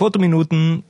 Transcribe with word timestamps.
Fotominuten. 0.00 0.82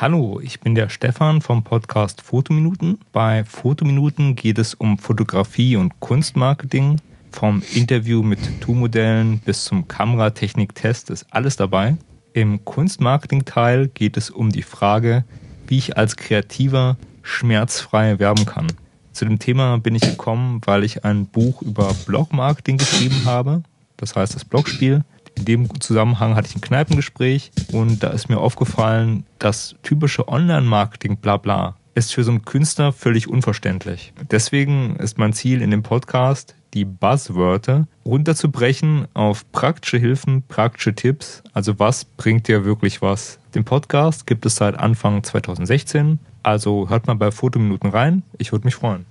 Hallo, 0.00 0.40
ich 0.42 0.60
bin 0.60 0.74
der 0.74 0.88
Stefan 0.88 1.42
vom 1.42 1.62
Podcast 1.62 2.22
Fotominuten. 2.22 2.98
Bei 3.12 3.44
Fotominuten 3.44 4.36
geht 4.36 4.58
es 4.58 4.72
um 4.72 4.96
Fotografie 4.96 5.76
und 5.76 6.00
Kunstmarketing. 6.00 6.98
Vom 7.30 7.62
Interview 7.74 8.22
mit 8.22 8.38
Tu-Modellen 8.62 9.38
bis 9.40 9.64
zum 9.64 9.86
Kameratechnik-Test 9.86 11.10
ist 11.10 11.26
alles 11.28 11.56
dabei. 11.56 11.98
Im 12.32 12.64
Kunstmarketing-Teil 12.64 13.88
geht 13.88 14.16
es 14.16 14.30
um 14.30 14.50
die 14.50 14.62
Frage, 14.62 15.24
wie 15.66 15.76
ich 15.76 15.98
als 15.98 16.16
Kreativer 16.16 16.96
schmerzfrei 17.20 18.18
werben 18.18 18.46
kann. 18.46 18.68
Zu 19.12 19.26
dem 19.26 19.38
Thema 19.38 19.76
bin 19.76 19.94
ich 19.94 20.00
gekommen, 20.00 20.62
weil 20.64 20.84
ich 20.84 21.04
ein 21.04 21.26
Buch 21.26 21.60
über 21.60 21.92
Blogmarketing 22.06 22.78
geschrieben 22.78 23.26
habe. 23.26 23.62
Das 23.98 24.16
heißt 24.16 24.34
das 24.34 24.46
Blogspiel. 24.46 25.04
In 25.36 25.44
dem 25.44 25.80
Zusammenhang 25.80 26.34
hatte 26.34 26.48
ich 26.48 26.56
ein 26.56 26.60
Kneipengespräch 26.60 27.50
und 27.72 28.02
da 28.02 28.08
ist 28.08 28.28
mir 28.28 28.38
aufgefallen, 28.38 29.24
das 29.38 29.74
typische 29.82 30.28
Online-Marketing 30.28 31.16
Blabla 31.16 31.76
ist 31.94 32.12
für 32.12 32.24
so 32.24 32.32
einen 32.32 32.44
Künstler 32.44 32.92
völlig 32.92 33.28
unverständlich. 33.28 34.12
Deswegen 34.30 34.96
ist 34.96 35.18
mein 35.18 35.32
Ziel 35.32 35.62
in 35.62 35.70
dem 35.70 35.82
Podcast, 35.82 36.54
die 36.74 36.84
Buzzwörter 36.84 37.86
runterzubrechen 38.04 39.06
auf 39.14 39.50
praktische 39.52 39.98
Hilfen, 39.98 40.42
praktische 40.42 40.94
Tipps. 40.94 41.42
Also 41.52 41.78
was 41.78 42.04
bringt 42.04 42.48
dir 42.48 42.64
wirklich 42.64 43.00
was? 43.00 43.38
Den 43.54 43.64
Podcast 43.64 44.26
gibt 44.26 44.44
es 44.44 44.56
seit 44.56 44.76
Anfang 44.76 45.22
2016. 45.22 46.18
Also 46.42 46.88
hört 46.88 47.06
mal 47.06 47.14
bei 47.14 47.30
Fotominuten 47.30 47.90
rein. 47.90 48.22
Ich 48.38 48.50
würde 48.50 48.64
mich 48.64 48.74
freuen. 48.74 49.06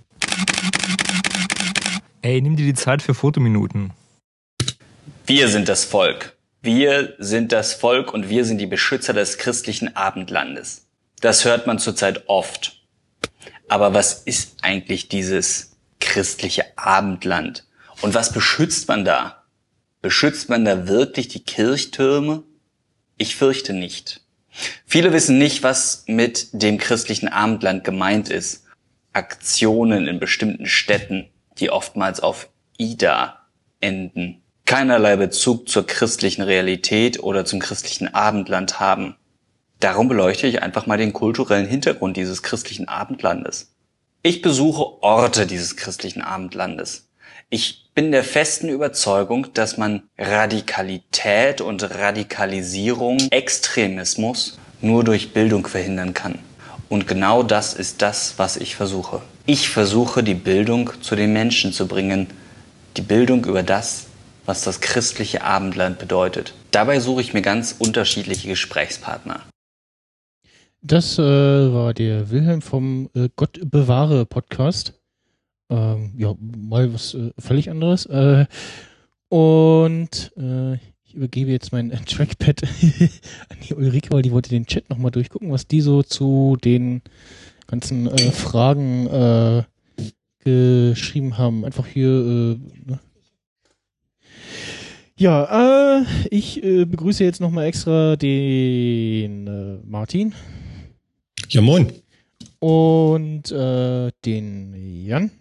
Ey, 2.22 2.42
nimm 2.42 2.56
dir 2.56 2.66
die 2.66 2.74
Zeit 2.74 3.02
für 3.02 3.14
Fotominuten. 3.14 3.92
Wir 5.26 5.48
sind 5.48 5.70
das 5.70 5.86
Volk. 5.86 6.36
Wir 6.62 7.16
sind 7.18 7.54
das 7.54 7.74
Volk 7.74 8.14
und 8.14 8.28
wir 8.28 8.44
sind 8.44 8.58
die 8.58 8.66
Beschützer 8.66 9.14
des 9.14 9.38
christlichen 9.38 9.96
Abendlandes. 9.96 10.86
Das 11.22 11.46
hört 11.46 11.66
man 11.66 11.80
zurzeit 11.80 12.28
oft. 12.28 12.84
Aber 13.70 13.94
was 13.94 14.24
ist 14.24 14.58
eigentlich 14.64 15.08
dieses 15.08 15.78
christliche 16.02 16.66
Abendland? 16.78 17.66
Und 18.02 18.14
was 18.14 18.34
beschützt 18.34 18.90
man 18.90 19.06
da? 19.06 19.46
Beschützt 20.02 20.50
man 20.50 20.66
da 20.66 20.90
wirklich 20.90 21.30
die 21.30 21.46
Kirchtürme? 21.46 22.44
Ich 23.18 23.38
fürchte 23.38 23.72
nicht. 23.72 24.26
Viele 24.86 25.14
wissen 25.14 25.38
nicht, 25.38 25.64
was 25.64 26.04
mit 26.06 26.50
dem 26.52 26.78
christlichen 26.78 27.30
Abendland 27.30 27.86
gemeint 27.86 28.28
ist. 28.28 28.66
Aktionen 29.14 30.06
in 30.10 30.20
bestimmten 30.20 30.66
Städten, 30.66 31.30
die 31.60 31.70
oftmals 31.70 32.20
auf 32.20 32.50
Ida 32.78 33.48
enden 33.80 34.43
keinerlei 34.66 35.16
Bezug 35.16 35.70
zur 35.70 35.86
christlichen 35.86 36.42
Realität 36.42 37.22
oder 37.22 37.46
zum 37.46 37.60
christlichen 37.60 38.14
Abendland 38.14 38.80
haben. 38.80 39.16
Darum 39.80 40.08
beleuchte 40.08 40.48
ich 40.48 40.62
einfach 40.62 40.86
mal 40.86 40.98
den 40.98 41.14
kulturellen 41.14 41.68
Hintergrund 41.68 42.16
dieses 42.16 42.42
christlichen 42.42 42.88
Abendlandes. 42.88 43.74
Ich 44.22 44.42
besuche 44.42 45.04
Orte 45.04 45.46
dieses 45.46 45.76
christlichen 45.76 46.22
Abendlandes. 46.22 47.10
Ich 47.50 47.92
bin 47.94 48.12
der 48.12 48.24
festen 48.24 48.70
Überzeugung, 48.70 49.48
dass 49.54 49.78
man 49.78 50.04
Radikalität 50.18 51.62
und 51.62 51.84
Radikalisierung, 51.84 53.20
Extremismus 53.30 54.58
nur 54.82 55.04
durch 55.04 55.34
Bildung 55.34 55.68
verhindern 55.68 56.14
kann. 56.14 56.40
Und 56.90 57.08
genau 57.08 57.44
das 57.44 57.74
ist 57.74 58.02
das, 58.02 58.36
was 58.38 58.58
ich 58.58 58.76
versuche. 58.76 59.22
Ich 59.46 59.70
versuche, 59.70 60.24
die 60.24 60.36
Bildung 60.36 60.92
zu 61.02 61.16
den 61.16 61.34
Menschen 61.34 61.74
zu 61.74 61.88
bringen. 61.88 62.28
Die 62.96 63.02
Bildung 63.02 63.46
über 63.46 63.64
das, 63.64 64.06
was 64.46 64.64
das 64.64 64.82
christliche 64.82 65.44
Abendland 65.44 66.00
bedeutet. 66.00 66.54
Dabei 66.72 67.00
suche 67.00 67.22
ich 67.22 67.34
mir 67.34 67.42
ganz 67.42 67.76
unterschiedliche 67.78 68.48
Gesprächspartner. 68.48 69.42
Das 70.82 71.18
äh, 71.18 71.22
war 71.22 71.94
der 71.94 72.30
Wilhelm 72.30 72.62
vom 72.62 73.10
äh, 73.16 73.30
Gott 73.38 73.60
bewahre 73.64 74.26
Podcast. 74.26 74.94
Ähm, 75.70 76.12
ja, 76.18 76.36
mal 76.40 76.94
was 76.94 77.14
äh, 77.14 77.32
völlig 77.40 77.70
anderes. 77.70 78.06
Äh, 78.06 78.46
und 79.30 80.34
äh, 80.38 80.74
ich 81.06 81.14
übergebe 81.14 81.52
jetzt 81.52 81.72
mein 81.72 81.90
äh, 81.92 82.00
Trackpad 82.00 82.64
an 83.50 83.58
die 83.68 83.74
Ulrike, 83.76 84.12
weil 84.12 84.24
die 84.24 84.32
wollte 84.32 84.50
den 84.50 84.66
Chat 84.66 84.90
nochmal 84.90 85.12
durchgucken, 85.12 85.52
was 85.52 85.68
die 85.68 85.80
so 85.80 86.04
zu 86.04 86.58
den 86.62 87.02
ganzen 87.66 88.10
Fragen 88.34 89.66
geschrieben 90.40 91.38
haben. 91.38 91.64
Einfach 91.64 91.88
hier 91.88 92.10
ne, 92.10 93.00
ja, 95.16 96.00
äh, 96.00 96.06
ich 96.30 96.64
äh, 96.64 96.86
begrüße 96.86 97.24
jetzt 97.24 97.42
nochmal 97.42 97.66
extra 97.66 98.16
den 98.16 99.48
äh, 99.48 99.86
Martin. 99.86 100.34
Ja, 101.50 101.62
moin. 101.62 101.92
Und 102.60 103.52
äh, 103.52 104.12
den 104.26 104.74
Jan. 105.06 105.32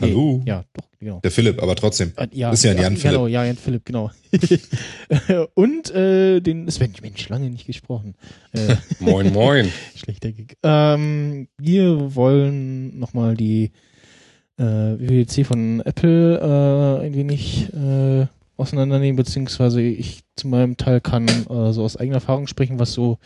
Hallo. 0.00 0.42
Ja, 0.46 0.64
doch, 0.72 0.88
genau. 0.98 1.20
Der 1.20 1.30
Philipp, 1.30 1.62
aber 1.62 1.76
trotzdem. 1.76 2.12
Äh, 2.16 2.28
ja, 2.32 2.50
ist 2.50 2.64
ja, 2.64 2.72
ja 2.72 2.82
Jan 2.82 2.96
Philipp. 2.96 3.12
Genau, 3.12 3.26
ja, 3.26 3.44
Jan 3.44 3.56
Philipp, 3.56 3.84
genau. 3.84 4.10
Und 5.54 5.90
äh, 5.90 6.40
den 6.40 6.70
Sven, 6.70 6.94
Mensch, 7.02 7.28
lange 7.28 7.50
nicht 7.50 7.66
gesprochen. 7.66 8.14
Moin, 8.98 9.32
moin. 9.32 9.70
Schlechter 9.94 10.32
Gig. 10.32 10.56
Ähm, 10.62 11.48
wir 11.58 12.14
wollen 12.14 12.98
nochmal 12.98 13.36
die 13.36 13.72
äh, 14.60 14.98
WWDC 14.98 15.46
von 15.46 15.80
Apple 15.80 16.38
äh, 16.38 17.06
ein 17.06 17.14
wenig 17.14 17.72
äh, 17.72 18.26
auseinandernehmen, 18.56 19.16
beziehungsweise 19.16 19.80
ich 19.80 20.20
zu 20.36 20.48
meinem 20.48 20.76
Teil 20.76 21.00
kann 21.00 21.26
äh, 21.26 21.72
so 21.72 21.82
aus 21.82 21.96
eigener 21.96 22.16
Erfahrung 22.16 22.46
sprechen, 22.46 22.78
was 22.78 22.92
so 22.92 23.18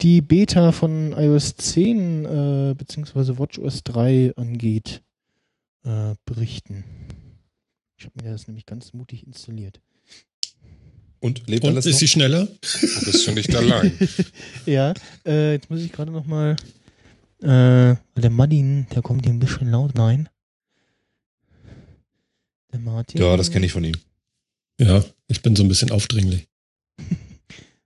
die 0.00 0.20
Beta 0.22 0.70
von 0.72 1.12
iOS 1.12 1.56
10 1.56 2.24
äh, 2.24 2.74
beziehungsweise 2.74 3.38
WatchOS 3.38 3.82
3 3.82 4.34
angeht, 4.36 5.02
äh, 5.84 6.14
berichten. 6.24 6.84
Ich 7.98 8.06
habe 8.06 8.22
mir 8.22 8.30
das 8.30 8.46
nämlich 8.46 8.64
ganz 8.64 8.92
mutig 8.92 9.26
installiert. 9.26 9.80
Und 11.18 11.48
lebt 11.48 11.64
Und 11.64 11.72
alles 11.72 11.84
ist 11.84 11.94
noch? 11.94 11.98
sie 11.98 12.08
schneller? 12.08 12.46
Du 12.46 13.04
bist 13.04 13.24
schon 13.24 13.34
nicht 13.34 13.54
allein. 13.54 13.92
ja, 14.66 14.94
äh, 15.26 15.52
jetzt 15.54 15.68
muss 15.68 15.80
ich 15.80 15.92
gerade 15.92 16.12
noch 16.12 16.24
mal 16.24 16.56
äh, 17.42 17.96
der 18.16 18.30
Martin, 18.30 18.86
der 18.94 19.02
kommt 19.02 19.24
hier 19.26 19.34
ein 19.34 19.40
bisschen 19.40 19.70
laut 19.70 19.98
rein. 19.98 20.28
Der 22.72 22.80
Martin. 22.80 23.20
Ja, 23.20 23.36
das 23.36 23.50
kenne 23.50 23.66
ich 23.66 23.72
von 23.72 23.84
ihm. 23.84 23.96
Ja, 24.80 25.04
ich 25.28 25.42
bin 25.42 25.56
so 25.56 25.62
ein 25.62 25.68
bisschen 25.68 25.90
aufdringlich. 25.90 26.48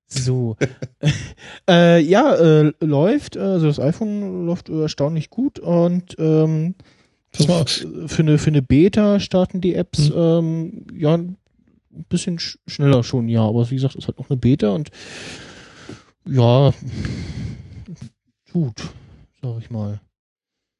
So. 0.06 0.56
äh, 1.68 2.00
ja, 2.00 2.36
äh, 2.36 2.72
läuft, 2.80 3.36
also 3.36 3.66
das 3.66 3.80
iPhone 3.80 4.46
läuft 4.46 4.68
erstaunlich 4.68 5.28
gut 5.28 5.58
und 5.58 6.14
ähm, 6.20 6.76
Pass 7.32 7.48
mal 7.48 7.62
auf. 7.62 7.70
für 8.06 8.22
eine, 8.22 8.38
für 8.38 8.50
eine 8.50 8.62
Beta 8.62 9.18
starten 9.18 9.60
die 9.60 9.74
Apps 9.74 10.10
Hm. 10.10 10.14
ähm, 10.16 10.86
ja 10.96 11.14
ein 11.14 11.36
bisschen 12.08 12.38
sch 12.38 12.58
schneller 12.68 13.02
schon, 13.02 13.28
ja, 13.28 13.40
aber 13.42 13.68
wie 13.70 13.74
gesagt, 13.74 13.94
es 13.96 14.04
ist 14.04 14.06
halt 14.06 14.18
noch 14.18 14.30
eine 14.30 14.36
Beta 14.36 14.68
und 14.70 14.90
ja, 16.28 16.72
gut, 18.52 18.82
sag 19.42 19.58
ich 19.58 19.70
mal. 19.70 20.00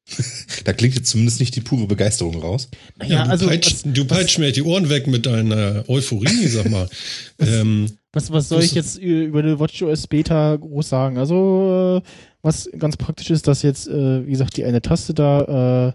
Da 0.63 0.73
klingt 0.73 0.95
jetzt 0.95 1.09
zumindest 1.09 1.39
nicht 1.39 1.55
die 1.55 1.61
pure 1.61 1.87
Begeisterung 1.87 2.39
raus. 2.39 2.69
Naja, 2.97 3.23
du 3.25 3.29
also 3.29 3.47
peitschst, 3.47 3.85
was, 3.85 3.93
du 3.93 4.05
peitschst 4.05 4.39
mir 4.39 4.51
die 4.51 4.63
Ohren 4.63 4.89
weg 4.89 5.07
mit 5.07 5.25
deiner 5.25 5.83
Euphorie, 5.87 6.47
sag 6.47 6.69
mal. 6.69 6.89
ähm, 7.39 7.91
was, 8.11 8.31
was 8.31 8.49
soll 8.49 8.63
ich 8.63 8.73
jetzt 8.73 8.97
über 8.97 9.39
eine 9.39 9.59
WatchOS 9.59 10.07
Beta 10.07 10.55
groß 10.55 10.89
sagen? 10.89 11.17
Also, 11.17 12.01
äh, 12.03 12.09
was 12.41 12.69
ganz 12.77 12.97
praktisch 12.97 13.29
ist, 13.29 13.47
dass 13.47 13.61
jetzt, 13.61 13.87
äh, 13.87 14.25
wie 14.25 14.31
gesagt, 14.31 14.57
die 14.57 14.63
eine 14.63 14.81
Taste 14.81 15.13
da 15.13 15.89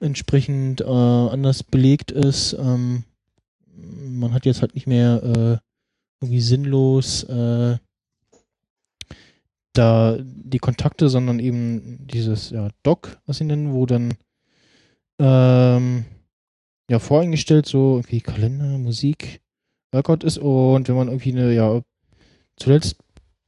äh, 0.00 0.04
entsprechend 0.04 0.80
äh, 0.80 0.84
anders 0.84 1.62
belegt 1.62 2.10
ist. 2.10 2.54
Ähm, 2.58 3.04
man 3.76 4.32
hat 4.32 4.46
jetzt 4.46 4.60
halt 4.60 4.74
nicht 4.74 4.86
mehr 4.86 5.22
äh, 5.22 5.58
irgendwie 6.20 6.40
sinnlos 6.40 7.24
äh, 7.24 7.76
da 9.78 10.16
die 10.20 10.58
Kontakte, 10.58 11.08
sondern 11.08 11.38
eben 11.38 12.06
dieses 12.06 12.50
ja, 12.50 12.68
Dock, 12.82 13.18
was 13.26 13.38
sie 13.38 13.44
nennen, 13.44 13.72
wo 13.72 13.86
dann 13.86 14.14
ähm, 15.18 16.04
ja 16.90 16.98
voreingestellt 16.98 17.66
so 17.66 17.96
irgendwie 17.96 18.20
Kalender, 18.20 18.78
Musik, 18.78 19.40
Workout 19.92 20.24
ist 20.24 20.38
und 20.38 20.88
wenn 20.88 20.96
man 20.96 21.08
irgendwie 21.08 21.32
eine 21.32 21.52
ja 21.54 21.80
zuletzt 22.56 22.96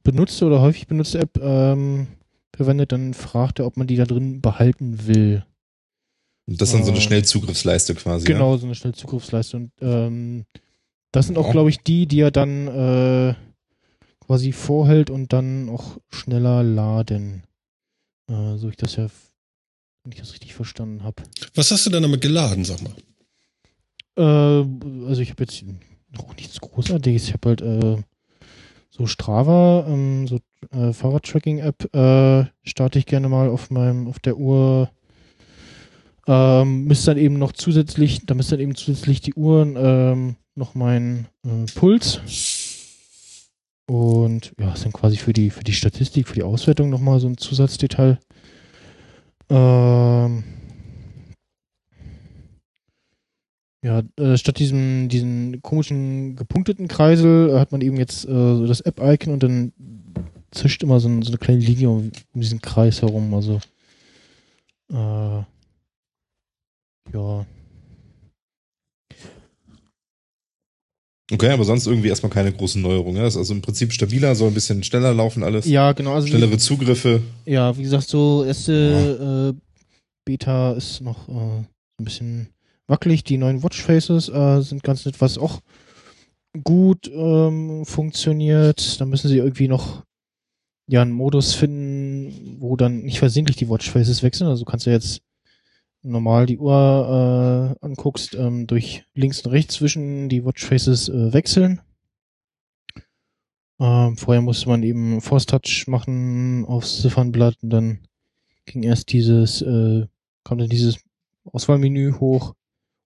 benutzte 0.03 0.45
oder 0.45 0.61
häufig 0.61 0.87
benutzte 0.87 1.19
App 1.19 1.37
ähm, 1.41 2.07
verwendet, 2.55 2.91
dann 2.91 3.13
fragt 3.13 3.59
er, 3.59 3.65
ob 3.65 3.77
man 3.77 3.87
die 3.87 3.95
da 3.95 4.05
drin 4.05 4.41
behalten 4.41 5.07
will. 5.07 5.45
Und 6.47 6.59
das 6.59 6.69
ist 6.69 6.75
dann 6.75 6.83
so 6.83 6.91
eine 6.91 6.99
Äh, 6.99 7.03
Schnellzugriffsleiste 7.03 7.93
quasi. 7.95 8.25
Genau, 8.25 8.57
so 8.57 8.65
eine 8.65 8.75
Schnellzugriffsleiste. 8.75 9.57
Und 9.57 9.71
ähm, 9.81 10.45
das 11.11 11.27
sind 11.27 11.37
auch, 11.37 11.45
Ja. 11.47 11.51
glaube 11.51 11.69
ich, 11.69 11.79
die, 11.79 12.07
die 12.07 12.21
er 12.21 12.31
dann 12.31 12.67
äh, 12.67 13.35
quasi 14.29 14.51
vorhält 14.51 15.09
und 15.09 15.33
dann 15.33 15.69
auch 15.69 15.97
schneller 16.11 16.61
laden. 16.61 17.41
Äh, 18.29 18.57
so 18.57 18.69
ich 18.69 18.77
das 18.77 18.95
ja, 18.95 19.07
wenn 20.03 20.11
ich 20.11 20.19
das 20.19 20.33
richtig 20.33 20.53
verstanden 20.53 21.03
habe. 21.03 21.23
was 21.55 21.71
hast 21.71 21.87
du 21.87 21.89
denn 21.89 22.03
damit 22.03 22.21
geladen, 22.21 22.63
sag 22.63 22.79
mal? 22.83 22.93
Äh, 24.17 25.07
also 25.07 25.23
ich 25.23 25.31
habe 25.31 25.41
jetzt 25.45 25.63
noch 26.11 26.35
nichts 26.35 26.61
Großartiges. 26.61 27.23
Ich 27.23 27.33
habe 27.33 27.49
halt 27.49 27.61
äh, 27.61 28.03
so 28.91 29.07
Strava, 29.07 29.87
ähm, 29.87 30.27
so 30.27 30.37
äh, 30.73 30.93
Fahrradtracking-App, 30.93 31.91
äh, 31.95 32.45
starte 32.61 32.99
ich 32.99 33.07
gerne 33.07 33.29
mal 33.29 33.49
auf 33.49 33.71
meinem, 33.71 34.07
auf 34.07 34.19
der 34.19 34.37
Uhr. 34.37 34.91
Ähm, 36.27 36.83
müsste 36.83 37.07
dann 37.07 37.17
eben 37.17 37.39
noch 37.39 37.53
zusätzlich, 37.53 38.27
da 38.27 38.35
müsste 38.35 38.57
dann 38.57 38.61
eben 38.61 38.75
zusätzlich 38.75 39.21
die 39.21 39.33
Uhren 39.33 39.75
ähm, 39.75 40.35
noch 40.53 40.75
mein 40.75 41.25
äh, 41.43 41.65
Puls 41.73 42.21
und 43.89 44.53
ja, 44.59 44.73
dann 44.83 44.93
quasi 44.93 45.17
für 45.17 45.33
die 45.33 45.49
für 45.49 45.63
die 45.63 45.73
Statistik, 45.73 46.27
für 46.27 46.35
die 46.35 46.43
Auswertung 46.43 46.89
nochmal 46.89 47.19
so 47.19 47.27
ein 47.27 47.37
Zusatzdetail. 47.37 48.19
Ähm, 49.49 50.43
ja, 53.83 54.03
äh, 54.17 54.37
statt 54.37 54.59
diesem 54.59 55.09
diesen 55.09 55.61
komischen 55.63 56.35
gepunkteten 56.35 56.87
Kreisel 56.87 57.49
äh, 57.49 57.59
hat 57.59 57.71
man 57.71 57.81
eben 57.81 57.97
jetzt 57.97 58.25
äh, 58.25 58.27
so 58.27 58.67
das 58.67 58.81
App-Icon 58.81 59.33
und 59.33 59.41
dann 59.43 59.73
zischt 60.51 60.83
immer 60.83 60.99
so, 60.99 61.09
ein, 61.09 61.21
so 61.23 61.29
eine 61.31 61.37
kleine 61.37 61.59
Linie 61.61 61.89
um, 61.89 62.11
um 62.33 62.41
diesen 62.41 62.61
Kreis 62.61 63.01
herum. 63.01 63.33
Also 63.33 63.59
äh, 64.91 65.43
ja, 67.13 67.45
Okay, 71.31 71.49
aber 71.51 71.63
sonst 71.63 71.85
irgendwie 71.85 72.07
erstmal 72.09 72.31
keine 72.31 72.51
großen 72.51 72.81
Neuerungen. 72.81 73.17
Ja? 73.17 73.23
Das 73.23 73.33
ist 73.35 73.39
also 73.39 73.53
im 73.53 73.61
Prinzip 73.61 73.93
stabiler, 73.93 74.33
soll 74.35 74.47
ein 74.49 74.53
bisschen 74.53 74.83
schneller 74.83 75.13
laufen 75.13 75.43
alles. 75.43 75.65
ja, 75.67 75.91
genau. 75.93 76.13
Also 76.13 76.27
wie- 76.27 76.31
Schnellere 76.31 76.57
Zugriffe. 76.57 77.21
Ja, 77.45 77.77
wie 77.77 77.83
gesagt, 77.83 78.07
so 78.09 78.43
erste 78.43 79.53
äh, 79.55 79.59
Beta 80.25 80.73
ist 80.73 81.01
noch 81.01 81.27
äh, 81.29 81.31
ein 81.33 82.03
bisschen 82.05 82.49
wackelig. 82.87 83.23
Die 83.23 83.37
neuen 83.37 83.61
Watchfaces 83.63 84.29
äh, 84.29 84.61
sind 84.61 84.83
ganz 84.83 85.05
nett, 85.05 85.21
was 85.21 85.37
auch 85.37 85.61
gut 86.63 87.09
ähm, 87.13 87.85
funktioniert. 87.85 88.99
Da 88.99 89.05
müssen 89.05 89.27
sie 89.27 89.37
irgendwie 89.37 89.67
noch 89.67 90.03
ja 90.87 91.03
einen 91.03 91.11
Modus 91.11 91.53
finden, 91.53 92.57
wo 92.59 92.75
dann 92.75 93.01
nicht 93.03 93.19
versehentlich 93.19 93.57
die 93.57 93.69
Watchfaces 93.69 94.23
wechseln. 94.23 94.47
Also 94.47 94.65
du 94.65 94.71
kannst 94.71 94.87
ja 94.87 94.93
jetzt 94.93 95.21
normal 96.01 96.45
die 96.45 96.57
Uhr 96.57 97.75
äh, 97.81 97.85
anguckst, 97.85 98.35
ähm, 98.35 98.67
durch 98.67 99.05
links 99.13 99.41
und 99.45 99.51
rechts 99.51 99.75
zwischen 99.75 100.29
die 100.29 100.45
Watchfaces 100.45 101.09
äh, 101.09 101.33
wechseln. 101.33 101.81
Ähm, 103.79 104.17
vorher 104.17 104.41
musste 104.41 104.69
man 104.69 104.83
eben 104.83 105.21
Force 105.21 105.45
Touch 105.45 105.85
machen 105.87 106.65
aufs 106.65 107.01
Ziffernblatt 107.01 107.55
und 107.61 107.69
dann 107.69 107.99
ging 108.65 108.83
erst 108.83 109.11
dieses, 109.11 109.61
äh, 109.61 110.05
kam 110.43 110.57
dann 110.57 110.69
dieses 110.69 110.99
Auswahlmenü 111.45 112.13
hoch 112.19 112.55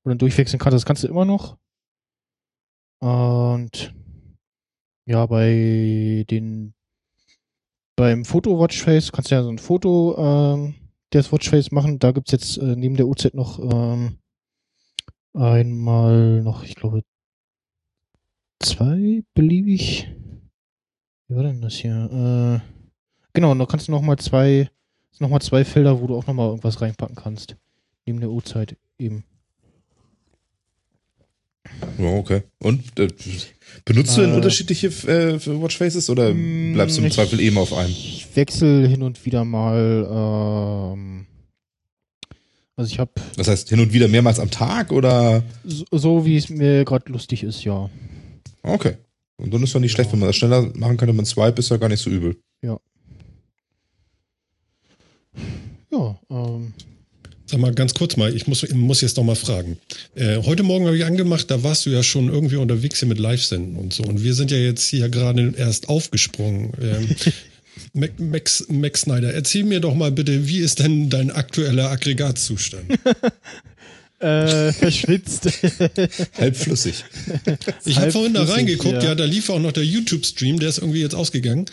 und 0.03 0.09
dann 0.09 0.17
durchwechseln 0.17 0.59
kannst. 0.59 0.75
Das 0.75 0.85
kannst 0.85 1.03
du 1.03 1.07
immer 1.07 1.25
noch. 1.25 1.57
Und 2.99 3.93
ja, 5.05 5.25
bei 5.25 6.25
den 6.29 6.73
beim 7.95 8.25
Foto 8.25 8.59
Watchface 8.59 9.11
kannst 9.11 9.29
du 9.29 9.35
ja 9.35 9.43
so 9.43 9.49
ein 9.49 9.59
Foto 9.59 10.15
ähm, 10.17 10.75
des 11.13 11.31
Watchface 11.31 11.71
machen. 11.71 11.99
Da 11.99 12.11
gibt's 12.11 12.31
jetzt 12.31 12.57
äh, 12.57 12.75
neben 12.75 12.95
der 12.95 13.07
UZ 13.07 13.33
noch 13.33 13.59
ähm, 13.59 14.17
einmal 15.33 16.41
noch, 16.41 16.63
ich 16.63 16.75
glaube, 16.75 17.03
zwei 18.59 19.23
beliebig. 19.33 20.09
Wie 21.27 21.35
war 21.35 21.43
denn 21.43 21.61
das 21.61 21.75
hier? 21.75 22.61
Äh, 22.63 22.83
genau, 23.33 23.53
da 23.55 23.65
kannst 23.65 23.87
du 23.87 23.91
noch 23.91 24.01
mal 24.01 24.17
zwei, 24.17 24.69
noch 25.19 25.39
zwei 25.39 25.65
Felder, 25.65 25.99
wo 25.99 26.07
du 26.07 26.15
auch 26.15 26.27
noch 26.27 26.33
mal 26.33 26.47
irgendwas 26.47 26.81
reinpacken 26.81 27.15
kannst. 27.15 27.55
Neben 28.05 28.19
der 28.19 28.29
Uhrzeit 28.29 28.77
eben. 28.97 29.23
Ja, 31.97 32.05
okay. 32.15 32.43
Und 32.59 32.99
äh, 32.99 33.07
benutzt 33.85 34.17
du 34.17 34.21
denn 34.21 34.31
Äh, 34.33 34.35
unterschiedliche 34.35 34.87
äh, 34.87 35.39
Watchfaces 35.61 36.09
oder 36.09 36.33
Mm, 36.33 36.73
bleibst 36.73 36.97
du 36.97 37.01
im 37.03 37.11
Zweifel 37.11 37.39
eben 37.39 37.57
auf 37.57 37.73
einem? 37.73 37.89
Ich 37.91 38.27
wechsle 38.35 38.87
hin 38.87 39.01
und 39.03 39.23
wieder 39.25 39.45
mal. 39.45 40.07
Ähm, 40.95 41.25
also 42.75 42.91
ich 42.91 42.99
habe 42.99 43.11
Das 43.37 43.47
heißt, 43.47 43.69
hin 43.69 43.79
und 43.79 43.93
wieder 43.93 44.07
mehrmals 44.07 44.39
am 44.39 44.49
Tag 44.49 44.91
oder? 44.91 45.43
so, 45.63 45.85
so 45.91 46.25
wie 46.25 46.37
es 46.37 46.49
mir 46.49 46.83
gerade 46.85 47.11
lustig 47.11 47.43
ist, 47.43 47.63
ja. 47.63 47.89
Okay. 48.63 48.97
Und 49.37 49.53
dann 49.53 49.63
ist 49.63 49.73
ja 49.73 49.79
nicht 49.79 49.91
schlecht, 49.91 50.11
wenn 50.11 50.19
man 50.19 50.29
das 50.29 50.35
schneller 50.35 50.71
machen 50.75 50.97
kann, 50.97 51.07
wenn 51.09 51.15
man 51.15 51.25
Swipe, 51.25 51.59
ist 51.59 51.69
ja 51.69 51.77
gar 51.77 51.89
nicht 51.89 52.01
so 52.01 52.09
übel. 52.09 52.37
Ja, 55.91 56.19
ähm, 56.29 56.73
Sag 57.53 57.61
mal 57.61 57.71
ganz 57.71 57.93
kurz 57.93 58.17
mal, 58.17 58.35
ich 58.35 58.47
muss, 58.47 58.67
muss 58.73 59.01
jetzt 59.01 59.15
noch 59.15 59.23
mal 59.23 59.35
fragen. 59.35 59.77
Äh, 60.15 60.37
heute 60.37 60.63
Morgen 60.63 60.87
habe 60.87 60.97
ich 60.97 61.05
angemacht, 61.05 61.51
da 61.51 61.61
warst 61.61 61.85
du 61.85 61.91
ja 61.91 62.01
schon 62.01 62.29
irgendwie 62.29 62.55
unterwegs 62.55 62.97
hier 62.97 63.07
mit 63.07 63.19
Live-Senden 63.19 63.75
und 63.75 63.93
so. 63.93 64.01
Und 64.01 64.23
wir 64.23 64.33
sind 64.33 64.49
ja 64.49 64.57
jetzt 64.57 64.87
hier 64.87 65.07
gerade 65.07 65.53
erst 65.55 65.87
aufgesprungen. 65.87 66.71
Ähm, 66.81 67.15
Mac, 67.93 68.19
Max, 68.19 68.65
Max 68.69 69.01
Snyder, 69.01 69.35
erzähl 69.35 69.65
mir 69.65 69.81
doch 69.81 69.93
mal 69.93 70.11
bitte, 70.11 70.47
wie 70.47 70.57
ist 70.57 70.79
denn 70.79 71.11
dein 71.11 71.29
aktueller 71.29 71.91
Aggregatzustand? 71.91 72.85
äh, 74.23 74.71
verschwitzt. 74.79 75.49
Halb 76.37 76.55
flüssig. 76.55 77.03
Ich 77.85 77.97
habe 77.97 78.11
vorhin 78.11 78.33
da 78.33 78.39
Halbflüssig, 78.39 78.57
reingeguckt, 78.57 79.03
ja. 79.03 79.09
ja. 79.09 79.15
da 79.15 79.25
lief 79.25 79.49
auch 79.49 79.59
noch 79.59 79.73
der 79.73 79.83
YouTube-Stream, 79.83 80.59
der 80.59 80.69
ist 80.69 80.77
irgendwie 80.77 81.01
jetzt 81.01 81.15
ausgegangen. 81.15 81.65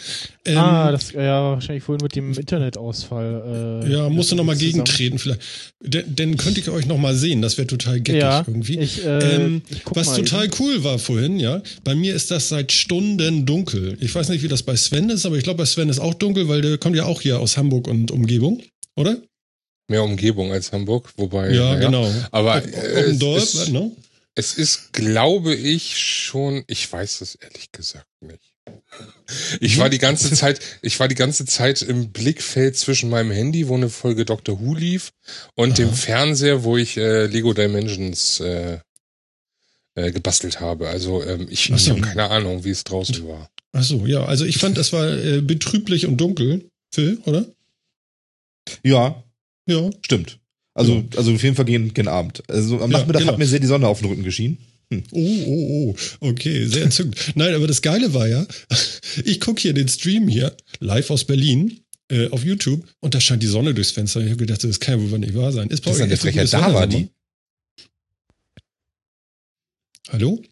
Ähm, 0.45 0.59
ah, 0.59 0.91
das 0.91 1.13
ja 1.13 1.43
wahrscheinlich 1.53 1.85
vorhin 1.85 2.03
mit 2.03 2.17
dem 2.17 2.33
Internetausfall. 2.33 3.83
Äh, 3.85 3.93
ja, 3.93 4.09
musst 4.09 4.33
du 4.33 4.37
noch 4.37 4.45
mal 4.45 4.57
zusammen. 4.57 4.73
gegentreten 4.73 5.19
vielleicht. 5.19 5.41
Denn, 5.81 6.15
denn 6.15 6.37
könnte 6.37 6.61
ich 6.61 6.69
euch 6.69 6.87
noch 6.87 6.99
mal 6.99 7.15
sehen, 7.15 7.41
das 7.41 7.57
wäre 7.57 7.67
total 7.67 8.01
geckig 8.01 8.21
Ja, 8.21 8.45
irgendwie. 8.47 8.79
ich, 8.79 9.05
äh, 9.05 9.37
ähm, 9.37 9.63
was 9.85 10.09
mal 10.09 10.17
total 10.17 10.45
eben. 10.47 10.55
cool 10.59 10.85
war 10.85 10.99
vorhin, 10.99 11.39
ja, 11.39 11.63
bei 11.85 11.95
mir 11.95 12.15
ist 12.15 12.31
das 12.31 12.49
seit 12.49 12.73
Stunden 12.73 13.47
dunkel. 13.47 13.97
Ich 14.01 14.15
weiß 14.15 14.29
nicht, 14.29 14.43
wie 14.43 14.49
das 14.49 14.63
bei 14.63 14.77
Sven 14.77 15.11
ist, 15.11 15.25
aber 15.25 15.37
ich 15.37 15.45
glaube, 15.45 15.59
bei 15.59 15.67
Sven 15.67 15.89
ist 15.89 16.01
auch 16.01 16.15
dunkel, 16.15 16.49
weil 16.49 16.63
der 16.63 16.79
kommt 16.79 16.97
ja 16.97 17.05
auch 17.05 17.21
hier 17.21 17.39
aus 17.39 17.57
Hamburg 17.57 17.87
und 17.87 18.11
Umgebung, 18.11 18.63
oder? 18.97 19.19
Mehr 19.91 20.05
Umgebung 20.05 20.53
als 20.53 20.71
Hamburg, 20.71 21.13
wobei. 21.17 21.51
Ja, 21.51 21.75
naja. 21.75 21.87
genau. 21.87 22.15
Aber 22.31 22.65
äh, 22.65 23.03
dem 23.03 23.11
es, 23.11 23.19
Dorf, 23.19 23.43
ist, 23.43 23.69
ne? 23.71 23.91
es 24.37 24.55
ist, 24.55 24.93
glaube 24.93 25.53
ich, 25.53 25.99
schon. 25.99 26.63
Ich 26.69 26.91
weiß 26.91 27.21
es 27.23 27.35
ehrlich 27.35 27.73
gesagt 27.73 28.07
nicht. 28.21 28.55
Ich 29.59 29.79
war 29.79 29.91
die 29.91 29.99
ganze 29.99 30.33
Zeit, 30.35 30.61
ich 30.83 31.01
war 31.01 31.09
die 31.09 31.17
ganze 31.17 31.45
Zeit 31.45 31.83
im 31.83 32.13
Blickfeld 32.13 32.77
zwischen 32.77 33.11
meinem 33.11 33.33
Handy, 33.33 33.67
wo 33.67 33.75
eine 33.75 33.91
Folge 33.91 34.25
Doctor 34.25 34.61
Who 34.61 34.75
lief, 34.75 35.13
und 35.57 35.79
dem 35.79 35.93
Fernseher, 35.93 36.63
wo 36.63 36.77
ich 36.77 36.97
äh, 36.97 37.27
Lego 37.27 37.53
Dimensions 37.53 38.39
äh, 38.39 38.79
äh, 39.97 40.13
gebastelt 40.13 40.61
habe. 40.61 40.89
Also 40.89 41.25
ähm, 41.25 41.49
ich, 41.51 41.69
ich 41.69 41.91
habe 41.91 42.01
keine 42.01 42.31
Ahnung, 42.31 42.65
wie 42.65 42.71
es 42.71 42.85
draußen 42.85 43.27
war. 43.27 43.51
Ach 43.73 43.83
so, 43.83 44.07
ja, 44.07 44.25
also 44.25 44.45
ich 44.45 44.59
fand, 44.59 44.79
es 44.79 44.93
war 44.93 45.09
äh, 45.09 45.41
betrüblich 45.41 46.07
und 46.07 46.17
dunkel, 46.17 46.71
Phil, 46.93 47.19
oder? 47.25 47.45
Ja, 48.85 49.25
Ja. 49.71 49.91
stimmt. 50.03 50.39
Also, 50.75 51.05
also 51.17 51.33
auf 51.35 51.43
jeden 51.43 51.57
Fall 51.57 51.65
gegen, 51.65 51.93
gegen 51.93 52.09
Abend. 52.09 52.43
Also 52.49 52.81
am 52.81 52.91
Ja, 52.91 52.99
Nachmittag 52.99 53.21
genau. 53.21 53.33
hat 53.33 53.39
mir 53.39 53.47
sehr 53.47 53.61
die 53.61 53.67
Sonne 53.67 53.89
auf 53.89 54.01
den 54.01 54.09
Rücken 54.09 54.23
geschienen. 54.23 54.59
Oh, 54.93 54.99
oh, 55.13 55.95
oh. 56.21 56.29
Okay, 56.29 56.67
sehr 56.67 56.85
entzückend. 56.85 57.17
Nein, 57.37 57.55
aber 57.55 57.67
das 57.69 57.81
Geile 57.81 58.13
war 58.13 58.27
ja, 58.27 58.45
ich 59.25 59.41
gucke 59.41 59.61
hier 59.61 59.73
den 59.73 59.89
Stream 59.89 60.27
hier, 60.27 60.57
live 60.81 61.11
aus 61.11 61.25
Berlin, 61.25 61.81
äh, 62.11 62.29
auf 62.31 62.45
YouTube, 62.45 62.85
und 63.01 63.15
da 63.15 63.21
scheint 63.21 63.43
die 63.43 63.47
Sonne 63.47 63.73
durchs 63.73 63.93
Fenster. 63.93 64.21
Ich 64.21 64.27
habe 64.27 64.37
gedacht, 64.37 64.65
das 64.65 64.81
kann 64.81 65.01
ja 65.01 65.11
wohl 65.11 65.19
nicht 65.21 65.35
wahr 65.35 65.53
sein. 65.53 65.69
Ist 65.69 65.87
Das 65.87 65.99
ist 65.99 66.09
so 66.11 66.17
Frechheit. 66.17 66.53
Da 66.53 66.75
war 66.75 66.87
die. 66.87 67.09
Hallo? 70.09 70.43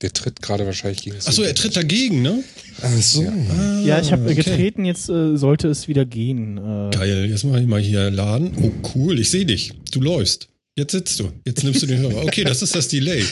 Der 0.00 0.12
tritt 0.12 0.40
gerade 0.42 0.64
wahrscheinlich 0.64 1.02
gegen 1.02 1.16
das 1.16 1.26
Achso, 1.26 1.42
er 1.42 1.54
tritt 1.56 1.76
dagegen, 1.76 2.22
ne? 2.22 2.44
Ach 2.82 3.02
so. 3.02 3.22
Ah, 3.26 3.82
Ja, 3.84 4.00
ich 4.00 4.12
habe 4.12 4.24
okay. 4.26 4.36
getreten, 4.36 4.84
jetzt 4.84 5.08
äh, 5.08 5.36
sollte 5.36 5.66
es 5.68 5.88
wieder 5.88 6.04
gehen. 6.04 6.56
Äh, 6.56 6.90
Geil, 6.96 7.26
jetzt 7.28 7.44
mache 7.44 7.60
ich 7.60 7.66
mal 7.66 7.80
hier 7.80 8.08
Laden. 8.10 8.52
Oh, 8.62 8.70
cool, 8.94 9.18
ich 9.18 9.28
sehe 9.30 9.44
dich. 9.44 9.72
Du 9.90 10.00
läufst. 10.00 10.48
Jetzt 10.76 10.92
sitzt 10.92 11.18
du. 11.18 11.32
Jetzt 11.44 11.64
nimmst 11.64 11.82
du 11.82 11.86
den 11.86 11.98
Hörer. 11.98 12.22
Okay, 12.22 12.44
das 12.44 12.62
ist 12.62 12.76
das 12.76 12.86
Delay. 12.86 13.24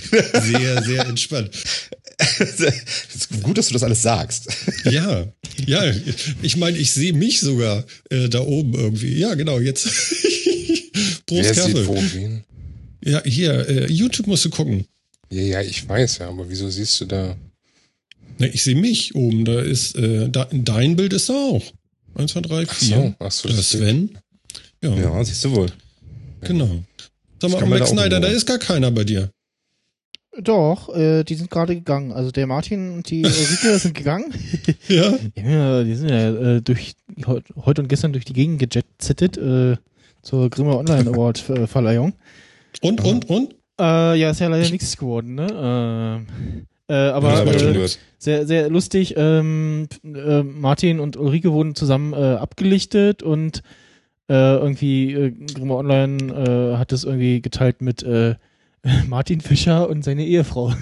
Sehr, 0.42 0.82
sehr 0.82 1.06
entspannt. 1.06 1.50
ist 2.40 3.30
gut, 3.42 3.56
dass 3.56 3.68
du 3.68 3.74
das 3.74 3.84
alles 3.84 4.02
sagst. 4.02 4.48
Ja, 4.90 5.32
ja, 5.64 5.92
ich 6.42 6.56
meine, 6.56 6.76
ich 6.76 6.90
sehe 6.90 7.12
mich 7.12 7.38
sogar 7.38 7.84
äh, 8.10 8.28
da 8.28 8.40
oben 8.40 8.74
irgendwie. 8.74 9.16
Ja, 9.16 9.34
genau, 9.34 9.60
jetzt. 9.60 9.84
Prost, 11.26 11.44
Wer 11.44 11.54
sieht 11.54 11.86
Kaffee. 11.86 12.42
Ja, 13.04 13.22
hier, 13.24 13.68
äh, 13.68 13.92
YouTube 13.92 14.26
musst 14.26 14.44
du 14.44 14.50
gucken. 14.50 14.84
Ja, 15.30 15.42
ja, 15.42 15.60
ich 15.60 15.88
weiß 15.88 16.18
ja, 16.18 16.28
aber 16.28 16.48
wieso 16.48 16.68
siehst 16.70 17.00
du 17.00 17.04
da? 17.06 17.36
Ne, 18.38 18.48
ich 18.48 18.62
sehe 18.62 18.76
mich 18.76 19.14
oben, 19.14 19.44
da 19.44 19.60
ist, 19.60 19.96
äh, 19.96 20.28
da, 20.28 20.46
dein 20.52 20.94
Bild 20.96 21.12
ist 21.12 21.28
da 21.28 21.32
auch. 21.34 21.62
Eins, 22.14 22.32
zwei, 22.32 22.40
drei, 22.42 22.64
Ach 22.68 22.74
vier. 22.74 22.96
so, 22.96 23.14
ach 23.18 23.30
so, 23.32 23.48
Da 23.48 23.54
das 23.54 23.60
ist 23.64 23.70
Sven. 23.78 24.18
Ja, 24.82 24.94
Ja, 24.94 25.24
siehst 25.24 25.44
du 25.44 25.52
wohl. 25.54 25.68
genau. 26.42 26.68
Sag 27.40 27.50
mal, 27.50 27.66
Max 27.66 27.90
Snyder, 27.90 28.20
da 28.20 28.28
ist 28.28 28.46
gar 28.46 28.58
keiner 28.58 28.90
bei 28.90 29.04
dir. 29.04 29.30
Doch, 30.38 30.94
äh, 30.94 31.24
die 31.24 31.34
sind 31.34 31.50
gerade 31.50 31.74
gegangen. 31.74 32.12
Also 32.12 32.30
der 32.30 32.46
Martin 32.46 32.90
und 32.92 33.08
die 33.10 33.22
Ulrike 33.24 33.78
sind 33.78 33.94
gegangen. 33.94 34.32
Ja? 34.88 35.18
Ja, 35.34 35.82
die 35.82 35.94
sind 35.94 36.10
ja 36.10 36.56
äh, 36.56 36.60
durch 36.62 36.94
heut- 37.26 37.44
heute 37.56 37.82
und 37.82 37.88
gestern 37.88 38.12
durch 38.12 38.26
die 38.26 38.34
Gegend 38.34 38.58
gejetsettet 38.58 39.38
äh, 39.38 39.76
zur 40.22 40.50
Grimme 40.50 40.76
Online 40.76 41.08
Award 41.10 41.48
äh, 41.50 41.66
Verleihung. 41.66 42.12
Und, 42.82 43.02
und, 43.02 43.28
und? 43.30 43.54
Äh, 43.78 44.18
ja, 44.18 44.30
ist 44.30 44.40
ja 44.40 44.48
leider 44.48 44.70
nichts 44.70 44.96
geworden, 44.96 45.34
ne? 45.34 46.24
Äh, 46.26 46.62
Äh, 46.88 46.94
aber 46.94 47.44
äh, 47.44 47.88
sehr, 48.18 48.46
sehr 48.46 48.70
lustig. 48.70 49.14
Ähm, 49.16 49.88
äh, 50.04 50.44
Martin 50.44 51.00
und 51.00 51.16
Ulrike 51.16 51.50
wurden 51.52 51.74
zusammen 51.74 52.12
äh, 52.12 52.36
abgelichtet 52.36 53.24
und 53.24 53.64
äh, 54.28 54.34
irgendwie 54.34 55.12
äh, 55.12 55.30
Grimme 55.52 55.74
Online 55.74 56.32
äh, 56.32 56.76
hat 56.76 56.92
es 56.92 57.02
irgendwie 57.02 57.40
geteilt 57.40 57.82
mit 57.82 58.04
äh, 58.04 58.36
Martin 59.08 59.40
Fischer 59.40 59.88
und 59.88 60.04
seine 60.04 60.24
Ehefrau. 60.24 60.74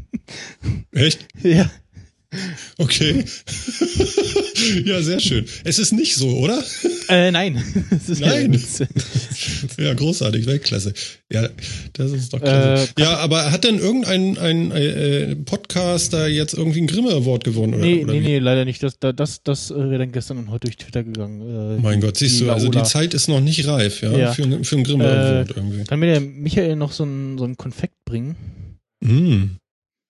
Echt? 0.92 1.28
ja. 1.44 1.70
Okay. 2.78 3.24
ja, 4.84 5.02
sehr 5.02 5.18
schön. 5.18 5.44
Es 5.64 5.78
ist 5.80 5.92
nicht 5.92 6.14
so, 6.14 6.28
oder? 6.38 6.62
Äh, 7.08 7.30
nein. 7.32 7.62
Nein. 8.20 8.62
Ja, 9.78 9.94
großartig, 9.94 10.46
Weltklasse. 10.46 10.92
Ja, 11.32 11.48
das 11.94 12.12
ist 12.12 12.32
doch 12.32 12.40
klasse. 12.40 12.88
Äh, 12.96 13.00
ja, 13.02 13.16
aber 13.18 13.50
hat 13.50 13.64
denn 13.64 13.78
irgendein 13.78 14.36
ein, 14.38 14.70
äh, 14.72 15.34
Podcaster 15.36 16.28
jetzt 16.28 16.54
irgendwie 16.54 16.78
einen 16.78 16.86
Grimme 16.86 17.10
Award 17.10 17.44
gewonnen? 17.44 17.74
Oder, 17.74 17.84
nee, 17.84 18.02
oder 18.04 18.12
nee, 18.12 18.20
wie? 18.20 18.24
nee, 18.24 18.38
leider 18.38 18.64
nicht. 18.64 18.82
Das, 18.82 18.98
das, 18.98 19.42
das, 19.42 19.70
äh, 19.70 19.74
wäre 19.74 19.98
dann 19.98 20.12
gestern 20.12 20.38
und 20.38 20.50
heute 20.50 20.66
durch 20.68 20.76
Twitter 20.76 21.02
gegangen. 21.02 21.78
Äh, 21.78 21.80
Mein 21.80 22.00
Gott, 22.00 22.16
siehst 22.16 22.40
du, 22.40 22.50
also 22.50 22.68
die. 22.68 22.82
Zeit 22.82 23.14
ist 23.14 23.28
noch 23.28 23.40
nicht 23.40 23.66
reif, 23.66 24.02
ja, 24.02 24.16
Ja. 24.16 24.32
Für, 24.32 24.42
einen- 24.44 24.64
für 24.64 24.76
einen 24.76 24.84
Grimme 24.84 25.04
Äh, 25.04 25.08
Award 25.08 25.56
irgendwie. 25.56 25.84
Kann 25.84 25.98
mir 26.00 26.06
der 26.06 26.20
Michael 26.20 26.76
noch 26.76 26.92
so 26.92 27.04
ein, 27.04 27.38
so 27.38 27.44
ein 27.44 27.56
Konfekt 27.56 27.94
bringen? 28.04 28.36
Mm. 29.00 29.56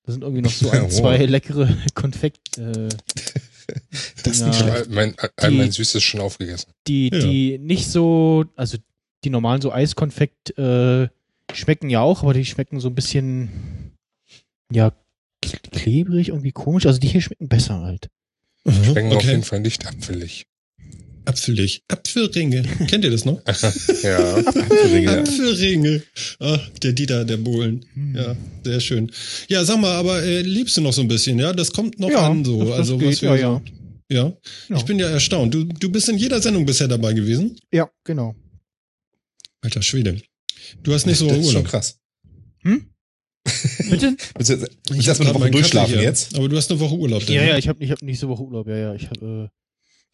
Da 0.05 0.13
sind 0.13 0.23
irgendwie 0.23 0.43
noch 0.43 0.51
so 0.51 0.67
Ja, 0.67 0.73
ein, 0.73 0.83
wow. 0.85 0.91
zwei 0.99 1.17
leckere 1.27 1.77
Konfekt. 1.95 2.59
Äh, 2.59 2.89
Das 4.25 4.43
habe 4.43 4.73
all 4.73 4.87
mein, 4.89 5.15
Die- 5.49 5.57
mein 5.57 5.71
Süßes 5.71 6.03
schon 6.03 6.21
aufgegessen. 6.21 6.73
die, 6.89 7.09
Ja. 7.13 7.21
die 7.21 7.59
nicht 7.59 7.87
so, 7.87 8.45
also 8.57 8.79
die 9.23 9.31
normalen 9.31 9.61
so 9.63 9.71
Eiskonfekt 9.73 10.59
äh, 10.59 11.09
schmecken 11.53 11.89
ja 11.89 12.01
auch, 12.01 12.25
aber 12.25 12.35
die 12.35 12.45
schmecken 12.45 12.81
so 12.81 12.89
ein 12.89 12.97
bisschen, 12.97 13.93
ja, 14.73 14.93
klebrig, 15.41 16.29
irgendwie 16.31 16.51
komisch. 16.53 16.87
Also 16.87 16.99
die 16.99 17.07
hier 17.09 17.21
schmecken 17.21 17.49
besser 17.49 17.81
halt. 17.81 18.09
Aha, 18.65 18.83
Schmecken 18.85 19.11
auf 19.11 19.17
okay. 19.19 19.31
jeden 19.31 19.43
Fall 19.45 19.61
nicht 19.61 19.87
apfelig. 19.87 20.47
Apfelig. 21.31 21.83
Apfelringe. 21.89 22.63
Kennt 22.89 23.05
ihr 23.05 23.11
das 23.11 23.25
noch? 23.25 23.41
ja. 24.03 24.37
Apfelringe. 24.37 25.19
Apfelringe. 25.21 26.03
Ah, 26.41 26.59
der 26.83 26.93
Dieter, 26.93 27.25
der 27.25 27.37
Bohlen. 27.37 27.85
Hm. 27.95 28.15
Ja, 28.17 28.37
sehr 28.65 28.81
schön. 28.81 29.11
Ja, 29.49 29.65
sag 29.65 29.79
mal, 29.81 29.93
aber 29.95 30.23
äh, 30.23 30.43
liebst 30.43 30.77
du 30.77 30.81
noch 30.81 30.93
so 30.93 31.01
ein 31.03 31.09
bisschen, 31.09 31.39
ja? 31.39 31.53
Das 31.53 31.73
kommt 31.73 31.99
noch 32.01 32.11
Ja, 32.11 32.29
an 32.29 32.45
so. 32.45 32.59
das- 32.61 32.69
das 32.69 32.79
also 32.79 32.99
geht, 32.99 33.09
was 33.13 33.23
wir 33.23 33.29
ja, 33.31 33.37
ja. 33.37 33.63
ja. 34.11 34.33
Ja. 34.69 34.77
Ich 34.77 34.85
bin 34.85 34.99
ja 34.99 35.09
erstaunt. 35.09 35.55
Du, 35.55 35.65
du 35.65 35.89
bist 35.91 36.09
in 36.09 36.19
jeder 36.19 36.43
Sendung 36.43 36.67
bisher 36.67 36.89
dabei 36.89 37.13
gewesen. 37.13 37.57
Ja, 37.73 37.89
genau. 38.05 38.35
Alter 39.63 39.83
Schwede. 39.83 40.21
Du 40.83 40.93
hast 40.93 41.07
nicht 41.07 41.19
so 41.19 41.29
Das 41.29 41.39
ist 41.39 41.45
schon 41.47 41.57
Urlaub. 41.57 41.69
krass. 41.71 41.99
Hm? 42.63 42.87
Bitte? 43.91 44.17
Willst 44.37 44.51
du 44.51 44.61
willst 44.61 45.07
du 45.07 45.11
erstmal 45.11 45.29
eine 45.31 45.39
Woche 45.41 45.51
durchschlafen 45.51 46.01
jetzt? 46.01 46.35
Aber 46.37 46.49
du 46.49 46.57
hast 46.57 46.71
eine 46.71 46.81
Woche 46.81 46.95
Urlaub. 46.97 47.23
Ja, 47.29 47.43
ja, 47.45 47.57
ich 47.57 47.69
habe 47.69 47.83
ich 47.85 47.91
hab 47.91 48.03
nächste 48.03 48.29
Woche 48.29 48.43
Urlaub, 48.43 48.67
ja, 48.69 48.77
ja. 48.77 48.95
Ich 48.95 49.09
hab, 49.09 49.17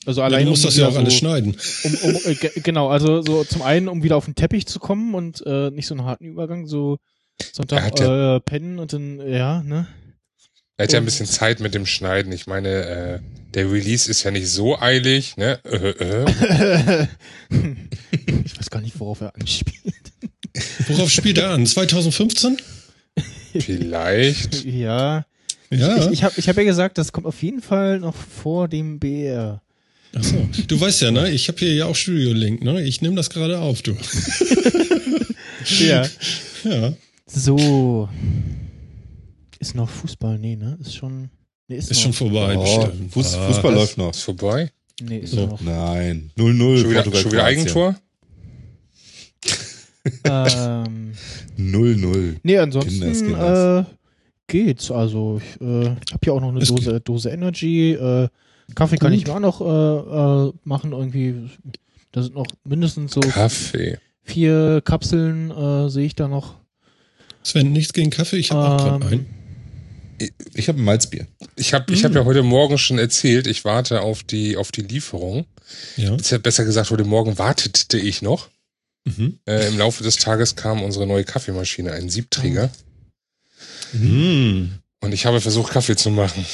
äh, 0.07 0.09
also 0.09 0.21
Ja, 0.21 0.27
allein 0.27 0.45
du 0.45 0.51
musst 0.51 0.65
um 0.65 0.69
das 0.69 0.77
ja 0.77 0.89
auch 0.89 0.97
alles 0.97 1.13
so, 1.15 1.19
schneiden. 1.19 1.57
um, 1.85 1.95
um, 1.95 2.17
äh, 2.25 2.35
ge- 2.35 2.53
genau, 2.63 2.89
also 2.89 3.23
so 3.23 3.45
zum 3.45 3.63
einen, 3.63 3.89
um 3.89 4.03
wieder 4.03 4.17
auf 4.17 4.25
den 4.25 4.35
Teppich 4.35 4.67
zu 4.67 4.79
kommen 4.79 5.15
und 5.15 5.45
äh, 5.47 5.71
nicht 5.71 5.87
so 5.87 5.95
einen 5.95 6.05
harten 6.05 6.25
Übergang, 6.25 6.67
so 6.67 6.99
Sonntag 7.53 8.01
äh, 8.01 8.41
pennen 8.41 8.79
und 8.79 8.93
dann, 8.93 9.21
ja, 9.29 9.63
ne? 9.63 9.87
Er 10.79 10.85
hat 10.85 10.93
ja 10.93 10.99
ein 10.99 11.05
bisschen 11.07 11.27
Zeit 11.27 11.61
mit 11.61 11.75
dem 11.75 11.87
Schneiden. 11.87 12.33
Ich 12.33 12.47
meine, 12.47 12.69
äh, 12.69 13.19
der 13.55 13.73
Release 13.73 14.11
ist 14.11 14.23
ja 14.25 14.31
nicht 14.31 14.49
so 14.49 14.79
eilig, 14.79 15.37
ne? 15.39 15.59
Äh, 15.65 15.89
äh. 15.91 17.07
ich 18.45 18.59
weiß 18.59 18.69
gar 18.71 18.81
nicht, 18.83 18.99
worauf 19.01 19.23
er 19.23 19.35
anspielt. 19.35 19.95
Worauf 20.89 21.11
spielt 21.11 21.39
er 21.39 21.51
an? 21.51 21.65
2015? 21.67 22.59
Vielleicht. 23.59 24.65
ja. 24.67 25.25
Ja. 25.71 25.97
Ich, 25.99 26.11
ich 26.13 26.25
habe 26.25 26.35
ich 26.37 26.49
hab 26.49 26.57
ja 26.57 26.65
gesagt, 26.65 26.99
das 26.99 27.11
kommt 27.13 27.27
auf 27.27 27.43
jeden 27.43 27.61
Fall 27.63 27.99
noch 27.99 28.15
vor 28.15 28.69
dem 28.69 28.99
BR. 29.01 29.63
Ach 30.19 30.23
so. 30.25 30.49
Du 30.67 30.81
weißt 30.81 31.03
ja, 31.03 31.11
ne? 31.11 31.31
Ich 31.31 31.49
habe 31.49 31.59
hier 31.59 31.75
ja 31.75 31.87
auch 31.87 31.95
Studio 31.95 32.33
Link, 32.33 32.63
ne? 32.65 32.83
Ich 32.83 33.03
nehme 33.03 33.15
das 33.17 33.31
gerade 33.31 33.59
auf, 33.59 33.83
du. 33.83 33.95
Ja. 35.81 36.07
Ja. 36.65 36.93
So. 37.27 38.09
Ist 39.59 39.75
noch 39.75 39.89
Fußball? 39.91 40.39
Nee, 40.39 40.55
ne? 40.57 40.79
Ist 40.81 40.95
schon. 40.95 41.29
Nee, 41.69 41.77
ist, 41.79 41.91
Ist 41.91 42.01
schon 42.01 42.13
vorbei. 42.13 42.57
Oh, 42.57 42.63
bestimmt. 42.63 43.13
Fuß, 43.13 43.35
Ah, 43.35 43.47
Fußball 43.49 43.73
das- 43.75 43.81
läuft 43.81 43.99
noch. 43.99 44.11
Ist 44.13 44.23
vorbei. 44.23 44.71
Nee, 45.03 45.19
ist 45.19 45.33
So. 45.33 45.47
noch. 45.47 45.61
Nein. 45.61 46.31
0-0. 46.39 46.79
Schon 46.81 46.91
wieder, 46.91 47.03
Portugal, 47.03 47.23
schon 47.23 47.33
wieder. 47.33 47.45
Eigentor? 47.45 47.97
ähm, 50.25 51.13
0-0. 51.59 52.37
nee, 52.43 52.59
ansonsten 52.59 52.93
Kinders, 53.01 53.19
Kinders. 53.23 53.87
äh, 53.87 53.91
geht's. 54.47 54.91
Also, 54.91 55.41
ich 55.43 55.61
äh, 55.61 55.85
habe 55.89 56.21
hier 56.23 56.33
auch 56.33 56.41
noch 56.41 56.51
eine 56.51 56.61
Dose, 56.61 57.01
Dose 57.01 57.31
Energy. 57.31 57.93
Äh, 57.93 58.29
Kaffee 58.75 58.97
kann 58.97 59.13
Gut. 59.13 59.21
ich 59.21 59.27
mir 59.27 59.35
auch 59.35 59.41
noch 59.41 59.61
äh, 59.61 60.49
äh, 60.49 60.53
machen. 60.65 60.93
Irgendwie. 60.93 61.51
Da 62.13 62.23
sind 62.23 62.35
noch 62.35 62.47
mindestens 62.65 63.13
so 63.13 63.21
Kaffee. 63.21 63.99
vier 64.23 64.81
Kapseln, 64.85 65.51
äh, 65.51 65.89
sehe 65.91 66.07
ich 66.07 66.15
da 66.15 66.29
noch. 66.29 66.55
Sven, 67.43 67.73
nichts 67.73 67.93
gegen 67.93 68.11
Kaffee, 68.11 68.37
ich 68.39 68.51
habe 68.51 68.69
auch 68.69 68.77
gerade 68.79 69.05
Ähm, 69.07 69.13
einen. 69.13 69.27
Ich 70.55 70.69
habe 70.69 70.81
ein 70.81 70.85
Malzbier. 70.85 71.27
Ich 71.57 71.75
habe 71.75 71.93
ich 71.93 72.05
hab 72.05 72.15
ja 72.15 72.25
heute 72.25 72.43
Morgen 72.43 72.79
schon 72.79 72.99
erzählt, 72.99 73.47
ich 73.47 73.65
warte 73.67 74.01
auf 74.01 74.23
die, 74.23 74.57
auf 74.57 74.73
die 74.73 74.81
Lieferung. 74.81 75.45
Ja. 75.97 76.15
Ist 76.15 76.31
ja 76.31 76.39
Besser 76.39 76.65
gesagt, 76.65 76.91
heute 76.91 77.05
Morgen 77.05 77.39
wartete 77.39 77.99
ich 77.99 78.23
noch. 78.23 78.49
Mhm. 79.05 79.39
Äh, 79.47 79.69
Im 79.69 79.79
Laufe 79.79 80.03
des 80.03 80.17
Tages 80.17 80.57
kam 80.57 80.83
unsere 80.83 81.07
neue 81.07 81.25
Kaffeemaschine, 81.25 81.93
ein 81.93 82.09
Siebträger. 82.09 82.71
Mhm. 83.93 84.79
Und 85.01 85.13
ich 85.13 85.27
habe 85.27 85.41
versucht, 85.41 85.73
Kaffee 85.73 85.97
zu 85.97 86.11
machen. 86.11 86.45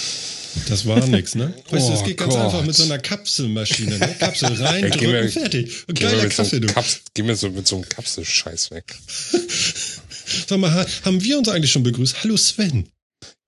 Das 0.68 0.86
war 0.86 1.04
nix, 1.06 1.34
ne? 1.34 1.54
Weißt 1.70 1.88
du, 1.88 1.92
es 1.94 2.00
Oh 2.00 2.04
geht 2.04 2.18
ganz 2.18 2.34
Gott. 2.34 2.44
einfach 2.44 2.64
mit 2.64 2.74
so 2.74 2.84
einer 2.84 2.98
Kapselmaschine, 2.98 3.98
ne? 3.98 4.14
Kapsel 4.18 4.52
rein, 4.54 4.82
drücken, 4.90 5.10
mir- 5.10 5.28
fertig. 5.28 5.84
Und 5.88 5.98
Geh 5.98 6.04
mir 6.04 6.10
geiler 6.10 6.22
mit 6.24 6.32
so 6.32 6.42
Kaffee, 6.42 6.56
einem 6.56 6.66
du. 6.68 6.72
Kaps, 6.74 7.00
geh 7.14 7.22
mir 7.22 7.36
so 7.36 7.50
mit 7.50 7.66
so 7.66 7.76
einem 7.76 7.88
Kapselscheiß 7.88 8.70
weg. 8.70 8.94
Sag 10.46 10.58
mal, 10.58 10.72
ha- 10.72 10.86
haben 11.04 11.22
wir 11.22 11.38
uns 11.38 11.48
eigentlich 11.48 11.72
schon 11.72 11.82
begrüßt? 11.82 12.22
Hallo 12.22 12.36
Sven. 12.36 12.88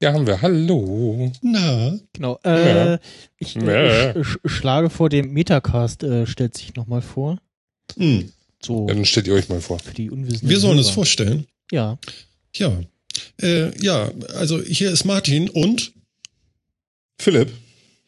Ja, 0.01 0.13
haben 0.13 0.27
wir. 0.27 0.43
Hallo. 0.43 1.33
Na, 1.43 1.99
Genau. 2.13 2.39
Äh, 2.45 2.75
Ja. 2.93 2.99
Ich 3.39 3.55
Ja. 3.55 3.63
äh, 4.11 4.25
sch 4.25 4.39
sch 4.47 4.51
schlage 4.51 4.91
vor, 4.91 5.09
dem 5.09 5.33
Metacast 5.33 6.03
äh, 6.03 6.27
stellt 6.27 6.57
sich 6.57 6.75
nochmal 6.75 7.03
vor. 7.03 7.39
hm. 7.97 8.31
So 8.63 8.87
Ja, 8.89 8.95
dann 8.95 9.05
stellt 9.05 9.27
ihr 9.27 9.35
euch 9.35 9.49
mal 9.51 9.61
vor. 9.61 9.79
für 9.79 9.93
die 9.95 10.11
Unwissenden. 10.11 10.49
wir 10.49 10.59
sollen 10.59 10.79
es 10.79 10.87
Hörer. 10.87 10.95
vorstellen. 10.95 11.47
Ja. 11.71 11.99
Ja. 12.57 12.81
Äh, 13.41 13.79
ja, 13.83 14.11
also 14.37 14.61
hier 14.63 14.91
ist 14.91 15.05
Martin 15.05 15.49
und 15.51 15.93
Philipp. 17.19 17.51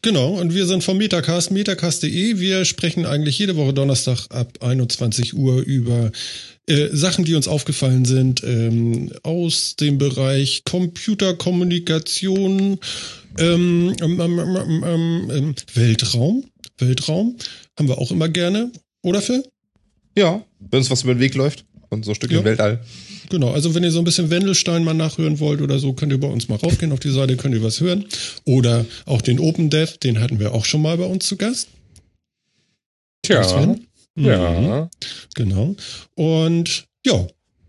Genau, 0.03 0.39
und 0.39 0.55
wir 0.55 0.67
sind 0.67 0.85
vom 0.85 0.99
Metacast, 0.99 1.51
metacast.de. 1.51 2.39
Wir 2.39 2.65
sprechen 2.65 3.07
eigentlich 3.07 3.41
jede 3.41 3.57
Woche 3.57 3.75
Donnerstag 3.75 4.29
ab 4.31 4.53
21 4.61 5.35
Uhr 5.35 5.63
über 5.63 6.13
äh, 6.67 6.91
Sachen, 6.93 7.25
die 7.25 7.35
uns 7.35 7.49
aufgefallen 7.49 8.05
sind 8.05 8.45
ähm, 8.45 9.11
aus 9.25 9.75
dem 9.77 9.99
Bereich 9.99 10.63
Computerkommunikation, 10.65 12.79
ähm, 13.39 13.97
ähm, 14.01 14.21
ähm, 14.21 14.83
ähm, 14.85 15.31
ähm, 15.31 15.55
Weltraum. 15.75 16.45
Weltraum 16.79 17.37
haben 17.77 17.89
wir 17.89 17.99
auch 17.99 18.13
immer 18.13 18.29
gerne, 18.29 18.71
oder 19.03 19.21
Phil? 19.21 19.43
Ja, 20.17 20.45
wenn 20.71 20.79
uns 20.79 20.91
was 20.91 21.03
über 21.03 21.15
den 21.15 21.21
Weg 21.21 21.35
läuft. 21.35 21.65
Und 21.89 22.05
so 22.05 22.13
ein 22.13 22.15
Stück 22.15 22.31
Ja. 22.33 22.39
im 22.39 22.45
Weltall. 22.45 22.81
Genau, 23.31 23.51
also 23.53 23.75
wenn 23.75 23.83
ihr 23.85 23.91
so 23.91 23.99
ein 23.99 24.05
bisschen 24.05 24.31
Wendelstein 24.31 24.85
mal 24.85 24.95
nachhören 24.95 25.41
wollt 25.41 25.61
oder 25.61 25.79
so, 25.79 25.93
könnt 25.93 26.13
ihr 26.13 26.21
bei 26.21 26.29
uns 26.29 26.49
mal 26.49 26.57
raufgehen 26.57 26.93
auf 26.93 27.01
die 27.01 27.11
Seite, 27.11 27.37
könnt 27.37 27.55
ihr 27.55 27.63
was 27.63 27.81
hören. 27.81 28.05
Oder 28.45 28.87
auch 29.05 29.21
den 29.23 29.39
Open 29.41 29.71
Dev, 29.71 29.99
den 29.99 30.21
hatten 30.21 30.39
wir 30.39 30.53
auch 30.55 30.65
schon 30.65 30.83
mal 30.83 30.97
bei 30.97 31.07
uns 31.07 31.27
zu 31.27 31.37
Gast. 31.37 31.69
Tja. 33.23 33.43
Sven? 33.43 33.87
Mhm. 34.15 34.25
Ja. 34.25 34.91
Genau. 35.35 35.75
Und 36.15 36.87
ja, 37.05 37.27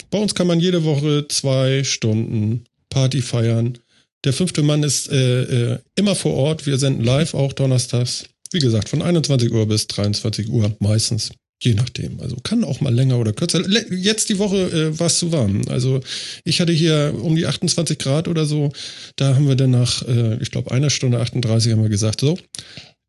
bei 0.10 0.20
uns 0.20 0.36
kann 0.36 0.48
man 0.48 0.60
jede 0.60 0.84
Woche 0.84 1.26
zwei 1.28 1.84
Stunden 1.84 2.64
Party 2.90 3.22
feiern. 3.22 3.78
Der 4.24 4.34
fünfte 4.34 4.64
Mann 4.64 4.84
ist 4.84 5.10
äh, 5.12 5.74
äh, 5.74 5.80
immer 5.96 6.16
vor 6.16 6.34
Ort. 6.34 6.66
Wir 6.66 6.78
senden 6.78 7.04
live 7.04 7.34
auch 7.34 7.54
donnerstags. 7.54 8.26
Wie 8.52 8.60
gesagt, 8.60 8.90
von 8.90 9.02
21 9.02 9.52
Uhr 9.52 9.68
bis 9.68 9.88
23 9.88 10.50
Uhr 10.50 10.76
meistens. 10.80 11.32
Je 11.60 11.74
nachdem. 11.74 12.20
Also 12.20 12.36
kann 12.44 12.64
auch 12.64 12.82
mal 12.82 12.94
länger 12.94 13.18
oder 13.18 13.34
kürzer. 13.34 13.64
Jetzt 13.92 14.30
die 14.30 14.38
Woche 14.38 14.72
äh, 14.72 15.00
war 15.00 15.08
es 15.08 15.18
zu 15.18 15.32
warm. 15.32 15.64
Also 15.70 16.02
ich 16.44 16.62
hatte 16.62 16.72
hier 16.72 17.16
um 17.20 17.36
die 17.36 17.48
28 17.48 17.98
Grad 17.98 18.28
oder 18.28 18.46
so. 18.46 18.72
Da 19.16 19.36
haben 19.36 19.48
wir 19.48 19.56
dann 19.56 19.72
nach, 19.72 20.08
äh, 20.08 20.38
ich 20.42 20.52
glaube, 20.52 20.72
einer 20.72 20.92
Stunde 20.92 21.20
38 21.20 21.72
haben 21.72 21.82
wir 21.82 21.90
gesagt, 21.90 22.22
so, 22.22 22.38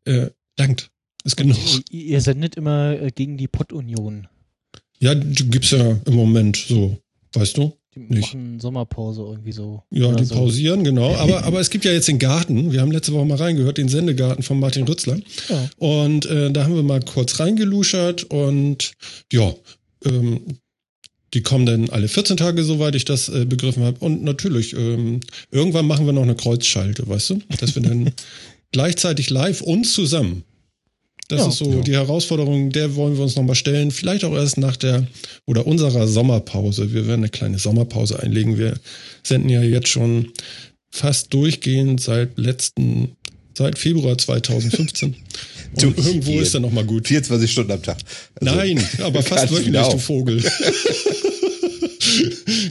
äh, 0.05 0.27
langt. 0.57 0.89
Ist 1.23 1.37
genug. 1.37 1.57
Ihr, 1.91 2.05
ihr 2.05 2.21
sendet 2.21 2.55
immer 2.55 2.99
äh, 2.99 3.11
gegen 3.13 3.37
die 3.37 3.47
Pottunion. 3.47 4.27
Ja, 4.99 5.15
du 5.15 5.45
gibst 5.45 5.71
ja 5.71 5.97
im 6.05 6.13
Moment 6.13 6.57
so, 6.57 6.97
weißt 7.33 7.57
du? 7.57 7.78
Die 7.95 8.01
Nicht. 8.01 8.21
machen 8.21 8.59
Sommerpause 8.59 9.21
irgendwie 9.21 9.51
so. 9.51 9.83
Ja, 9.89 10.13
die 10.13 10.25
so. 10.25 10.35
pausieren, 10.35 10.83
genau. 10.83 11.15
Aber, 11.15 11.43
aber 11.43 11.59
es 11.59 11.69
gibt 11.71 11.85
ja 11.85 11.91
jetzt 11.91 12.07
den 12.07 12.19
Garten. 12.19 12.71
Wir 12.71 12.81
haben 12.81 12.91
letzte 12.91 13.13
Woche 13.13 13.25
mal 13.25 13.37
reingehört, 13.37 13.77
den 13.79 13.89
Sendegarten 13.89 14.43
von 14.43 14.59
Martin 14.59 14.83
Rützler. 14.87 15.17
Ja. 15.49 15.69
Und 15.77 16.27
äh, 16.27 16.51
da 16.51 16.63
haben 16.65 16.75
wir 16.75 16.83
mal 16.83 17.01
kurz 17.01 17.39
reingeluschert 17.39 18.25
und 18.25 18.93
ja, 19.31 19.53
ähm, 20.05 20.41
Die 21.33 21.41
kommen 21.43 21.65
dann 21.65 21.89
alle 21.89 22.07
14 22.07 22.37
Tage, 22.37 22.63
soweit 22.63 22.95
ich 22.95 23.05
das 23.05 23.29
äh, 23.29 23.45
begriffen 23.45 23.83
habe. 23.83 23.97
Und 23.99 24.23
natürlich, 24.23 24.73
ähm, 24.73 25.19
irgendwann 25.51 25.85
machen 25.85 26.05
wir 26.05 26.13
noch 26.13 26.23
eine 26.23 26.35
Kreuzschalte, 26.35 27.07
weißt 27.07 27.29
du? 27.31 27.39
Dass 27.59 27.75
wir 27.75 27.83
dann 27.83 28.11
gleichzeitig 28.71 29.29
live 29.29 29.61
und 29.61 29.85
zusammen. 29.85 30.43
Das 31.29 31.41
Ja. 31.41 31.47
ist 31.49 31.57
so 31.57 31.81
die 31.81 31.93
Herausforderung, 31.93 32.71
der 32.71 32.95
wollen 32.95 33.15
wir 33.15 33.23
uns 33.23 33.35
nochmal 33.35 33.55
stellen. 33.55 33.91
Vielleicht 33.91 34.23
auch 34.23 34.33
erst 34.33 34.57
nach 34.57 34.75
der 34.75 35.05
oder 35.45 35.67
unserer 35.67 36.07
Sommerpause. 36.07 36.91
Wir 36.91 37.05
werden 37.07 37.21
eine 37.21 37.29
kleine 37.29 37.59
Sommerpause 37.59 38.19
einlegen. 38.21 38.57
Wir 38.57 38.73
senden 39.23 39.49
ja 39.49 39.61
jetzt 39.61 39.89
schon 39.89 40.31
fast 40.89 41.31
durchgehend 41.33 42.01
seit 42.01 42.37
letzten, 42.39 43.11
seit 43.55 43.77
Februar 43.77 44.17
2015. 44.17 45.15
Und 45.83 45.97
irgendwo 45.99 46.39
ist 46.39 46.55
er 46.55 46.61
nochmal 46.61 46.83
gut. 46.85 47.07
24 47.07 47.51
Stunden 47.51 47.71
am 47.73 47.83
Tag. 47.83 47.97
Also, 48.41 48.55
Nein, 48.55 48.83
aber 49.03 49.21
fast 49.31 49.51
wirklich, 49.51 49.67
wieder 49.67 49.87
du. 49.87 49.99
Vogel. 49.99 50.43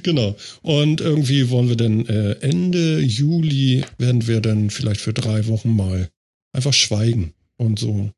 genau. 0.02 0.34
Und 0.62 1.00
irgendwie 1.00 1.48
wollen 1.50 1.68
wir 1.68 1.76
dann 1.76 2.06
äh, 2.06 2.32
Ende 2.40 2.98
Juli 3.00 3.84
werden 3.98 4.26
wir 4.26 4.40
dann 4.40 4.70
vielleicht 4.70 5.00
für 5.00 5.12
drei 5.12 5.46
Wochen 5.46 5.76
mal 5.76 6.08
einfach 6.52 6.72
schweigen 6.72 7.34
und 7.56 7.78
so 7.78 8.10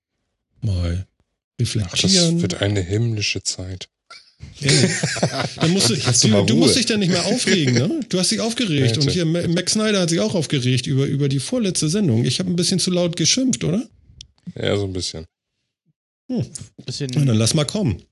mal 0.62 1.07
Ach, 1.07 1.57
das 1.59 1.75
reflektieren. 1.75 2.43
wird 2.43 2.62
eine 2.62 2.81
himmlische 2.81 3.43
Zeit. 3.43 3.88
Ehrlich. 4.61 4.90
Dann 5.57 5.71
musst 5.71 5.90
du, 5.90 5.97
Hast 6.02 6.25
du 6.25 6.29
du, 6.29 6.43
du 6.45 6.57
musst 6.57 6.76
dich 6.76 6.87
dann 6.87 7.00
nicht 7.00 7.11
mehr 7.11 7.26
aufregen, 7.26 7.75
ne? 7.75 8.00
Du 8.09 8.19
hast 8.19 8.31
dich 8.31 8.40
aufgeregt. 8.40 8.97
Und 8.99 9.11
hier, 9.11 9.26
Ma- 9.26 9.47
Max 9.49 9.73
Snyder 9.73 10.00
hat 10.00 10.09
sich 10.11 10.21
auch 10.21 10.35
aufgeregt 10.35 10.87
über, 10.87 11.05
über 11.07 11.29
die 11.29 11.40
vorletzte 11.40 11.88
Sendung. 11.90 12.25
Ich 12.25 12.38
habe 12.38 12.49
ein 12.50 12.57
bisschen 12.57 12.79
zu 12.79 12.90
laut 12.90 13.17
geschimpft, 13.17 13.64
oder? 13.64 13.87
Ja, 14.55 14.76
so 14.79 14.85
ein 14.85 14.93
bisschen. 14.95 15.26
Bisschen, 16.87 17.11
Na, 17.15 17.25
dann 17.25 17.37
lass 17.37 17.55
mal 17.55 17.65
kommen. 17.65 18.03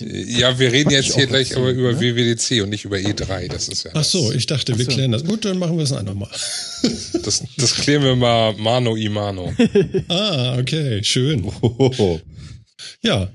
Ja, 0.00 0.58
wir 0.58 0.72
reden 0.72 0.90
jetzt 0.90 1.14
hier 1.14 1.26
gleich 1.26 1.54
aber 1.54 1.70
über 1.70 1.92
ne? 1.92 2.00
WWDC 2.00 2.62
und 2.62 2.70
nicht 2.70 2.86
über 2.86 2.96
E3. 2.96 3.48
Das 3.48 3.68
ist 3.68 3.82
ja. 3.82 3.90
Ach 3.92 4.04
so, 4.04 4.32
ich 4.32 4.46
dachte, 4.46 4.78
wir 4.78 4.84
so. 4.86 4.90
klären 4.90 5.12
das. 5.12 5.24
Gut, 5.24 5.44
dann 5.44 5.58
machen 5.58 5.76
wir 5.76 5.84
es 5.84 5.92
ein 5.92 5.98
andermal. 5.98 6.30
Das, 7.22 7.44
das 7.58 7.74
klären 7.74 8.02
wir 8.02 8.16
mal 8.16 8.54
Mano 8.54 8.96
i 8.96 9.10
Mano. 9.10 9.52
Ah, 10.08 10.56
okay, 10.58 11.04
schön. 11.04 11.52
Ja. 13.02 13.30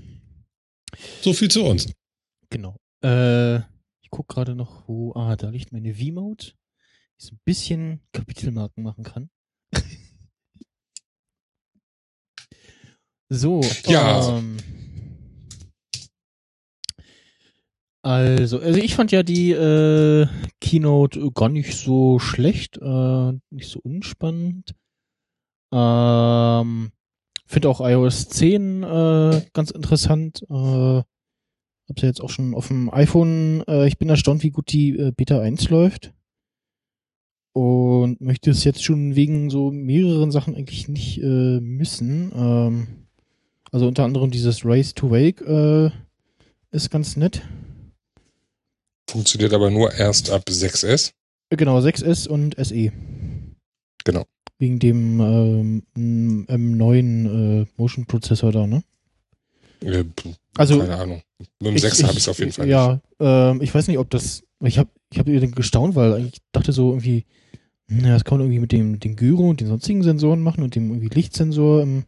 So 1.22 1.34
viel 1.34 1.52
zu 1.52 1.64
uns. 1.64 1.88
Genau. 2.50 2.76
Äh, 3.04 3.58
ich 4.02 4.10
guck 4.10 4.28
gerade 4.28 4.56
noch, 4.56 4.88
wo. 4.88 5.14
Ah, 5.14 5.36
da 5.36 5.50
liegt 5.50 5.72
meine 5.72 5.94
V-Mode. 5.94 6.46
Die 7.22 7.26
so 7.26 7.36
ein 7.36 7.40
bisschen 7.46 8.02
Kapitelmarken 8.12 8.84
machen 8.84 9.04
kann. 9.04 9.30
So. 13.30 13.62
Ja. 13.88 14.38
Ähm, 14.38 14.58
also, 18.02 18.60
also 18.60 18.80
ich 18.80 18.96
fand 18.96 19.12
ja 19.12 19.24
die 19.24 19.52
äh, 19.52 20.28
Keynote 20.62 21.32
gar 21.32 21.50
nicht 21.50 21.76
so 21.76 22.20
schlecht, 22.20 22.78
äh, 22.78 23.32
nicht 23.50 23.68
so 23.70 23.80
unspannend. 23.80 24.76
Ähm, 25.74 26.92
Finde 27.48 27.70
auch 27.70 27.82
iOS 27.82 28.30
10 28.30 28.84
äh, 28.84 29.42
ganz 29.54 29.72
interessant. 29.72 30.44
Äh, 30.50 31.04
Hab's 31.88 32.02
ja 32.02 32.08
jetzt 32.08 32.22
auch 32.22 32.30
schon 32.30 32.56
auf 32.56 32.68
dem 32.70 32.92
iPhone. 32.92 33.64
Äh, 33.68 33.88
ich 33.88 33.98
bin 33.98 34.10
erstaunt, 34.10 34.44
wie 34.44 34.50
gut 34.50 34.72
die 34.72 34.98
äh, 34.98 35.12
Beta 35.12 35.40
1 35.40 35.70
läuft. 35.70 36.14
Und 37.54 38.20
möchte 38.20 38.50
es 38.50 38.64
jetzt 38.64 38.84
schon 38.84 39.16
wegen 39.16 39.50
so 39.50 39.72
mehreren 39.72 40.32
Sachen 40.32 40.56
eigentlich 40.56 40.88
nicht 40.88 41.20
äh, 41.22 41.60
missen. 41.62 42.32
Ähm, 42.36 43.05
also 43.72 43.88
unter 43.88 44.04
anderem 44.04 44.32
dieses 44.32 44.64
Race 44.66 44.94
to 44.94 45.10
Wake 45.12 45.42
äh, 45.42 45.92
ist 46.72 46.90
ganz 46.92 47.16
nett. 47.18 47.42
Funktioniert 49.10 49.54
aber 49.54 49.70
nur 49.70 49.94
erst 49.94 50.30
ab 50.32 50.44
6S. 50.50 51.12
Äh, 51.50 51.56
Genau, 51.58 51.78
6S 51.80 52.28
und 52.28 52.56
SE. 52.58 52.92
Genau. 54.04 54.26
Wegen 54.58 54.80
dem 54.80 55.20
ähm, 55.20 55.84
m- 55.96 56.46
M9 56.50 57.62
äh, 57.62 57.66
Motion 57.78 58.06
Prozessor 58.06 58.52
da, 58.52 58.66
ne? 58.66 58.84
Äh, 59.82 60.04
Also 60.58 60.80
keine 60.80 60.96
Ahnung. 60.98 61.22
Mit 61.40 61.50
dem 61.62 61.76
6er 61.76 62.04
habe 62.04 62.14
ich 62.14 62.20
es 62.20 62.28
auf 62.30 62.40
jeden 62.40 62.52
Fall 62.52 62.66
nicht. 62.66 62.72
Ja, 62.74 63.00
ähm, 63.20 63.62
ich 63.62 63.74
weiß 63.74 63.88
nicht, 63.88 64.00
ob 64.00 64.10
das. 64.10 64.44
Ich 64.64 64.78
habe 64.80 64.90
ich 65.12 65.20
hab 65.20 65.28
irgendwie 65.28 65.52
gestaunt, 65.54 65.96
weil 65.96 66.26
ich 66.26 66.42
dachte 66.52 66.72
so 66.72 66.92
irgendwie, 66.92 67.26
na, 67.88 68.14
das 68.14 68.24
kann 68.24 68.38
man 68.40 68.48
irgendwie 68.48 68.62
mit 68.62 68.72
dem, 68.72 69.00
dem 69.00 69.16
Gyro 69.16 69.50
und 69.50 69.60
den 69.62 69.68
sonstigen 69.68 70.02
Sensoren 70.02 70.42
machen 70.42 70.64
und 70.64 70.74
dem 70.76 70.90
irgendwie 70.90 71.14
Lichtsensor 71.14 71.84
im 71.84 72.06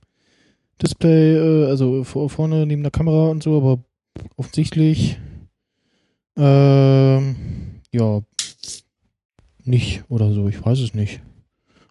Display, 0.82 1.36
äh, 1.36 1.70
also 1.70 2.04
vor, 2.04 2.30
vorne 2.30 2.66
neben 2.66 2.84
der 2.84 2.92
Kamera 2.92 3.30
und 3.30 3.44
so, 3.44 3.58
aber 3.58 3.80
offensichtlich 4.36 5.18
ähm, 6.36 7.36
ja 7.92 8.22
nicht 9.64 10.04
oder 10.10 10.32
so, 10.34 10.48
ich 10.48 10.64
weiß 10.64 10.80
es 10.80 10.94
nicht. 10.94 11.22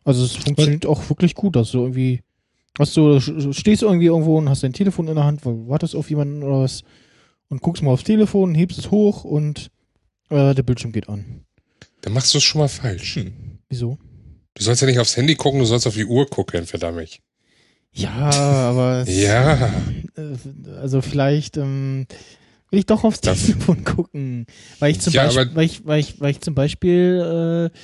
Also 0.05 0.25
es 0.25 0.37
funktioniert 0.37 0.87
auch 0.87 1.09
wirklich 1.11 1.35
gut, 1.35 1.57
dass 1.57 1.73
du 1.73 1.81
irgendwie 1.81 2.23
hast 2.79 2.97
du 2.97 3.21
stehst 3.53 3.83
du 3.83 3.87
irgendwie 3.87 4.07
irgendwo 4.07 4.39
und 4.39 4.49
hast 4.49 4.63
dein 4.63 4.73
Telefon 4.73 5.09
in 5.09 5.17
der 5.17 5.25
Hand, 5.25 5.45
wartest 5.45 5.97
auf 5.97 6.11
jemanden 6.11 6.43
oder 6.43 6.61
was 6.61 6.85
und 7.49 7.61
guckst 7.61 7.83
mal 7.83 7.91
aufs 7.91 8.05
Telefon, 8.05 8.55
hebst 8.55 8.79
es 8.79 8.91
hoch 8.91 9.25
und 9.25 9.71
äh, 10.31 10.55
der 10.55 10.63
Bildschirm 10.63 10.93
geht 10.93 11.09
an. 11.09 11.45
Dann 12.03 12.13
machst 12.13 12.35
du 12.35 12.39
es 12.39 12.45
schon 12.45 12.61
mal 12.61 12.69
falsch. 12.69 13.17
Hm. 13.17 13.59
Wieso? 13.69 13.99
Du 14.55 14.63
sollst 14.63 14.81
ja 14.81 14.87
nicht 14.87 14.99
aufs 14.99 15.17
Handy 15.17 15.35
gucken, 15.35 15.61
du 15.61 15.67
sollst 15.67 15.87
auf 15.87 15.95
die 15.95 16.07
Uhr 16.07 16.27
gucken, 16.27 16.67
verdammt. 16.67 17.21
Ja, 17.97 18.31
aber 18.31 19.05
es, 19.07 19.23
Ja. 19.23 19.73
äh, 20.17 20.77
also 20.81 21.01
vielleicht 21.01 21.57
ähm, 21.57 22.07
will 22.71 22.81
ich 22.81 22.87
doch 22.87 23.05
aufs 23.05 23.21
Das- 23.21 23.47
Telefon 23.47 23.85
gucken, 23.85 24.47
weil 24.79 24.91
ich 24.93 25.01
zum 25.01 25.13
Ja, 25.13 25.25
Beispiel, 25.25 25.51
weil 25.55 25.65
ich, 25.65 25.87
weil 25.87 26.01
ich, 26.01 26.21
weil 26.21 26.31
ich 26.31 26.41
zum 26.41 26.55
Beispiel 26.55 27.71
äh, 27.73 27.79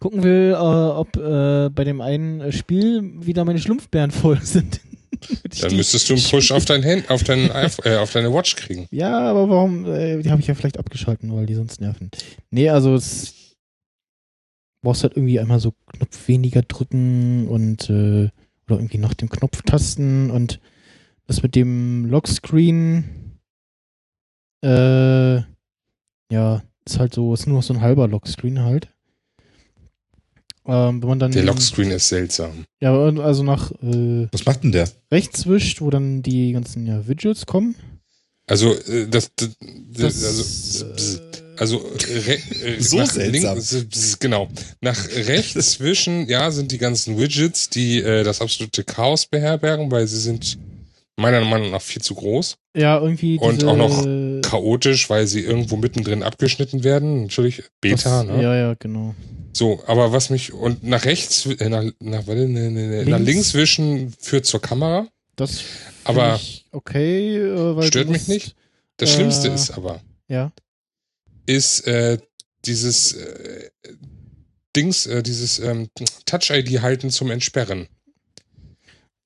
gucken 0.00 0.22
will, 0.22 0.52
äh, 0.52 0.56
ob 0.56 1.16
äh, 1.16 1.70
bei 1.70 1.84
dem 1.84 2.00
einen 2.00 2.52
Spiel 2.52 3.02
wieder 3.24 3.44
meine 3.44 3.58
Schlumpfbären 3.60 4.10
voll 4.10 4.40
sind. 4.42 4.80
Dann 5.60 5.76
müsstest 5.76 6.08
du 6.10 6.14
einen 6.14 6.22
Push 6.30 6.50
auf 6.52 6.64
dein 6.64 6.84
Hand, 6.84 7.10
auf 7.10 7.22
dein 7.24 7.50
äh, 7.50 7.96
auf 7.96 8.12
deine 8.12 8.32
Watch 8.32 8.56
kriegen. 8.56 8.86
Ja, 8.90 9.18
aber 9.20 9.48
warum? 9.48 9.86
Äh, 9.86 10.22
die 10.22 10.30
habe 10.30 10.40
ich 10.40 10.46
ja 10.48 10.54
vielleicht 10.54 10.78
abgeschalten, 10.78 11.32
weil 11.34 11.46
die 11.46 11.54
sonst 11.54 11.80
nerven. 11.80 12.10
Nee, 12.50 12.68
also 12.70 12.94
es 12.94 13.34
brauchst 14.82 15.02
halt 15.02 15.16
irgendwie 15.16 15.40
einmal 15.40 15.58
so 15.60 15.72
Knopf 15.92 16.28
weniger 16.28 16.62
drücken 16.62 17.48
und 17.48 17.90
äh, 17.90 18.28
oder 18.68 18.78
irgendwie 18.78 18.98
nach 18.98 19.14
dem 19.14 19.28
Knopf 19.30 19.62
tasten 19.62 20.30
und 20.30 20.60
das 21.26 21.42
mit 21.42 21.54
dem 21.54 22.06
Lockscreen 22.06 23.38
äh, 24.62 25.36
ja, 26.30 26.62
ist 26.86 26.98
halt 26.98 27.14
so, 27.14 27.32
ist 27.34 27.46
nur 27.46 27.56
noch 27.56 27.62
so 27.62 27.74
ein 27.74 27.80
halber 27.80 28.08
Lockscreen 28.08 28.60
halt. 28.60 28.88
Ähm, 30.66 31.00
wenn 31.00 31.08
man 31.08 31.18
dann 31.18 31.32
Der 31.32 31.44
Lockscreen 31.44 31.90
ist 31.92 32.08
seltsam. 32.08 32.64
ja, 32.80 32.92
also 32.94 33.42
nach 33.42 33.70
äh, 33.82 34.28
Was 34.32 34.44
macht 34.44 34.64
denn 34.64 34.72
der? 34.72 34.88
rechts 35.10 35.46
wischt, 35.46 35.80
wo 35.80 35.88
dann 35.88 36.22
die 36.22 36.52
ganzen 36.52 36.86
ja, 36.86 37.06
Widgets 37.08 37.46
kommen. 37.46 37.74
Also, 38.46 38.74
äh, 38.74 39.08
das, 39.08 39.30
das, 39.36 39.56
Das, 39.92 40.24
also, 40.24 40.84
äh, 40.84 41.47
also 41.58 41.78
re, 41.78 42.38
äh, 42.64 42.80
So 42.80 42.98
nach 42.98 43.10
seltsam. 43.10 43.56
links, 43.58 44.18
genau. 44.18 44.48
Nach 44.80 45.08
rechts 45.08 45.72
zwischen, 45.72 46.28
ja, 46.28 46.50
sind 46.50 46.72
die 46.72 46.78
ganzen 46.78 47.18
Widgets, 47.18 47.68
die 47.70 48.00
äh, 48.00 48.22
das 48.24 48.40
absolute 48.40 48.84
Chaos 48.84 49.26
beherbergen, 49.26 49.90
weil 49.90 50.06
sie 50.06 50.20
sind 50.20 50.58
meiner 51.16 51.40
Meinung 51.44 51.70
nach 51.72 51.82
viel 51.82 52.00
zu 52.02 52.14
groß. 52.14 52.56
Ja, 52.76 53.00
irgendwie 53.00 53.38
Und 53.38 53.64
auch 53.64 53.76
noch 53.76 54.04
Chaotisch, 54.48 55.10
weil 55.10 55.26
sie 55.26 55.40
irgendwo 55.40 55.76
mittendrin 55.76 56.22
abgeschnitten 56.22 56.84
werden. 56.84 57.22
Natürlich 57.22 57.64
Beta, 57.80 58.22
das, 58.24 58.36
ne? 58.36 58.42
Ja, 58.42 58.54
ja, 58.56 58.74
genau. 58.78 59.14
So, 59.52 59.82
aber 59.86 60.12
was 60.12 60.30
mich 60.30 60.52
und 60.52 60.84
nach 60.84 61.04
rechts, 61.04 61.44
äh, 61.46 61.68
nach, 61.68 61.82
nach, 61.98 62.26
warte, 62.28 62.46
ne, 62.46 62.70
ne, 62.70 62.86
ne, 62.86 63.04
nach 63.06 63.18
Links. 63.18 63.26
links 63.26 63.54
wischen 63.54 64.12
führt 64.20 64.46
zur 64.46 64.60
Kamera. 64.62 65.08
Das 65.34 65.60
Aber 66.04 66.38
okay, 66.70 67.36
äh, 67.38 67.76
weil 67.76 67.88
stört 67.88 68.08
mich 68.10 68.28
nicht. 68.28 68.54
Das 68.98 69.10
äh, 69.10 69.14
Schlimmste 69.14 69.48
ist 69.48 69.70
aber, 69.72 70.00
Ja. 70.28 70.52
Ist 71.48 71.86
äh, 71.86 72.18
dieses 72.64 73.14
äh, 73.14 73.70
Dings, 74.76 75.06
äh, 75.06 75.22
dieses 75.22 75.58
ähm, 75.58 75.88
Touch-ID 76.26 76.82
halten 76.82 77.10
zum 77.10 77.30
Entsperren. 77.30 77.88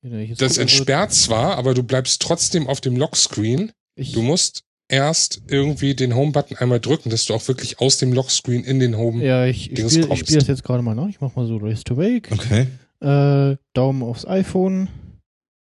Ich 0.03 0.31
jetzt 0.31 0.41
Das 0.43 0.59
entsperrt 0.59 1.13
zwar, 1.13 1.57
aber 1.57 1.75
du 1.75 1.83
bleibst 1.83 2.23
trotzdem 2.23 2.67
auf 2.67 2.81
dem 2.81 2.97
Lockscreen. 2.97 3.73
Ich, 3.95 4.13
Du 4.13 4.23
musst 4.23 4.65
erst 4.89 5.43
irgendwie 5.49 5.95
den 5.95 6.15
Home-Button 6.15 6.57
einmal 6.57 6.81
drücken, 6.81 7.11
dass 7.11 7.25
du 7.27 7.35
auch 7.35 7.47
wirklich 7.49 7.81
aus 7.81 7.99
dem 7.99 8.13
Lockscreen 8.13 8.65
in 8.65 8.79
den 8.81 8.97
Home. 8.97 9.25
ja, 9.25 9.47
ich, 9.47 9.71
ich 9.71 9.75
Dings 9.75 9.93
spiele 9.93 10.09
kommst. 10.09 10.23
spiel 10.25 10.39
das 10.39 10.49
jetzt 10.49 10.65
gerade 10.65 10.83
mal 10.83 10.95
nach. 10.95 11.09
Ich 11.09 11.21
mach 11.21 11.35
mal 11.37 11.47
so 11.47 11.57
Race 11.57 11.85
to 11.85 11.97
Wake. 11.97 12.31
Okay. 12.33 12.67
Äh, 13.01 13.57
Daumen 13.75 14.03
aufs 14.03 14.27
iPhone. 14.27 14.89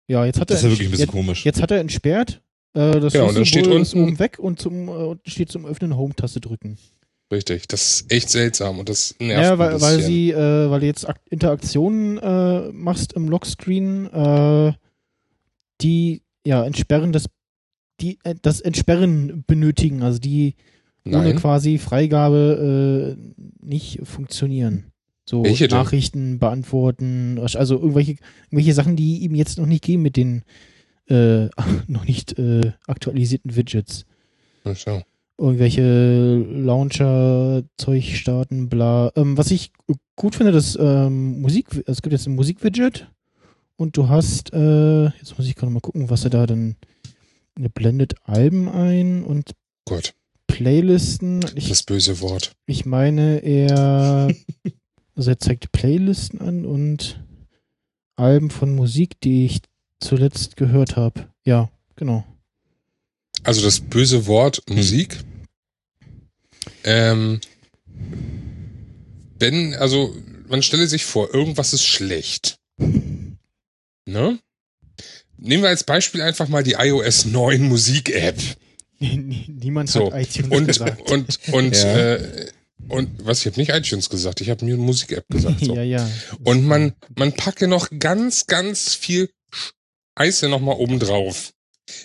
Ja, 0.09 0.25
jetzt 0.27 0.41
hat 0.41 0.51
Das 0.51 0.59
ist 0.59 0.65
er 0.65 0.71
ja 0.71 0.73
wirklich 0.75 0.89
ein 0.89 0.91
bisschen 0.93 1.05
jetzt, 1.07 1.13
komisch. 1.13 1.45
jetzt 1.45 1.63
hat 1.63 1.71
er 1.71 1.79
entsperrt. 1.81 2.43
Äh, 2.75 3.01
das 3.01 3.13
Genau, 3.13 3.29
und 3.29 3.37
dann 3.37 3.45
steht 3.47 3.67
ist 3.67 3.95
unten- 3.95 4.03
oben 4.05 4.19
weg 4.19 4.39
und 4.39 4.61
zum 4.61 4.89
äh, 4.89 5.17
steht 5.29 5.51
zum 5.51 5.67
Öffnen 5.67 5.97
Home-Taste 5.97 6.41
drücken. 6.41 6.79
Richtig, 7.33 7.69
das 7.69 8.01
ist 8.03 8.13
echt 8.13 8.29
seltsam 8.31 8.79
und 8.81 8.89
das 8.89 9.15
nervt 9.21 9.43
Ja, 9.45 9.53
ein 9.53 9.59
weil, 9.59 9.81
weil 9.81 10.01
sie, 10.01 10.31
äh, 10.33 10.71
weil 10.71 10.81
du 10.81 10.87
jetzt 10.87 11.09
Ak 11.09 11.21
Interaktionen 11.31 12.19
äh, 12.19 12.73
machst 12.73 13.13
im 13.13 13.29
Lockscreen, 13.29 14.07
äh, 14.13 14.73
die 15.81 16.23
ja 16.45 16.65
entsperren 16.65 17.13
das, 17.13 17.27
die 18.01 18.19
äh, 18.25 18.35
das 18.43 18.61
Entsperren 18.61 19.45
benötigen, 19.47 20.03
also 20.03 20.19
die 20.19 20.55
ohne 21.07 21.19
Nein. 21.19 21.37
quasi 21.37 21.79
Freigabe 21.79 23.17
äh, 23.17 23.43
nicht 23.65 24.01
funktionieren. 24.05 24.87
So 25.25 25.45
Welche 25.45 25.69
denn? 25.69 25.79
Nachrichten 25.79 26.39
beantworten, 26.41 27.39
also 27.39 27.77
irgendwelche, 27.77 28.17
irgendwelche 28.51 28.75
Sachen, 28.75 28.97
die 28.97 29.19
ihm 29.19 29.35
jetzt 29.35 29.59
noch 29.59 29.67
nicht 29.67 29.85
gehen 29.85 30.03
mit 30.03 30.17
den 30.17 30.43
äh, 31.11 31.49
noch 31.87 32.05
nicht 32.05 32.39
äh, 32.39 32.73
aktualisierten 32.87 33.57
Widgets. 33.57 34.05
Ach 34.65 34.77
so. 34.77 35.03
Irgendwelche 35.39 36.37
Launcher-Zeug 36.37 38.05
starten, 38.15 38.69
bla. 38.69 39.11
Ähm, 39.17 39.39
was 39.39 39.51
ich 39.51 39.73
gut 40.17 40.35
finde, 40.35 40.53
das 40.53 40.77
ähm, 40.79 41.41
Musik, 41.41 41.67
es 41.87 42.03
gibt 42.03 42.13
jetzt 42.13 42.27
ein 42.27 42.35
Musik-Widget 42.35 43.09
und 43.77 43.97
du 43.97 44.11
hast, 44.11 44.53
äh, 44.53 45.05
jetzt 45.05 45.39
muss 45.39 45.47
ich 45.47 45.57
gerade 45.57 45.73
mal 45.73 45.81
gucken, 45.81 46.11
was 46.11 46.25
er 46.25 46.31
da 46.31 46.47
dann, 46.47 46.77
blendet 47.75 48.15
Alben 48.25 48.69
ein 48.69 49.23
und 49.23 49.53
Gott, 49.87 50.15
Playlisten. 50.47 51.45
Ich 51.55 51.69
das 51.69 51.83
böse 51.83 52.21
Wort. 52.21 52.53
ich 52.67 52.85
meine, 52.85 53.39
er, 53.39 54.29
also 55.15 55.31
er 55.31 55.39
zeigt 55.39 55.73
Playlisten 55.73 56.41
an 56.41 56.67
und 56.67 57.23
Alben 58.17 58.51
von 58.51 58.75
Musik, 58.75 59.21
die 59.21 59.47
ich 59.47 59.63
zuletzt 60.01 60.57
gehört 60.57 60.97
habe. 60.97 61.29
Ja, 61.45 61.71
genau. 61.97 62.25
Also 63.43 63.63
das 63.63 63.81
böse 63.81 64.27
Wort 64.27 64.63
Musik. 64.69 65.19
Ähm, 66.85 67.41
wenn, 69.39 69.75
also 69.75 70.15
man 70.49 70.63
stelle 70.63 70.87
sich 70.87 71.05
vor, 71.05 71.33
irgendwas 71.35 71.73
ist 71.73 71.85
schlecht. 71.85 72.59
Ne? 74.07 74.41
Nehmen 75.37 75.63
wir 75.63 75.69
als 75.69 75.85
Beispiel 75.85 76.21
einfach 76.23 76.49
mal 76.49 76.65
die 76.65 76.73
iOS 76.73 77.27
9 77.27 77.63
Musik-App. 77.63 78.39
Niemand 78.99 79.89
So. 79.89 80.13
hat 80.13 80.21
iTunes 80.21 80.51
Und, 80.59 80.67
gesagt. 80.67 81.11
und, 81.13 81.39
und, 81.53 81.77
Ja. 81.77 82.15
äh, 82.15 82.51
und 82.89 83.25
was, 83.25 83.41
ich 83.41 83.47
habe 83.47 83.61
nicht 83.61 83.71
iTunes 83.71 84.09
gesagt, 84.09 84.41
ich 84.41 84.51
habe 84.51 84.65
mir 84.65 84.77
Musik-App 84.77 85.27
gesagt. 85.29 85.65
So. 85.65 85.75
ja, 85.77 85.83
ja. 85.83 86.11
Und 86.43 86.67
man, 86.67 86.95
man 87.17 87.33
packe 87.33 87.69
noch 87.69 87.89
ganz, 88.01 88.47
ganz 88.47 88.95
viel 88.95 89.31
Scheiße 90.21 90.49
nochmal 90.51 90.77
oben 90.77 90.99
drauf. 90.99 91.53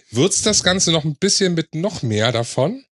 Würzt 0.09 0.45
das 0.45 0.63
Ganze 0.63 0.91
noch 0.93 1.03
ein 1.03 1.15
bisschen 1.17 1.53
mit 1.53 1.75
noch 1.75 2.01
mehr 2.01 2.31
davon 2.31 2.85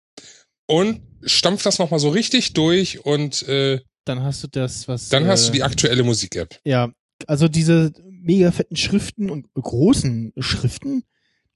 und 0.66 1.00
stampft 1.22 1.64
das 1.64 1.78
nochmal 1.78 1.98
so 1.98 2.10
richtig 2.10 2.52
durch 2.52 3.04
und 3.06 3.42
äh, 3.48 3.80
Dann 4.04 4.22
hast 4.22 4.42
du 4.44 4.48
das, 4.48 4.86
was. 4.86 5.08
dann 5.08 5.24
äh, 5.24 5.28
hast 5.28 5.48
du 5.48 5.52
die 5.52 5.62
aktuelle 5.62 6.02
Musik-App. 6.02 6.60
Ja, 6.64 6.92
also 7.26 7.48
diese 7.48 7.92
mega 8.10 8.52
fetten 8.52 8.76
Schriften 8.76 9.30
und 9.30 9.46
großen 9.54 10.34
Schriften, 10.38 11.04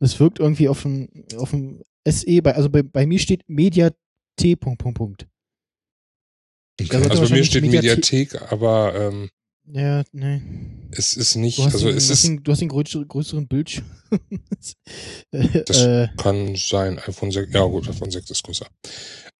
das 0.00 0.18
wirkt 0.18 0.38
irgendwie 0.38 0.68
auf 0.68 0.82
dem, 0.82 1.26
auf 1.36 1.50
dem 1.50 1.82
SE, 2.08 2.40
bei, 2.40 2.54
also 2.54 2.70
bei, 2.70 2.82
bei 2.82 3.04
mir 3.06 3.18
steht 3.18 3.42
Media 3.48 3.90
T. 4.36 4.56
Punkt, 4.56 4.80
Punkt, 4.80 4.96
Punkt. 4.96 5.26
Okay. 6.80 6.96
Also 6.96 7.22
bei 7.22 7.36
mir 7.36 7.44
steht 7.44 7.64
Mediathek- 7.64 7.72
Mediathek, 8.32 8.52
aber 8.52 8.94
ähm, 8.94 9.30
Ja, 9.70 10.02
nee. 10.12 10.40
es 10.92 11.12
ist 11.14 11.34
nicht, 11.36 11.58
Du 11.58 11.64
hast, 11.64 11.74
also 11.74 11.88
den, 11.88 11.96
es 11.98 12.08
ist, 12.08 12.24
den, 12.24 12.42
du 12.42 12.52
hast 12.52 12.60
den 12.60 12.68
größeren, 12.68 13.46
Bildschirm. 13.48 13.84
Äh, 15.30 15.62
Das- 15.64 15.82
äh, 15.82 16.08
kann 16.16 16.56
sein, 16.56 16.98
iPhone 16.98 17.30
6, 17.30 17.52
ja 17.52 17.64
gut, 17.64 17.86
iPhone 17.88 18.10
6 18.10 18.30
ist 18.30 18.42
größer. 18.42 18.66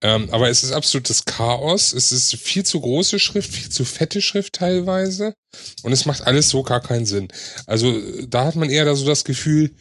Ähm, 0.03 0.29
aber 0.31 0.49
es 0.51 0.63
ist 0.63 0.73
absolutes 0.73 1.25
Chaos. 1.25 1.93
Es 1.95 2.13
ist 2.13 2.37
viel 2.37 2.65
zu 2.65 2.81
große 2.81 3.19
Schrift, 3.19 3.53
viel 3.53 3.71
zu 3.71 3.85
fette 3.85 4.21
Schrift 4.21 4.53
teilweise. 4.55 5.35
Und 5.83 5.93
es 5.93 6.05
macht 6.07 6.23
alles 6.27 6.51
so 6.51 6.63
gar 6.63 6.81
keinen 6.81 7.07
Sinn. 7.07 7.29
Also 7.67 7.99
da 8.27 8.45
hat 8.45 8.55
man 8.57 8.69
eher 8.71 8.85
da 8.85 8.95
so 8.95 9.07
das 9.07 9.25
Gefühl, 9.25 9.75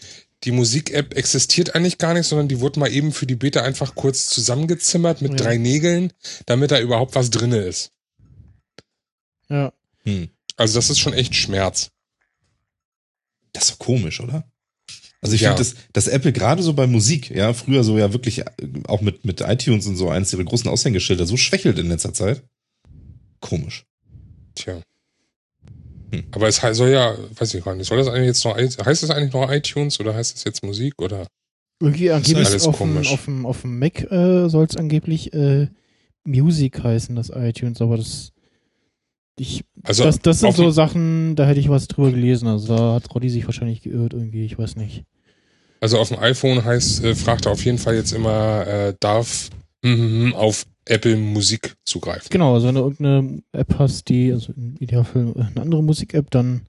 die 0.43 0.51
Musik-App 0.51 1.15
existiert 1.15 1.75
eigentlich 1.75 1.97
gar 1.97 2.13
nicht, 2.13 2.25
sondern 2.27 2.47
die 2.47 2.59
wurde 2.61 2.79
mal 2.79 2.91
eben 2.91 3.11
für 3.11 3.27
die 3.27 3.35
Beta 3.35 3.61
einfach 3.61 3.93
kurz 3.95 4.27
zusammengezimmert 4.29 5.21
mit 5.21 5.31
Ja. 5.31 5.37
drei 5.37 5.57
Nägeln, 5.57 6.13
damit 6.45 6.71
da 6.71 6.79
überhaupt 6.79 7.13
was 7.15 7.29
drinne 7.29 7.57
ist. 7.57 7.91
ja. 9.49 9.73
Hm. 10.03 10.29
Also 10.57 10.77
das 10.77 10.89
ist 10.89 10.99
schon 10.99 11.13
echt 11.13 11.35
Schmerz. 11.35 11.89
Das 13.53 13.63
ist 13.65 13.71
doch 13.71 13.79
komisch, 13.79 14.19
oder? 14.19 14.43
Also 15.21 15.33
ich 15.35 15.41
Ja. 15.41 15.55
finde, 15.55 15.63
dass, 15.63 15.75
dass 15.93 16.07
Apple 16.07 16.33
gerade 16.33 16.61
so 16.61 16.73
bei 16.73 16.85
Musik, 16.87 17.29
ja, 17.31 17.53
früher 17.53 17.83
so 17.83 17.97
ja 17.97 18.13
wirklich 18.13 18.39
äh, 18.39 18.45
auch 18.87 19.01
mit, 19.01 19.25
mit 19.25 19.41
iTunes 19.41 19.87
und 19.87 19.95
so 19.95 20.09
eins 20.09 20.33
ihrer 20.33 20.43
großen 20.43 20.69
Aushängeschilder 20.69 21.25
so 21.25 21.37
schwächelt 21.37 21.79
in 21.79 21.87
letzter 21.89 22.13
Zeit. 22.13 22.43
Komisch. 23.39 23.85
Tja. 24.55 24.81
Hm. 26.11 26.23
Aber 26.31 26.47
es 26.47 26.57
soll 26.57 26.89
ja, 26.89 27.17
weiß 27.37 27.53
ich 27.53 27.63
gar 27.63 27.75
nicht, 27.75 27.87
soll 27.87 27.97
das 27.97 28.07
eigentlich 28.07 28.27
jetzt 28.27 28.43
noch, 28.45 28.55
heißt 28.55 29.03
das 29.03 29.09
eigentlich 29.09 29.33
noch 29.33 29.51
iTunes 29.51 29.99
oder 29.99 30.13
heißt 30.13 30.35
das 30.35 30.43
jetzt 30.43 30.63
Musik 30.63 30.93
oder? 31.01 31.27
Irgendwie 31.79 32.11
angeblich 32.11 32.47
alles 32.47 32.65
auf 32.65 32.77
dem, 32.77 32.93
komisch. 32.93 33.11
auf 33.11 33.25
dem, 33.25 33.45
auf 33.45 33.61
dem 33.61 33.77
Mac 33.79 34.01
äh, 34.11 34.49
soll 34.49 34.65
es 34.65 34.77
angeblich 34.77 35.33
äh, 35.33 35.67
Music 36.25 36.81
heißen, 36.83 37.15
das 37.15 37.29
iTunes, 37.33 37.81
aber 37.81 37.97
das 37.97 38.31
ich, 39.39 39.63
Also 39.83 40.03
das, 40.03 40.19
das 40.19 40.39
sind 40.39 40.49
auf 40.49 40.55
so 40.55 40.63
dem- 40.63 40.71
Sachen, 40.71 41.35
da 41.35 41.45
hätte 41.45 41.59
ich 41.59 41.69
was 41.69 41.87
drüber 41.87 42.11
gelesen. 42.11 42.47
Also 42.47 42.75
da 42.75 42.93
hat 42.95 43.13
Roddy 43.13 43.29
sich 43.29 43.45
wahrscheinlich 43.45 43.81
geirrt 43.81 44.13
irgendwie, 44.13 44.45
ich 44.45 44.57
weiß 44.57 44.75
nicht. 44.75 45.03
Also 45.79 45.99
auf 45.99 46.09
dem 46.09 46.19
iPhone 46.19 46.63
heißt, 46.65 47.03
äh, 47.03 47.15
fragt 47.15 47.45
er 47.45 47.51
auf 47.51 47.63
jeden 47.63 47.77
Fall 47.77 47.95
jetzt 47.95 48.11
immer, 48.11 48.65
äh, 48.65 48.93
darf 48.99 49.49
mhm, 49.83 50.33
auf 50.35 50.65
Apple 50.85 51.17
Musik 51.17 51.75
zugreifen. 51.85 52.27
Genau, 52.31 52.55
also 52.55 52.67
wenn 52.67 52.75
du 52.75 52.81
irgendeine 52.81 53.41
App 53.51 53.75
hast, 53.77 54.07
die, 54.09 54.31
also 54.31 54.53
im 54.57 54.75
Idealfall 54.79 55.33
eine 55.37 55.61
andere 55.61 55.83
Musik-App, 55.83 56.31
dann 56.31 56.61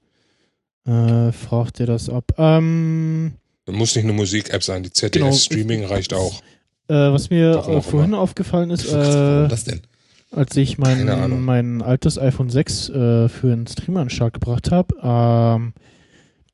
äh, 0.86 1.32
fragt 1.32 1.80
er 1.80 1.86
das 1.86 2.08
ab. 2.10 2.24
Ähm, 2.36 3.32
Muss 3.70 3.94
nicht 3.94 4.04
eine 4.04 4.12
Musik-App 4.12 4.62
sein, 4.62 4.82
die 4.82 4.90
Genau. 4.90 5.30
ZDS-Streaming 5.30 5.84
reicht 5.84 6.12
auch. 6.14 6.42
äh, 6.88 6.94
was 6.94 7.30
mir 7.30 7.54
Warum 7.54 7.76
auch 7.76 7.84
vorhin 7.84 8.14
aufgefallen 8.14 8.70
ist, 8.70 8.86
Warum 8.92 9.44
äh, 9.46 9.48
das 9.48 9.64
denn? 9.64 9.80
Als 10.30 10.56
ich 10.56 10.78
mein, 10.78 11.44
mein 11.44 11.82
altes 11.82 12.18
iPhone 12.18 12.50
6 12.50 12.90
äh, 12.90 13.28
für 13.28 13.52
einen 13.52 13.66
Streamer 13.66 14.00
an 14.00 14.06
den 14.06 14.14
Start 14.14 14.34
gebracht 14.34 14.70
habe, 14.70 14.94
ähm, 15.02 15.72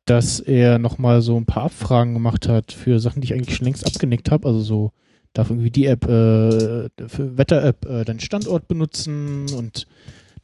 dass 0.04 0.40
er 0.40 0.78
nochmal 0.78 1.22
so 1.22 1.36
ein 1.36 1.46
paar 1.46 1.64
Abfragen 1.64 2.14
gemacht 2.14 2.48
hat 2.48 2.72
für 2.72 3.00
Sachen, 3.00 3.20
die 3.20 3.26
ich 3.26 3.34
eigentlich 3.34 3.56
schon 3.56 3.64
längst 3.64 3.86
abgenickt 3.86 4.30
habe. 4.30 4.46
Also 4.48 4.60
so, 4.60 4.92
darf 5.32 5.50
irgendwie 5.50 5.70
die 5.70 5.86
App, 5.86 6.04
äh, 6.04 6.88
für 7.08 7.36
Wetter-App 7.36 7.84
äh, 7.86 8.04
deinen 8.04 8.20
Standort 8.20 8.68
benutzen 8.68 9.46
und 9.56 9.86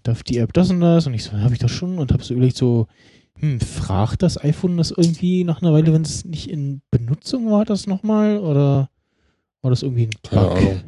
darf 0.02 0.22
die 0.22 0.38
App 0.38 0.52
das 0.52 0.70
und 0.70 0.80
das? 0.80 1.06
Und 1.06 1.14
ich 1.14 1.24
so, 1.24 1.32
habe 1.32 1.52
ich 1.54 1.60
das 1.60 1.70
schon 1.70 1.98
und 1.98 2.12
habe 2.12 2.24
so 2.24 2.34
überlegt, 2.34 2.56
so, 2.56 2.88
hm, 3.38 3.60
fragt 3.60 4.22
das 4.22 4.42
iPhone 4.42 4.76
das 4.76 4.90
irgendwie 4.90 5.44
nach 5.44 5.62
einer 5.62 5.72
Weile, 5.72 5.92
wenn 5.92 6.02
es 6.02 6.24
nicht 6.24 6.50
in 6.50 6.82
Benutzung 6.90 7.50
war, 7.50 7.64
das 7.64 7.86
nochmal? 7.86 8.38
Oder 8.38 8.90
war 9.62 9.70
das 9.70 9.82
irgendwie 9.82 10.06
ein 10.06 10.10
Bug? 10.22 10.30
Keine 10.30 10.50
Ahnung. 10.50 10.80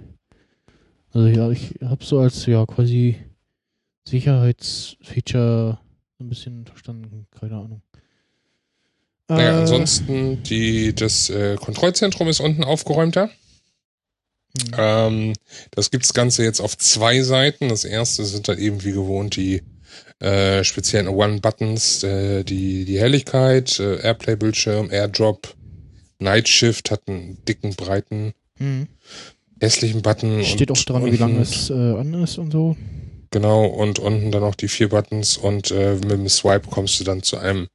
Also 1.14 1.28
ja, 1.28 1.50
ich 1.50 1.74
habe 1.82 2.04
so 2.04 2.20
als 2.20 2.46
ja 2.46 2.64
quasi 2.66 3.16
Sicherheitsfeature 4.08 5.78
ein 6.20 6.28
bisschen 6.28 6.66
verstanden, 6.66 7.26
keine 7.38 7.56
Ahnung. 7.56 7.82
Naja, 9.28 9.50
Äh, 9.58 9.60
ansonsten, 9.60 10.42
die, 10.42 10.94
das 10.94 11.30
äh, 11.30 11.56
Kontrollzentrum 11.56 12.28
ist 12.28 12.40
unten 12.40 12.64
aufgeräumter. 12.64 13.30
hm. 14.58 14.72
Ähm, 14.76 15.32
das 15.70 15.90
gibt's 15.90 16.14
Ganze 16.14 16.44
jetzt 16.44 16.60
auf 16.60 16.76
zwei 16.78 17.22
Seiten. 17.22 17.68
Das 17.68 17.84
erste 17.84 18.24
sind 18.24 18.48
dann 18.48 18.58
eben 18.58 18.82
wie 18.84 18.92
gewohnt 18.92 19.36
die 19.36 19.62
äh, 20.20 20.64
speziellen 20.64 21.08
One-Buttons, 21.08 22.02
äh, 22.04 22.44
die, 22.44 22.84
die 22.84 22.98
Helligkeit, 22.98 23.78
äh, 23.80 24.00
Airplay-Bildschirm, 24.02 24.90
AirDrop, 24.90 25.54
Night 26.18 26.48
Shift 26.48 26.90
hat 26.90 27.08
einen 27.08 27.44
dicken, 27.44 27.74
breiten, 27.74 28.32
Hm. 28.58 28.86
Hässlichen 29.62 30.02
Button. 30.02 30.44
Steht 30.44 30.70
auch 30.70 30.76
dran, 30.76 31.06
wie 31.06 31.16
lange 31.16 31.40
es 31.40 31.70
äh, 31.70 31.72
an 31.72 32.12
ist 32.14 32.36
und 32.38 32.50
so. 32.50 32.76
Genau, 33.30 33.64
und 33.64 33.98
unten 33.98 34.30
dann 34.30 34.42
noch 34.42 34.54
die 34.54 34.68
vier 34.68 34.90
Buttons 34.90 35.38
und 35.38 35.70
äh, 35.70 35.94
mit 35.94 36.10
dem 36.10 36.28
Swipe 36.28 36.68
kommst 36.68 37.00
du 37.00 37.04
dann 37.04 37.22
zu 37.22 37.38
einem 37.38 37.68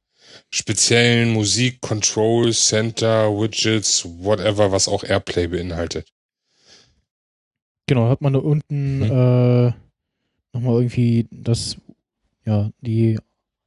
speziellen 0.50 1.32
Musik, 1.32 1.80
Control, 1.80 2.52
Center, 2.52 3.28
Widgets, 3.30 4.06
whatever, 4.20 4.70
was 4.70 4.86
auch 4.86 5.02
Airplay 5.02 5.48
beinhaltet. 5.48 6.06
Genau, 7.88 8.08
hat 8.08 8.20
man 8.20 8.34
da 8.34 8.38
unten 8.38 9.00
Hm. 9.00 9.10
äh, 9.10 9.72
nochmal 10.52 10.82
irgendwie 10.82 11.26
das, 11.30 11.76
ja, 12.44 12.70
die 12.80 13.18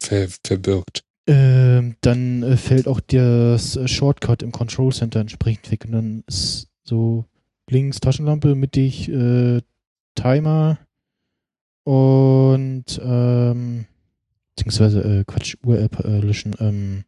Ver 0.00 0.28
verbirgt. 0.44 1.04
ähm, 1.26 1.96
dann 2.00 2.42
äh, 2.42 2.56
fällt 2.56 2.88
auch 2.88 3.00
das 3.00 3.76
äh, 3.76 3.86
Shortcut 3.86 4.42
im 4.42 4.52
Control 4.52 4.92
Center 4.92 5.20
entsprechend 5.20 5.70
weg 5.70 5.84
und 5.84 5.92
dann 5.92 6.24
ist 6.26 6.68
so 6.84 7.26
links 7.70 8.00
Taschenlampe, 8.00 8.54
mittig 8.54 9.08
äh, 9.08 9.60
Timer 10.14 10.78
und 11.84 12.84
ähm, 13.02 13.86
beziehungsweise 14.54 15.00
äh, 15.00 15.24
Quatsch, 15.24 15.56
Ur-App 15.64 16.04
äh, 16.04 16.18
löschen, 16.18 16.54
ähm, 16.60 17.04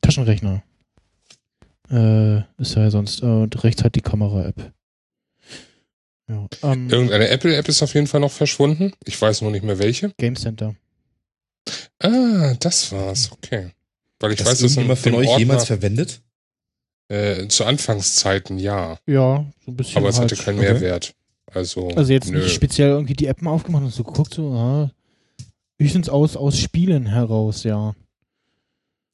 Taschenrechner. 0.00 0.62
Äh, 1.90 2.38
ist 2.58 2.76
ja 2.76 2.90
sonst, 2.90 3.22
äh, 3.22 3.26
und 3.26 3.62
rechts 3.64 3.84
hat 3.84 3.94
die 3.94 4.00
Kamera-App. 4.00 4.72
Ja, 6.28 6.46
ähm, 6.62 6.88
Irgendeine 6.88 7.28
Apple-App 7.28 7.68
ist 7.68 7.82
auf 7.82 7.94
jeden 7.94 8.06
Fall 8.06 8.20
noch 8.20 8.30
verschwunden. 8.30 8.92
Ich 9.04 9.20
weiß 9.20 9.42
nur 9.42 9.50
nicht 9.50 9.64
mehr 9.64 9.78
welche. 9.78 10.10
Game 10.16 10.36
Center. 10.36 10.76
Ah, 11.98 12.54
das 12.54 12.92
war's. 12.92 13.30
Okay. 13.32 13.72
Weil 14.20 14.32
ich 14.32 14.38
das 14.38 14.46
weiß, 14.46 14.58
dass 14.60 14.72
irgendjemand 14.72 14.98
von 15.00 15.14
euch 15.14 15.28
Ordner, 15.28 15.38
jemals 15.38 15.64
verwendet? 15.64 16.22
Äh, 17.10 17.48
zu 17.48 17.64
Anfangszeiten 17.64 18.58
ja. 18.58 18.98
Ja, 19.06 19.44
so 19.64 19.72
ein 19.72 19.76
bisschen. 19.76 19.98
Aber 19.98 20.08
es 20.08 20.18
halt. 20.18 20.30
hatte 20.30 20.42
keinen 20.42 20.60
okay. 20.60 20.72
Mehrwert. 20.72 21.14
Also, 21.52 21.88
Also 21.90 22.12
jetzt 22.12 22.30
nö. 22.30 22.38
nicht 22.38 22.54
speziell 22.54 22.90
irgendwie 22.90 23.14
die 23.14 23.26
App 23.26 23.42
mal 23.42 23.50
aufgemacht 23.50 23.82
und 23.82 23.92
so 23.92 24.04
geguckt, 24.04 24.34
so, 24.34 24.52
ah, 24.52 24.90
höchstens 25.80 26.08
aus, 26.08 26.36
aus 26.36 26.56
Spielen 26.58 27.06
heraus, 27.06 27.64
ja. 27.64 27.94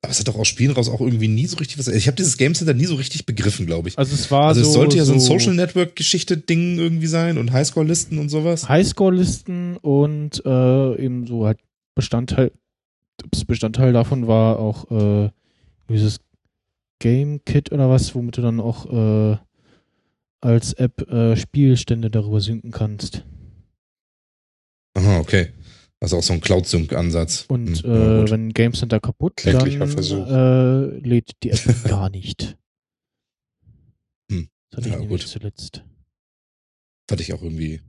Aber 0.02 0.10
es 0.10 0.18
hat 0.18 0.28
doch 0.28 0.36
aus 0.36 0.46
Spielen 0.46 0.72
raus 0.72 0.90
auch 0.90 1.00
irgendwie 1.00 1.28
nie 1.28 1.46
so 1.46 1.56
richtig 1.56 1.78
was. 1.78 1.88
Ich 1.88 2.06
habe 2.06 2.16
dieses 2.16 2.36
Game 2.36 2.54
Center 2.54 2.74
nie 2.74 2.84
so 2.84 2.96
richtig 2.96 3.24
begriffen, 3.24 3.64
glaube 3.64 3.88
ich. 3.88 3.96
Also 3.98 4.14
es 4.14 4.30
war 4.30 4.48
Also 4.48 4.62
so, 4.62 4.68
es 4.68 4.74
sollte 4.74 4.96
ja 4.98 5.04
so 5.06 5.14
ein 5.14 5.20
Social 5.20 5.54
Network 5.54 5.96
Geschichte 5.96 6.36
Ding 6.36 6.78
irgendwie 6.78 7.06
sein 7.06 7.38
und 7.38 7.52
Highscore-Listen 7.52 8.18
und 8.18 8.28
sowas. 8.28 8.68
Highscore-Listen 8.68 9.78
und 9.78 10.42
äh, 10.44 11.02
eben 11.02 11.26
so 11.26 11.46
halt 11.46 11.58
Bestandteil, 11.94 12.52
Bestandteil 13.46 13.94
davon 13.94 14.28
war 14.28 14.58
auch 14.58 14.90
äh, 14.90 15.30
dieses 15.88 16.18
Game 16.98 17.44
Kit 17.44 17.72
oder 17.72 17.90
was, 17.90 18.14
womit 18.14 18.38
du 18.38 18.42
dann 18.42 18.60
auch 18.60 18.86
äh, 19.32 19.36
als 20.40 20.72
App 20.74 21.02
äh, 21.10 21.36
Spielstände 21.36 22.10
darüber 22.10 22.40
synken 22.40 22.70
kannst. 22.70 23.24
Aha, 24.94 25.18
okay. 25.18 25.52
Also 26.00 26.18
auch 26.18 26.22
so 26.22 26.32
ein 26.34 26.40
Cloud-Sync-Ansatz. 26.40 27.46
Und 27.48 27.82
Hm, 27.82 27.90
äh, 28.26 28.30
wenn 28.30 28.52
Game 28.52 28.74
Center 28.74 29.00
kaputt, 29.00 29.36
Kläglicher 29.36 29.78
dann 29.86 30.94
äh, 30.94 30.98
lädt 30.98 31.32
die 31.42 31.50
App 31.50 31.84
gar 31.88 32.10
nicht. 32.10 32.56
Hm. 34.30 34.48
Das 34.70 34.78
hatte 34.84 34.90
Ja, 34.90 35.00
ich 35.00 35.08
gut. 35.08 35.22
zuletzt. 35.22 35.84
fand 37.08 37.20
ich 37.20 37.32
auch 37.32 37.42
irgendwie. 37.42 37.80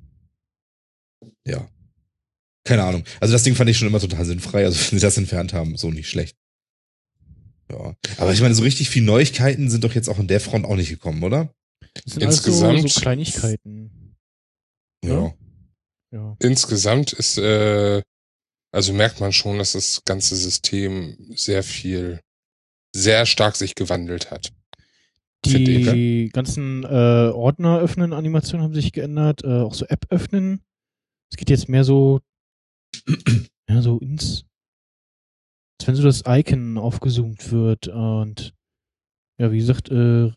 Ja. 1.46 1.70
Keine 2.64 2.84
Ahnung. 2.84 3.04
Also 3.20 3.34
das 3.34 3.44
Ding 3.44 3.56
fand 3.56 3.70
ich 3.70 3.78
schon 3.78 3.88
immer 3.88 4.00
total 4.00 4.26
sinnfrei. 4.26 4.66
Also 4.66 4.92
wenn 4.92 5.00
sie 5.00 5.06
das 5.06 5.18
entfernt 5.18 5.54
haben, 5.54 5.78
so 5.78 5.90
nicht 5.92 6.10
schlecht. 6.10 6.38
Ja. 7.72 7.96
Aber 8.18 8.34
ich 8.34 8.42
meine, 8.42 8.56
so 8.56 8.64
richtig 8.64 8.90
viel 8.90 9.04
Neuigkeiten 9.04 9.70
sind 9.70 9.84
doch 9.84 9.94
jetzt 9.94 10.10
auch 10.10 10.20
in 10.20 10.28
der 10.28 10.40
Front 10.40 10.66
auch 10.66 10.76
nicht 10.76 10.90
gekommen, 10.90 11.24
oder? 11.24 11.54
Das 12.04 12.14
sind 12.14 12.24
Insgesamt- 12.24 12.90
so 12.90 13.00
Kleinigkeiten. 13.02 14.16
Ja. 15.04 15.34
Ja. 16.12 16.36
insgesamt 16.40 17.12
ist, 17.14 17.38
äh, 17.38 18.02
also 18.72 18.94
merkt 18.94 19.20
man 19.20 19.34
schon, 19.34 19.58
dass 19.58 19.74
das 19.74 20.02
ganze 20.06 20.36
System 20.38 21.18
sehr 21.36 21.64
viel, 21.64 22.22
sehr 22.96 23.26
stark 23.26 23.58
sich 23.58 23.76
gewandelt 23.76 24.32
hat. 24.32 24.54
Ich, 25.46 25.54
Die 25.54 26.30
ganzen 26.34 26.84
äh, 26.84 26.88
Ordner 27.34 27.80
öffnen 27.80 28.14
Animationen 28.14 28.64
haben 28.64 28.74
sich 28.74 28.92
geändert, 28.94 29.44
äh, 29.44 29.48
auch 29.62 29.74
so 29.74 29.86
App 29.86 30.06
öffnen. 30.10 30.62
Es 31.30 31.38
geht 31.38 31.50
jetzt 31.50 31.68
mehr 31.70 31.84
so, 31.84 32.22
ja, 33.70 33.82
so 33.82 34.00
ins, 34.00 34.46
wenn 35.86 35.96
so 35.96 36.04
das 36.04 36.24
Icon 36.26 36.78
aufgezoomt 36.78 37.52
wird 37.52 37.88
und 37.88 38.54
ja, 39.38 39.52
wie 39.52 39.60
gesagt, 39.60 39.92
äh, 39.92 40.32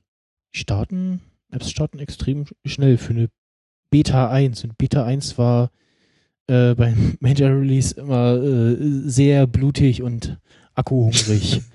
starten, 0.52 1.20
Apps 1.50 1.70
starten 1.70 1.98
extrem 1.98 2.44
schnell 2.64 2.98
für 2.98 3.10
eine 3.10 3.28
Beta 3.90 4.30
1 4.30 4.64
und 4.64 4.78
Beta 4.78 5.04
1 5.04 5.38
war 5.38 5.70
äh, 6.46 6.74
beim 6.74 7.16
Major 7.20 7.50
Release 7.50 7.94
immer 7.94 8.36
äh, 8.36 8.76
sehr 9.08 9.46
blutig 9.46 10.02
und 10.02 10.38
akkuhungrig. 10.74 11.62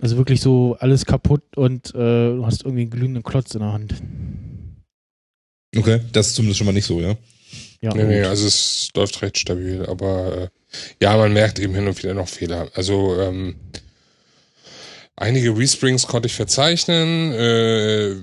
Also 0.00 0.16
wirklich 0.18 0.40
so 0.40 0.76
alles 0.80 1.06
kaputt 1.06 1.56
und 1.56 1.94
äh, 1.94 2.34
du 2.34 2.44
hast 2.44 2.64
irgendwie 2.64 2.82
einen 2.82 2.90
glühenden 2.90 3.22
Klotz 3.22 3.54
in 3.54 3.60
der 3.60 3.72
Hand. 3.72 3.94
Okay, 5.74 6.00
das 6.12 6.26
ist 6.26 6.34
zumindest 6.34 6.58
schon 6.58 6.66
mal 6.66 6.72
nicht 6.72 6.84
so, 6.84 7.00
ja. 7.00 7.16
Ja, 7.80 7.94
Nee, 7.94 8.04
nee, 8.04 8.22
also 8.22 8.46
es 8.46 8.90
läuft 8.94 9.22
recht 9.22 9.38
stabil, 9.38 9.86
aber 9.86 10.36
äh, 10.36 10.48
ja, 11.00 11.16
man 11.16 11.32
merkt 11.32 11.58
eben 11.58 11.74
hin 11.74 11.86
und 11.86 12.02
wieder 12.02 12.14
noch 12.14 12.28
Fehler. 12.28 12.68
Also 12.74 13.18
ähm, 13.20 13.56
einige 15.16 15.56
Resprings 15.56 16.06
konnte 16.06 16.26
ich 16.26 16.34
verzeichnen. 16.34 17.32
Äh, 17.32 18.14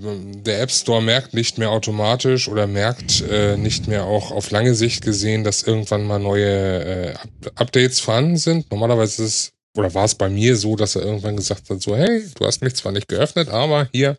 der 0.44 0.62
App 0.62 0.72
Store 0.72 1.02
merkt 1.02 1.34
nicht 1.34 1.58
mehr 1.58 1.72
automatisch 1.72 2.48
oder 2.48 2.68
merkt 2.68 3.22
äh, 3.30 3.58
nicht 3.58 3.88
mehr 3.88 4.06
auch 4.06 4.32
auf 4.32 4.52
lange 4.52 4.76
Sicht 4.76 5.04
gesehen, 5.04 5.44
dass 5.44 5.64
irgendwann 5.64 6.06
mal 6.06 6.20
neue 6.20 6.84
äh, 6.84 7.14
Up 7.14 7.30
Updates 7.56 8.00
vorhanden 8.00 8.38
sind. 8.38 8.72
Normalerweise 8.72 9.24
ist 9.24 9.30
es, 9.30 9.52
oder 9.78 9.94
war 9.94 10.06
es 10.06 10.16
bei 10.16 10.30
mir 10.30 10.56
so, 10.56 10.76
dass 10.76 10.96
er 10.96 11.04
irgendwann 11.04 11.38
gesagt 11.38 11.70
hat, 11.70 11.82
so, 11.82 11.96
hey, 11.96 12.26
du 12.36 12.46
hast 12.46 12.62
mich 12.62 12.76
zwar 12.76 12.92
nicht 12.92 13.08
geöffnet, 13.08 13.50
aber 13.50 13.88
hier, 13.94 14.18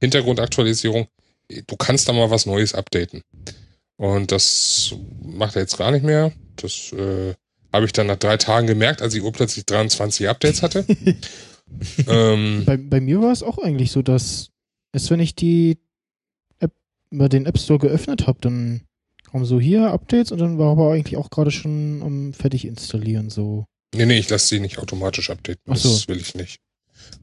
Hintergrundaktualisierung, 0.00 1.08
du 1.48 1.76
kannst 1.76 2.08
da 2.08 2.12
mal 2.12 2.30
was 2.30 2.46
Neues 2.46 2.74
updaten. 2.74 3.22
Und 3.96 4.32
das 4.32 4.94
macht 5.22 5.56
er 5.56 5.62
jetzt 5.62 5.78
gar 5.78 5.90
nicht 5.90 6.04
mehr. 6.04 6.32
Das 6.56 6.92
äh, 6.92 7.34
habe 7.72 7.86
ich 7.86 7.92
dann 7.92 8.06
nach 8.06 8.16
drei 8.16 8.36
Tagen 8.36 8.66
gemerkt, 8.66 9.02
als 9.02 9.14
die 9.14 9.20
Uhr 9.20 9.32
plötzlich 9.32 9.64
23 9.66 10.28
Updates 10.28 10.62
hatte. 10.62 10.84
ähm, 12.06 12.64
bei, 12.66 12.76
bei 12.76 13.00
mir 13.00 13.20
war 13.22 13.32
es 13.32 13.42
auch 13.42 13.58
eigentlich 13.58 13.90
so, 13.92 14.02
dass 14.02 14.50
erst 14.92 15.10
wenn 15.10 15.20
ich 15.20 15.34
die 15.34 15.78
App 16.58 16.72
über 17.10 17.28
den 17.28 17.46
App 17.46 17.58
Store 17.58 17.78
geöffnet 17.78 18.26
habe, 18.26 18.38
dann 18.40 18.82
kamen 19.30 19.44
so 19.44 19.58
hier 19.60 19.90
Updates 19.90 20.32
und 20.32 20.38
dann 20.38 20.58
war 20.58 20.72
aber 20.72 20.92
eigentlich 20.92 21.16
auch 21.16 21.30
gerade 21.30 21.50
schon 21.50 22.02
am 22.02 22.32
fertig 22.34 22.66
installieren 22.66 23.30
so. 23.30 23.64
nee, 23.94 24.04
nee, 24.06 24.18
ich 24.18 24.28
lasse 24.28 24.48
sie 24.48 24.60
nicht 24.60 24.78
automatisch 24.78 25.30
updaten. 25.30 25.62
Ach 25.68 25.76
so. 25.76 25.88
Das 25.90 26.08
will 26.08 26.18
ich 26.20 26.34
nicht. 26.34 26.60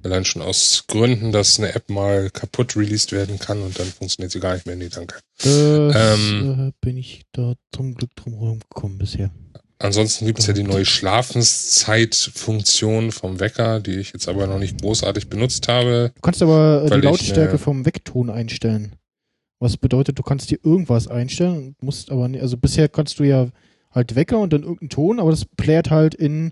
Allein 0.03 0.25
schon 0.25 0.41
aus 0.41 0.85
Gründen, 0.87 1.31
dass 1.31 1.57
eine 1.59 1.73
App 1.73 1.89
mal 1.89 2.29
kaputt 2.31 2.75
released 2.75 3.11
werden 3.11 3.37
kann 3.39 3.61
und 3.61 3.79
dann 3.79 3.87
funktioniert 3.87 4.31
sie 4.31 4.39
gar 4.39 4.53
nicht 4.53 4.65
mehr. 4.65 4.75
Nee, 4.75 4.89
danke. 4.89 5.19
Das 5.37 5.47
Ähm. 5.47 6.69
äh, 6.69 6.71
bin 6.81 6.97
ich 6.97 7.23
da 7.31 7.53
zum 7.73 7.93
Glück 7.95 8.15
drum 8.15 8.33
rumgekommen 8.33 8.97
bisher. 8.97 9.31
Ansonsten 9.81 10.25
gibt's 10.25 10.45
ja 10.45 10.51
die 10.53 10.63
neue 10.63 10.83
Schlafenszeitfunktion 10.83 13.13
vom 13.13 13.39
Wecker, 13.39 13.79
die 13.79 13.95
ich 13.95 14.11
jetzt 14.11 14.27
aber 14.27 14.45
noch 14.45 14.59
nicht 14.59 14.81
großartig 14.81 15.29
benutzt 15.29 15.69
habe. 15.69 16.11
Du 16.15 16.21
kannst 16.21 16.43
aber 16.43 16.83
äh, 16.85 16.89
die 16.89 16.97
ich, 16.97 17.03
Lautstärke 17.03 17.55
äh, 17.55 17.57
vom 17.57 17.85
Weckton 17.85 18.29
einstellen. 18.29 18.97
Was 19.59 19.77
bedeutet, 19.77 20.19
du 20.19 20.23
kannst 20.23 20.51
dir 20.51 20.59
irgendwas 20.63 21.07
einstellen, 21.07 21.77
musst 21.81 22.11
aber 22.11 22.27
nicht, 22.27 22.41
also 22.41 22.57
bisher 22.57 22.89
kannst 22.89 23.19
du 23.19 23.23
ja 23.23 23.47
halt 23.91 24.15
Wecker 24.15 24.39
und 24.39 24.51
dann 24.51 24.63
irgendeinen 24.63 24.89
Ton, 24.89 25.19
aber 25.19 25.31
das 25.31 25.45
playert 25.45 25.89
halt 25.89 26.13
in 26.13 26.51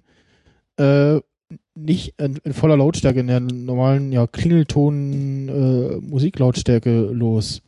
äh, 0.77 1.19
nicht 1.75 2.13
in, 2.17 2.37
in 2.43 2.53
voller 2.53 2.77
Lautstärke, 2.77 3.19
in 3.19 3.27
der 3.27 3.39
normalen 3.39 4.11
ja, 4.11 4.27
Klingelton 4.27 5.49
äh, 5.49 5.97
Musiklautstärke 5.97 7.09
los. 7.11 7.61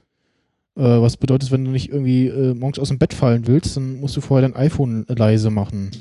Äh, 0.80 1.02
was 1.02 1.18
bedeutet, 1.18 1.52
wenn 1.52 1.66
du 1.66 1.72
nicht 1.72 1.90
irgendwie 1.90 2.28
äh, 2.28 2.54
morgens 2.54 2.80
aus 2.80 2.88
dem 2.88 3.00
Bett 3.00 3.14
fallen 3.14 3.48
willst, 3.48 3.76
dann 3.76 4.00
musst 4.00 4.16
du 4.16 4.22
vorher 4.22 4.48
dein 4.48 4.56
iPhone 4.56 5.06
leise 5.10 5.50
machen, 5.50 5.92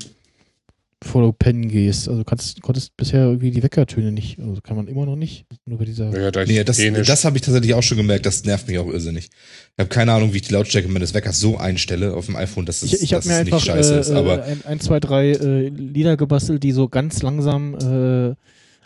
bevor 1.01 1.21
du 1.21 1.33
pennen 1.33 1.67
gehst. 1.67 2.07
Also 2.07 2.23
kannst, 2.23 2.61
konntest 2.61 2.95
bisher 2.95 3.25
irgendwie 3.25 3.51
die 3.51 3.61
Weckertöne 3.61 4.13
nicht, 4.13 4.39
also 4.39 4.61
kann 4.61 4.77
man 4.77 4.87
immer 4.87 5.05
noch 5.05 5.17
nicht. 5.17 5.45
Nur 5.65 5.79
bei 5.79 5.85
dieser 5.85 6.17
Ja, 6.17 6.31
da 6.31 6.45
Nee, 6.45 6.63
das, 6.63 6.77
das 6.77 7.25
habe 7.25 7.35
ich 7.35 7.41
tatsächlich 7.41 7.73
auch 7.73 7.83
schon 7.83 7.97
gemerkt. 7.97 8.25
Das 8.25 8.45
nervt 8.45 8.69
mich 8.69 8.79
auch 8.79 8.87
irrsinnig. 8.87 9.25
Ich 9.25 9.79
habe 9.79 9.89
keine 9.89 10.13
Ahnung, 10.13 10.31
wie 10.31 10.37
ich 10.37 10.43
die 10.43 10.53
Lautstärke 10.53 10.87
meines 10.87 11.13
Weckers 11.13 11.41
so 11.41 11.57
einstelle 11.57 12.13
auf 12.13 12.27
dem 12.27 12.37
iPhone, 12.37 12.65
dass 12.65 12.81
es, 12.81 12.93
Ich, 12.93 13.03
ich 13.03 13.13
habe 13.13 13.19
dass 13.19 13.27
mir 13.27 13.33
es 13.33 13.39
einfach 13.39 13.57
nicht 13.57 13.65
scheiße 13.65 13.95
äh, 13.95 13.99
ist. 13.99 14.11
Aber 14.11 14.47
äh, 14.47 14.51
ein, 14.51 14.65
ein, 14.65 14.79
zwei, 14.79 15.01
drei 15.01 15.31
äh, 15.31 15.67
Lieder 15.67 16.15
gebastelt, 16.15 16.63
die 16.63 16.71
so 16.71 16.87
ganz 16.87 17.21
langsam 17.21 17.75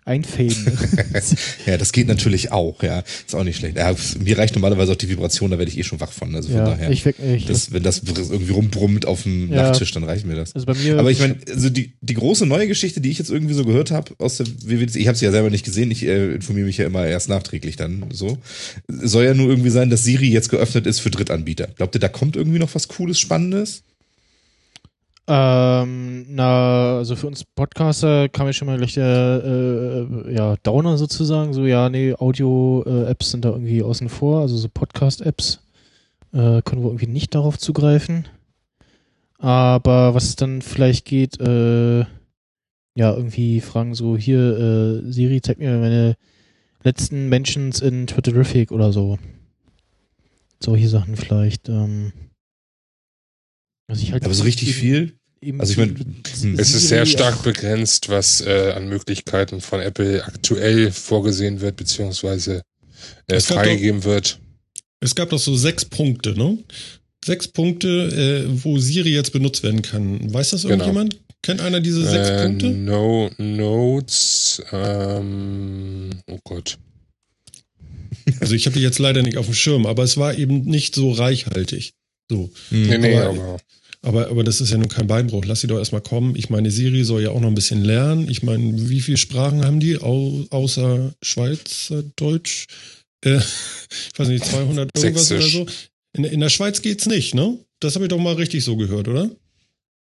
einfaden. 0.05 0.55
ja, 1.65 1.77
das 1.77 1.91
geht 1.91 2.07
natürlich 2.07 2.51
auch. 2.51 2.81
Ja, 2.83 3.03
ist 3.25 3.35
auch 3.35 3.43
nicht 3.43 3.57
schlecht. 3.57 3.77
Ja, 3.77 3.95
mir 4.19 4.37
reicht 4.37 4.55
normalerweise 4.55 4.91
auch 4.91 4.97
die 4.97 5.09
Vibration, 5.09 5.51
da 5.51 5.57
werde 5.57 5.71
ich 5.71 5.77
eh 5.77 5.83
schon 5.83 5.99
wach 5.99 6.11
von. 6.11 6.35
Also 6.35 6.49
von 6.49 6.57
ja, 6.57 6.65
daher, 6.65 6.89
ich, 6.89 7.05
ich 7.05 7.45
das, 7.45 7.71
wenn 7.71 7.83
das 7.83 8.01
irgendwie 8.03 8.51
rumbrummt 8.51 9.05
auf 9.05 9.23
dem 9.23 9.51
Ja. 9.51 9.63
Nachttisch, 9.63 9.91
dann 9.91 10.03
reicht 10.03 10.25
mir 10.25 10.35
das. 10.35 10.53
also 10.53 10.65
bei 10.65 10.73
mir. 10.73 10.99
Aber 10.99 11.11
ich 11.11 11.19
meine, 11.19 11.37
also 11.49 11.69
die, 11.69 11.93
die 12.01 12.13
große 12.13 12.45
neue 12.45 12.67
Geschichte, 12.67 13.01
die 13.01 13.11
ich 13.11 13.19
jetzt 13.19 13.29
irgendwie 13.29 13.53
so 13.53 13.65
gehört 13.65 13.91
habe 13.91 14.13
aus 14.19 14.37
der 14.37 14.47
WWDC, 14.47 14.95
ich 14.95 15.07
habe 15.07 15.17
sie 15.17 15.25
ja 15.25 15.31
selber 15.31 15.49
nicht 15.49 15.65
gesehen, 15.65 15.91
ich 15.91 16.05
äh, 16.05 16.33
informiere 16.33 16.65
mich 16.65 16.77
ja 16.77 16.85
immer 16.85 17.05
erst 17.05 17.29
nachträglich 17.29 17.75
dann 17.75 18.05
so. 18.11 18.37
Soll 18.87 19.25
ja 19.25 19.33
nur 19.33 19.49
irgendwie 19.49 19.69
sein, 19.69 19.89
dass 19.89 20.03
Siri 20.03 20.29
jetzt 20.29 20.49
geöffnet 20.49 20.87
ist 20.87 20.99
für 20.99 21.09
Drittanbieter. 21.09 21.67
Glaubt 21.75 21.95
ihr, 21.95 21.99
da 21.99 22.09
kommt 22.09 22.35
irgendwie 22.35 22.59
noch 22.59 22.73
was 22.75 22.87
Cooles, 22.87 23.19
Spannendes? 23.19 23.83
Ähm, 25.25 26.25
na, 26.27 26.97
also 26.97 27.15
für 27.15 27.27
uns 27.27 27.45
Podcaster 27.45 28.27
kam 28.27 28.47
ja 28.47 28.53
schon 28.53 28.65
mal 28.65 28.77
gleich 28.77 28.95
der 28.95 29.41
äh, 29.45 30.33
ja, 30.33 30.55
Downer 30.63 30.97
sozusagen. 30.97 31.53
So, 31.53 31.65
ja, 31.65 31.89
nee, 31.89 32.13
Audio-Apps 32.13 33.31
sind 33.31 33.45
da 33.45 33.51
irgendwie 33.51 33.83
außen 33.83 34.09
vor, 34.09 34.41
also 34.41 34.57
so 34.57 34.67
Podcast-Apps 34.67 35.62
äh, 36.33 36.62
können 36.63 36.81
wir 36.81 36.89
irgendwie 36.89 37.07
nicht 37.07 37.36
darauf 37.36 37.57
zugreifen. 37.57 38.27
Aber 39.38 40.13
was 40.13 40.36
dann 40.36 40.62
vielleicht 40.62 41.05
geht, 41.05 41.39
äh, 41.39 41.99
ja, 41.99 43.13
irgendwie 43.13 43.62
fragen 43.62 43.95
so, 43.95 44.17
hier, 44.17 44.39
äh, 44.39 45.12
Siri, 45.12 45.41
zeig 45.41 45.59
mir 45.59 45.77
meine 45.77 46.15
letzten 46.83 47.29
Mentions 47.29 47.81
in 47.81 48.07
Twitterific 48.07 48.71
oder 48.71 48.91
so. 48.91 49.17
Solche 50.59 50.89
Sachen 50.89 51.15
vielleicht. 51.15 51.69
Ähm, 51.69 52.13
Also 53.93 54.03
ich 54.06 54.12
halt 54.12 54.25
Aber 54.25 54.34
so 54.34 54.43
richtig 54.43 54.69
eben- 54.69 54.77
viel? 54.79 55.13
eben 55.41 55.60
Also 55.62 55.73
ich 55.73 55.77
mein, 55.77 55.95
Siri 56.34 56.53
hm. 56.53 56.60
Es 56.60 56.73
ist 56.73 56.88
sehr 56.88 57.06
stark 57.06 57.43
begrenzt, 57.43 58.10
was 58.10 58.41
äh, 58.41 58.71
an 58.75 58.88
Möglichkeiten 58.89 59.62
von 59.62 59.82
Apple 59.82 60.23
aktuell 60.25 60.91
vorgesehen 60.91 61.62
wird, 61.62 61.75
beziehungsweise 61.75 62.63
äh, 63.27 63.39
freigegeben 63.39 64.03
wird. 64.03 64.39
Es 64.99 65.13
gab 65.13 65.29
doch 65.29 65.38
so 65.38 65.56
sechs 65.56 65.86
Punkte, 65.86 66.32
ne? 66.36 66.58
Sechs 67.23 67.47
Punkte, 67.47 67.88
äh, 68.47 68.63
wo 68.63 68.79
Siri 68.79 69.13
jetzt 69.13 69.32
benutzt 69.32 69.62
werden 69.62 69.82
kann. 69.84 70.34
Weiß 70.34 70.49
das 70.49 70.63
Genau. 70.63 70.73
irgendjemand? 70.86 71.19
Kennt 71.43 71.62
einer 71.62 71.79
diese 71.82 72.03
sechs 72.10 72.29
Äh, 72.29 72.45
Punkte? 72.47 72.69
no 72.69 73.29
Notes. 73.38 74.60
Ähm, 74.71 76.10
oh 76.32 76.39
Gott. 76.43 76.79
Also 78.39 78.56
ich 78.56 78.65
habe 78.65 78.75
die 78.77 78.82
jetzt 78.82 78.99
leider 78.99 79.21
nicht 79.21 79.38
auf 79.38 79.45
dem 79.45 79.53
Schirm, 79.53 79.86
aber 79.86 80.03
es 80.03 80.17
war 80.17 80.36
eben 80.36 80.62
nicht 80.63 80.95
so 80.95 81.12
reichhaltig. 81.12 81.93
So. 82.32 82.49
Nee, 82.71 82.97
nee, 82.97 83.17
aber- 83.17 83.58
aber, 84.03 84.29
Aber, 84.29 84.43
das 84.43 84.61
ist 84.61 84.69
ja 84.71 84.77
nun 84.77 84.89
kein 84.89 85.07
Beinbruch. 85.07 85.45
Lass 85.45 85.61
sie 85.61 85.67
doch 85.67 85.79
erstmal 85.79 86.01
kommen. 86.01 86.35
Ich 86.35 86.49
meine, 86.49 86.69
Siri 86.71 87.03
soll 87.03 87.23
ja 87.23 87.29
auch 87.29 87.39
noch 87.39 87.47
ein 87.47 87.55
bisschen 87.55 87.83
lernen. 87.83 88.29
Ich 88.29 88.43
meine, 88.43 88.89
wie 88.89 89.01
viele 89.01 89.17
Sprachen 89.17 89.65
haben 89.65 89.79
die 89.79 89.97
au 89.97 90.45
außer 90.49 91.13
Schweizerdeutsch? 91.21 92.67
Äh, 93.23 93.37
ich 94.13 94.19
weiß 94.19 94.27
nicht, 94.27 94.45
200 94.45 94.89
irgendwas 94.95 95.27
Sächsisch. 95.27 95.55
oder 95.55 95.65
so. 95.65 95.71
In, 96.15 96.23
in 96.25 96.39
der 96.39 96.49
Schweiz 96.49 96.81
geht's 96.81 97.07
nicht, 97.07 97.33
ne? 97.33 97.57
Das 97.79 97.95
habe 97.95 98.05
ich 98.05 98.09
doch 98.09 98.19
mal 98.19 98.35
richtig 98.35 98.63
so 98.63 98.77
gehört, 98.77 99.07
oder? 99.07 99.29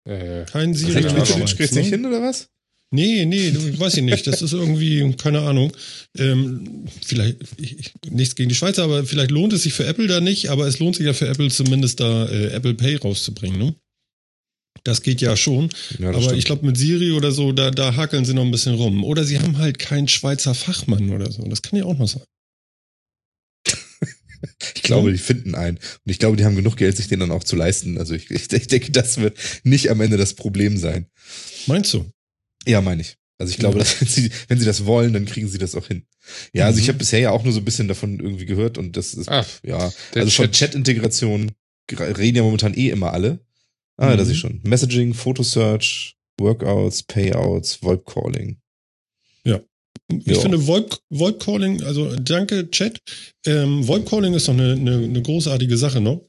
Kein 0.06 0.74
Siri 0.74 0.94
Keine 0.94 1.08
in 1.08 1.12
Ahnung. 1.12 1.16
der 1.16 1.26
Twitch 1.26 1.38
Schweiz, 1.38 1.58
kriegst 1.58 1.76
nicht 1.76 1.92
ne? 1.92 1.98
hin, 1.98 2.06
oder 2.06 2.22
was? 2.22 2.50
Nee, 2.94 3.26
nee, 3.26 3.52
weiß 3.80 3.98
ich 3.98 4.04
nicht. 4.04 4.28
Das 4.28 4.44
ist 4.44 4.54
irgendwie, 4.54 5.14
keine 5.18 5.42
Ahnung. 5.42 5.76
Ähm, 6.16 6.86
vielleicht, 7.04 7.38
ich, 7.58 7.80
ich- 7.80 7.94
nichts 8.12 8.36
gegen 8.36 8.50
die 8.50 8.56
Schweizer, 8.56 8.84
aber 8.84 9.04
vielleicht 9.04 9.32
lohnt 9.32 9.52
es 9.54 9.64
sich 9.64 9.74
für 9.74 9.86
Apple 9.86 10.06
da 10.06 10.22
nicht, 10.22 10.50
aber 10.50 10.68
es 10.68 10.78
lohnt 10.78 10.96
sich 10.96 11.06
ja 11.08 11.14
für 11.14 11.28
Apple 11.28 11.50
zumindest 11.50 12.00
da 12.00 12.28
äh, 12.30 12.48
Apple 12.52 12.76
Pay 12.76 12.98
rauszubringen, 12.98 13.58
ne? 13.58 13.76
Das 14.84 15.02
geht 15.02 15.22
ja 15.22 15.36
schon. 15.36 15.70
Ja, 15.98 16.10
aber 16.10 16.22
stimmt. 16.22 16.38
ich 16.38 16.46
glaube, 16.46 16.66
mit 16.66 16.78
Siri 16.78 17.14
oder 17.14 17.32
so, 17.32 17.52
da, 17.52 17.72
da 17.72 17.96
hakeln 17.96 18.26
sie 18.26 18.34
noch 18.34 18.44
ein 18.44 18.52
bisschen 18.52 18.76
rum. 18.76 19.04
Oder 19.04 19.24
sie 19.24 19.40
haben 19.40 19.58
halt 19.58 19.80
keinen 19.80 20.08
Schweizer 20.08 20.54
Fachmann 20.54 21.10
oder 21.10 21.32
so. 21.32 21.42
Das 21.48 21.62
kann 21.62 21.80
ja 21.80 21.86
auch 21.86 21.98
noch 21.98 22.08
sein. 22.08 22.24
Ich 24.76 24.84
glaube, 24.84 25.12
die 25.14 25.18
finden 25.18 25.56
einen. 25.56 25.78
Und 25.78 26.12
ich 26.12 26.20
glaube, 26.20 26.36
die 26.36 26.44
haben 26.44 26.58
genug 26.58 26.76
Geld, 26.76 26.98
sich 26.98 27.08
den 27.08 27.22
dann 27.22 27.32
auch 27.32 27.46
zu 27.46 27.56
leisten. 27.56 27.98
Also 27.98 28.14
ich, 28.14 28.30
ich, 28.30 28.52
ich 28.52 28.68
denke, 28.68 28.92
das 28.92 29.18
wird 29.18 29.38
nicht 29.64 29.90
am 29.90 30.02
Ende 30.02 30.18
das 30.18 30.34
Problem 30.34 30.78
sein. 30.78 31.08
Meinst 31.68 31.94
du? 31.94 32.06
Ja, 32.66 32.82
meine 32.82 33.02
ich. 33.02 33.16
Also 33.40 33.52
ich 33.52 33.58
glaube, 33.58 33.78
Ja. 33.78 33.84
dass 33.84 34.00
wenn 34.02 34.08
sie, 34.08 34.32
wenn 34.48 34.60
sie 34.60 34.66
das 34.66 34.86
wollen, 34.86 35.14
dann 35.14 35.26
kriegen 35.26 35.48
sie 35.48 35.58
das 35.58 35.76
auch 35.76 35.88
hin. 35.88 36.06
Ja, 36.54 36.66
also 36.66 36.80
ich 36.80 36.86
Mhm. 36.86 36.90
habe 36.90 36.98
bisher 37.00 37.20
ja 37.20 37.32
auch 37.32 37.44
nur 37.44 37.52
so 37.54 37.60
ein 37.60 37.66
bisschen 37.66 37.88
davon 37.88 38.20
irgendwie 38.20 38.46
gehört 38.46 38.78
und 38.78 38.96
das 38.96 39.14
ist, 39.14 39.30
ah, 39.30 39.46
ja, 39.64 39.78
also 40.16 40.30
von 40.32 40.46
Chat. 40.46 40.54
Chat-Integration 40.54 41.52
gra- 41.90 42.18
reden 42.18 42.38
ja 42.38 42.44
momentan 42.44 42.74
eh 42.76 42.90
immer 42.90 43.12
alle. 43.14 43.40
Ah, 43.98 44.14
Mhm. 44.14 44.18
das 44.18 44.30
ich 44.30 44.40
schon. 44.40 44.62
Messaging, 44.64 45.14
Photosearch, 45.14 46.16
Workouts, 46.40 47.04
Payouts, 47.04 47.82
VoIP 47.84 48.06
Calling. 48.06 48.58
Ich 50.10 50.26
Ja. 50.28 50.40
finde 50.42 50.66
VoIP, 50.68 50.98
VoIP 51.10 51.40
Calling, 51.40 51.82
also 51.84 52.16
danke 52.16 52.70
Chat. 52.72 53.00
Ähm, 53.46 53.88
VoIP 53.88 54.06
Calling 54.10 54.34
ist 54.34 54.48
doch 54.48 54.54
eine, 54.54 54.74
eine, 54.74 54.96
eine 54.98 55.22
großartige 55.22 55.78
Sache, 55.78 56.02
ne? 56.02 56.20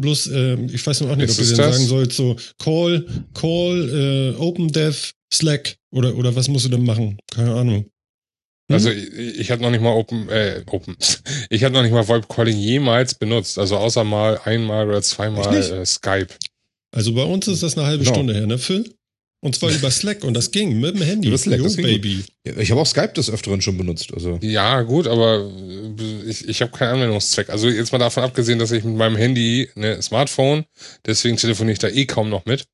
Bloß, 0.00 0.26
ähm, 0.28 0.68
ich 0.72 0.86
weiß 0.86 1.02
noch 1.02 1.10
auch 1.10 1.16
nicht, 1.16 1.28
Ist 1.28 1.38
ob 1.38 1.44
du 1.44 1.56
das? 1.56 1.74
sagen 1.74 1.86
sollst, 1.86 2.16
so 2.16 2.36
Call, 2.58 3.06
Call, 3.34 4.34
äh, 4.34 4.40
OpenDev, 4.40 5.12
Slack 5.32 5.76
oder, 5.92 6.14
oder 6.16 6.34
was 6.34 6.48
musst 6.48 6.64
du 6.64 6.70
denn 6.70 6.84
machen? 6.84 7.18
Keine 7.32 7.54
Ahnung. 7.54 7.76
Hm? 8.70 8.74
Also 8.74 8.90
ich, 8.90 9.12
ich 9.40 9.50
habe 9.50 9.60
noch 9.62 9.70
nicht 9.70 9.82
mal 9.82 9.92
Open, 9.92 10.28
äh, 10.28 10.62
Open. 10.66 10.96
Ich 11.50 11.64
habe 11.64 11.74
noch 11.74 11.82
nicht 11.82 11.92
mal 11.92 12.06
VoIP 12.08 12.28
Calling 12.28 12.56
jemals 12.58 13.14
benutzt. 13.14 13.58
Also 13.58 13.76
außer 13.76 14.04
mal 14.04 14.40
einmal 14.44 14.88
oder 14.88 15.02
zweimal 15.02 15.54
äh, 15.54 15.84
Skype. 15.84 16.28
Also 16.94 17.12
bei 17.14 17.24
uns 17.24 17.46
ist 17.48 17.62
das 17.62 17.76
eine 17.76 17.86
halbe 17.86 18.04
Genau. 18.04 18.14
Stunde 18.14 18.34
her, 18.34 18.46
ne, 18.46 18.56
Phil? 18.56 18.94
Und 19.44 19.56
zwar 19.56 19.70
über 19.70 19.90
Slack 19.90 20.22
und 20.22 20.34
das 20.34 20.52
ging 20.52 20.78
mit 20.78 20.94
dem 20.94 21.02
Handy. 21.02 21.26
Über 21.26 21.36
Slack, 21.36 21.58
Jo, 21.58 21.64
das 21.64 21.76
ging 21.76 21.84
Baby. 21.84 22.24
Ich 22.44 22.70
habe 22.70 22.80
auch 22.80 22.86
Skype 22.86 23.12
des 23.14 23.28
Öfteren 23.28 23.60
schon 23.60 23.76
benutzt. 23.76 24.14
Also 24.14 24.38
Ja, 24.40 24.82
gut, 24.82 25.08
aber 25.08 25.50
äh, 25.98 26.30
ich, 26.30 26.48
ich 26.48 26.62
habe 26.62 26.70
keinen 26.70 26.94
Anwendungszweck. 26.94 27.50
Also 27.50 27.68
jetzt 27.68 27.90
mal 27.90 27.98
davon 27.98 28.22
abgesehen, 28.22 28.60
dass 28.60 28.70
ich 28.70 28.84
mit 28.84 28.94
meinem 28.94 29.16
Handy, 29.16 29.68
ne, 29.74 30.00
Smartphone, 30.00 30.64
deswegen 31.06 31.36
telefoniere 31.38 31.72
ich 31.72 31.80
da 31.80 31.88
eh 31.88 32.06
kaum 32.06 32.30
noch 32.30 32.44
mit. 32.44 32.66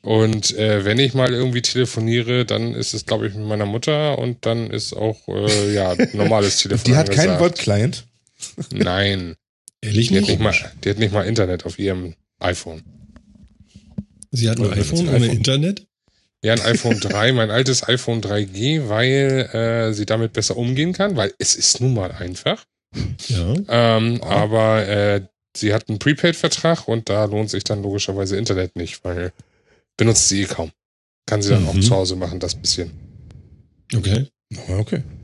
Und 0.00 0.56
äh, 0.56 0.86
wenn 0.86 0.98
ich 0.98 1.12
mal 1.12 1.30
irgendwie 1.30 1.60
telefoniere, 1.60 2.46
dann 2.46 2.74
ist 2.74 2.94
es, 2.94 3.04
glaube 3.04 3.26
ich, 3.26 3.34
mit 3.34 3.46
meiner 3.46 3.66
Mutter 3.66 4.18
und 4.18 4.46
dann 4.46 4.70
ist 4.70 4.94
auch, 4.94 5.28
äh, 5.28 5.74
ja, 5.74 5.94
normales 6.14 6.56
Telefon. 6.56 6.84
die 6.86 6.96
hat 6.96 7.10
keinen. 7.10 7.38
VoIP-Client. 7.38 8.04
Nein, 8.72 9.36
Ehrlich 9.82 10.08
die 10.08 10.14
hat, 10.14 10.20
nicht? 10.22 10.30
nicht 10.30 10.40
mal, 10.40 10.54
die 10.84 10.88
hat 10.88 10.98
nicht 10.98 11.12
mal 11.12 11.26
Internet 11.26 11.66
auf 11.66 11.78
ihrem 11.78 12.14
iPhone. 12.40 12.82
Sie 14.30 14.48
hat 14.48 14.58
ein 14.58 14.72
iPhone 14.72 15.08
ohne. 15.08 15.26
Internet? 15.26 15.87
Ja, 16.44 16.52
ein 16.54 16.60
iPhone 16.62 17.00
3, 17.00 17.32
mein 17.32 17.50
altes 17.50 17.86
iPhone 17.88 18.20
3G, 18.20 18.88
weil 18.88 19.48
äh, 19.52 19.92
sie 19.92 20.06
damit 20.06 20.32
besser 20.32 20.56
umgehen 20.56 20.92
kann, 20.92 21.16
weil 21.16 21.32
es 21.38 21.54
ist 21.54 21.80
nun 21.80 21.94
mal 21.94 22.12
einfach. 22.12 22.64
Ja. 23.28 23.54
Ähm, 23.68 24.22
Aber 24.22 24.86
äh, 24.86 25.22
sie 25.56 25.74
hat 25.74 25.88
einen 25.88 25.98
Prepaid-Vertrag 25.98 26.88
und 26.88 27.08
da 27.08 27.24
lohnt 27.24 27.50
sich 27.50 27.64
dann 27.64 27.82
logischerweise 27.82 28.36
Internet 28.36 28.76
nicht, 28.76 29.04
weil 29.04 29.32
benutzt 29.96 30.28
sie 30.28 30.42
eh 30.42 30.46
kaum. 30.46 30.70
Kann 31.26 31.42
sie 31.42 31.50
dann 31.50 31.66
auch 31.66 31.74
Mhm. 31.74 31.82
zu 31.82 31.90
Hause 31.94 32.16
machen, 32.16 32.40
das 32.40 32.54
bisschen. 32.54 32.92
Okay. 33.94 34.26
Ja, 34.68 34.76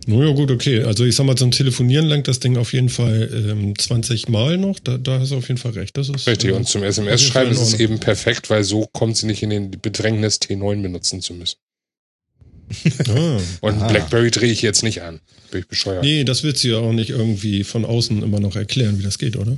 Naja, 0.07 0.33
gut, 0.33 0.51
okay. 0.51 0.83
Also 0.83 1.05
ich 1.05 1.15
sag 1.17 1.25
mal, 1.25 1.37
zum 1.37 1.51
Telefonieren 1.51 2.07
langt 2.07 2.29
das 2.29 2.39
Ding 2.39 2.57
auf 2.57 2.73
jeden 2.73 2.91
Fall 2.91 3.31
ähm, 3.33 3.79
20 3.79 4.29
Mal 4.29 4.59
noch. 4.59 4.79
Da, 4.79 4.99
da 4.99 5.21
hast 5.21 5.33
du 5.33 5.37
auf 5.37 5.49
jeden 5.49 5.59
Fall 5.59 5.73
recht. 5.73 5.97
Das 5.97 6.09
ist 6.09 6.27
Richtig, 6.27 6.51
äh, 6.51 6.53
und 6.53 6.69
zum 6.69 6.83
SMS-Schreiben 6.83 7.51
ist 7.51 7.61
es 7.61 7.81
eben 7.81 7.99
perfekt, 8.01 8.51
weil 8.51 8.65
so 8.65 8.87
kommt 8.93 9.17
sie 9.17 9.27
nicht 9.27 9.43
in 9.43 9.51
den 9.51 9.71
Bedrängnis, 9.71 10.41
T9 10.41 10.83
benutzen 10.83 11.21
zu 11.21 11.35
müssen. 11.35 11.57
Ah. 13.09 13.39
Und 13.61 13.75
Aha. 13.75 13.89
BlackBerry 13.89 14.31
drehe 14.31 14.51
ich 14.51 14.63
jetzt 14.63 14.83
nicht 14.83 15.03
an. 15.03 15.21
Bin 15.51 15.61
ich 15.61 15.69
bescheuert. 15.69 16.03
Nee, 16.03 16.25
das 16.25 16.43
wird 16.43 16.57
sie 16.57 16.71
ja 16.71 16.79
auch 16.79 16.93
nicht 16.93 17.11
irgendwie 17.11 17.63
von 17.63 17.85
außen 17.85 18.23
immer 18.23 18.41
noch 18.41 18.57
erklären, 18.57 18.99
wie 18.99 19.03
das 19.03 19.19
geht, 19.19 19.37
oder? 19.37 19.57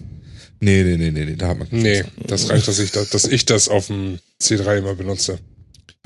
Nee, 0.61 0.83
nee, 0.83 0.97
nee, 0.97 1.11
nee, 1.11 1.25
nee, 1.25 1.37
da 1.37 1.49
hat 1.49 1.59
man 1.59 1.69
Nee, 1.71 2.03
das 2.27 2.49
reicht, 2.51 2.67
dass 2.67 2.79
ich 2.79 2.91
das, 2.91 3.11
dass 3.11 3.27
ich 3.27 3.45
das 3.45 3.69
auf 3.69 3.89
dem 3.89 4.19
C3 4.43 4.79
immer 4.79 4.95
benutze. 4.95 5.39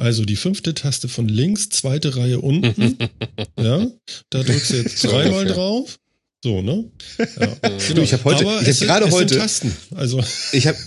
Also 0.01 0.25
die 0.25 0.37
fünfte 0.37 0.73
Taste 0.75 1.09
von 1.09 1.29
links, 1.29 1.69
zweite 1.69 2.17
Reihe 2.17 2.41
unten. 2.41 2.97
ja, 3.59 3.87
da 4.31 4.43
drückst 4.43 4.71
du 4.71 4.77
jetzt 4.77 4.99
So 4.99 5.09
dreimal 5.09 5.45
drauf. 5.45 5.99
So, 6.43 6.63
ne? 6.63 6.91
Ja, 7.39 7.49
Du, 7.95 8.01
ich 8.01 8.15
hab 8.15 8.25
heute- 8.25 8.47
Aber 8.47 8.55
ich 8.55 8.61
hab 8.63 8.67
es 8.69 8.79
sind- 8.79 8.89
gerade 8.89 9.05
es 9.07 9.13
heute- 9.13 9.37
Tasten. 9.37 9.77
Also, 9.95 10.25
Ich 10.53 10.67
habe 10.67 10.79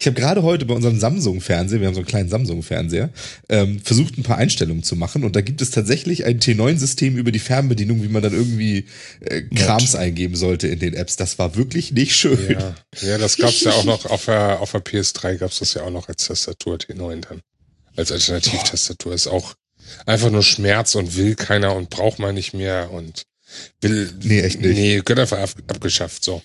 ich 0.00 0.04
hab 0.08 0.16
gerade 0.16 0.42
heute 0.42 0.64
bei 0.66 0.74
unserem 0.74 0.98
Samsung-Fernseher, 0.98 1.78
wir 1.80 1.86
haben 1.86 1.94
so 1.94 2.00
einen 2.00 2.08
kleinen 2.08 2.28
Samsung-Fernseher, 2.28 3.10
ähm, 3.48 3.78
versucht 3.84 4.18
ein 4.18 4.24
paar 4.24 4.38
Einstellungen 4.38 4.82
zu 4.82 4.96
machen 4.96 5.22
und 5.22 5.36
da 5.36 5.42
gibt 5.42 5.62
es 5.62 5.70
tatsächlich 5.70 6.24
ein 6.24 6.40
T9-System 6.40 7.16
über 7.16 7.30
die 7.30 7.38
Fernbedienung, 7.38 8.02
wie 8.02 8.08
man 8.08 8.20
dann 8.20 8.32
irgendwie 8.32 8.86
äh, 9.20 9.42
Krams 9.42 9.94
eingeben 9.94 10.34
sollte 10.34 10.66
in 10.66 10.80
den 10.80 10.94
Apps. 10.94 11.14
Das 11.14 11.38
war 11.38 11.54
wirklich 11.54 11.92
nicht 11.92 12.16
schön. 12.16 12.50
Ja, 12.50 12.74
ja 13.00 13.16
das 13.18 13.36
gab's 13.36 13.60
ja 13.60 13.70
auch 13.70 13.84
noch 13.84 14.06
auf 14.06 14.24
der, 14.24 14.60
auf 14.60 14.72
der 14.72 14.82
PS3 14.84 15.36
gab's 15.36 15.60
das 15.60 15.74
ja 15.74 15.82
auch 15.84 15.92
noch 15.92 16.08
als 16.08 16.24
Tastatur 16.26 16.78
T9 16.78 17.20
dann. 17.28 17.40
Als 17.96 18.12
Alternativtastatur 18.12 19.14
ist 19.14 19.26
auch 19.26 19.54
einfach 20.06 20.30
nur 20.30 20.42
Schmerz 20.42 20.94
und 20.94 21.16
will 21.16 21.34
keiner 21.34 21.74
und 21.74 21.90
braucht 21.90 22.18
man 22.18 22.34
nicht 22.34 22.54
mehr 22.54 22.90
und 22.90 23.22
will. 23.80 24.12
Nee, 24.22 24.40
echt 24.40 24.60
nicht. 24.60 24.76
Nee, 24.76 25.00
gehört 25.04 25.20
einfach 25.20 25.38
ab, 25.38 25.50
abgeschafft, 25.68 26.24
so. 26.24 26.42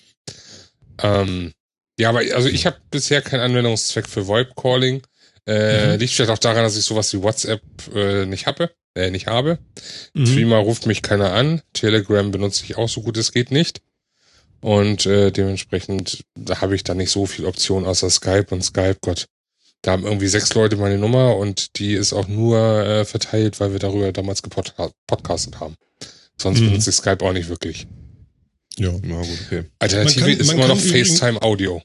Ähm, 1.02 1.52
ja, 1.98 2.08
aber 2.10 2.20
also 2.34 2.48
ich 2.48 2.66
habe 2.66 2.76
bisher 2.90 3.22
keinen 3.22 3.40
Anwendungszweck 3.40 4.08
für 4.08 4.26
VoIP 4.26 4.54
Calling. 4.56 5.02
Äh, 5.46 5.94
Mhm. 5.94 6.00
Liegt 6.00 6.12
vielleicht 6.12 6.30
auch 6.32 6.38
daran, 6.38 6.64
dass 6.64 6.76
ich 6.76 6.84
sowas 6.84 7.12
wie 7.12 7.22
WhatsApp 7.22 7.62
äh, 7.94 8.26
nicht 8.26 8.46
habe, 8.46 8.72
äh, 8.96 9.10
nicht 9.10 9.28
habe. 9.28 9.58
mhm. 10.12 10.24
Threema 10.24 10.58
ruft 10.58 10.86
mich 10.86 11.02
keiner 11.02 11.32
an. 11.32 11.62
Telegram 11.72 12.30
benutze 12.32 12.64
ich 12.64 12.76
auch 12.76 12.88
so 12.88 13.00
gut 13.02 13.16
es 13.16 13.30
geht 13.32 13.52
nicht. 13.52 13.80
Und 14.60 15.06
äh, 15.06 15.30
dementsprechend 15.30 16.24
habe 16.50 16.74
ich 16.74 16.82
da 16.82 16.94
nicht 16.94 17.10
so 17.10 17.26
viel 17.26 17.44
Option 17.44 17.86
außer 17.86 18.10
Skype 18.10 18.46
und 18.50 18.64
Skype, 18.64 18.96
Gott. 19.00 19.26
Da 19.86 19.92
haben 19.92 20.04
irgendwie 20.04 20.26
sechs 20.26 20.52
Leute 20.54 20.74
meine 20.76 20.98
Nummer 20.98 21.36
und 21.36 21.78
die 21.78 21.92
ist 21.94 22.12
auch 22.12 22.26
nur 22.26 22.58
äh, 22.58 23.04
verteilt, 23.04 23.60
weil 23.60 23.70
wir 23.70 23.78
darüber 23.78 24.10
damals 24.10 24.42
gepodcastet 24.42 25.60
haben. 25.60 25.76
Sonst 26.36 26.58
Mhm. 26.60 26.70
benutze 26.70 26.90
ich 26.90 26.96
Skype 26.96 27.24
auch 27.24 27.32
nicht 27.32 27.48
wirklich. 27.48 27.86
ja. 28.78 28.92
Na 29.02 29.20
gut, 29.22 29.38
okay. 29.46 29.62
Alternative 29.78 30.20
Man 30.26 30.30
kann- 30.32 30.40
ist 30.40 30.52
immer 30.52 30.66
noch 30.68 30.80
FaceTime 30.80 31.40
Audio. 31.40 31.80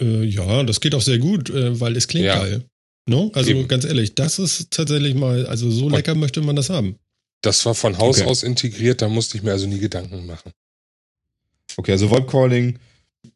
Äh, 0.00 0.24
ja, 0.24 0.64
das 0.64 0.80
geht 0.80 0.96
auch 0.96 1.00
sehr 1.00 1.18
gut, 1.18 1.48
äh, 1.50 1.78
weil 1.80 1.96
es 1.96 2.08
klingt 2.08 2.26
Ja. 2.26 2.40
geil. 2.40 2.64
No? 3.06 3.30
Also 3.34 3.50
Eben. 3.50 3.68
ganz 3.68 3.84
ehrlich, 3.84 4.16
das 4.16 4.40
ist 4.40 4.72
tatsächlich 4.72 5.14
mal, 5.14 5.46
also 5.46 5.70
so 5.70 5.88
lecker 5.88 6.16
möchte 6.16 6.40
man 6.42 6.56
das 6.56 6.70
haben. 6.70 6.96
Das 7.42 7.64
war 7.66 7.74
von 7.76 7.98
Haus 7.98 8.18
Okay. 8.20 8.28
aus 8.28 8.42
integriert, 8.42 9.00
da 9.00 9.08
musste 9.08 9.36
ich 9.36 9.44
mir 9.44 9.52
also 9.52 9.66
nie 9.68 9.78
Gedanken 9.78 10.26
machen. 10.26 10.50
Okay, 11.76 11.92
also 11.92 12.10
VoIP-Calling, 12.10 12.78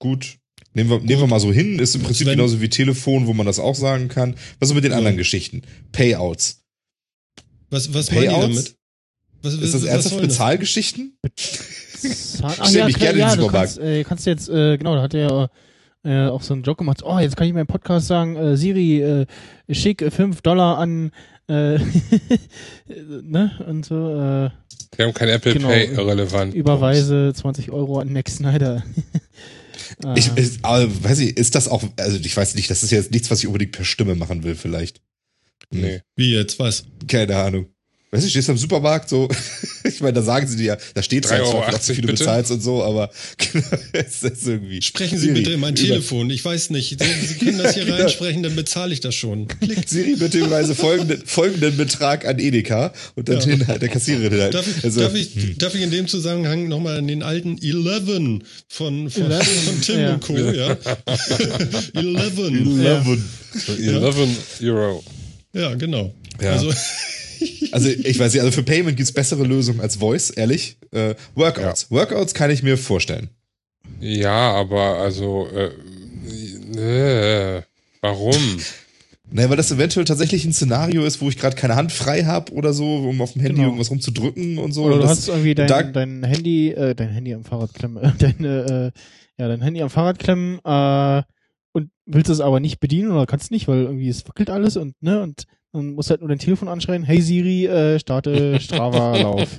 gut. 0.00 0.38
Nehmen 0.74 0.90
wir, 0.90 0.98
nehmen 1.00 1.20
wir 1.22 1.26
mal 1.28 1.40
so 1.40 1.52
hin, 1.52 1.78
ist 1.78 1.94
im 1.94 2.02
Prinzip 2.02 2.26
Wenn- 2.26 2.36
genauso 2.36 2.60
wie 2.60 2.68
Telefon, 2.68 3.26
wo 3.26 3.32
man 3.32 3.46
das 3.46 3.58
auch 3.60 3.74
sagen 3.76 4.08
kann. 4.08 4.34
Was 4.58 4.68
ist 4.70 4.74
mit 4.74 4.84
den 4.84 4.90
Ja. 4.92 4.98
anderen 4.98 5.16
Geschichten? 5.16 5.62
Payouts. 5.92 6.62
Was, 7.70 7.92
was 7.94 8.10
meinen 8.10 8.20
die 8.22 8.26
Payouts? 8.26 8.42
damit? 8.54 8.76
Was, 9.42 9.54
Ist 9.54 9.74
das 9.74 9.84
ernsthaft? 9.84 10.20
Bezahlgeschichten? 10.20 11.18
Ach 11.22 12.66
stell 12.66 12.84
mich 12.86 12.96
ja, 12.96 12.98
gerne 12.98 13.12
in 13.12 13.12
klar, 13.12 13.12
den 13.12 13.18
ja, 13.18 13.26
du 13.36 13.42
Supermarkt. 13.42 13.52
kannst, 13.76 13.78
äh, 13.78 14.04
kannst 14.04 14.26
jetzt, 14.26 14.48
äh, 14.48 14.76
genau, 14.78 14.94
da 14.96 15.02
hat 15.02 15.12
der 15.12 15.50
äh, 16.04 16.26
auch 16.26 16.42
so 16.42 16.52
einen 16.54 16.62
Joke 16.62 16.78
gemacht, 16.78 17.02
oh, 17.04 17.18
jetzt 17.18 17.36
kann 17.36 17.46
ich 17.46 17.52
meinen 17.54 17.66
Podcast 17.66 18.06
sagen, 18.08 18.36
äh, 18.36 18.56
Siri, 18.56 19.00
äh, 19.00 19.26
schick 19.70 20.04
5 20.12 20.42
Dollar 20.42 20.78
an, 20.78 21.12
äh, 21.48 21.78
ne, 23.22 23.52
und 23.66 23.84
so, 23.86 23.94
äh, 24.10 24.50
Wir 24.96 25.06
haben 25.06 25.14
kein 25.14 25.28
Apple 25.30 25.54
Genau. 25.54 25.68
Pay, 25.68 25.86
irrelevant. 25.94 26.54
überweise 26.54 27.32
20 27.34 27.70
Euro 27.70 27.98
an 28.00 28.12
Max 28.12 28.36
Snyder. 28.36 28.82
Äh, 30.02 30.18
Ich, 30.18 30.30
ich, 30.36 30.58
aber, 30.64 30.88
weiß 31.04 31.18
ich, 31.20 31.36
ist 31.36 31.54
das 31.54 31.68
auch, 31.68 31.82
also 31.96 32.18
ich 32.18 32.36
weiß 32.36 32.54
nicht, 32.54 32.70
das 32.70 32.82
ist 32.82 32.90
jetzt 32.90 33.10
nichts, 33.10 33.30
was 33.30 33.40
ich 33.40 33.46
unbedingt 33.46 33.72
per 33.72 33.84
Stimme 33.84 34.14
machen 34.14 34.42
will, 34.42 34.54
vielleicht. 34.56 35.00
Hm, 35.72 35.80
Nee. 35.80 36.00
Wie 36.16 36.32
jetzt, 36.34 36.58
was? 36.58 36.84
Keine 37.08 37.36
Ahnung. 37.36 37.66
Weißt 38.14 38.26
du, 38.26 38.30
stehst 38.30 38.48
am 38.48 38.56
Supermarkt 38.56 39.08
so, 39.08 39.28
ich 39.84 40.00
meine, 40.00 40.12
da 40.12 40.22
sagen 40.22 40.46
sie 40.46 40.56
dir 40.56 40.64
ja, 40.64 40.76
da 40.94 41.02
steht 41.02 41.26
3,80 41.26 41.40
Euro 41.40 41.64
was 41.66 41.86
du 41.86 41.94
bitte? 41.94 42.06
bezahlst 42.06 42.52
und 42.52 42.62
so, 42.62 42.84
aber 42.84 43.10
es 43.92 44.22
ist 44.22 44.46
irgendwie. 44.46 44.80
Sprechen 44.82 45.18
Sie 45.18 45.26
Siri, 45.26 45.40
bitte 45.40 45.52
in 45.54 45.60
mein 45.60 45.74
Telefon. 45.74 46.30
Ich 46.30 46.44
weiß 46.44 46.70
nicht. 46.70 46.90
Sie, 47.00 47.26
Sie 47.26 47.44
können 47.44 47.58
das 47.58 47.74
hier 47.74 47.84
Genau. 47.94 47.96
reinsprechen, 47.96 48.44
dann 48.44 48.54
bezahle 48.54 48.92
ich 48.92 49.00
das 49.00 49.16
schon. 49.16 49.48
Klick. 49.48 49.88
Siri 49.88 50.14
bitte 50.14 50.38
überweise 50.38 50.76
folgenden, 50.76 51.22
folgenden 51.26 51.76
Betrag 51.76 52.24
an 52.24 52.38
Edeka 52.38 52.92
und 53.16 53.28
dann 53.28 53.40
Ja. 53.40 53.46
den 53.46 53.66
halt 53.66 53.82
der 53.82 53.88
Kassiererin 53.88 54.40
halt. 54.40 54.54
Darf 54.54 54.66
ich, 54.68 54.84
also, 54.84 55.00
darf, 55.00 55.14
ich, 55.14 55.58
darf 55.58 55.74
ich 55.74 55.82
in 55.82 55.90
dem 55.90 56.06
Zusammenhang 56.06 56.68
nochmal 56.68 56.98
an 56.98 57.08
den 57.08 57.24
alten 57.24 57.58
Eleven 57.58 58.44
von, 58.68 59.10
von, 59.10 59.22
Eleven, 59.24 59.44
von 59.44 59.80
Tim 59.80 59.98
ja. 59.98 60.14
und 60.14 60.20
Co. 60.22 60.36
Ja. 60.38 60.76
Eleven. 61.94 62.80
Eleven. 62.80 63.24
So 63.66 63.72
11 63.72 64.60
Euro. 64.62 65.04
Ja, 65.52 65.74
genau. 65.74 66.14
Ja. 66.40 66.52
Also, 66.52 66.72
Also 67.72 67.88
ich 67.88 68.18
weiß 68.18 68.32
nicht, 68.32 68.42
also 68.42 68.52
für 68.52 68.62
Payment 68.62 68.96
gibt's 68.96 69.10
bessere 69.12 69.44
Lösungen 69.44 69.80
als 69.80 69.96
Voice, 69.96 70.30
ehrlich. 70.30 70.76
Äh, 70.92 71.14
Workouts. 71.34 71.90
Workouts 71.90 72.32
kann 72.34 72.50
ich 72.50 72.62
mir 72.62 72.78
vorstellen. 72.78 73.30
Ja, 74.00 74.52
aber 74.52 74.98
also, 74.98 75.48
äh, 75.48 75.70
äh, 77.58 77.62
warum? 78.00 78.34
Ne, 79.30 79.48
weil 79.50 79.56
das 79.56 79.72
eventuell 79.72 80.04
tatsächlich 80.04 80.44
ein 80.44 80.52
Szenario 80.52 81.04
ist, 81.04 81.20
wo 81.20 81.28
ich 81.28 81.38
gerade 81.38 81.56
keine 81.56 81.76
Hand 81.76 81.90
frei 81.92 82.24
habe 82.24 82.52
oder 82.52 82.72
so, 82.72 82.84
um 83.08 83.20
auf 83.20 83.32
dem 83.32 83.40
Handy 83.42 83.56
Genau. 83.56 83.68
irgendwas 83.68 83.90
rumzudrücken 83.90 84.58
und 84.58 84.72
so. 84.72 84.84
Oder 84.84 84.94
Und 84.96 85.00
du 85.02 85.06
das, 85.08 85.18
hast 85.18 85.28
irgendwie 85.28 85.54
da- 85.54 85.66
dein, 85.66 85.92
dein 85.92 86.22
Handy, 86.24 86.70
äh, 86.70 86.94
dein 86.94 87.08
Handy 87.10 87.34
am 87.34 87.44
Fahrrad 87.44 87.72
klemmen, 87.74 88.02
äh, 88.04 88.12
deine, 88.18 88.92
äh, 88.94 89.42
ja, 89.42 89.48
dein 89.48 89.62
Handy 89.62 89.82
am 89.82 89.90
Fahrrad 89.90 90.18
klemmen, 90.18 90.60
äh, 90.64 91.22
und 91.72 91.90
willst 92.06 92.30
es 92.30 92.40
aber 92.40 92.60
nicht 92.60 92.78
bedienen 92.78 93.10
oder 93.10 93.26
kannst 93.26 93.50
nicht, 93.50 93.66
weil 93.66 93.82
irgendwie 93.82 94.08
es 94.08 94.28
wackelt 94.28 94.50
alles 94.50 94.76
und, 94.76 94.94
ne, 95.02 95.20
und 95.22 95.44
dann 95.74 95.94
musst 95.94 96.10
halt 96.10 96.20
nur 96.20 96.28
dein 96.28 96.38
Telefon 96.38 96.68
anschreien, 96.68 97.02
hey 97.02 97.20
Siri, 97.20 97.66
äh, 97.66 97.98
starte 97.98 98.60
Strava-Lauf. 98.60 99.58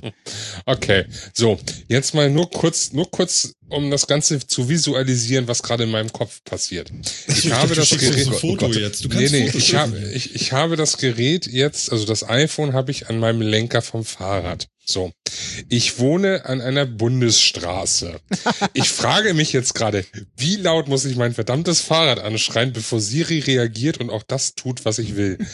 Okay, 0.64 1.04
so, 1.34 1.58
jetzt 1.88 2.14
mal 2.14 2.30
nur 2.30 2.50
kurz, 2.50 2.92
nur 2.92 3.10
kurz, 3.10 3.54
um 3.68 3.90
das 3.90 4.06
Ganze 4.06 4.38
zu 4.46 4.68
visualisieren, 4.68 5.48
was 5.48 5.62
gerade 5.62 5.84
in 5.84 5.90
meinem 5.90 6.12
Kopf 6.12 6.42
passiert. 6.44 6.92
Ich 7.26 7.52
habe 7.52 7.74
das 7.74 7.90
Gerät, 7.90 8.26
ein 8.26 8.32
Foto 8.32 8.66
Oh 8.66 8.68
Gott. 8.68 8.76
jetzt. 8.76 9.04
Du 9.04 9.08
nee, 9.08 9.14
kannst 9.14 9.32
nee, 9.32 9.46
Fotos 9.46 9.62
ich 9.62 9.74
habe, 9.74 9.96
schicken. 9.96 10.12
ich, 10.14 10.34
ich 10.34 10.52
habe 10.52 10.76
das 10.76 10.98
Gerät 10.98 11.46
jetzt, 11.46 11.90
also 11.92 12.04
das 12.04 12.28
iPhone 12.28 12.72
habe 12.72 12.90
ich 12.90 13.08
an 13.08 13.18
meinem 13.18 13.40
Lenker 13.42 13.82
vom 13.82 14.04
Fahrrad. 14.04 14.68
So. 14.88 15.10
Ich 15.68 15.98
wohne 15.98 16.44
an 16.44 16.60
einer 16.60 16.86
Bundesstraße. 16.86 18.20
Ich 18.72 18.88
frage 18.90 19.34
mich 19.34 19.52
jetzt 19.52 19.74
gerade, 19.74 20.04
wie 20.36 20.56
laut 20.56 20.86
muss 20.88 21.04
ich 21.04 21.16
mein 21.16 21.32
verdammtes 21.34 21.80
Fahrrad 21.80 22.20
anschreien, 22.20 22.72
bevor 22.72 23.00
Siri 23.00 23.40
reagiert 23.40 23.98
und 23.98 24.10
auch 24.10 24.22
das 24.22 24.54
tut, 24.54 24.84
was 24.84 24.98
ich 24.98 25.16
will. 25.16 25.38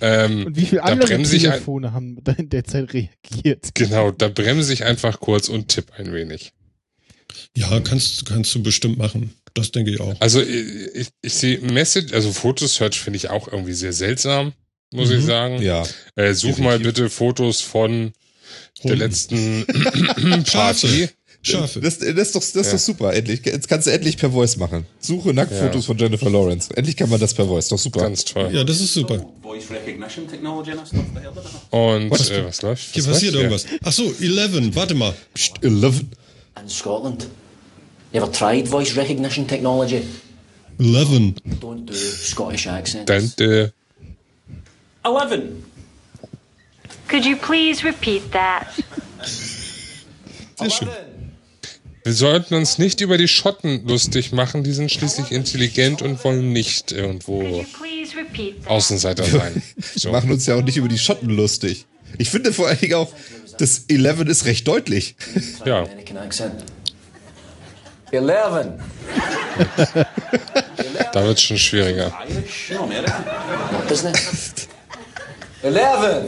Ähm, 0.00 0.46
Und 0.46 0.56
wie 0.56 0.66
viele 0.66 0.82
andere 0.82 1.22
Telefone 1.22 1.92
haben 1.92 2.18
da 2.24 2.32
in 2.32 2.48
der 2.48 2.64
Zeit 2.64 2.92
reagiert? 2.92 3.72
genau, 3.74 4.10
da 4.10 4.26
bremse 4.26 4.72
ich 4.72 4.82
einfach 4.82 5.20
kurz 5.20 5.48
und 5.48 5.68
tipp 5.68 5.92
ein 5.96 6.12
wenig. 6.12 6.52
Ja, 7.56 7.80
kannst, 7.80 8.26
kannst 8.26 8.54
du 8.54 8.62
bestimmt 8.62 8.98
machen. 8.98 9.34
Das 9.54 9.70
denke 9.72 9.90
ich 9.90 10.00
auch. 10.00 10.14
Also 10.20 10.40
ich, 10.40 10.64
ich, 10.94 11.08
ich 11.20 11.34
sehe 11.34 11.58
Message, 11.60 12.12
also 12.14 12.32
Fotosearch 12.32 12.98
finde 13.00 13.18
ich 13.18 13.28
auch 13.30 13.48
irgendwie 13.48 13.74
sehr 13.74 13.92
seltsam, 13.92 14.52
muss 14.92 15.10
Mhm. 15.10 15.18
ich 15.18 15.24
sagen. 15.26 15.62
ja. 15.62 15.84
Äh, 16.16 16.32
such 16.34 16.58
mal 16.58 16.78
bitte 16.78 17.10
Fotos 17.10 17.60
von 17.60 18.12
der 18.82 18.92
Hunden. 18.92 18.98
letzten 18.98 19.66
Party. 20.52 21.08
Schafe. 21.44 21.80
Das, 21.80 21.98
das 21.98 22.08
ist 22.08 22.34
doch, 22.36 22.40
das 22.40 22.54
ist 22.54 22.66
Ja. 22.66 22.72
doch 22.72 22.78
super. 22.78 23.12
Endlich. 23.14 23.44
Jetzt 23.44 23.66
kannst 23.68 23.88
du 23.88 23.90
endlich 23.90 24.16
per 24.16 24.30
Voice 24.30 24.56
machen. 24.58 24.86
Suche 25.00 25.34
Nacktfotos 25.34 25.82
Ja. 25.82 25.86
von 25.88 25.98
Jennifer 25.98 26.30
Lawrence. 26.30 26.70
Endlich 26.76 26.96
kann 26.96 27.10
man 27.10 27.18
das 27.18 27.34
per 27.34 27.46
Voice. 27.46 27.66
Doch 27.68 27.78
super. 27.80 28.00
Ganz 28.02 28.24
toll. 28.24 28.50
Ja, 28.52 28.62
das 28.62 28.80
ist 28.80 28.94
super. 28.94 29.26
Und 31.70 32.10
Was? 32.10 32.30
äh, 32.30 32.44
was 32.44 32.62
läuft? 32.62 32.94
Hier 32.94 33.04
was 33.04 33.12
passiert 33.12 33.34
läuft 33.34 33.44
irgendwas. 33.44 33.66
Ach 33.82 33.92
so, 33.92 34.14
Eleven. 34.20 34.74
Warte 34.74 34.94
mal. 34.94 35.14
Psst, 35.34 35.54
11. 35.62 36.02
In 36.60 36.68
Scotland. 36.68 37.26
You 38.12 38.20
ever 38.22 38.30
tried 38.30 38.68
voice 38.68 38.96
recognition 38.96 39.46
technology? 39.46 40.02
Eleven. 40.78 41.34
Don't 41.60 41.84
do 41.86 41.94
Scottish 41.94 42.66
accents. 42.66 43.06
Dann, 43.06 43.46
äh, 43.46 43.70
Eleven. 45.04 45.64
Could 47.08 47.24
you 47.24 47.36
please 47.36 47.84
repeat 47.84 48.22
that? 48.32 48.66
Sehr 50.58 50.70
schön. 50.70 50.88
wir 52.04 52.12
sollten 52.12 52.54
uns 52.54 52.78
nicht 52.78 53.00
über 53.00 53.16
die 53.18 53.28
Schotten 53.28 53.86
lustig 53.86 54.32
machen, 54.32 54.62
die 54.64 54.72
sind 54.72 54.90
schließlich 54.90 55.30
intelligent 55.32 56.02
und 56.02 56.22
wollen 56.24 56.52
nicht 56.52 56.92
irgendwo? 56.92 57.64
Außenseiter 58.66 59.24
sein. 59.24 59.62
Wir 59.76 59.84
So. 59.96 60.10
machen 60.12 60.30
uns 60.30 60.46
ja 60.46 60.56
auch 60.56 60.62
nicht 60.62 60.76
über 60.76 60.88
die 60.88 60.98
Schotten 60.98 61.30
lustig. 61.30 61.86
Ich 62.18 62.30
finde 62.30 62.52
vor 62.52 62.68
allen 62.68 62.78
Dingen 62.78 62.94
auch, 62.94 63.12
das 63.58 63.84
11 63.88 64.20
ist 64.28 64.44
recht 64.46 64.66
deutlich. 64.66 65.16
Ja. 65.64 65.84
11. 68.10 68.66
da 71.12 71.24
wird 71.24 71.38
es 71.38 71.42
schon 71.42 71.58
schwieriger. 71.58 72.12
11. 75.62 76.26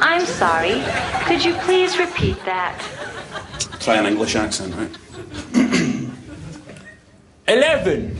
I'm 0.00 0.26
sorry. 0.26 0.82
Could 1.26 1.44
you 1.44 1.54
please 1.64 1.98
repeat 1.98 2.36
that? 2.44 2.74
Try 3.80 3.96
an 3.96 4.06
English 4.06 4.36
accent, 4.36 4.74
right? 4.76 4.90
11. 7.46 8.16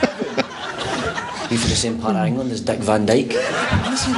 Be 1.48 1.56
for 1.56 1.68
the 1.68 1.76
same 1.76 1.98
part 2.00 2.16
of 2.16 2.26
England 2.26 2.50
as 2.50 2.60
Dick 2.60 2.80
Van 2.80 3.06
Dyke. 3.06 3.32
Honestly, 3.86 4.12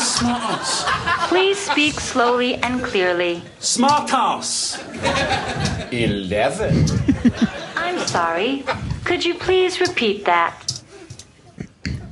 smartass. 0.00 0.84
Please 1.28 1.58
speak 1.58 2.00
slowly 2.00 2.56
and 2.56 2.82
clearly. 2.82 3.42
Smartass! 3.60 4.82
Eleven. 5.92 6.84
I'm 7.76 7.98
sorry. 8.06 8.64
Could 9.04 9.24
you 9.24 9.34
please 9.34 9.80
repeat 9.80 10.24
that? 10.24 10.82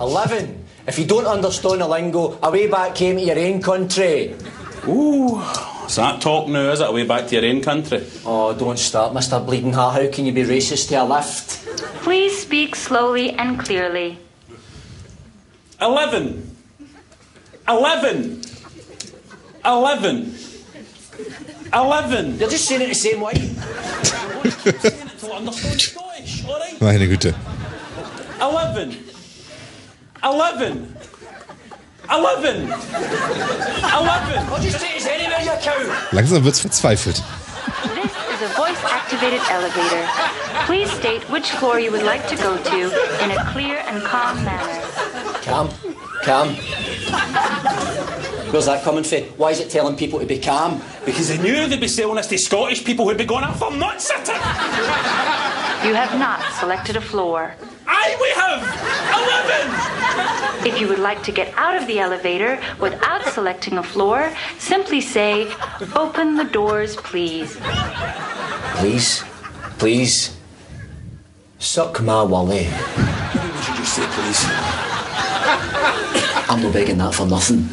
Eleven. 0.00 0.64
If 0.86 0.98
you 0.98 1.04
don't 1.04 1.26
understand 1.26 1.82
a 1.82 1.88
lingo, 1.88 2.38
away 2.42 2.68
back 2.68 2.94
came 2.94 3.16
to 3.16 3.22
your 3.22 3.38
own 3.38 3.60
country. 3.60 4.36
Ooh. 4.86 5.42
It's 5.84 5.96
that 5.96 6.20
talk 6.20 6.46
now, 6.48 6.70
is 6.70 6.80
it? 6.80 6.88
Away 6.88 7.04
back 7.04 7.26
to 7.26 7.34
your 7.34 7.44
own 7.50 7.60
country. 7.60 8.06
Oh, 8.24 8.54
don't 8.54 8.78
start, 8.78 9.12
Mr. 9.12 9.44
Bleeding 9.44 9.72
Heart. 9.72 9.94
How 10.00 10.10
can 10.12 10.26
you 10.26 10.32
be 10.32 10.44
racist 10.44 10.88
to 10.90 11.02
a 11.02 11.04
left? 11.04 11.66
Please 12.02 12.40
speak 12.40 12.76
slowly 12.76 13.32
and 13.32 13.58
clearly. 13.58 14.18
Eleven. 15.80 16.56
Eleven. 17.68 18.42
Eleven. 19.64 20.34
Eleven. 21.72 22.38
You're 22.38 22.50
just 22.50 22.66
saying 22.66 22.82
it 22.82 22.88
the 22.88 22.94
same 22.94 23.20
way. 23.20 23.32
to 23.32 23.38
understand 25.32 25.80
Scottish, 25.80 26.44
alright? 26.46 26.80
Meine 26.80 27.06
Güte. 27.06 27.34
Eleven. 28.40 28.96
Eleven. 30.22 30.96
Eleven. 32.10 32.56
Eleven. 32.62 32.72
I'll 34.48 34.60
just 34.60 34.80
take 34.80 34.96
us 34.96 35.06
anywhere, 35.06 35.40
you 35.42 35.52
cow. 35.62 36.08
Langsam 36.12 36.42
wird's 36.44 36.60
verzweifelt. 36.60 37.22
A 38.42 38.48
voice 38.54 38.82
activated 38.84 39.40
elevator. 39.50 40.08
Please 40.64 40.90
state 40.90 41.22
which 41.28 41.50
floor 41.50 41.78
you 41.78 41.92
would 41.92 42.04
like 42.04 42.26
to 42.28 42.36
go 42.36 42.56
to 42.56 43.22
in 43.22 43.30
a 43.32 43.44
clear 43.52 43.82
and 43.86 44.02
calm 44.02 44.42
manner. 44.46 44.80
Calm. 45.42 45.68
Calm. 46.22 46.48
Where's 48.50 48.64
that 48.64 48.82
coming 48.82 49.04
from? 49.04 49.24
Why 49.36 49.50
is 49.50 49.60
it 49.60 49.68
telling 49.68 49.94
people 49.94 50.20
to 50.20 50.24
be 50.24 50.38
calm? 50.38 50.80
Because 51.04 51.28
they 51.28 51.36
knew 51.36 51.68
they'd 51.68 51.78
be 51.78 51.86
selling 51.86 52.16
this 52.16 52.28
to 52.28 52.38
Scottish 52.38 52.82
people 52.82 53.06
who'd 53.06 53.18
be 53.18 53.26
going 53.26 53.44
off 53.44 53.58
for 53.58 53.70
nut 53.72 54.00
sitting. 54.00 54.34
You 55.86 55.94
have 55.94 56.18
not 56.18 56.40
selected 56.54 56.96
a 56.96 57.00
floor. 57.02 57.54
Aye, 57.92 58.16
we 58.24 58.30
have. 58.42 58.60
Eleven. 59.18 59.66
If 60.66 60.80
you 60.80 60.86
would 60.88 61.00
like 61.00 61.22
to 61.24 61.32
get 61.32 61.52
out 61.56 61.76
of 61.76 61.86
the 61.88 61.98
elevator 61.98 62.60
without 62.78 63.24
selecting 63.26 63.78
a 63.78 63.82
floor, 63.82 64.32
simply 64.58 65.00
say, 65.00 65.50
Open 65.96 66.36
the 66.36 66.44
doors, 66.44 66.94
please. 66.96 67.58
Please. 68.76 69.24
Please. 69.78 70.36
Suck 71.58 72.00
my 72.00 72.22
wally. 72.22 72.66
What 72.66 73.64
should 73.64 73.78
you 73.78 73.84
say, 73.84 74.06
please? 74.16 74.44
I'm 76.48 76.62
not 76.62 76.72
begging 76.72 76.98
that 76.98 77.14
for 77.14 77.26
nothing. 77.26 77.68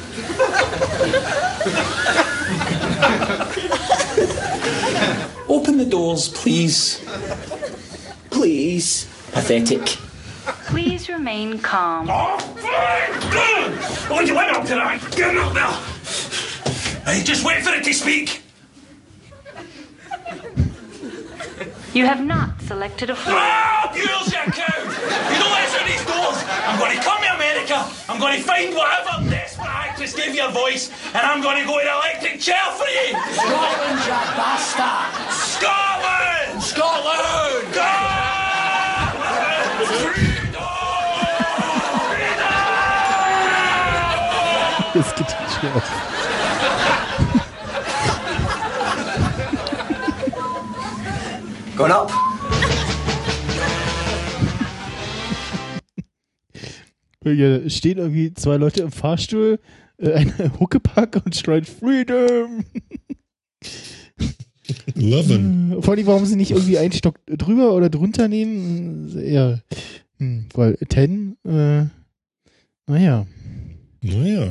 Open 5.47 5.77
the 5.77 5.85
doors, 5.85 6.29
please. 6.29 6.99
80s. 8.77 9.05
Pathetic. 9.33 10.06
Please 11.07 11.13
remain 11.13 11.59
calm. 11.59 12.07
Oh, 12.11 12.35
you 14.25 14.35
went 14.35 14.51
up 14.51 14.65
to 14.65 14.75
that. 14.75 14.99
Get 15.15 15.31
him 15.31 15.39
up 15.39 15.53
there. 15.53 15.71
Hey, 17.07 17.23
just 17.23 17.45
wait 17.45 17.63
for 17.63 17.71
it 17.71 17.85
to 17.85 17.93
speak. 17.93 18.41
You 21.93 22.05
have 22.05 22.21
not 22.25 22.61
selected 22.61 23.09
a 23.09 23.15
floor. 23.15 23.37
Ah, 23.39 23.87
girls, 23.95 24.27
you 24.27 24.51
cow! 24.51 24.83
You 25.31 25.39
don't 25.39 25.55
answer 25.63 25.79
these 25.87 26.03
doors. 26.03 26.43
I'm 26.67 26.77
going 26.77 26.97
to 26.97 27.01
come 27.01 27.23
to 27.23 27.35
America. 27.35 27.87
I'm 28.09 28.19
going 28.19 28.35
to 28.35 28.43
find 28.43 28.75
whatever 28.75 29.29
desperate 29.29 29.67
actress 29.67 30.13
gave 30.13 30.35
you 30.35 30.45
a 30.45 30.51
voice, 30.51 30.91
and 31.15 31.23
I'm 31.23 31.41
going 31.41 31.61
to 31.61 31.65
go 31.65 31.79
in 31.79 31.87
an 31.87 31.95
electric 31.95 32.41
chair 32.41 32.67
for 32.75 32.83
you. 32.83 33.15
Scotland, 33.31 34.03
you 34.03 34.11
bastard! 34.35 35.07
Scotland! 35.31 36.61
Scotland! 36.61 37.47
Das 39.79 40.26
Going 51.75 51.91
up. 51.91 52.11
Hier 57.23 57.69
stehen 57.69 57.97
irgendwie 57.97 58.33
zwei 58.33 58.57
Leute 58.57 58.81
im 58.81 58.91
Fahrstuhl, 58.91 59.59
äh, 59.97 60.11
eine 60.13 60.59
Huckepack 60.59 61.21
und 61.25 61.35
schreien 61.35 61.65
Freedom. 61.65 62.63
Loven. 64.95 65.81
Vor 65.81 65.93
allem, 65.93 66.07
warum 66.07 66.25
sie 66.25 66.35
nicht 66.35 66.51
irgendwie 66.51 66.77
einen 66.77 66.93
Stock 66.93 67.19
drüber 67.25 67.73
oder 67.73 67.89
drunter 67.89 68.27
nehmen? 68.27 69.11
Ja, 69.23 69.59
hm, 70.19 70.45
weil 70.53 70.77
Ten, 70.89 71.37
äh, 71.45 71.85
naja. 72.87 73.27
Naja. 74.01 74.47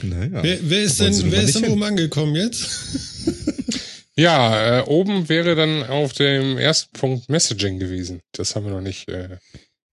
Naja. 0.00 0.42
Wer, 0.42 0.58
wer 0.62 0.82
ist 0.82 1.00
denn, 1.00 1.32
wer 1.32 1.42
ist 1.42 1.56
denn 1.56 1.70
oben 1.70 1.82
angekommen 1.82 2.34
jetzt? 2.34 2.66
Ja, 4.14 4.80
äh, 4.80 4.82
oben 4.82 5.30
wäre 5.30 5.54
dann 5.54 5.84
auf 5.84 6.12
dem 6.12 6.58
ersten 6.58 6.92
Punkt 6.92 7.30
Messaging 7.30 7.78
gewesen. 7.78 8.20
Das 8.32 8.54
haben 8.54 8.66
wir 8.66 8.72
noch 8.72 8.82
nicht 8.82 9.08
äh, 9.08 9.38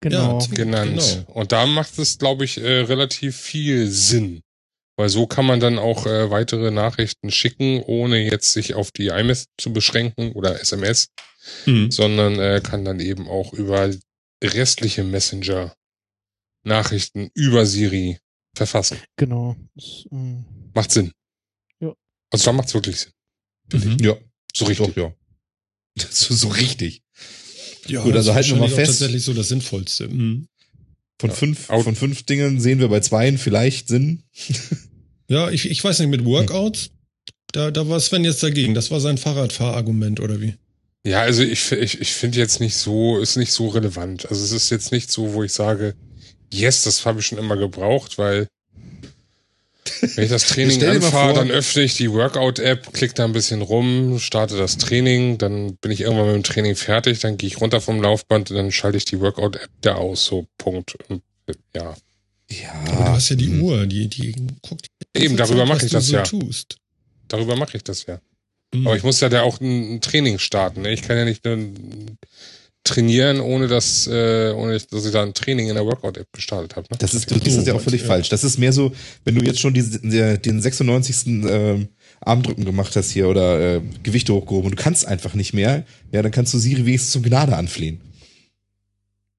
Genau. 0.01 0.39
Ja, 0.39 0.47
genannt. 0.53 1.23
Genau. 1.25 1.39
Und 1.39 1.51
da 1.53 1.65
macht 1.65 1.97
es, 1.99 2.17
glaube 2.17 2.43
ich, 2.43 2.57
äh, 2.57 2.81
relativ 2.81 3.37
viel 3.37 3.89
Sinn. 3.89 4.41
Weil 4.97 5.07
so 5.09 5.25
kann 5.27 5.45
man 5.45 5.61
dann 5.61 5.79
auch 5.79 6.05
äh, 6.05 6.29
weitere 6.29 6.71
Nachrichten 6.71 7.31
schicken, 7.31 7.81
ohne 7.81 8.17
jetzt 8.17 8.51
sich 8.51 8.73
auf 8.73 8.91
die 8.91 9.07
iMess 9.07 9.45
zu 9.57 9.71
beschränken 9.71 10.33
oder 10.33 10.59
SMS, 10.59 11.07
Mhm. 11.65 11.89
sondern 11.89 12.37
äh, 12.39 12.61
kann 12.61 12.83
dann 12.83 12.99
eben 12.99 13.27
auch 13.29 13.53
über 13.53 13.89
restliche 14.43 15.05
Messenger 15.05 15.73
Nachrichten 16.65 17.29
über 17.33 17.65
Siri 17.65 18.19
verfassen. 18.59 18.97
Genau. 19.15 19.55
Das, 19.75 20.05
ähm, 20.11 20.45
Macht 20.75 20.91
Sinn. 20.91 21.11
Ja. 21.79 21.93
Also 22.31 22.45
da 22.45 22.51
macht's 22.53 22.73
wirklich 22.73 22.97
Sinn. 22.99 23.11
Mhm. 23.73 23.97
Ja, 24.01 24.15
So 24.55 24.65
richtig. 24.65 24.87
doch, 24.87 24.97
ja. 24.97 25.13
So, 26.11 26.33
so 26.35 26.47
richtig. 26.49 27.01
Ja, 27.87 28.03
Gut, 28.03 28.11
das 28.13 28.27
also 28.27 28.29
ist 28.31 28.35
halten 28.35 28.49
wir 28.51 28.67
mal 28.67 28.69
fest. 28.75 28.91
tatsächlich 28.99 29.23
so 29.23 29.33
das 29.33 29.47
Sinnvollste. 29.49 30.07
Mhm. 30.09 30.47
Von 31.19 31.29
Ja. 31.31 31.35
fünf, 31.35 31.59
von 31.65 31.95
fünf 31.95 32.23
Dingen 32.23 32.59
sehen 32.61 32.79
wir 32.79 32.87
bei 32.89 32.99
zweien 32.99 33.37
vielleicht 33.37 33.87
Sinn. 33.87 34.23
Ja, 35.27 35.49
ich, 35.49 35.69
ich 35.69 35.83
weiß 35.83 35.99
nicht, 35.99 36.09
mit 36.09 36.23
Workouts, 36.25 36.91
da, 37.51 37.71
da 37.71 37.87
war 37.89 37.99
Sven 37.99 38.23
jetzt 38.23 38.41
dagegen. 38.43 38.73
Das 38.73 38.89
war 38.91 38.99
sein 38.99 39.17
Fahrradfahrargument, 39.17 40.19
oder 40.19 40.39
wie? 40.41 40.55
Ja, 41.05 41.21
also 41.21 41.43
ich, 41.43 41.71
ich, 41.71 41.99
ich 42.01 42.11
finde 42.13 42.37
jetzt 42.39 42.59
nicht 42.59 42.75
so, 42.75 43.17
ist 43.19 43.35
nicht 43.37 43.51
so 43.51 43.67
relevant. 43.69 44.27
Also 44.29 44.43
es 44.43 44.51
ist 44.51 44.69
jetzt 44.69 44.91
nicht 44.91 45.11
so, 45.11 45.33
wo 45.33 45.43
ich 45.43 45.53
sage, 45.53 45.95
yes, 46.51 46.83
das 46.83 47.05
habe 47.05 47.19
ich 47.19 47.25
schon 47.25 47.37
immer 47.37 47.57
gebraucht, 47.57 48.17
weil 48.17 48.47
wenn 50.01 50.23
ich 50.23 50.29
das 50.29 50.43
Training 50.47 50.83
anfahre, 50.83 51.33
dann 51.33 51.51
öffne 51.51 51.83
ich 51.83 51.95
die 51.95 52.11
Workout-App, 52.11 52.93
klicke 52.93 53.13
da 53.13 53.25
ein 53.25 53.33
bisschen 53.33 53.61
rum, 53.61 54.19
starte 54.19 54.57
das 54.57 54.77
Training, 54.77 55.37
dann 55.37 55.75
bin 55.77 55.91
ich 55.91 56.01
irgendwann 56.01 56.27
mit 56.27 56.35
dem 56.35 56.43
Training 56.43 56.75
fertig, 56.75 57.19
dann 57.19 57.37
gehe 57.37 57.47
ich 57.47 57.59
runter 57.61 57.81
vom 57.81 58.01
Laufband 58.01 58.51
und 58.51 58.57
dann 58.57 58.71
schalte 58.71 58.97
ich 58.97 59.05
die 59.05 59.19
Workout-App 59.19 59.69
da 59.81 59.95
aus, 59.95 60.25
so 60.25 60.47
Punkt. 60.57 60.95
Und, 61.09 61.21
ja. 61.75 61.81
Aber 61.91 61.95
du 62.47 62.55
Ja. 62.55 63.13
hast 63.13 63.29
ja 63.29 63.35
die 63.35 63.47
hm. 63.47 63.63
Uhr, 63.63 63.85
die, 63.85 64.07
die 64.07 64.35
guckt 64.61 64.87
die 65.15 65.23
Eben, 65.23 65.37
darüber 65.37 65.65
mache 65.65 65.85
ich 65.85 65.91
das 65.91 66.07
so 66.07 66.15
ja. 66.15 66.23
Tust. 66.23 66.77
Darüber 67.27 67.55
mache 67.55 67.77
ich 67.77 67.83
das 67.83 68.05
ja. 68.05 68.19
Mhm. 68.73 68.87
Aber 68.87 68.95
ich 68.95 69.03
muss 69.03 69.19
ja 69.19 69.29
da 69.29 69.41
auch 69.41 69.59
ein, 69.59 69.95
ein 69.95 70.01
Training 70.01 70.39
starten. 70.39 70.81
Ne? 70.81 70.93
Ich 70.93 71.01
kann 71.01 71.17
ja 71.17 71.25
nicht 71.25 71.45
nur 71.45 71.57
trainieren, 72.83 73.39
ohne 73.39 73.67
dass, 73.67 74.07
äh, 74.07 74.51
ohne 74.55 74.79
dass 74.79 75.05
ich 75.05 75.11
da 75.11 75.21
ein 75.23 75.33
Training 75.33 75.67
in 75.69 75.75
der 75.75 75.85
Workout-App 75.85 76.27
gestartet 76.33 76.75
habe. 76.75 76.87
Ne? 76.89 76.97
Das 76.99 77.13
ist, 77.13 77.29
du 77.29 77.35
siehst 77.39 77.57
das 77.57 77.67
ja 77.67 77.73
auch 77.75 77.81
völlig 77.81 78.01
Ja. 78.01 78.07
falsch. 78.07 78.29
Das 78.29 78.43
ist 78.43 78.57
mehr 78.57 78.73
so, 78.73 78.91
wenn 79.25 79.35
du 79.35 79.45
jetzt 79.45 79.59
schon 79.59 79.73
der, 79.73 80.37
den 80.37 80.61
96. 80.61 81.27
Ähm, 81.27 81.89
Armdrücken 82.21 82.65
gemacht 82.65 82.95
hast 82.97 83.11
hier 83.11 83.29
oder 83.29 83.77
äh, 83.77 83.81
Gewichte 84.03 84.33
hochgehoben 84.33 84.71
und 84.71 84.77
du 84.77 84.83
kannst 84.83 85.07
einfach 85.07 85.35
nicht 85.35 85.53
mehr, 85.53 85.85
ja, 86.11 86.21
dann 86.21 86.31
kannst 86.31 86.53
du 86.53 86.57
Siri 86.57 86.85
wenigstens 86.85 87.11
zum 87.13 87.23
Gnade 87.23 87.55
anflehen. 87.55 88.01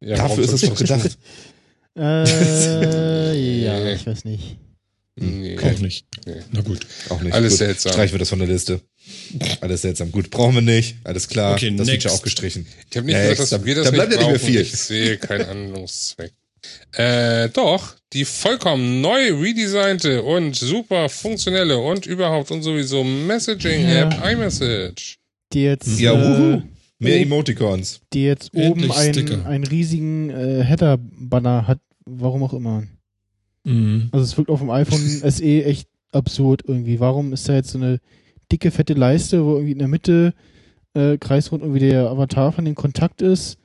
Ja, 0.00 0.16
Dafür 0.16 0.44
ist 0.44 0.52
es 0.52 0.62
doch 0.62 0.74
gedacht. 0.76 1.18
äh, 1.98 3.62
ja, 3.64 3.92
ich 3.92 4.06
weiß 4.06 4.24
nicht. 4.24 4.56
Nee, 5.20 5.58
Auch 5.58 5.78
nicht. 5.80 6.06
Nee. 6.26 6.34
Na 6.52 6.60
gut. 6.62 6.86
Auch 7.10 7.20
nicht. 7.20 7.32
Alles 7.34 7.52
Gut, 7.52 7.58
seltsam. 7.58 7.92
Streichen 7.92 8.14
wir 8.14 8.18
das 8.20 8.28
von 8.30 8.38
der 8.38 8.48
Liste. 8.48 8.80
Alles 9.60 9.82
seltsam. 9.82 10.10
Gut, 10.12 10.30
brauchen 10.30 10.54
wir 10.54 10.62
nicht. 10.62 10.96
Alles 11.04 11.28
klar. 11.28 11.52
Okay, 11.54 11.70
das 11.76 11.86
next. 11.86 12.02
Feature 12.02 12.14
auch 12.14 12.22
gestrichen. 12.22 12.66
Ich 12.90 12.96
habe 12.96 13.06
nicht 13.06 13.14
Ja, 13.16 13.22
gesagt, 13.22 13.38
dass 13.40 13.50
da- 13.50 13.64
wir 13.64 13.74
das 13.74 13.84
da 13.84 13.90
bleibt 13.90 14.10
nicht 14.10 14.20
ja 14.22 14.30
nicht 14.32 14.42
mehr 14.42 14.50
viel. 14.52 14.60
Ich 14.62 14.72
sehe 14.76 15.16
keinen 15.18 15.46
Handlungszweck. 15.46 16.32
Äh, 16.92 17.48
doch, 17.50 17.94
die 18.12 18.24
vollkommen 18.24 19.00
neu 19.00 19.32
redesignte 19.34 20.22
und 20.22 20.54
super 20.56 21.08
funktionelle 21.08 21.78
und 21.78 22.06
überhaupt 22.06 22.50
und 22.50 22.62
sowieso 22.62 23.02
Messaging-App 23.04 24.12
Ja. 24.14 24.30
iMessage. 24.30 25.16
Die 25.52 25.62
jetzt, 25.62 25.98
Ja, 26.00 26.12
äh. 26.12 26.62
Mehr 26.98 27.16
oh. 27.16 27.22
Emoticons. 27.22 28.00
die 28.12 28.24
jetzt 28.24 28.52
Endlich 28.54 28.70
oben 28.90 28.92
einen, 28.92 29.46
einen 29.46 29.64
riesigen 29.66 30.28
äh, 30.30 30.62
Header-Banner 30.62 31.66
hat, 31.66 31.78
warum 32.04 32.42
auch 32.42 32.52
immer. 32.52 32.84
Mhm. 33.64 34.08
Also 34.12 34.24
es 34.24 34.36
wirkt 34.36 34.50
auf 34.50 34.60
dem 34.60 34.70
iPhone 34.70 35.00
SE 35.30 35.64
echt 35.64 35.88
absurd 36.12 36.62
irgendwie. 36.66 37.00
Warum 37.00 37.32
ist 37.32 37.48
da 37.48 37.54
jetzt 37.54 37.70
so 37.70 37.78
eine 37.78 38.00
dicke, 38.50 38.70
fette 38.70 38.94
Leiste, 38.94 39.44
wo 39.44 39.54
irgendwie 39.54 39.72
in 39.72 39.78
der 39.78 39.88
Mitte 39.88 40.34
äh, 40.94 41.18
kreisrund 41.18 41.62
irgendwie 41.62 41.80
der 41.80 42.10
Avatar 42.10 42.52
von 42.52 42.64
dem 42.64 42.74
Kontakt 42.74 43.22
ist? 43.22 43.58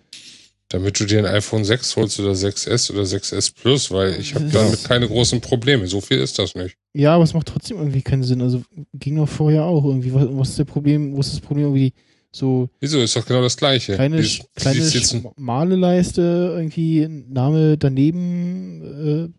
Damit 0.70 1.00
du 1.00 1.06
dir 1.06 1.20
ein 1.20 1.26
iPhone 1.26 1.64
6 1.64 1.96
holst 1.96 2.20
oder 2.20 2.32
6S 2.32 2.92
oder 2.92 3.04
6S 3.04 3.54
Plus, 3.56 3.92
weil 3.92 4.20
ich 4.20 4.34
habe 4.34 4.50
damit 4.50 4.84
keine 4.84 5.08
großen 5.08 5.40
Probleme. 5.40 5.86
So 5.88 6.02
viel 6.02 6.18
ist 6.18 6.40
das 6.40 6.56
nicht. 6.56 6.76
Ja, 6.94 7.14
aber 7.16 7.24
es 7.24 7.34
macht 7.36 7.48
trotzdem 7.48 7.78
irgendwie 7.78 8.02
keinen 8.02 8.24
Sinn. 8.24 8.42
Also 8.42 8.64
ging 8.94 9.16
doch 9.16 9.30
vorher 9.30 9.64
auch 9.64 9.86
irgendwie. 9.86 10.14
Was, 10.14 10.28
was 10.32 10.50
ist 10.50 10.60
der 10.60 10.66
Problem? 10.66 11.16
Wo 11.16 11.20
ist 11.20 11.34
das 11.34 11.40
Problem 11.40 11.66
irgendwie 11.66 11.94
so 12.36 12.70
Wieso? 12.80 13.00
Ist 13.00 13.16
doch 13.16 13.26
genau 13.26 13.42
das 13.42 13.58
Gleiche. 13.58 13.96
kleine, 13.96 14.22
Wie- 14.22 14.42
kleine 14.56 14.82
schmale 14.84 15.76
Leiste, 15.76 16.54
irgendwie 16.58 17.08
Name 17.08 17.78
daneben, 17.78 19.32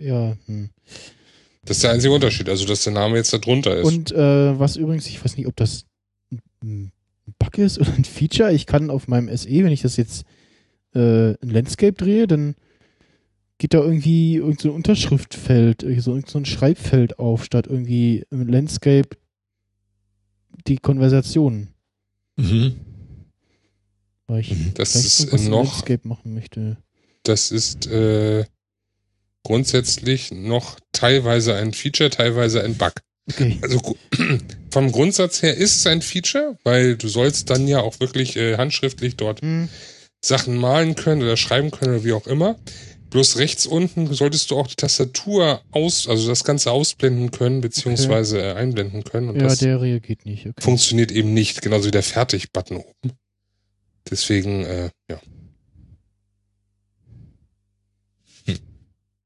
äh, 0.00 0.04
ja. 0.06 0.36
Hm. 0.46 0.70
Das 1.64 1.78
ist 1.78 1.84
der 1.84 1.92
einzige 1.92 2.12
Unterschied. 2.12 2.48
Also, 2.48 2.66
dass 2.66 2.84
der 2.84 2.92
Name 2.92 3.16
jetzt 3.16 3.32
da 3.32 3.38
drunter 3.38 3.76
ist. 3.76 3.86
Und 3.86 4.12
äh, 4.12 4.58
was 4.58 4.76
übrigens, 4.76 5.06
ich 5.06 5.24
weiß 5.24 5.36
nicht, 5.36 5.46
ob 5.46 5.56
das 5.56 5.86
ein 6.62 6.92
Bug 7.38 7.56
ist 7.58 7.78
oder 7.80 7.94
ein 7.94 8.04
Feature. 8.04 8.52
Ich 8.52 8.66
kann 8.66 8.90
auf 8.90 9.08
meinem 9.08 9.34
SE, 9.34 9.48
wenn 9.48 9.72
ich 9.72 9.82
das 9.82 9.96
jetzt 9.96 10.24
äh, 10.94 11.30
ein 11.30 11.50
Landscape 11.50 11.94
drehe, 11.94 12.26
dann 12.26 12.54
geht 13.58 13.72
da 13.72 13.78
irgendwie 13.78 14.36
irgend 14.36 14.60
so 14.60 14.68
ein 14.68 14.74
Unterschriftfeld, 14.74 15.82
so, 15.98 16.10
irgend 16.10 16.28
so 16.28 16.38
ein 16.38 16.44
Schreibfeld 16.44 17.18
auf, 17.18 17.44
statt 17.44 17.66
irgendwie 17.68 18.24
im 18.30 18.48
Landscape 18.48 19.16
die 20.66 20.76
Konversation. 20.78 21.68
Mhm. 22.36 22.74
Weil 24.26 24.40
ich 24.40 24.54
Das 24.74 24.92
vielleicht 24.92 25.32
ist 25.34 25.48
noch- 25.48 25.64
Landscape 25.64 26.06
machen 26.08 26.34
möchte. 26.34 26.76
das 27.24 27.50
ist 27.50 27.86
äh, 27.86 28.44
grundsätzlich 29.42 30.32
noch 30.32 30.78
teilweise 30.92 31.54
ein 31.54 31.72
Feature, 31.72 32.10
teilweise 32.10 32.62
ein 32.62 32.76
Bug. 32.76 32.92
Okay. 33.30 33.58
Also 33.62 33.80
vom 34.70 34.92
Grundsatz 34.92 35.42
her 35.42 35.56
ist 35.56 35.76
es 35.76 35.86
ein 35.86 36.02
Feature, 36.02 36.58
weil 36.64 36.96
du 36.96 37.08
sollst 37.08 37.50
dann 37.50 37.66
ja 37.68 37.80
auch 37.80 38.00
wirklich 38.00 38.36
äh, 38.36 38.56
handschriftlich 38.56 39.16
dort 39.16 39.40
Hm. 39.42 39.68
Sachen 40.24 40.56
malen 40.56 40.94
können 40.94 41.22
oder 41.22 41.36
schreiben 41.36 41.70
können 41.70 41.96
oder 41.96 42.04
wie 42.04 42.12
auch 42.14 42.26
immer. 42.26 42.58
Bloß 43.14 43.36
rechts 43.38 43.64
unten 43.64 44.12
solltest 44.12 44.50
du 44.50 44.56
auch 44.58 44.66
die 44.66 44.74
Tastatur 44.74 45.62
aus, 45.70 46.08
also 46.08 46.26
das 46.26 46.42
Ganze 46.42 46.72
ausblenden 46.72 47.30
können, 47.30 47.60
beziehungsweise 47.60 48.40
äh, 48.42 48.54
einblenden 48.54 49.04
können. 49.04 49.28
Und 49.28 49.36
Ja, 49.36 49.44
das 49.44 49.60
der 49.60 49.80
reagiert 49.80 50.26
nicht. 50.26 50.46
Okay. 50.46 50.60
funktioniert 50.60 51.12
eben 51.12 51.32
nicht, 51.32 51.62
genauso 51.62 51.86
wie 51.86 51.90
der 51.92 52.02
Fertig-Button 52.02 52.78
oben. 52.78 53.12
Deswegen, 54.10 54.64
äh, 54.64 54.90
ja. 55.08 55.20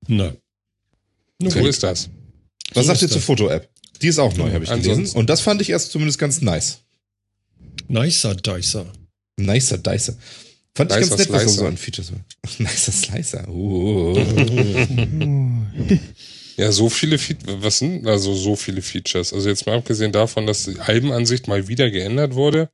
Na. 0.07 0.35
Na 1.39 1.51
So 1.51 1.59
gut. 1.61 1.69
ist 1.69 1.83
das. 1.83 2.11
Was 2.75 2.85
So 2.85 2.89
sagt 2.93 3.01
ihr 3.01 3.09
zur. 3.09 3.23
Foto-App? 3.23 3.71
Die 4.03 4.09
ist 4.09 4.19
auch 4.19 4.37
neu, 4.37 4.53
habe 4.53 4.65
ich 4.65 4.71
gelesen. 4.71 4.91
Ansonsten- 4.91 5.19
Und 5.19 5.31
das 5.31 5.41
fand 5.41 5.63
ich 5.63 5.71
erst 5.71 5.93
zumindest 5.93 6.19
ganz 6.19 6.43
nice. 6.43 6.81
Nicer 7.89 8.35
Dicer. 8.35 8.93
Nicer 9.39 9.79
Dicer. 9.79 10.15
Fand 10.79 10.93
ich 10.93 10.99
Nicer 10.99 11.11
ganz 11.17 11.21
nett, 11.21 11.31
was 11.33 11.43
da 11.43 11.49
Slicer. 11.49 11.61
so 11.61 11.67
an 11.67 11.77
Features 11.77 12.13
war. 12.13 12.21
Nicer 12.59 12.93
Slicer. 12.93 13.49
Oh. 13.49 14.17
Ja, 16.57 16.73
so 16.73 16.89
viele 16.89 17.19
Features, 17.19 17.57
was 17.61 17.79
sind 17.79 18.07
also 18.07 18.35
so 18.35 18.57
viele 18.57 18.83
Features? 18.83 19.33
Also 19.33 19.49
jetzt 19.49 19.67
mal 19.67 19.77
abgesehen 19.79 20.11
davon, 20.13 20.47
dass 20.47 20.65
die 20.65 20.79
Albenansicht 20.81 21.47
mal 21.47 21.69
wieder 21.69 21.91
geändert 21.91 22.35
wurde, 22.35 22.69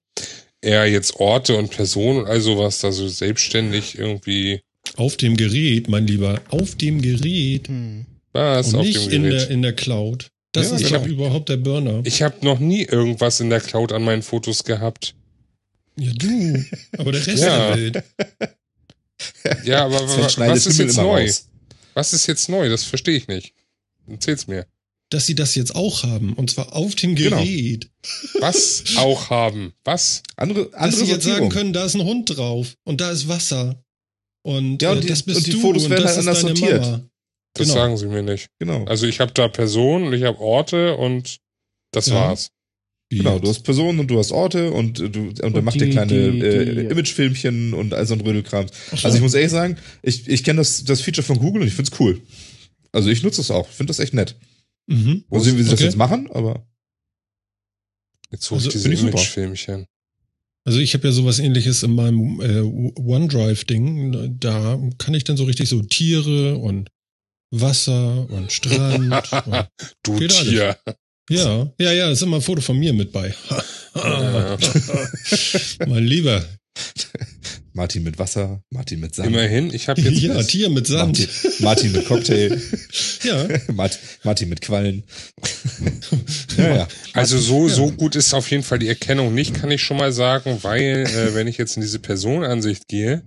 er 0.63 0.87
jetzt 0.87 1.17
Orte 1.17 1.57
und 1.57 1.71
Personen 1.71 2.21
und 2.21 2.27
all 2.27 2.41
sowas 2.41 2.79
da 2.79 2.93
so 2.93 3.07
selbstständig 3.09 3.99
irgendwie 3.99 4.61
Auf 4.97 5.17
dem 5.19 5.37
Gerät, 5.37 5.89
mein 5.89 6.07
Lieber, 6.07 6.41
auf 6.49 6.77
dem 6.77 7.03
Gerät. 7.03 7.69
was 8.33 8.73
und 8.73 8.81
auf 8.81 8.87
nicht 8.87 9.05
dem 9.07 9.13
in 9.13 9.23
Gerät. 9.25 9.41
der, 9.43 9.51
in 9.51 9.63
der 9.63 9.73
Cloud. 9.75 10.29
Das 10.53 10.71
Ja, 10.71 10.77
ist 10.77 10.87
genau. 10.87 11.01
ja 11.03 11.07
überhaupt 11.07 11.49
der 11.51 11.57
Burner. 11.59 12.01
ich 12.05 12.23
habe 12.23 12.37
noch 12.43 12.61
nie 12.61 12.85
irgendwas 12.85 13.41
in 13.41 13.51
der 13.51 13.61
Cloud 13.61 13.93
an 13.93 14.03
meinen 14.05 14.23
Fotos 14.23 14.65
gehabt. 14.65 15.15
Ja, 15.97 16.13
du. 16.15 16.65
Aber 16.99 17.13
der 17.13 17.27
Rest 17.27 17.43
Ja. 17.43 17.75
der 17.75 17.77
Welt. 17.77 18.05
Ja, 19.65 19.85
aber 19.87 20.01
was 20.03 20.67
ist 20.67 20.77
Himmel 20.77 20.87
jetzt 20.89 20.97
neu? 20.97 21.23
raus. 21.23 21.49
Was 21.95 22.13
ist 22.13 22.27
jetzt 22.27 22.49
neu? 22.49 22.69
Das 22.69 22.85
verstehe 22.85 23.17
ich 23.17 23.29
nicht. 23.29 23.55
Erzähl's 24.09 24.47
mir. 24.49 24.67
Dass 25.11 25.27
sie 25.27 25.35
das 25.35 25.55
jetzt 25.55 25.75
auch 25.77 26.03
haben. 26.03 26.33
Und 26.35 26.51
zwar 26.51 26.75
auf 26.75 26.95
dem 26.97 27.15
Genau. 27.15 27.37
Gerät. 27.39 27.89
Was 28.41 28.85
auch 28.97 29.31
haben? 29.31 29.73
Was? 29.85 30.23
Andere, 30.37 30.67
Dass 30.71 30.75
andere 30.81 31.05
sie 31.07 31.13
jetzt 31.13 31.25
sagen 31.25 31.49
können, 31.49 31.73
da 31.73 31.85
ist 31.85 31.95
ein 31.95 32.03
Hund 32.05 32.37
drauf. 32.37 32.75
Und 32.85 33.01
da 33.01 33.11
ist 33.13 33.29
Wasser. 33.29 33.83
Und, 34.43 34.83
Ja, 34.83 34.91
und 34.91 34.99
äh, 34.99 35.01
die- 35.03 35.07
das 35.07 35.23
bist 35.23 35.39
und 35.39 35.47
die 35.47 35.53
du. 35.53 35.61
Fotos 35.61 35.85
und 35.85 35.91
werden 35.91 36.03
das 36.03 36.17
halt 36.17 36.21
ist 36.23 36.29
anders 36.29 36.43
deine 36.43 36.57
sortiert. 36.57 36.81
Mama. 36.83 37.05
Das 37.55 37.67
Genau. 37.69 37.75
sagen 37.79 37.97
sie 37.97 38.07
mir 38.09 38.23
nicht. 38.23 38.49
Genau. 38.59 38.85
Also 38.87 39.07
ich 39.07 39.21
habe 39.21 39.33
da 39.33 39.47
Personen 39.49 40.09
und 40.09 40.13
ich 40.15 40.25
habe 40.25 40.39
Orte 40.41 40.97
und 40.97 41.39
das 41.93 42.07
Ja. 42.07 42.15
war's. 42.17 42.51
Genau, 43.11 43.39
du 43.39 43.49
hast 43.49 43.61
Personen 43.63 44.01
und 44.01 44.09
du 44.09 44.19
hast 44.19 44.33
Orte 44.33 44.73
und 44.73 44.99
äh, 44.99 45.09
du 45.11 45.29
und 45.29 45.39
dann 45.41 45.55
Und 45.55 45.65
macht 45.65 45.77
ihr 45.77 45.87
die- 45.87 45.93
kleine 45.93 46.33
die- 46.33 46.41
äh, 46.41 46.75
die- 46.75 46.81
Imagefilmchen 46.91 47.73
und 47.75 47.95
all 47.95 48.07
so 48.07 48.15
ein 48.15 48.21
Rödelkram. 48.23 48.67
Also 48.91 49.17
ich 49.17 49.21
muss 49.23 49.35
ehrlich 49.35 49.51
sagen, 49.53 49.77
ich, 50.03 50.27
ich 50.27 50.43
kenne 50.43 50.59
das, 50.59 50.85
das 50.85 51.01
Feature 51.01 51.25
von 51.25 51.39
Google 51.39 51.63
und 51.63 51.69
ich 51.69 51.75
find's 51.75 51.93
cool. 52.01 52.21
Also 52.93 53.11
ich 53.11 53.23
nutze 53.23 53.41
es 53.41 53.51
auch, 53.51 53.69
finde 53.69 53.91
das 53.91 53.99
echt 54.01 54.15
nett. 54.15 54.37
Mhm. 54.87 55.25
Mal 55.29 55.41
sehen, 55.41 55.57
wie 55.59 55.63
sie 55.63 55.71
das 55.71 55.79
Okay. 55.79 55.85
jetzt 55.85 55.97
machen, 55.97 56.29
aber 56.33 56.67
Jetzt 58.31 58.45
suche 58.47 58.57
Also, 58.57 58.69
ich 58.69 58.73
diese 58.75 58.89
finde. 58.89 59.09
Imagefilmchen. 59.11 59.87
Also 60.67 60.79
ich 60.81 60.95
habe 60.95 61.07
ja 61.07 61.13
sowas 61.13 61.39
ähnliches 61.39 61.83
in 61.83 61.95
meinem 61.95 62.41
äh, 62.41 62.61
OneDrive-Ding. 62.99 64.39
Da 64.41 64.81
kann 64.99 65.15
ich 65.15 65.25
dann 65.25 65.37
so 65.37 65.45
richtig 65.45 65.69
so 65.69 65.83
Tiere 65.83 66.57
und 66.57 66.89
Wasser 67.53 68.29
und 68.31 68.51
Strand. 68.51 69.31
und, 69.47 69.69
Du 70.03 70.19
Geht 70.19 70.35
alles. 70.37 70.77
Ja, 71.31 71.72
ja, 71.79 71.93
ja, 71.93 72.11
ist 72.11 72.22
immer 72.22 72.37
ein 72.37 72.43
Foto 72.43 72.61
von 72.61 72.79
mir 72.79 72.93
mit 72.93 73.12
bei. 73.12 73.35
Ja. 73.95 74.59
mein 75.87 76.05
Lieber. 76.05 76.45
Martin 77.72 78.05
mit 78.05 78.18
Wasser, 78.18 78.62
Martin 78.70 79.01
mit 79.01 79.14
Sand. 79.14 79.29
Immerhin, 79.29 79.75
ich 79.75 79.89
habe 79.89 80.01
jetzt 80.01 80.20
Ja, 80.20 80.41
Tier 80.43 80.70
mit 80.70 80.87
Sand. 80.87 81.18
Martin, 81.18 81.29
Martin 81.61 81.93
mit 81.93 82.07
Cocktail, 82.07 82.61
Ja, 83.25 83.49
Mart, 83.72 83.99
Martin 84.22 84.49
mit 84.49 84.61
Quallen. 84.61 85.03
ja, 86.57 86.77
ja. 86.77 86.89
Also 87.14 87.37
so, 87.39 87.68
so 87.68 87.91
gut 87.91 88.14
ist 88.14 88.33
auf 88.33 88.49
jeden 88.51 88.62
Fall 88.62 88.79
die 88.79 88.89
Erkennung 88.89 89.35
nicht, 89.35 89.55
kann 89.55 89.72
ich 89.72 89.83
schon 89.83 89.97
mal 89.97 90.12
sagen, 90.12 90.59
weil 90.62 91.05
äh, 91.05 91.35
wenn 91.35 91.49
ich 91.49 91.59
jetzt 91.59 91.77
in 91.77 91.83
diese 91.83 91.99
Personenansicht 91.99 92.87
gehe, 92.87 93.25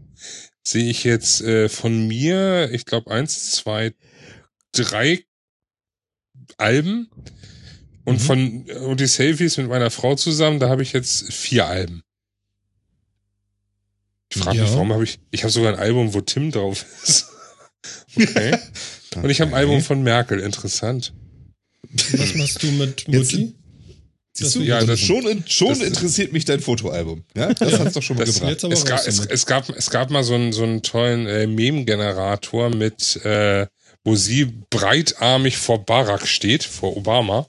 sehe 0.63 0.89
ich 0.89 1.03
jetzt 1.03 1.41
äh, 1.41 1.67
von 1.67 2.07
mir, 2.07 2.69
ich 2.71 2.85
glaube 2.85 3.11
eins, 3.11 3.51
zwei, 3.51 3.93
drei 4.71 5.23
Alben 6.57 7.09
und 8.07 8.15
Mhm. 8.15 8.19
von 8.19 8.61
und 8.85 8.99
die 9.01 9.05
Selfies 9.07 9.57
mit 9.57 9.67
meiner 9.67 9.91
Frau 9.91 10.15
zusammen, 10.15 10.59
da 10.59 10.69
habe 10.69 10.81
ich 10.81 10.93
jetzt 10.93 11.31
vier 11.33 11.65
Alben. 11.67 12.03
Ich 14.31 14.37
frage 14.41 14.59
mich, 14.59 14.69
Ja. 14.69 14.73
warum 14.75 14.93
habe 14.93 15.03
ich, 15.03 15.19
ich 15.31 15.43
habe 15.43 15.51
sogar 15.51 15.73
ein 15.73 15.79
Album, 15.79 16.13
wo 16.13 16.21
Tim 16.21 16.51
drauf 16.51 16.85
ist. 17.03 17.27
Okay. 18.19 18.57
Und 19.15 19.29
ich 19.29 19.39
habe 19.39 19.51
ein 19.51 19.55
Album 19.57 19.81
von 19.81 20.01
Merkel, 20.03 20.39
interessant. 20.39 21.13
was 22.11 22.33
machst 22.35 22.63
du 22.63 22.67
mit 22.71 23.07
Mutti? 23.07 23.55
Siehst 24.33 24.55
du, 24.55 24.61
Ja, 24.61 24.79
ja, 24.79 24.85
das- 24.85 24.99
schon, 24.99 25.25
in, 25.27 25.43
schon 25.47 25.69
das- 25.69 25.79
interessiert 25.81 26.33
mich 26.33 26.43
dein 26.43 26.59
Fotoalbum. 26.59 27.23
Ja, 27.35 27.53
das 27.53 27.79
hat's 27.79 27.93
doch 27.93 28.01
schon 28.01 28.17
mal 28.17 28.25
Das- 28.25 28.35
gebracht. 28.35 28.51
Jetzt 28.51 28.65
aber 28.65 28.73
es, 28.73 28.85
gab, 28.85 29.05
es, 29.07 29.19
es, 29.19 29.45
gab, 29.45 29.69
es 29.69 29.89
gab 29.91 30.09
mal 30.09 30.23
so 30.23 30.33
einen, 30.33 30.51
so 30.51 30.63
einen 30.63 30.81
tollen 30.81 31.27
äh, 31.27 31.45
Meme-Generator 31.47 32.69
mit, 32.75 33.17
äh, 33.23 33.67
wo 34.03 34.15
sie 34.15 34.45
breitarmig 34.69 35.57
vor 35.57 35.85
Barack 35.85 36.27
steht, 36.27 36.63
vor 36.63 36.97
Obama. 36.97 37.47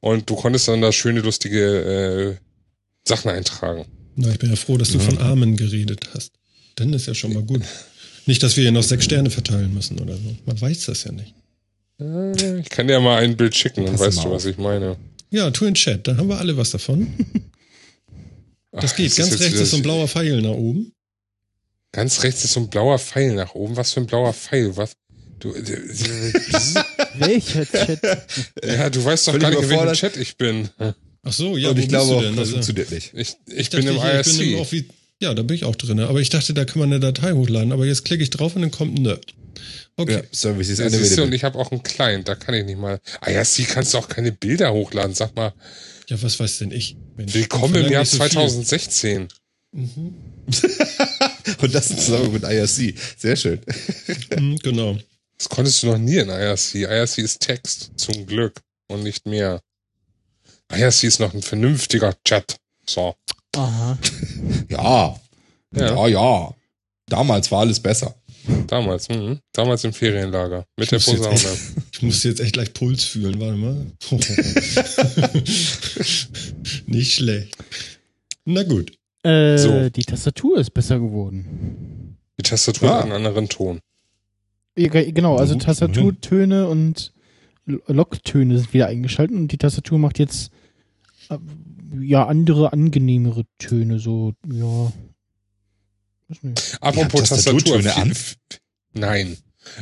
Und 0.00 0.28
du 0.30 0.36
konntest 0.36 0.68
dann 0.68 0.80
da 0.80 0.92
schöne, 0.92 1.20
lustige 1.20 2.36
äh, 2.38 3.08
Sachen 3.08 3.30
eintragen. 3.30 3.86
Na, 4.16 4.30
ich 4.30 4.38
bin 4.38 4.50
ja 4.50 4.56
froh, 4.56 4.76
dass 4.76 4.90
du 4.90 4.98
von 4.98 5.18
Armen 5.18 5.56
geredet 5.56 6.08
hast. 6.14 6.32
Dann 6.76 6.92
ist 6.92 7.06
ja 7.06 7.14
schon 7.14 7.32
mal 7.32 7.42
gut. 7.42 7.62
Nicht, 8.26 8.42
dass 8.42 8.56
wir 8.56 8.62
hier 8.62 8.72
noch 8.72 8.82
sechs 8.82 9.04
Sterne 9.04 9.30
verteilen 9.30 9.72
müssen 9.74 9.98
oder 10.00 10.14
so. 10.16 10.36
Man 10.44 10.60
weiß 10.60 10.86
das 10.86 11.04
ja 11.04 11.12
nicht. 11.12 11.34
Äh, 12.00 12.60
ich 12.60 12.68
kann 12.68 12.86
dir 12.88 13.00
mal 13.00 13.22
ein 13.22 13.36
Bild 13.36 13.56
schicken, 13.56 13.84
dann 13.86 13.96
Pass 13.96 14.16
weißt 14.16 14.24
du, 14.24 14.30
was 14.30 14.44
ich 14.44 14.58
meine. 14.58 14.96
Ja, 15.30 15.50
tu 15.50 15.64
in 15.66 15.74
Chat, 15.74 16.06
dann 16.06 16.18
haben 16.18 16.28
wir 16.28 16.38
alle 16.38 16.56
was 16.56 16.70
davon. 16.70 17.12
Das 18.70 18.92
Ach, 18.92 18.96
geht. 18.96 19.16
Ganz 19.16 19.30
rechts 19.32 19.52
wieder- 19.52 19.62
ist 19.62 19.70
so 19.70 19.76
ein 19.78 19.82
blauer 19.82 20.06
Pfeil 20.08 20.40
nach 20.42 20.50
oben. 20.50 20.92
Ganz 21.92 22.22
rechts 22.22 22.44
ist 22.44 22.52
so 22.52 22.60
ein 22.60 22.68
blauer 22.68 22.98
Pfeil 22.98 23.34
nach 23.34 23.54
oben. 23.54 23.76
Was 23.76 23.92
für 23.92 24.00
ein 24.00 24.06
blauer 24.06 24.32
Pfeil? 24.34 24.76
Was? 24.76 24.92
Du, 25.38 25.54
äh, 25.54 25.62
Welcher 27.18 27.64
Chat? 27.66 28.00
ja, 28.64 28.90
du 28.90 29.04
weißt 29.04 29.28
doch 29.28 29.32
Völlig 29.32 29.42
gar 29.50 29.50
nicht, 29.60 29.70
in 29.70 29.78
welchem. 29.78 29.92
Chat 29.94 30.16
ich 30.16 30.36
bin. 30.36 30.68
Ach 31.22 31.32
so, 31.32 31.56
ja, 31.56 31.70
und 31.70 31.76
wo 31.76 31.80
ich 31.80 31.88
glaube 31.88 32.06
bist 32.06 32.16
auch, 32.16 32.20
du 32.20 32.26
denn? 32.26 32.36
das 32.36 32.40
Also, 32.40 32.52
funktioniert 32.54 32.90
nicht. 32.90 33.12
Ich, 33.14 33.36
ich, 33.46 33.56
ich 33.58 33.70
bin 33.70 33.86
dachte, 33.86 33.96
im 33.96 34.02
hier, 34.02 34.20
ich 34.20 34.26
bin 34.26 34.40
im 34.40 34.48
IRC. 34.54 34.60
Offi- 34.60 34.84
ja, 35.20 35.34
da 35.34 35.42
bin 35.42 35.56
ich 35.56 35.64
auch 35.64 35.74
drin. 35.76 35.98
Aber 36.00 36.20
ich 36.20 36.30
dachte, 36.30 36.54
da 36.54 36.64
kann 36.64 36.78
man 36.80 36.90
eine 36.92 37.00
Datei 37.00 37.32
hochladen. 37.32 37.72
Aber 37.72 37.84
jetzt 37.86 38.04
klicke 38.04 38.22
ich 38.22 38.30
drauf 38.30 38.54
und 38.56 38.62
dann 38.62 38.70
kommt 38.70 38.98
Nö. 38.98 39.16
Okay. 39.96 40.12
Ja, 40.12 40.22
Service 40.32 40.68
ist 40.68 40.78
Ja, 40.78 40.86
eine 40.86 40.96
siehst 40.96 41.18
du, 41.18 41.24
und 41.24 41.32
ich 41.34 41.42
habe 41.42 41.58
auch 41.58 41.72
einen 41.72 41.82
Client, 41.82 42.28
da 42.28 42.36
kann 42.36 42.54
ich 42.54 42.64
nicht 42.64 42.78
mal. 42.78 43.00
Ah 43.20 43.30
ja, 43.30 43.44
sie 43.44 43.64
kannst 43.64 43.94
du 43.94 43.98
auch 43.98 44.08
keine 44.08 44.30
Bilder 44.30 44.72
hochladen. 44.72 45.14
Sag 45.14 45.34
mal, 45.34 45.52
Ja, 46.08 46.22
was 46.22 46.38
weiß 46.38 46.58
denn 46.58 46.70
ich? 46.70 46.96
Mensch, 47.16 47.34
willkommen 47.34 47.74
im 47.84 47.90
Jahr 47.90 48.02
nicht 48.02 48.10
so 48.12 48.18
viel. 48.22 48.30
2016. 48.30 49.28
Und 51.60 51.74
das 51.74 51.88
zusammen 51.88 52.32
mit 52.32 52.44
IRC. 52.44 52.94
Sehr 53.18 53.36
schön. 53.36 53.58
Hm, 54.32 54.56
genau. 54.62 54.96
Das 55.38 55.48
konntest 55.48 55.82
du 55.82 55.86
noch 55.88 55.98
nie 55.98 56.16
in 56.16 56.28
IRC. 56.28 56.74
IRC 56.74 57.18
ist 57.18 57.40
Text, 57.40 57.92
zum 57.96 58.26
Glück. 58.26 58.60
Und 58.88 59.02
nicht 59.04 59.24
mehr. 59.26 59.60
IRC 60.72 61.04
ist 61.04 61.20
noch 61.20 61.32
ein 61.32 61.42
vernünftiger 61.42 62.14
Chat. 62.24 62.56
So. 62.86 63.14
Aha. 63.56 63.96
Ja. 64.68 65.18
Ja. 65.74 65.94
Ja, 65.94 66.06
ja. 66.08 66.54
Damals 67.06 67.50
war 67.50 67.60
alles 67.60 67.80
besser. 67.80 68.14
Damals, 68.66 69.08
mhm. 69.10 69.40
damals 69.52 69.84
im 69.84 69.92
Ferienlager. 69.92 70.64
Mit 70.76 70.90
der 70.90 70.98
Ich 70.98 71.06
jetzt 71.06 71.22
Posaune. 71.22 71.58
Ich 71.92 72.02
muss 72.02 72.22
jetzt 72.24 72.40
echt 72.40 72.54
gleich 72.54 72.72
Puls 72.72 73.04
fühlen. 73.04 73.38
Warte 73.40 73.56
mal. 73.56 73.86
Nicht 76.86 77.14
schlecht. 77.14 77.56
Na 78.44 78.62
gut. 78.62 78.92
Äh, 79.22 79.58
So. 79.58 79.88
Die 79.90 80.04
Tastatur 80.04 80.58
ist 80.58 80.72
besser 80.72 80.98
geworden. 80.98 82.16
Die 82.38 82.42
Tastatur 82.42 82.90
Ah. 82.90 82.96
hat 82.98 83.02
einen 83.04 83.12
anderen 83.12 83.48
Ton. 83.48 83.80
Genau, 84.86 85.36
also 85.36 85.54
Tastaturtöne 85.56 86.68
und 86.68 87.12
L- 87.66 87.82
Locktöne 87.88 88.58
sind 88.58 88.72
wieder 88.72 88.86
eingeschaltet 88.86 89.36
und 89.36 89.48
die 89.52 89.58
Tastatur 89.58 89.98
macht 89.98 90.18
jetzt 90.18 90.50
äh, 91.30 91.38
ja 92.00 92.26
andere, 92.26 92.72
angenehmere 92.72 93.44
Töne, 93.58 93.98
so, 93.98 94.34
ja. 94.52 94.92
Apropos 96.80 97.20
Ja, 97.28 97.36
Tastatur. 97.36 97.60
Tastaturtöne 97.60 97.96
an? 97.96 98.12
Nein. 98.94 99.36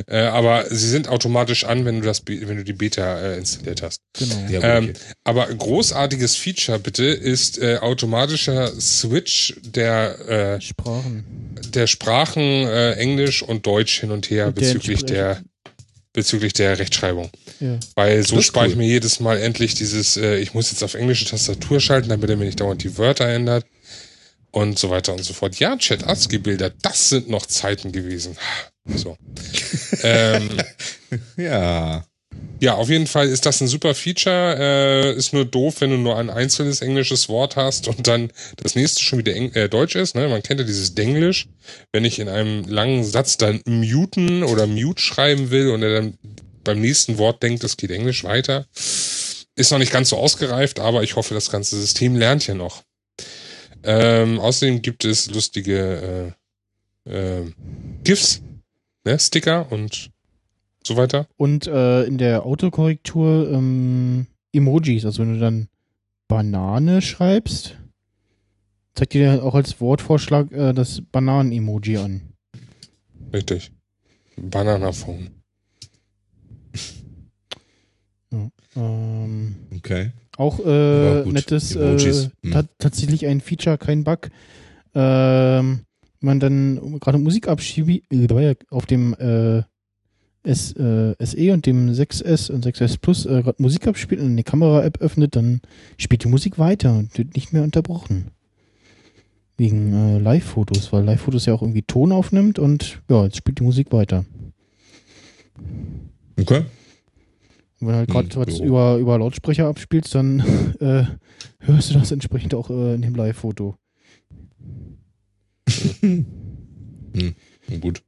Äh, 0.07 0.19
aber 0.19 0.65
sie 0.69 0.89
sind 0.89 1.07
automatisch 1.07 1.63
an, 1.65 1.85
wenn 1.85 2.01
du 2.01 2.05
das, 2.05 2.23
wenn 2.27 2.57
du 2.57 2.63
die 2.63 2.73
Beta 2.73 3.19
äh, 3.19 3.37
installiert 3.37 3.81
hast. 3.81 4.01
Genau. 4.13 4.35
Ja, 4.49 4.77
Ähm, 4.77 4.89
okay. 4.89 4.93
aber 5.23 5.47
großartiges 5.47 6.35
Feature 6.35 6.79
bitte 6.79 7.05
ist 7.05 7.57
äh, 7.59 7.77
automatischer 7.77 8.71
Switch 8.79 9.55
der 9.63 10.19
äh, 10.57 10.61
Sprachen. 10.61 11.23
der 11.73 11.87
Sprachen 11.87 12.41
äh, 12.41 12.93
Englisch 12.93 13.41
und 13.43 13.65
Deutsch 13.65 13.99
hin 13.99 14.11
und 14.11 14.29
her 14.29 14.47
Und 14.47 14.55
bezüglich 14.55 15.03
der 15.05 15.41
bezüglich 16.13 16.53
der 16.53 16.79
Rechtschreibung. 16.79 17.29
Ja. 17.59 17.79
Weil 17.95 18.25
so 18.25 18.41
spare 18.41 18.65
ich 18.65 18.73
cool. 18.73 18.79
mir 18.79 18.87
jedes 18.87 19.19
Mal 19.19 19.37
endlich 19.39 19.75
dieses, 19.75 20.17
äh, 20.17 20.37
ich 20.37 20.55
muss 20.55 20.71
jetzt 20.71 20.81
auf 20.83 20.95
englische 20.95 21.25
Tastatur 21.25 21.79
schalten, 21.79 22.09
damit 22.09 22.27
er 22.27 22.37
mir 22.37 22.45
nicht 22.45 22.59
dauernd 22.59 22.83
die 22.83 22.97
Wörter 22.97 23.27
ändert 23.27 23.65
und 24.49 24.79
so 24.79 24.89
weiter 24.89 25.13
und 25.13 25.23
so 25.23 25.33
fort. 25.33 25.59
Ja, 25.59 25.77
Chat 25.77 26.07
ASCII-Bilder, 26.07 26.71
das 26.81 27.09
sind 27.09 27.29
noch 27.29 27.45
Zeiten 27.45 27.91
gewesen. 27.91 28.35
So. 28.95 29.17
ähm, 30.03 30.49
Ja. 31.37 32.05
ja, 32.59 32.73
auf 32.75 32.89
jeden 32.89 33.07
Fall 33.07 33.27
ist 33.27 33.45
das 33.45 33.61
ein 33.61 33.67
super 33.67 33.95
Feature. 33.95 34.55
Äh, 34.59 35.15
ist 35.15 35.33
nur 35.33 35.45
doof, 35.45 35.75
wenn 35.79 35.91
du 35.91 35.97
nur 35.97 36.17
ein 36.17 36.29
einzelnes 36.29 36.81
englisches 36.81 37.29
Wort 37.29 37.55
hast 37.55 37.87
und 37.87 38.07
dann 38.07 38.31
das 38.57 38.75
nächste 38.75 39.01
schon 39.01 39.19
wieder 39.19 39.33
Eng 39.33 39.53
äh, 39.53 39.69
Deutsch 39.69 39.95
ist. 39.95 40.15
Ne? 40.15 40.27
Man 40.27 40.43
kennt 40.43 40.59
ja 40.59 40.65
dieses 40.65 40.95
Denglisch. 40.95 41.47
Wenn 41.91 42.05
ich 42.05 42.19
in 42.19 42.29
einem 42.29 42.65
langen 42.67 43.03
Satz 43.03 43.37
dann 43.37 43.61
muten 43.65 44.43
oder 44.43 44.67
mute 44.67 45.01
schreiben 45.01 45.51
will 45.51 45.69
und 45.69 45.83
er 45.83 45.93
dann 45.93 46.17
beim 46.63 46.81
nächsten 46.81 47.17
Wort 47.17 47.41
denkt, 47.43 47.63
es 47.63 47.77
geht 47.77 47.91
Englisch 47.91 48.23
weiter. 48.23 48.65
Ist 49.55 49.71
noch 49.71 49.79
nicht 49.79 49.91
ganz 49.91 50.09
so 50.09 50.17
ausgereift, 50.17 50.79
aber 50.79 51.03
ich 51.03 51.15
hoffe, 51.15 51.33
das 51.33 51.49
ganze 51.49 51.79
System 51.79 52.15
lernt 52.15 52.45
ja 52.45 52.53
noch. 52.53 52.83
Ähm, 53.83 54.39
außerdem 54.39 54.81
gibt 54.81 55.05
es 55.05 55.31
lustige 55.31 56.35
äh, 57.05 57.41
GIFs, 58.03 58.41
ne, 59.07 59.19
Sticker 59.19 59.71
und 59.71 60.11
so 60.83 60.97
weiter. 60.97 61.27
Und 61.37 61.67
äh, 61.67 62.03
in 62.03 62.17
der 62.17 62.45
Autokorrektur 62.45 63.49
ähm, 63.51 64.27
Emojis, 64.53 65.05
also 65.05 65.23
wenn 65.23 65.33
du 65.33 65.39
dann 65.39 65.67
Banane 66.27 67.01
schreibst, 67.01 67.77
zeigt 68.93 69.13
dir 69.13 69.43
auch 69.43 69.55
als 69.55 69.79
Wortvorschlag 69.79 70.51
äh, 70.51 70.73
das 70.73 71.01
Bananen-Emoji 71.11 71.97
an. 71.97 72.21
Richtig. 73.33 73.71
Bananaphone. 74.35 75.29
Ähm, 78.75 79.55
Okay. 79.75 80.11
auch 80.37 80.59
äh, 80.59 81.25
nettes, 81.25 81.75
äh, 81.75 81.97
hm. 82.43 82.51
ta 82.51 82.63
tatsächlich 82.77 83.25
ein 83.25 83.41
Feature, 83.41 83.77
kein 83.77 84.03
Bug. 84.03 84.29
Ähm, 84.93 85.86
man 86.23 86.39
dann 86.39 86.99
gerade 86.99 87.17
Musik 87.17 87.47
abschiebt, 87.47 88.11
äh, 88.11 88.55
auf 88.69 88.85
dem 88.85 89.13
äh, 89.15 89.63
S, 90.43 90.73
äh, 90.73 91.15
SE 91.19 91.53
und 91.53 91.65
dem 91.65 91.89
6S 91.89 92.51
und 92.51 92.65
6S 92.65 92.99
Plus 93.01 93.25
äh, 93.25 93.41
gerade 93.43 93.61
Musik 93.61 93.87
abspielt 93.87 94.21
und 94.21 94.27
eine 94.27 94.43
Kamera-App 94.43 94.99
öffnet, 95.01 95.35
dann 95.35 95.61
spielt 95.97 96.23
die 96.23 96.29
Musik 96.29 96.57
weiter 96.57 96.97
und 96.97 97.17
wird 97.17 97.35
nicht 97.35 97.51
mehr 97.53 97.63
unterbrochen. 97.63 98.31
Wegen 99.57 99.93
äh, 99.93 100.19
Live-Fotos, 100.19 100.93
weil 100.93 101.03
Live-Fotos 101.03 101.47
ja 101.47 101.53
auch 101.53 101.61
irgendwie 101.61 101.81
Ton 101.81 102.11
aufnimmt 102.11 102.59
und 102.59 103.01
ja, 103.09 103.25
jetzt 103.25 103.37
spielt 103.37 103.59
die 103.59 103.63
Musik 103.63 103.91
weiter. 103.91 104.25
Okay. 106.39 106.63
Und 107.79 107.87
wenn 107.87 107.95
halt 107.95 108.09
gerade 108.09 108.29
Hm, 108.29 108.47
was 108.47 108.59
über, 108.59 108.97
über 108.97 109.19
Lautsprecher 109.19 109.67
abspielst, 109.67 110.15
dann 110.15 110.39
äh, 110.79 111.03
hörst 111.59 111.89
du 111.89 111.99
das 111.99 112.11
entsprechend 112.11 112.53
auch 112.55 112.69
äh, 112.69 112.95
in 112.95 113.01
dem 113.01 113.15
Live-Foto. 113.15 113.75
Hm, 117.17 117.35
gut. 117.81 118.03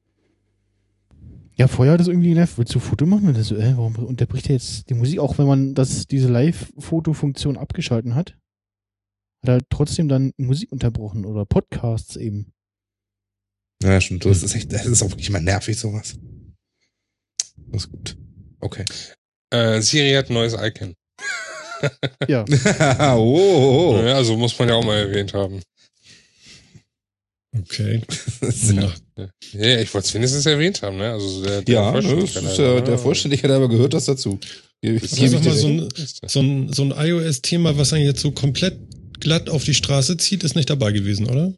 Ja, 1.56 1.68
vorher 1.68 1.94
hat 1.94 2.02
es 2.02 2.08
irgendwie 2.08 2.30
genervt. 2.30 2.58
Willst 2.58 2.74
du 2.74 2.80
Foto 2.80 3.06
machen? 3.06 3.28
Und 3.28 3.38
das 3.38 3.48
so, 3.48 3.56
äh, 3.56 3.76
warum 3.76 3.96
unterbricht 3.96 4.48
er 4.48 4.54
jetzt 4.54 4.90
die 4.90 4.94
Musik? 4.94 5.20
Auch 5.20 5.38
wenn 5.38 5.48
man 5.48 5.74
das, 5.76 6.08
diese 6.08 6.30
Live-Foto-Funktion 6.30 7.58
abgeschalten 7.58 8.16
hat, 8.16 8.38
hat 9.42 9.50
er 9.50 9.60
trotzdem 9.70 10.08
dann 10.08 10.32
Musik 10.38 10.72
unterbrochen 10.72 11.26
oder 11.26 11.46
Podcasts 11.46 12.16
eben. 12.16 12.54
Ja, 13.84 14.00
stimmt. 14.00 14.26
Das 14.26 14.44
ist 14.44 14.56
echt, 14.56 14.72
das 14.72 14.86
ist 14.86 15.04
auch 15.04 15.10
wirklich 15.10 15.30
mal 15.32 15.42
nervig, 15.42 15.78
sowas. 15.78 16.18
Das 17.68 17.84
ist 17.84 17.92
gut. 17.92 18.18
Okay. 18.62 18.86
Äh, 19.50 19.82
Siri 19.82 20.14
hat 20.14 20.30
ein 20.30 20.34
neues 20.34 20.54
Icon. 20.54 20.96
Ja. 22.28 22.46
oh, 23.16 23.18
oh, 23.18 23.96
oh. 23.96 24.04
Ja, 24.06 24.16
also 24.16 24.38
muss 24.38 24.58
man 24.60 24.70
ja 24.70 24.76
auch 24.76 24.84
mal 24.84 24.98
erwähnt 24.98 25.34
haben. 25.34 25.62
Okay. 27.58 28.02
Ja, 28.42 28.94
Ja, 29.54 29.80
ich 29.80 29.94
wollte 29.94 30.08
es 30.08 30.14
wenigstens 30.14 30.46
erwähnt 30.46 30.82
haben, 30.82 30.98
ne? 30.98 31.12
Also 31.12 31.44
der, 31.44 31.62
der 31.64 31.76
ja 31.76 31.92
das 31.92 32.06
Vollständigkeit 32.06 32.44
ist, 32.44 32.60
halber, 32.60 32.72
äh, 32.72 32.76
ne? 32.80 32.84
der 32.84 32.98
Vollständigkeit 33.00 33.52
aber 33.52 33.70
gehört 33.70 33.94
das 33.94 34.06
dazu. 34.06 34.40
Gebe 34.82 34.98
ich- 34.98 35.04
Ist 35.04 35.16
gebe 35.18 35.36
ich 35.36 35.44
mal, 35.44 35.56
so 35.56 35.68
ein, 35.68 35.90
so 36.28 36.40
ein, 36.42 36.74
so 36.74 36.84
ein 36.84 36.92
iOS-Thema, 36.92 37.78
was 37.78 37.92
einen 37.94 38.06
jetzt 38.06 38.22
so 38.22 38.32
komplett 38.32 38.78
glatt 39.20 39.50
auf 39.50 39.64
die 39.66 39.74
Straße 39.74 40.16
zieht, 40.18 40.44
ist 40.44 40.56
nicht 40.56 40.70
dabei 40.70 40.92
gewesen, 40.92 41.28
oder? 41.30 41.54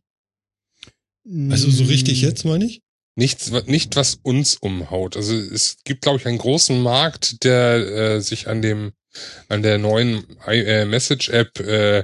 Also 1.50 1.70
so 1.70 1.84
richtig 1.84 2.22
Mm, 2.22 2.26
jetzt, 2.26 2.46
meine 2.46 2.66
ich? 2.66 2.82
Nichts, 3.16 3.52
nicht 3.68 3.96
was 3.96 4.16
uns 4.24 4.56
umhaut. 4.56 5.16
Also 5.16 5.36
es 5.36 5.78
gibt, 5.84 6.02
glaube 6.02 6.18
ich, 6.20 6.26
einen 6.26 6.40
großen 6.40 6.82
Markt, 6.82 7.44
der 7.44 7.76
äh, 8.16 8.22
sich 8.22 8.48
an 8.48 8.62
dem, 8.64 8.94
an 9.50 9.62
der 9.62 9.78
neuen 9.78 10.24
I- 10.48 10.64
äh, 10.66 10.86
Message-App 10.86 11.60
äh, 11.60 12.04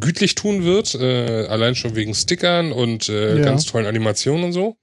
gütlich 0.00 0.34
tun 0.34 0.64
wird, 0.64 0.94
äh, 0.94 1.46
allein 1.46 1.74
schon 1.74 1.94
wegen 1.96 2.14
Stickern 2.14 2.72
und 2.72 3.08
äh, 3.08 3.38
Ja. 3.38 3.44
ganz 3.44 3.66
tollen 3.66 3.86
Animationen 3.86 4.44
und 4.44 4.52
so. 4.52 4.76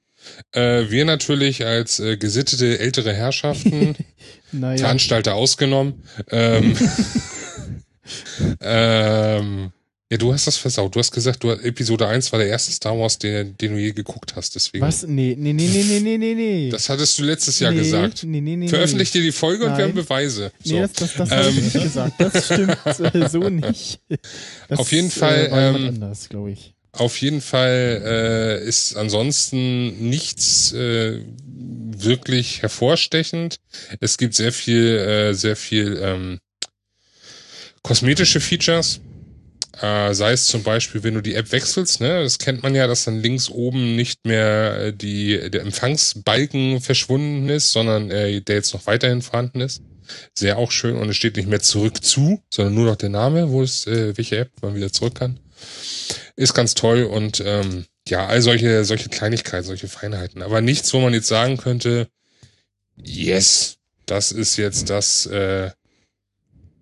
Äh, 0.53 0.89
wir 0.89 1.05
natürlich 1.05 1.65
als 1.65 1.99
äh, 1.99 2.15
gesittete 2.17 2.79
ältere 2.79 3.13
Herrschaften, 3.13 3.95
Naja, 4.51 4.77
Veranstalter 4.77 5.33
ausgenommen, 5.35 6.03
ähm, 6.29 6.75
ähm, 8.61 9.71
ja, 10.11 10.17
du 10.17 10.33
hast 10.33 10.45
das 10.45 10.57
versaut. 10.57 10.93
Du 10.93 10.99
hast 10.99 11.11
gesagt, 11.11 11.41
du 11.41 11.51
Episode 11.51 12.05
1 12.05 12.33
war 12.33 12.39
der 12.39 12.49
erste 12.49 12.73
Star 12.73 12.99
Wars, 12.99 13.17
den, 13.17 13.55
den 13.57 13.71
du 13.71 13.79
je 13.79 13.93
geguckt 13.93 14.35
hast. 14.35 14.53
Deswegen. 14.55 14.85
was? 14.85 15.03
Nee, 15.03 15.37
nee, 15.39 15.53
nee, 15.53 15.69
nee, 15.69 15.83
nee, 15.83 15.99
nee, 16.01 16.17
nee, 16.17 16.35
nee. 16.35 16.69
Das 16.69 16.89
hattest 16.89 17.17
du 17.17 17.23
letztes 17.23 17.59
Jahr 17.59 17.71
nee, 17.71 17.77
gesagt. 17.77 18.25
Nee, 18.25 18.41
nee, 18.41 18.57
nee, 18.57 18.67
Veröffentlich 18.67 19.11
dir 19.11 19.21
die 19.21 19.31
Folge 19.31 19.63
und 19.63 19.71
wir 19.71 19.77
Nein. 19.77 19.87
haben 19.87 19.93
Beweise. 19.95 20.51
So. 20.61 20.75
Nee, 20.75 20.81
das, 20.81 20.91
das, 20.91 21.13
das 21.13 21.31
habe 21.31 21.49
ich 21.49 21.57
Ähm. 21.57 21.63
nicht 21.63 21.81
gesagt. 21.81 22.13
Das 22.19 22.45
stimmt 22.45 22.77
äh, 23.15 23.29
so 23.29 23.39
nicht. 23.47 24.01
Das, 24.67 24.79
Auf 24.79 24.91
jeden 24.91 25.11
Fall, 25.11 25.45
Äh, 25.45 25.51
war 25.51 25.75
ähm, 25.75 25.87
anders, 25.87 26.27
glaube 26.27 26.51
ich. 26.51 26.73
Auf 26.91 27.15
jeden 27.21 27.39
Fall 27.39 28.01
äh, 28.05 28.67
ist 28.67 28.97
ansonsten 28.97 30.09
nichts 30.09 30.73
äh, 30.73 31.21
wirklich 31.45 32.63
hervorstechend. 32.63 33.61
Es 34.01 34.17
gibt 34.17 34.35
sehr 34.35 34.51
viel, 34.51 34.87
äh, 34.97 35.33
sehr 35.33 35.55
viel 35.55 35.97
ähm, 36.03 36.39
kosmetische 37.81 38.41
Features. 38.41 38.99
Äh, 39.79 40.13
sei 40.13 40.33
es 40.33 40.47
zum 40.47 40.63
Beispiel, 40.63 41.03
wenn 41.03 41.13
du 41.13 41.21
die 41.21 41.35
App 41.35 41.51
wechselst, 41.51 42.01
ne, 42.01 42.23
das 42.23 42.39
kennt 42.39 42.61
man 42.61 42.75
ja, 42.75 42.87
dass 42.87 43.05
dann 43.05 43.21
links 43.21 43.49
oben 43.49 43.95
nicht 43.95 44.25
mehr 44.25 44.77
äh, 44.77 44.93
die, 44.93 45.49
der 45.49 45.61
Empfangsbalken 45.61 46.81
verschwunden 46.81 47.47
ist, 47.47 47.71
sondern 47.71 48.11
äh, 48.11 48.41
der 48.41 48.55
jetzt 48.55 48.73
noch 48.73 48.85
weiterhin 48.85 49.21
vorhanden 49.21 49.61
ist. 49.61 49.81
Sehr 50.33 50.57
auch 50.57 50.71
schön 50.71 50.97
und 50.97 51.09
es 51.09 51.15
steht 51.15 51.37
nicht 51.37 51.47
mehr 51.47 51.61
zurück 51.61 52.03
zu, 52.03 52.41
sondern 52.53 52.73
nur 52.73 52.85
noch 52.85 52.97
der 52.97 53.09
Name, 53.09 53.49
wo 53.49 53.63
es, 53.63 53.87
äh, 53.87 54.15
welche 54.17 54.39
App 54.39 54.51
man 54.61 54.75
wieder 54.75 54.91
zurück 54.91 55.15
kann. 55.15 55.39
Ist 56.35 56.53
ganz 56.53 56.73
toll 56.73 57.03
und 57.03 57.41
ähm, 57.45 57.85
ja, 58.07 58.27
all 58.27 58.41
solche, 58.41 58.83
solche 58.83 59.09
Kleinigkeiten, 59.09 59.65
solche 59.65 59.87
Feinheiten. 59.87 60.41
Aber 60.41 60.59
nichts, 60.59 60.93
wo 60.93 60.99
man 60.99 61.13
jetzt 61.13 61.27
sagen 61.27 61.55
könnte, 61.57 62.07
yes, 62.97 63.77
das 64.05 64.31
ist 64.31 64.57
jetzt 64.57 64.89
das 64.89 65.27
äh, 65.27 65.71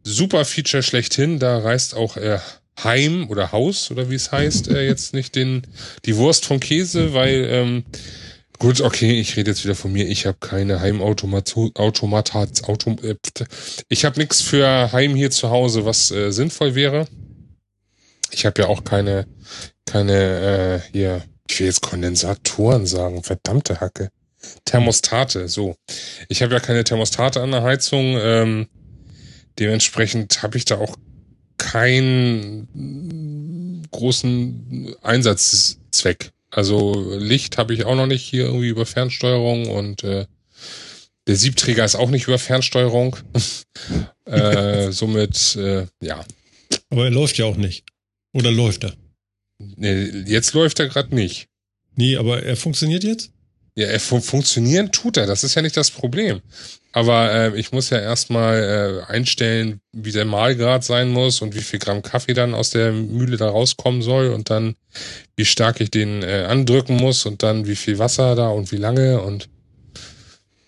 super 0.03 0.45
Feature 0.45 0.81
schlechthin. 0.81 1.39
Da 1.39 1.59
reißt 1.59 1.93
auch 1.93 2.17
äh, 2.17 2.39
Heim 2.83 3.29
oder 3.29 3.51
Haus 3.51 3.91
oder 3.91 4.09
wie 4.09 4.15
es 4.15 4.31
heißt, 4.31 4.69
äh, 4.69 4.85
jetzt 4.85 5.13
nicht 5.13 5.35
den 5.35 5.65
die 6.05 6.15
Wurst 6.15 6.45
vom 6.45 6.59
Käse, 6.59 7.13
weil 7.13 7.45
ähm, 7.49 7.83
gut, 8.57 8.81
okay, 8.81 9.19
ich 9.19 9.35
rede 9.37 9.51
jetzt 9.51 9.63
wieder 9.63 9.75
von 9.75 9.91
mir. 9.91 10.07
Ich 10.07 10.25
habe 10.25 10.37
keine 10.39 10.79
Heimautomata, 10.81 11.69
Automata, 11.75 12.47
Autom, 12.63 12.97
äh, 13.03 13.15
ich 13.87 14.05
habe 14.05 14.19
nichts 14.19 14.41
für 14.41 14.91
Heim 14.91 15.15
hier 15.15 15.31
zu 15.31 15.49
Hause, 15.49 15.85
was 15.85 16.11
äh, 16.11 16.31
sinnvoll 16.31 16.75
wäre. 16.75 17.07
Ich 18.31 18.45
habe 18.45 18.61
ja 18.61 18.67
auch 18.67 18.83
keine 18.83 19.25
keine 19.89 20.81
äh, 20.85 20.91
hier, 20.91 21.23
ich 21.49 21.59
will 21.59 21.67
jetzt 21.67 21.81
Kondensatoren 21.81 22.85
sagen, 22.85 23.23
verdammte 23.23 23.79
Hacke. 23.79 24.09
Thermostate, 24.65 25.47
so. 25.47 25.75
Ich 26.29 26.41
habe 26.41 26.53
ja 26.53 26.59
keine 26.59 26.83
Thermostate 26.83 27.41
an 27.41 27.51
der 27.51 27.63
Heizung. 27.63 28.17
Ähm, 28.19 28.67
dementsprechend 29.57 30.43
habe 30.43 30.57
ich 30.57 30.65
da 30.65 30.77
auch 30.77 30.95
keinen 31.59 32.67
großen 33.91 34.95
Einsatzzweck. 35.01 36.31
Also 36.49 37.15
Licht 37.17 37.59
habe 37.59 37.75
ich 37.75 37.85
auch 37.85 37.95
noch 37.95 38.07
nicht 38.07 38.23
hier 38.23 38.45
irgendwie 38.45 38.69
über 38.69 38.87
Fernsteuerung 38.87 39.67
und 39.67 40.03
äh, 40.03 40.25
der 41.27 41.35
Siebträger 41.35 41.85
ist 41.85 41.95
auch 41.95 42.09
nicht 42.09 42.27
über 42.27 42.39
Fernsteuerung. 42.39 43.17
äh, 44.25 44.91
somit, 44.91 45.55
äh, 45.57 45.85
ja. 46.01 46.25
Aber 46.89 47.05
er 47.05 47.11
läuft 47.11 47.37
ja 47.37 47.45
auch 47.45 47.57
nicht. 47.57 47.85
Oder 48.33 48.51
läuft 48.51 48.83
er? 48.83 48.93
Nee, 49.59 50.05
Jetzt 50.25 50.53
läuft 50.53 50.79
er 50.79 50.87
gerade 50.87 51.13
nicht. 51.13 51.47
Nee, 51.95 52.15
aber 52.15 52.41
er 52.43 52.55
funktioniert 52.55 53.03
jetzt? 53.03 53.31
Ja, 53.75 53.87
er 53.87 53.99
fun 53.99 54.21
funktionieren 54.21 54.91
tut 54.91 55.17
er, 55.17 55.27
das 55.27 55.43
ist 55.43 55.55
ja 55.55 55.61
nicht 55.61 55.77
das 55.77 55.91
Problem. 55.91 56.41
Aber 56.91 57.31
äh, 57.31 57.59
ich 57.59 57.71
muss 57.71 57.91
ja 57.91 57.99
erstmal 57.99 59.03
äh, 59.07 59.11
einstellen, 59.11 59.79
wie 59.91 60.11
der 60.11 60.25
Mahlgrad 60.25 60.83
sein 60.83 61.09
muss 61.09 61.41
und 61.41 61.53
wie 61.53 61.61
viel 61.61 61.77
Gramm 61.77 62.01
Kaffee 62.01 62.33
dann 62.33 62.55
aus 62.55 62.71
der 62.71 62.91
Mühle 62.91 63.37
da 63.37 63.49
rauskommen 63.49 64.01
soll 64.01 64.29
und 64.29 64.49
dann 64.49 64.75
wie 65.35 65.45
stark 65.45 65.81
ich 65.81 65.91
den 65.91 66.23
äh, 66.23 66.45
andrücken 66.49 66.97
muss 66.97 67.25
und 67.25 67.43
dann 67.43 67.67
wie 67.67 67.75
viel 67.75 67.99
Wasser 67.99 68.35
da 68.35 68.49
und 68.49 68.71
wie 68.71 68.77
lange 68.77 69.21
und 69.21 69.49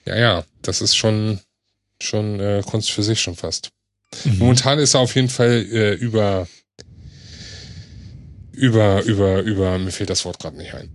ja, 0.06 0.18
ja, 0.18 0.44
das 0.62 0.82
ist 0.82 0.96
schon 0.96 1.40
schon 2.00 2.40
äh, 2.40 2.62
Kunst 2.66 2.92
für 2.92 3.04
sich 3.04 3.20
schon 3.20 3.36
fast. 3.36 3.70
Momentan 4.26 4.80
ist 4.80 4.94
er 4.94 5.02
auf 5.02 5.16
jeden 5.16 5.30
Fall 5.30 5.66
äh, 5.72 5.94
über 5.94 6.48
über 8.52 9.02
über 9.04 9.42
über 9.42 9.78
mir 9.80 9.92
fehlt 9.92 10.10
das 10.10 10.26
Wort 10.26 10.40
gerade 10.40 10.58
nicht 10.58 10.74
ein 10.74 10.92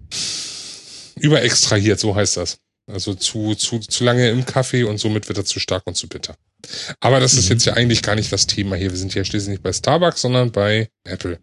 überextrahiert, 1.18 1.99
so 1.99 2.14
heißt 2.14 2.37
das. 2.37 2.59
Also 2.87 3.14
zu, 3.14 3.55
zu, 3.55 3.80
zu 3.80 4.05
lange 4.05 4.30
im 4.30 4.47
Kaffee 4.47 4.84
und 4.84 4.99
somit 4.99 5.28
wird 5.28 5.39
er 5.39 5.45
zu 5.45 5.59
stark 5.59 5.87
und 5.87 5.97
zu 5.97 6.09
bitter. 6.09 6.37
Aber 7.01 7.20
das 7.20 7.34
ist 7.34 7.49
jetzt 7.49 7.64
ja 7.64 7.74
eigentlich 7.74 8.03
gar 8.03 8.14
nicht 8.14 8.32
das 8.32 8.47
Thema 8.47 8.76
hier. 8.76 8.91
Wir 8.91 8.99
sind 8.99 9.14
ja 9.14 9.24
schließlich 9.24 9.51
nicht 9.51 9.62
bei 9.62 9.72
Starbucks, 9.72 10.20
sondern 10.20 10.53
bei 10.53 10.89
Apple. 11.05 11.39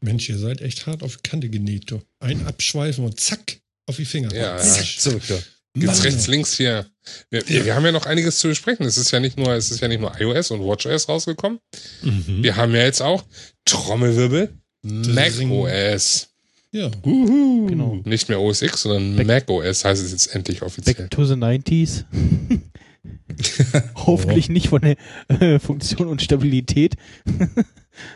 Mensch, 0.00 0.28
ihr 0.28 0.38
seid 0.38 0.60
echt 0.60 0.86
hart 0.86 1.02
auf 1.02 1.16
die 1.16 1.28
Kante 1.28 1.48
genäht, 1.48 1.90
du. 1.90 2.00
Ein 2.20 2.46
Abschweifen 2.46 3.04
und 3.04 3.18
zack, 3.18 3.60
auf 3.86 3.96
die 3.96 4.04
Finger. 4.04 4.32
Ja, 4.34 4.56
ja. 4.56 4.58
zack. 4.58 4.86
Zurück 4.98 5.22
da. 5.28 5.38
Gibt's 5.74 5.98
Mann. 5.98 6.06
rechts, 6.06 6.26
links 6.26 6.56
hier. 6.56 6.86
Wir, 7.30 7.48
wir, 7.48 7.64
wir 7.64 7.74
haben 7.74 7.84
ja 7.84 7.92
noch 7.92 8.06
einiges 8.06 8.38
zu 8.38 8.48
besprechen. 8.48 8.84
Es 8.86 8.96
ist 8.96 9.10
ja 9.10 9.20
nicht 9.20 9.38
nur, 9.38 9.52
es 9.54 9.70
ist 9.70 9.80
ja 9.80 9.88
nicht 9.88 10.00
nur 10.00 10.18
iOS 10.20 10.50
und 10.50 10.60
WatchOS 10.60 11.08
rausgekommen. 11.08 11.60
Mhm. 12.02 12.42
Wir 12.42 12.56
haben 12.56 12.74
ja 12.74 12.82
jetzt 12.82 13.02
auch 13.02 13.24
Trommelwirbel, 13.64 14.52
macOS. 14.82 16.28
Ja. 16.72 16.90
Genau. 17.02 18.00
Nicht 18.04 18.28
mehr 18.28 18.40
OS 18.40 18.62
X, 18.62 18.82
sondern 18.82 19.16
Back- 19.16 19.26
Mac 19.26 19.50
OS 19.50 19.84
heißt 19.84 20.02
es 20.04 20.12
jetzt 20.12 20.34
endlich 20.34 20.62
offiziell. 20.62 20.94
Back 20.94 21.10
to 21.10 21.24
the 21.24 21.34
90s. 21.34 22.04
Hoffentlich 23.94 24.48
nicht 24.48 24.68
von 24.68 24.80
der 24.82 24.96
äh, 25.28 25.58
Funktion 25.58 26.08
und 26.08 26.22
Stabilität. 26.22 26.96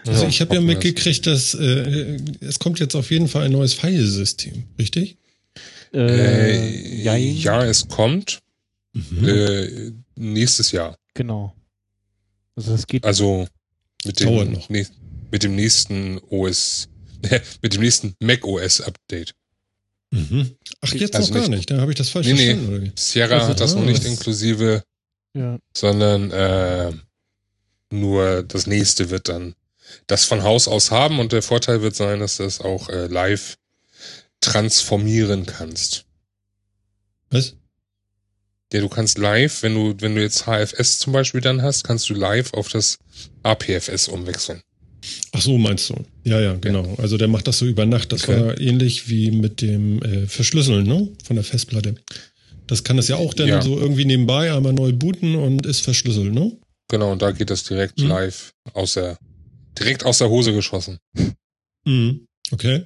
Also 0.06 0.22
Ja, 0.22 0.28
ich 0.28 0.40
habe 0.40 0.54
ja 0.54 0.60
mitgekriegt, 0.60 1.26
dass 1.26 1.54
äh, 1.54 2.20
es 2.40 2.60
kommt 2.60 2.78
jetzt 2.78 2.94
auf 2.94 3.10
jeden 3.10 3.26
Fall 3.26 3.46
ein 3.46 3.50
neues 3.50 3.74
Filesystem, 3.74 4.62
richtig? 4.78 5.16
Äh, 5.92 7.02
jein. 7.02 7.36
ja, 7.38 7.64
es 7.64 7.88
kommt 7.88 8.38
Mhm. 8.92 9.26
äh, 9.28 9.92
nächstes 10.14 10.70
Jahr. 10.70 10.94
Genau. 11.14 11.52
Also 12.54 12.74
es 12.74 12.86
geht 12.86 13.04
Also 13.04 13.48
mit 14.04 14.20
dem, 14.20 14.52
noch. 14.52 14.68
ne, 14.68 14.86
mit 15.32 15.42
dem 15.42 15.56
nächsten 15.56 16.20
OS, 16.30 16.88
mit 17.62 17.74
dem 17.74 17.80
nächsten 17.82 18.14
Mac 18.20 18.44
OS 18.44 18.80
Update. 18.80 19.34
Mhm. 20.10 20.56
Ach, 20.82 20.92
jetzt 20.92 21.16
Also 21.16 21.28
noch 21.32 21.40
gar 21.40 21.48
nicht- 21.48 21.56
nicht. 21.58 21.70
Da 21.70 21.80
habe 21.80 21.92
ich 21.92 21.96
das 21.98 22.10
falsch 22.10 22.26
Nee, 22.26 22.34
nee. 22.34 22.44
verstanden, 22.46 22.68
oder 22.74 22.82
wie? 22.82 22.92
Sierra 22.96 23.34
Also, 23.36 23.48
hat 23.48 23.60
das 23.60 23.74
noch 23.74 23.82
ah, 23.82 23.86
nicht 23.86 24.04
das- 24.04 24.10
inklusive, 24.10 24.82
ja. 25.34 25.58
sondern 25.76 26.30
äh, 26.30 26.92
nur 27.90 28.42
das 28.42 28.66
nächste 28.66 29.10
wird 29.10 29.28
dann 29.28 29.54
das 30.06 30.24
von 30.24 30.42
Haus 30.42 30.68
aus 30.68 30.90
haben 30.90 31.18
und 31.18 31.32
der 31.32 31.42
Vorteil 31.42 31.82
wird 31.82 31.94
sein, 31.96 32.20
dass 32.20 32.36
du 32.38 32.42
das 32.44 32.60
auch 32.60 32.88
äh, 32.88 33.06
live 33.06 33.56
transformieren 34.40 35.46
kannst. 35.46 36.04
Was? 37.30 37.54
Ja, 38.72 38.80
du 38.80 38.88
kannst 38.88 39.18
live, 39.18 39.62
wenn 39.62 39.74
du, 39.74 39.94
wenn 40.00 40.14
du 40.14 40.22
jetzt 40.22 40.46
HFS 40.46 40.98
zum 40.98 41.12
Beispiel 41.12 41.40
dann 41.42 41.62
hast, 41.62 41.84
kannst 41.84 42.08
du 42.08 42.14
live 42.14 42.52
auf 42.54 42.68
das 42.68 42.98
APFS 43.42 44.08
umwechseln. 44.08 44.62
Ach 45.32 45.40
so, 45.40 45.58
meinst 45.58 45.90
du? 45.90 45.94
Ja, 46.24 46.40
ja, 46.40 46.54
genau. 46.54 46.94
Also 46.98 47.16
der 47.16 47.28
macht 47.28 47.46
das 47.48 47.58
so 47.58 47.66
über 47.66 47.86
Nacht. 47.86 48.12
Das 48.12 48.24
Okay. 48.28 48.40
war 48.40 48.60
ähnlich 48.60 49.08
wie 49.08 49.30
mit 49.30 49.60
dem 49.60 50.00
äh, 50.02 50.26
Verschlüsseln, 50.26 50.86
ne? 50.86 51.08
Von 51.24 51.36
der 51.36 51.44
Festplatte. 51.44 51.96
Das 52.68 52.84
kann 52.84 52.98
es 52.98 53.08
ja 53.08 53.16
auch 53.16 53.34
dann 53.34 53.48
Ja. 53.48 53.60
so 53.62 53.78
irgendwie 53.78 54.04
nebenbei 54.04 54.52
einmal 54.52 54.72
neu 54.72 54.92
booten 54.92 55.34
und 55.34 55.66
ist 55.66 55.80
verschlüsselt, 55.80 56.32
ne? 56.32 56.52
Genau, 56.88 57.12
und 57.12 57.22
da 57.22 57.32
geht 57.32 57.50
das 57.50 57.64
direkt 57.64 57.98
Mhm. 58.00 58.08
live 58.08 58.52
aus 58.74 58.94
der, 58.94 59.18
direkt 59.78 60.04
aus 60.04 60.18
der 60.18 60.28
Hose 60.28 60.52
geschossen. 60.52 60.98
Mhm. 61.84 62.26
Okay. 62.52 62.84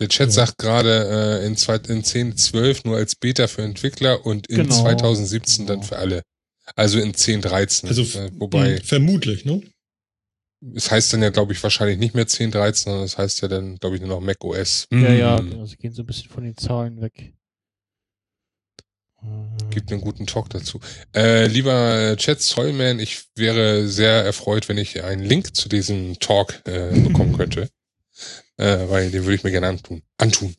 Der 0.00 0.08
Chat 0.08 0.28
Ja. 0.28 0.32
sagt 0.32 0.58
gerade 0.58 1.40
äh, 1.42 1.46
in, 1.46 1.56
zwei, 1.56 1.76
in 1.88 2.02
10, 2.02 2.36
12 2.36 2.84
nur 2.84 2.96
als 2.96 3.14
Beta 3.16 3.46
für 3.46 3.62
Entwickler 3.62 4.24
und 4.26 4.46
in 4.48 4.56
Genau. 4.56 4.82
2017 4.82 5.66
dann 5.66 5.82
für 5.82 5.96
alle. 5.98 6.22
Also 6.76 6.98
in 6.98 7.14
10, 7.14 7.42
13. 7.42 7.88
Also 7.88 8.02
äh, 8.18 8.30
wobei, 8.34 8.74
mh, 8.76 8.80
vermutlich, 8.84 9.44
ne? 9.44 9.60
Es 10.74 10.90
heißt 10.90 11.12
dann 11.12 11.22
ja, 11.22 11.30
glaube 11.30 11.52
ich, 11.52 11.62
wahrscheinlich 11.62 11.98
nicht 11.98 12.14
mehr 12.14 12.26
10, 12.26 12.50
13, 12.50 12.90
sondern 12.90 13.04
es 13.04 13.16
heißt 13.18 13.42
ja 13.42 13.48
dann, 13.48 13.76
glaube 13.76 13.96
ich, 13.96 14.02
nur 14.02 14.10
noch 14.10 14.20
Mac 14.20 14.42
OS. 14.44 14.88
Ja, 14.92 15.12
ja, 15.12 15.38
Hm, 15.38 15.60
also 15.60 15.76
gehen 15.76 15.92
so 15.92 16.02
ein 16.02 16.06
bisschen 16.06 16.30
von 16.30 16.44
den 16.44 16.56
Zahlen 16.56 17.00
weg. 17.00 17.34
Äh, 19.22 19.70
Gibt 19.70 19.92
einen 19.92 20.00
guten 20.00 20.26
Talk 20.26 20.50
dazu. 20.50 20.80
Äh, 21.14 21.46
lieber 21.46 22.14
Chat 22.16 22.40
Zollman, 22.40 22.98
ich 22.98 23.24
wäre 23.36 23.86
sehr 23.88 24.24
erfreut, 24.24 24.68
wenn 24.68 24.78
ich 24.78 25.02
einen 25.02 25.24
Link 25.24 25.54
zu 25.54 25.68
diesem 25.68 26.18
Talk 26.18 26.62
äh, 26.66 26.90
bekommen 27.00 27.36
könnte. 27.36 27.70
Äh, 28.56 28.88
weil 28.88 29.10
den 29.10 29.24
würde 29.24 29.34
ich 29.36 29.44
mir 29.44 29.52
gerne 29.52 29.68
antun. 29.68 30.02
antun. 30.18 30.54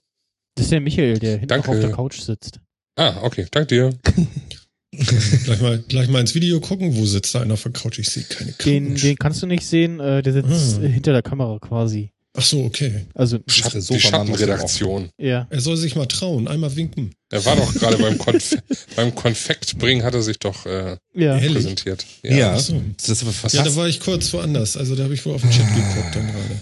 Das 0.55 0.65
ist 0.65 0.71
der 0.71 0.81
Michael, 0.81 1.19
der 1.19 1.37
hinten 1.37 1.53
auf 1.53 1.79
der 1.79 1.91
Couch 1.91 2.21
sitzt. 2.21 2.59
Ah, 2.95 3.21
okay, 3.23 3.47
danke 3.51 3.67
dir. 3.67 3.99
gleich, 4.91 5.61
mal, 5.61 5.83
gleich 5.87 6.07
mal 6.09 6.19
ins 6.21 6.35
Video 6.35 6.59
gucken, 6.59 6.95
wo 6.95 7.05
sitzt 7.05 7.35
da 7.35 7.41
einer 7.41 7.53
auf 7.53 7.63
der 7.63 7.71
Couch? 7.71 7.99
Ich 7.99 8.09
sehe 8.09 8.23
keine 8.23 8.51
Couch. 8.53 8.65
Den, 8.65 8.95
den 8.95 9.15
kannst 9.17 9.41
du 9.41 9.47
nicht 9.47 9.65
sehen, 9.65 9.99
äh, 9.99 10.21
der 10.21 10.33
sitzt 10.33 10.79
Ah. 10.79 10.83
äh, 10.83 10.89
hinter 10.89 11.13
der 11.13 11.21
Kamera 11.21 11.59
quasi. 11.59 12.11
Ach 12.37 12.43
so, 12.43 12.63
okay. 12.63 13.05
Also, 13.15 13.39
Schatten, 13.47 13.81
die 13.85 13.99
Schattenredaktion. 13.99 15.09
ja. 15.17 15.47
Er 15.49 15.61
soll 15.61 15.77
sich 15.77 15.95
mal 15.95 16.05
trauen, 16.05 16.47
einmal 16.47 16.75
winken. 16.75 17.11
Er 17.31 17.43
war 17.43 17.55
doch 17.55 17.73
gerade 17.73 17.97
beim, 17.97 18.17
Konf 18.19 18.55
beim 18.95 19.13
Konfektbringen, 19.15 20.03
hat 20.03 20.13
er 20.13 20.21
sich 20.21 20.37
doch 20.39 20.65
äh, 20.65 20.97
Ja. 21.15 21.37
Präsentiert. 21.37 22.05
Ja. 22.23 22.53
Ach 22.55 22.59
so. 22.59 22.79
Das 22.97 23.09
ist 23.09 23.23
aber 23.23 23.31
fast 23.33 23.55
Ja, 23.55 23.63
da 23.63 23.75
war 23.75 23.87
ich 23.87 23.99
kurz 23.99 24.31
woanders. 24.33 24.77
Also 24.77 24.95
da 24.95 25.03
habe 25.03 25.13
ich 25.15 25.25
wohl 25.25 25.33
auf 25.33 25.41
den 25.41 25.49
Chat 25.51 25.67
geguckt 25.67 26.15
dann 26.15 26.27
gerade. 26.27 26.59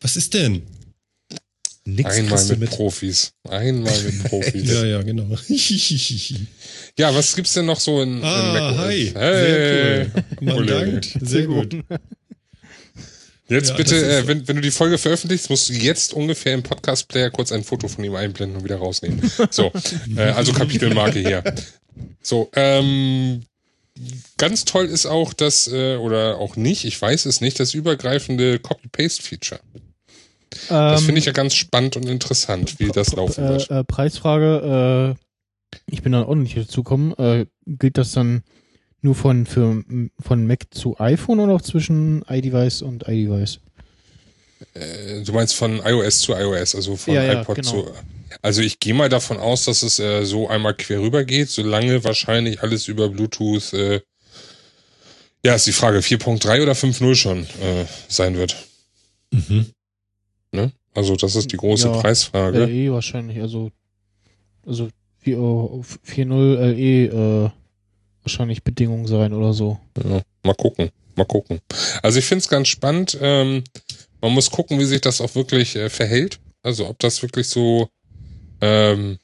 Was 0.00 0.16
ist 0.16 0.34
denn? 0.34 0.62
Nix 1.88 2.16
Einmal 2.16 2.44
mit, 2.44 2.60
mit. 2.60 2.70
Profis. 2.70 3.32
Einmal 3.48 4.00
mit 4.02 4.24
Profis. 4.24 4.68
Ja, 4.68 4.84
ja. 4.84 4.98
ja, 4.98 5.02
genau. 5.02 5.28
was 7.14 7.36
gibt's 7.36 7.54
denn 7.54 7.66
noch 7.66 7.80
so 7.80 8.02
in, 8.02 8.18
in 8.18 8.24
ah, 8.24 8.52
macOS? 8.52 8.78
hi. 8.78 9.12
Hey. 9.14 9.44
Sehr 9.44 10.06
cool. 10.40 10.54
Man 10.54 10.66
dankt. 10.66 11.18
Sehr 11.20 11.46
gut. 11.46 11.76
Jetzt 13.48 13.70
Ja, 13.70 13.76
bitte, 13.76 13.96
äh, 13.96 14.26
wenn, 14.26 14.46
wenn 14.46 14.56
du 14.56 14.62
die 14.62 14.70
Folge 14.70 14.98
veröffentlichst, 14.98 15.48
musst 15.48 15.70
du 15.70 15.72
jetzt 15.72 16.12
ungefähr 16.12 16.52
im 16.52 16.62
Podcast-Player 16.62 17.30
kurz 17.30 17.50
ein 17.50 17.64
Foto 17.64 17.88
von 17.88 18.04
ihm 18.04 18.14
einblenden 18.14 18.58
und 18.58 18.64
wieder 18.64 18.76
rausnehmen. 18.76 19.22
So, 19.50 19.72
äh, 20.16 20.20
also 20.20 20.52
Kapitelmarke 20.52 21.20
hier. 21.20 21.42
So, 22.20 22.50
ähm, 22.54 23.42
ganz 24.36 24.66
toll 24.66 24.84
ist 24.84 25.06
auch 25.06 25.32
das, 25.32 25.66
äh, 25.68 25.96
oder 25.96 26.36
auch 26.36 26.56
nicht, 26.56 26.84
ich 26.84 27.00
weiß 27.00 27.24
es 27.24 27.40
nicht, 27.40 27.58
das 27.58 27.72
übergreifende 27.72 28.58
Copy-Paste-Feature. 28.58 29.60
Das 30.68 31.00
Ähm, 31.00 31.06
finde 31.06 31.18
ich 31.20 31.26
ja 31.26 31.32
ganz 31.32 31.54
spannend 31.54 31.96
und 31.96 32.08
interessant, 32.08 32.78
wie 32.78 32.88
das 32.88 33.12
laufen 33.12 33.44
äh, 33.44 33.48
wird. 33.50 33.70
äh, 33.70 33.84
Preisfrage, 33.84 35.16
äh, 35.16 35.78
ich 35.90 36.02
bin 36.02 36.12
dann 36.12 36.24
auch 36.24 36.34
nicht 36.34 36.56
dazu 36.56 36.82
gekommen. 36.82 37.12
Äh, 37.18 37.46
gilt 37.66 37.98
das 37.98 38.12
dann 38.12 38.42
nur 39.00 39.14
von, 39.14 39.46
für, 39.46 39.84
von 40.18 40.46
Mac 40.46 40.66
zu 40.70 40.98
iPhone 40.98 41.40
oder 41.40 41.54
auch 41.54 41.62
zwischen 41.62 42.24
iDevice 42.28 42.82
und 42.82 43.06
iDevice? 43.06 43.60
Äh, 44.74 45.22
du 45.22 45.32
meinst 45.32 45.54
von 45.54 45.80
iOS 45.84 46.20
zu 46.20 46.32
iOS, 46.34 46.74
also 46.74 46.96
von 46.96 47.14
Ja, 47.14 47.22
ja, 47.22 47.42
iPod 47.42 47.56
genau. 47.56 47.70
zu. 47.70 47.90
Also 48.42 48.60
ich 48.62 48.80
gehe 48.80 48.94
mal 48.94 49.08
davon 49.08 49.38
aus, 49.38 49.64
dass 49.64 49.82
es 49.82 49.98
äh, 49.98 50.24
so 50.24 50.48
einmal 50.48 50.74
quer 50.74 51.00
rüber 51.00 51.24
geht, 51.24 51.48
solange 51.48 52.02
wahrscheinlich 52.04 52.62
alles 52.62 52.88
über 52.88 53.08
Bluetooth, 53.08 53.72
äh, 53.72 54.00
ja, 55.44 55.54
ist 55.54 55.66
die 55.66 55.72
Frage, 55.72 55.98
4.3 56.00 56.62
oder 56.62 56.72
5.0 56.72 57.14
schon 57.14 57.42
äh, 57.44 57.84
sein 58.08 58.36
wird. 58.36 58.56
Mhm. 59.30 59.66
Ne? 60.52 60.72
Also 60.94 61.16
das 61.16 61.36
ist 61.36 61.52
die 61.52 61.56
große 61.56 61.88
Ja, 61.88 62.00
Preisfrage. 62.00 62.64
LE 62.64 62.92
wahrscheinlich, 62.92 63.40
also, 63.40 63.70
also 64.66 64.88
4, 65.20 65.36
äh, 65.36 65.40
4.0 65.40 66.72
LE 66.72 67.44
äh, 67.46 67.50
wahrscheinlich 68.22 68.62
Bedingung 68.62 69.06
sein 69.06 69.32
oder 69.32 69.52
so. 69.52 69.78
Ja, 70.02 70.22
mal 70.42 70.54
gucken, 70.54 70.90
mal 71.16 71.24
gucken. 71.24 71.60
Also 72.02 72.18
ich 72.18 72.24
finde 72.24 72.42
es 72.42 72.48
ganz 72.48 72.68
spannend. 72.68 73.16
Ähm, 73.20 73.64
man 74.20 74.32
muss 74.32 74.50
gucken, 74.50 74.78
wie 74.78 74.84
sich 74.84 75.00
das 75.00 75.20
auch 75.20 75.34
wirklich 75.34 75.76
äh, 75.76 75.88
verhält. 75.90 76.40
Also 76.62 76.88
ob 76.88 76.98
das 76.98 77.22
wirklich 77.22 77.48
so 77.48 77.88
ähm, 78.60 79.18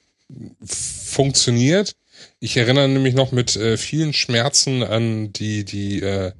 funktioniert. 0.64 1.96
Ich 2.38 2.56
erinnere 2.56 2.88
nämlich 2.88 3.14
noch 3.14 3.32
mit 3.32 3.56
äh, 3.56 3.76
vielen 3.76 4.12
Schmerzen 4.12 4.82
an 4.82 5.32
die 5.32 5.64
die 5.64 6.00
äh, 6.00 6.32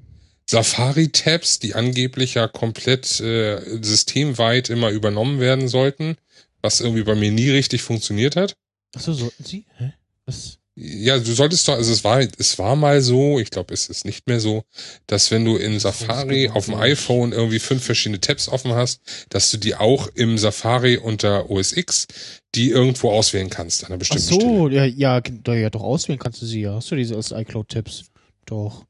Safari-Tabs, 0.47 1.59
die 1.59 1.75
angeblich 1.75 2.35
ja 2.35 2.49
komplett 2.49 3.21
äh, 3.21 3.61
systemweit 3.83 4.71
immer 4.71 4.91
übernommen 4.91 5.41
werden 5.41 5.69
sollten, 5.69 6.17
was 6.63 6.81
irgendwie 6.81 7.05
bei 7.05 7.15
mir 7.15 7.31
nie 7.31 7.51
richtig 7.51 7.83
funktioniert 7.83 8.37
hat. 8.37 8.55
Achso, 8.95 9.13
sollten 9.13 9.45
sie? 9.45 9.65
Hä? 9.77 9.95
Was? 10.27 10.59
Ja, 10.77 11.19
du 11.19 11.33
solltest 11.33 11.69
doch, 11.69 11.75
also 11.75 11.93
es 11.93 12.03
war, 12.03 12.21
es 12.21 12.59
war 12.59 12.75
mal 12.75 13.01
so, 13.01 13.39
ich 13.39 13.51
glaube, 13.51 13.73
es 13.73 13.89
ist 13.89 14.05
nicht 14.05 14.27
mehr 14.27 14.41
so, 14.41 14.65
dass 15.07 15.31
wenn 15.31 15.45
du 15.45 15.57
in 15.57 15.79
Safari 15.79 16.49
auf 16.49 16.67
dem 16.67 16.75
iPhone 16.75 17.31
irgendwie 17.31 17.61
fünf 17.61 17.85
verschiedene 17.85 18.21
Tabs 18.21 18.49
offen 18.49 18.73
hast, 18.73 19.01
dass 19.29 19.53
du 19.53 19.59
die 19.59 19.77
auch 19.77 20.09
im 20.15 20.37
Safari 20.37 20.97
unter 20.97 21.49
OS 21.49 21.77
X 21.77 22.09
die 22.57 22.71
irgendwo 22.71 23.11
auswählen 23.11 23.51
kannst 23.51 23.85
an 23.85 23.89
einer 23.89 23.97
Ach 23.97 23.99
bestimmten 24.01 24.35
Stelle. 24.35 24.43
so, 24.43 24.69
ja, 24.69 24.85
ja, 24.85 25.21
da, 25.21 25.55
ja, 25.55 25.71
doch 25.71 25.83
auswählen 25.83 26.19
kannst 26.19 26.43
du 26.43 26.47
sie 26.47 26.63
ja. 26.63 26.75
Hast 26.75 26.91
du 26.91 26.97
diese 26.97 27.17
als 27.17 27.31
iCloud-Tipps? 27.33 28.07
Doch. 28.47 28.85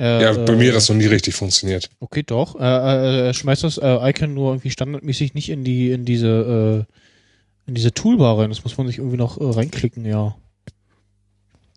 Äh, 0.00 0.22
Ja, 0.22 0.32
bei 0.32 0.52
äh, 0.54 0.56
mir 0.56 0.68
hat 0.68 0.76
das 0.76 0.88
noch 0.88 0.96
nie 0.96 1.06
richtig 1.06 1.34
funktioniert. 1.34 1.90
Okay, 2.00 2.22
doch. 2.22 2.58
Äh, 2.58 2.62
äh, 2.62 3.26
er 3.26 3.34
schmeißt 3.34 3.64
das 3.64 3.76
äh, 3.76 4.10
Icon 4.10 4.32
nur 4.32 4.52
irgendwie 4.52 4.70
standardmäßig 4.70 5.34
nicht 5.34 5.50
in 5.50 5.62
die, 5.62 5.90
in 5.90 6.06
diese, 6.06 6.86
äh, 6.88 7.68
in 7.68 7.74
diese 7.74 7.92
Toolbar 7.92 8.38
rein. 8.38 8.48
Das 8.48 8.64
muss 8.64 8.78
man 8.78 8.86
sich 8.86 8.98
irgendwie 8.98 9.18
noch 9.18 9.38
äh, 9.38 9.44
reinklicken, 9.44 10.06
ja. 10.06 10.36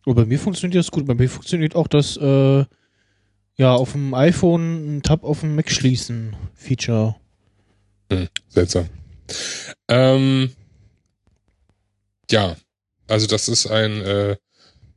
Aber 0.05 0.15
bei 0.15 0.25
mir 0.25 0.39
funktioniert 0.39 0.79
das 0.79 0.91
gut. 0.91 1.05
Bei 1.05 1.15
mir 1.15 1.29
funktioniert 1.29 1.75
auch 1.75 1.87
das, 1.87 2.15
äh, 2.15 2.65
ja, 3.55 3.73
auf 3.75 3.91
dem 3.91 4.13
iPhone 4.13 4.61
einen 4.61 5.01
Tab 5.03 5.23
auf 5.23 5.41
dem 5.41 5.55
Mac 5.55 5.69
schließen 5.69 6.35
Feature. 6.55 7.15
Hm, 8.09 8.27
seltsam. 8.47 8.87
Ähm, 9.89 10.51
ja, 12.31 12.55
also 13.07 13.27
das 13.27 13.47
ist 13.49 13.67
ein, 13.67 14.01
äh, 14.01 14.37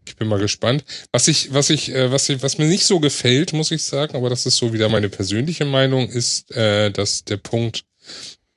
ich 0.06 0.16
bin 0.16 0.28
mal 0.28 0.38
gespannt. 0.38 0.84
Was 1.12 1.28
ich, 1.28 1.52
was 1.52 1.70
ich, 1.70 1.92
äh, 1.94 2.10
was 2.10 2.28
ich, 2.28 2.42
was 2.42 2.58
mir 2.58 2.66
nicht 2.66 2.84
so 2.84 3.00
gefällt, 3.00 3.52
muss 3.52 3.70
ich 3.70 3.82
sagen, 3.82 4.16
aber 4.16 4.30
das 4.30 4.46
ist 4.46 4.56
so 4.56 4.72
wieder 4.72 4.88
meine 4.88 5.08
persönliche 5.08 5.64
Meinung, 5.64 6.08
ist, 6.08 6.50
äh, 6.52 6.90
dass 6.90 7.24
der 7.24 7.36
Punkt 7.38 7.84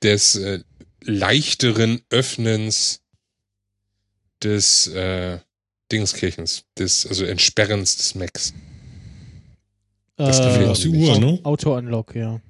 des 0.02 0.36
äh, 0.36 0.60
leichteren 1.02 2.00
Öffnens 2.10 3.00
des 4.42 4.86
äh, 4.88 5.38
Dingskirchens, 5.92 6.64
des, 6.78 7.06
also 7.06 7.24
Entsperrens 7.24 7.96
des 7.96 8.14
Macs. 8.14 8.54
Das 10.16 10.38
Äh, 10.38 10.44
gefällt 10.44 10.68
aus 10.68 10.80
die 10.80 10.88
mir 10.88 10.98
nicht. 10.98 11.20
Ne? 11.20 11.40
Auto-Unlock, 11.42 12.14
ja. 12.14 12.40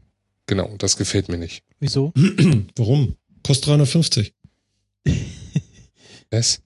Genau, 0.46 0.74
das 0.78 0.96
gefällt 0.96 1.28
mir 1.28 1.38
nicht. 1.38 1.62
Wieso? 1.78 2.12
Warum? 2.76 3.16
Kostet 3.42 3.68
350. 3.68 4.34
Was? 6.30 6.60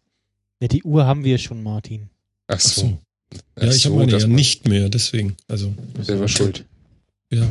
Ja, 0.61 0.69
die 0.69 0.83
Uhr 0.83 1.07
haben 1.07 1.25
wir 1.25 1.39
schon, 1.39 1.63
Martin. 1.63 2.11
Ach 2.47 2.55
Ach 2.57 2.61
so. 2.61 2.99
Ja, 3.61 3.71
ich 3.73 3.85
habe 3.87 3.97
meine 3.97 4.13
das 4.13 4.23
ja 4.23 4.29
nicht 4.29 4.69
mehr, 4.69 4.89
deswegen. 4.89 5.37
Also, 5.49 5.75
Selber 6.01 6.29
schuld. 6.29 6.65
ja. 7.31 7.49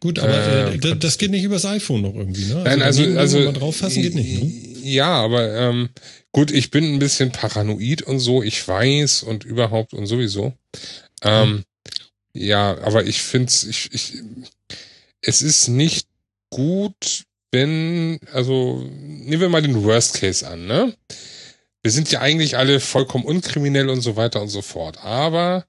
Gut, 0.00 0.18
aber 0.18 0.32
Äh, 0.34 0.74
äh, 0.74 0.78
da- 0.78 0.94
das 0.96 1.16
geht 1.16 1.30
nicht 1.30 1.44
übers 1.44 1.64
iPhone 1.64 2.02
noch 2.02 2.14
irgendwie, 2.14 2.46
ne? 2.46 2.62
Nein, 2.64 2.82
also, 2.82 3.02
daneben 3.02 3.18
also, 3.18 3.38
irgendwo 3.38 3.52
mal 3.52 3.58
drauf 3.60 3.76
fassen 3.76 4.02
geht 4.02 4.14
nicht, 4.16 4.42
ne? 4.42 4.50
Ja, 4.84 5.12
aber 5.22 5.54
ähm, 5.54 5.90
gut, 6.32 6.50
ich 6.50 6.72
bin 6.72 6.84
ein 6.94 6.98
bisschen 6.98 7.30
paranoid 7.30 8.02
und 8.02 8.18
so, 8.18 8.42
ich 8.42 8.66
weiß 8.66 9.22
und 9.22 9.44
überhaupt 9.44 9.94
und 9.94 10.06
sowieso. 10.06 10.54
Ähm, 11.22 11.62
ja, 12.34 12.78
aber 12.82 13.06
ich 13.06 13.22
find's, 13.22 13.62
ich, 13.62 13.90
ich, 13.92 14.14
es 15.20 15.40
ist 15.40 15.68
nicht 15.68 16.08
gut, 16.50 17.22
wenn, 17.52 18.18
also, 18.32 18.84
nehmen 18.90 19.40
wir 19.40 19.48
mal 19.50 19.62
den 19.62 19.84
Worst 19.84 20.14
Case 20.14 20.46
an, 20.48 20.66
ne? 20.66 20.94
Wir 21.82 21.90
sind 21.90 22.10
ja 22.12 22.20
eigentlich 22.20 22.56
alle 22.56 22.78
vollkommen 22.80 23.24
unkriminell 23.24 23.88
und 23.88 24.00
so 24.00 24.16
weiter 24.16 24.40
und 24.40 24.48
so 24.48 24.62
fort. 24.62 25.02
Aber 25.04 25.64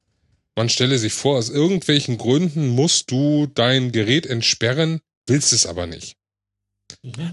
man 0.56 0.70
stelle 0.70 0.98
sich 1.00 1.14
vor, 1.14 1.38
aus 1.38 1.50
irgendwelchen 1.50 2.18
Gründen 2.18 2.68
musst 2.68 3.10
du 3.12 3.48
dein 3.48 3.92
Gerät 3.92 4.26
entsperren, 4.28 5.00
willst 5.28 5.54
es 5.54 5.66
aber 5.66 5.88
nicht. 5.88 6.16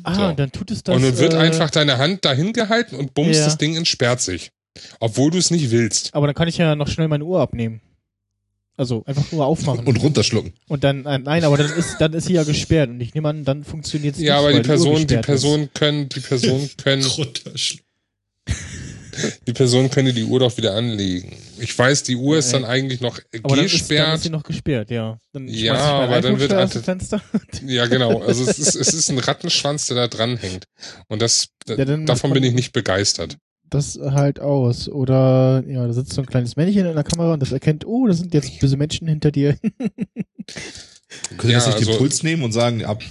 Ah, 0.02 0.14
So. 0.30 0.32
dann 0.34 0.50
tut 0.52 0.70
es 0.70 0.82
das. 0.82 0.96
und 0.96 1.02
nun 1.02 1.18
wird 1.18 1.34
äh, 1.34 1.36
einfach 1.36 1.70
deine 1.70 1.98
Hand 1.98 2.24
dahin 2.24 2.52
gehalten 2.54 2.96
und 2.96 3.12
bums, 3.12 3.36
Ja. 3.36 3.44
das 3.44 3.58
Ding 3.58 3.76
entsperrt 3.76 4.20
sich. 4.22 4.50
Obwohl 5.00 5.30
du 5.30 5.38
es 5.38 5.50
nicht 5.50 5.70
willst. 5.70 6.14
Aber 6.14 6.26
dann 6.26 6.34
kann 6.34 6.48
ich 6.48 6.56
ja 6.56 6.74
noch 6.76 6.88
schnell 6.88 7.08
meine 7.08 7.24
Uhr 7.24 7.40
abnehmen. 7.40 7.82
Also 8.76 9.02
einfach 9.04 9.30
nur 9.30 9.44
aufmachen. 9.44 9.86
Und 9.86 9.96
runterschlucken. 10.02 10.54
Und 10.68 10.84
dann, 10.84 11.04
äh, 11.04 11.18
nein, 11.18 11.44
aber 11.44 11.58
dann 11.58 11.70
ist, 11.70 11.96
dann 12.00 12.14
ist 12.14 12.26
sie 12.26 12.32
ja 12.34 12.44
gesperrt. 12.44 12.88
Und 12.88 13.00
ich 13.02 13.12
nehme 13.12 13.28
an, 13.28 13.44
dann 13.44 13.62
funktioniert 13.64 14.14
es 14.16 14.22
Ja, 14.22 14.36
nicht. 14.36 14.40
aber 14.40 14.48
die 14.52 14.54
weil 14.54 14.60
Uhr 14.60 14.66
Person, 14.66 14.94
die 14.96 15.00
gesperrt 15.02 15.26
Person 15.26 15.70
können, 15.74 16.08
die 16.08 16.20
Person 16.20 16.70
können, 16.82 17.04
Runterschlucken. 17.04 17.84
Die 19.46 19.52
Person 19.52 19.90
könnte 19.90 20.12
die 20.14 20.24
Uhr 20.24 20.40
doch 20.40 20.56
wieder 20.56 20.74
anlegen. 20.74 21.36
Ich 21.58 21.76
weiß, 21.76 22.04
die 22.04 22.16
Uhr 22.16 22.38
ist 22.38 22.52
dann 22.54 22.64
eigentlich 22.64 23.00
noch. 23.00 23.18
Aber 23.42 23.56
dann 23.56 23.64
ist, 23.66 23.66
dann 23.66 23.66
ist 23.66 23.72
gesperrt. 23.72 24.20
sie 24.22 24.30
noch 24.30 24.42
gesperrt, 24.44 24.90
ja. 24.90 25.18
Dann 25.32 25.46
Ja, 25.48 25.74
aber 25.74 26.20
dann 26.22 26.38
wird 26.40 26.52
aus 26.54 26.70
dem 26.70 26.82
Fenster. 26.82 27.20
Ja, 27.66 27.86
genau. 27.86 28.22
Also 28.22 28.44
es 28.48 28.58
ist, 28.58 28.74
es 28.76 28.94
ist 28.94 29.10
ein 29.10 29.18
Rattenschwanz, 29.18 29.86
der 29.86 29.96
da 29.96 30.08
dran 30.08 30.36
hängt. 30.38 30.64
Und 31.08 31.20
das, 31.20 31.48
Ja, 31.68 31.84
dann 31.84 32.06
davon 32.06 32.32
bin 32.32 32.42
ich 32.44 32.54
nicht 32.54 32.72
begeistert. 32.72 33.36
das 33.68 33.98
halt 34.00 34.40
aus. 34.40 34.88
Oder 34.88 35.62
ja, 35.68 35.86
da 35.86 35.92
sitzt 35.92 36.14
so 36.14 36.22
ein 36.22 36.26
kleines 36.26 36.56
Männchen 36.56 36.86
in 36.86 36.94
der 36.94 37.04
Kamera 37.04 37.34
und 37.34 37.40
das 37.40 37.52
erkennt, 37.52 37.86
oh, 37.86 38.06
das 38.06 38.18
sind 38.18 38.32
jetzt 38.32 38.58
böse 38.60 38.76
Menschen 38.78 39.06
hinter 39.08 39.30
dir. 39.30 39.56
Könnt 41.36 41.44
ihr 41.44 41.50
Ja, 41.50 41.56
das 41.58 41.66
nicht 41.66 41.76
also- 41.76 41.90
den 41.92 41.98
Puls 41.98 42.22
nehmen 42.22 42.42
und 42.42 42.52
sagen, 42.52 42.84
ab 42.84 43.02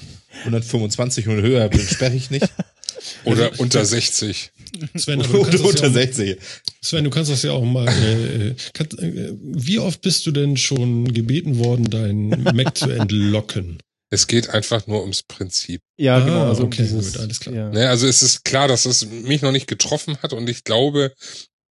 125 0.45 1.27
und 1.27 1.41
höher 1.41 1.69
sperre 1.77 2.15
ich 2.15 2.32
nicht? 2.32 2.47
Oder 3.25 3.51
unter 3.59 3.86
60. 3.86 4.51
Sven, 4.95 5.22
aber 5.22 5.32
du 5.34 5.43
kannst 5.43 5.59
ja 5.63 5.65
unter 5.70 5.88
auch, 5.88 5.93
60. 5.93 6.38
Sven, 6.82 7.03
du 7.03 7.09
kannst 7.09 7.32
das 7.32 7.43
ja 7.43 7.51
auch 7.51 7.63
mal. 7.63 7.88
Äh, 7.88 8.47
äh, 8.49 8.55
kannst, 8.74 8.99
äh, 8.99 9.34
wie 9.41 9.80
oft 9.80 10.01
bist 10.01 10.26
du 10.26 10.32
denn 10.32 10.57
schon 10.57 11.13
gebeten 11.13 11.59
worden, 11.59 11.89
dein 11.89 12.30
Mac 12.53 12.78
zu 12.78 12.89
entlocken? 12.89 13.80
Es 14.11 14.26
geht 14.26 14.49
einfach 14.49 14.88
nur 14.88 15.01
ums 15.01 15.22
Prinzip. 15.24 15.82
Ja, 15.97 16.17
Ah, 16.17 16.20
genau. 16.22 16.47
Also 16.47 16.63
okay, 16.63 16.82
dieses, 16.82 17.13
gut, 17.13 17.22
alles 17.22 17.39
klar. 17.39 17.55
Ja. 17.55 17.70
Ne, 17.70 17.89
also 17.89 18.07
es 18.07 18.24
ist 18.24 18.43
klar, 18.43 18.67
dass 18.67 18.86
es 18.86 19.05
mich 19.05 19.41
noch 19.43 19.51
nicht 19.51 19.67
getroffen 19.67 20.17
hat 20.24 20.34
und 20.34 20.49
ich 20.49 20.63
glaube, 20.63 21.13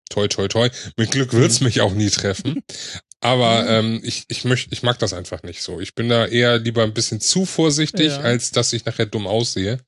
toi 0.09 0.27
toi 0.27 0.47
toi, 0.47 0.69
mit 0.97 1.11
Glück 1.11 1.33
wird's 1.33 1.61
mich 1.61 1.81
auch 1.81 1.93
nie 1.93 2.09
treffen. 2.11 2.61
Aber 3.19 3.67
ähm, 3.67 3.99
ich, 4.03 4.25
ich 4.27 4.43
möchte, 4.45 4.71
ich 4.71 4.83
mag 4.83 4.99
das 4.99 5.13
einfach 5.13 5.41
nicht 5.41 5.63
so. 5.63 5.79
Ich 5.79 5.95
bin 5.95 6.07
da 6.07 6.27
eher 6.27 6.59
lieber 6.59 6.83
ein 6.83 6.93
bisschen 6.93 7.19
zu 7.19 7.45
vorsichtig, 7.47 8.09
Ja. 8.09 8.19
als 8.19 8.51
dass 8.51 8.71
ich 8.73 8.85
nachher 8.85 9.07
dumm 9.07 9.25
aussehe. 9.25 9.79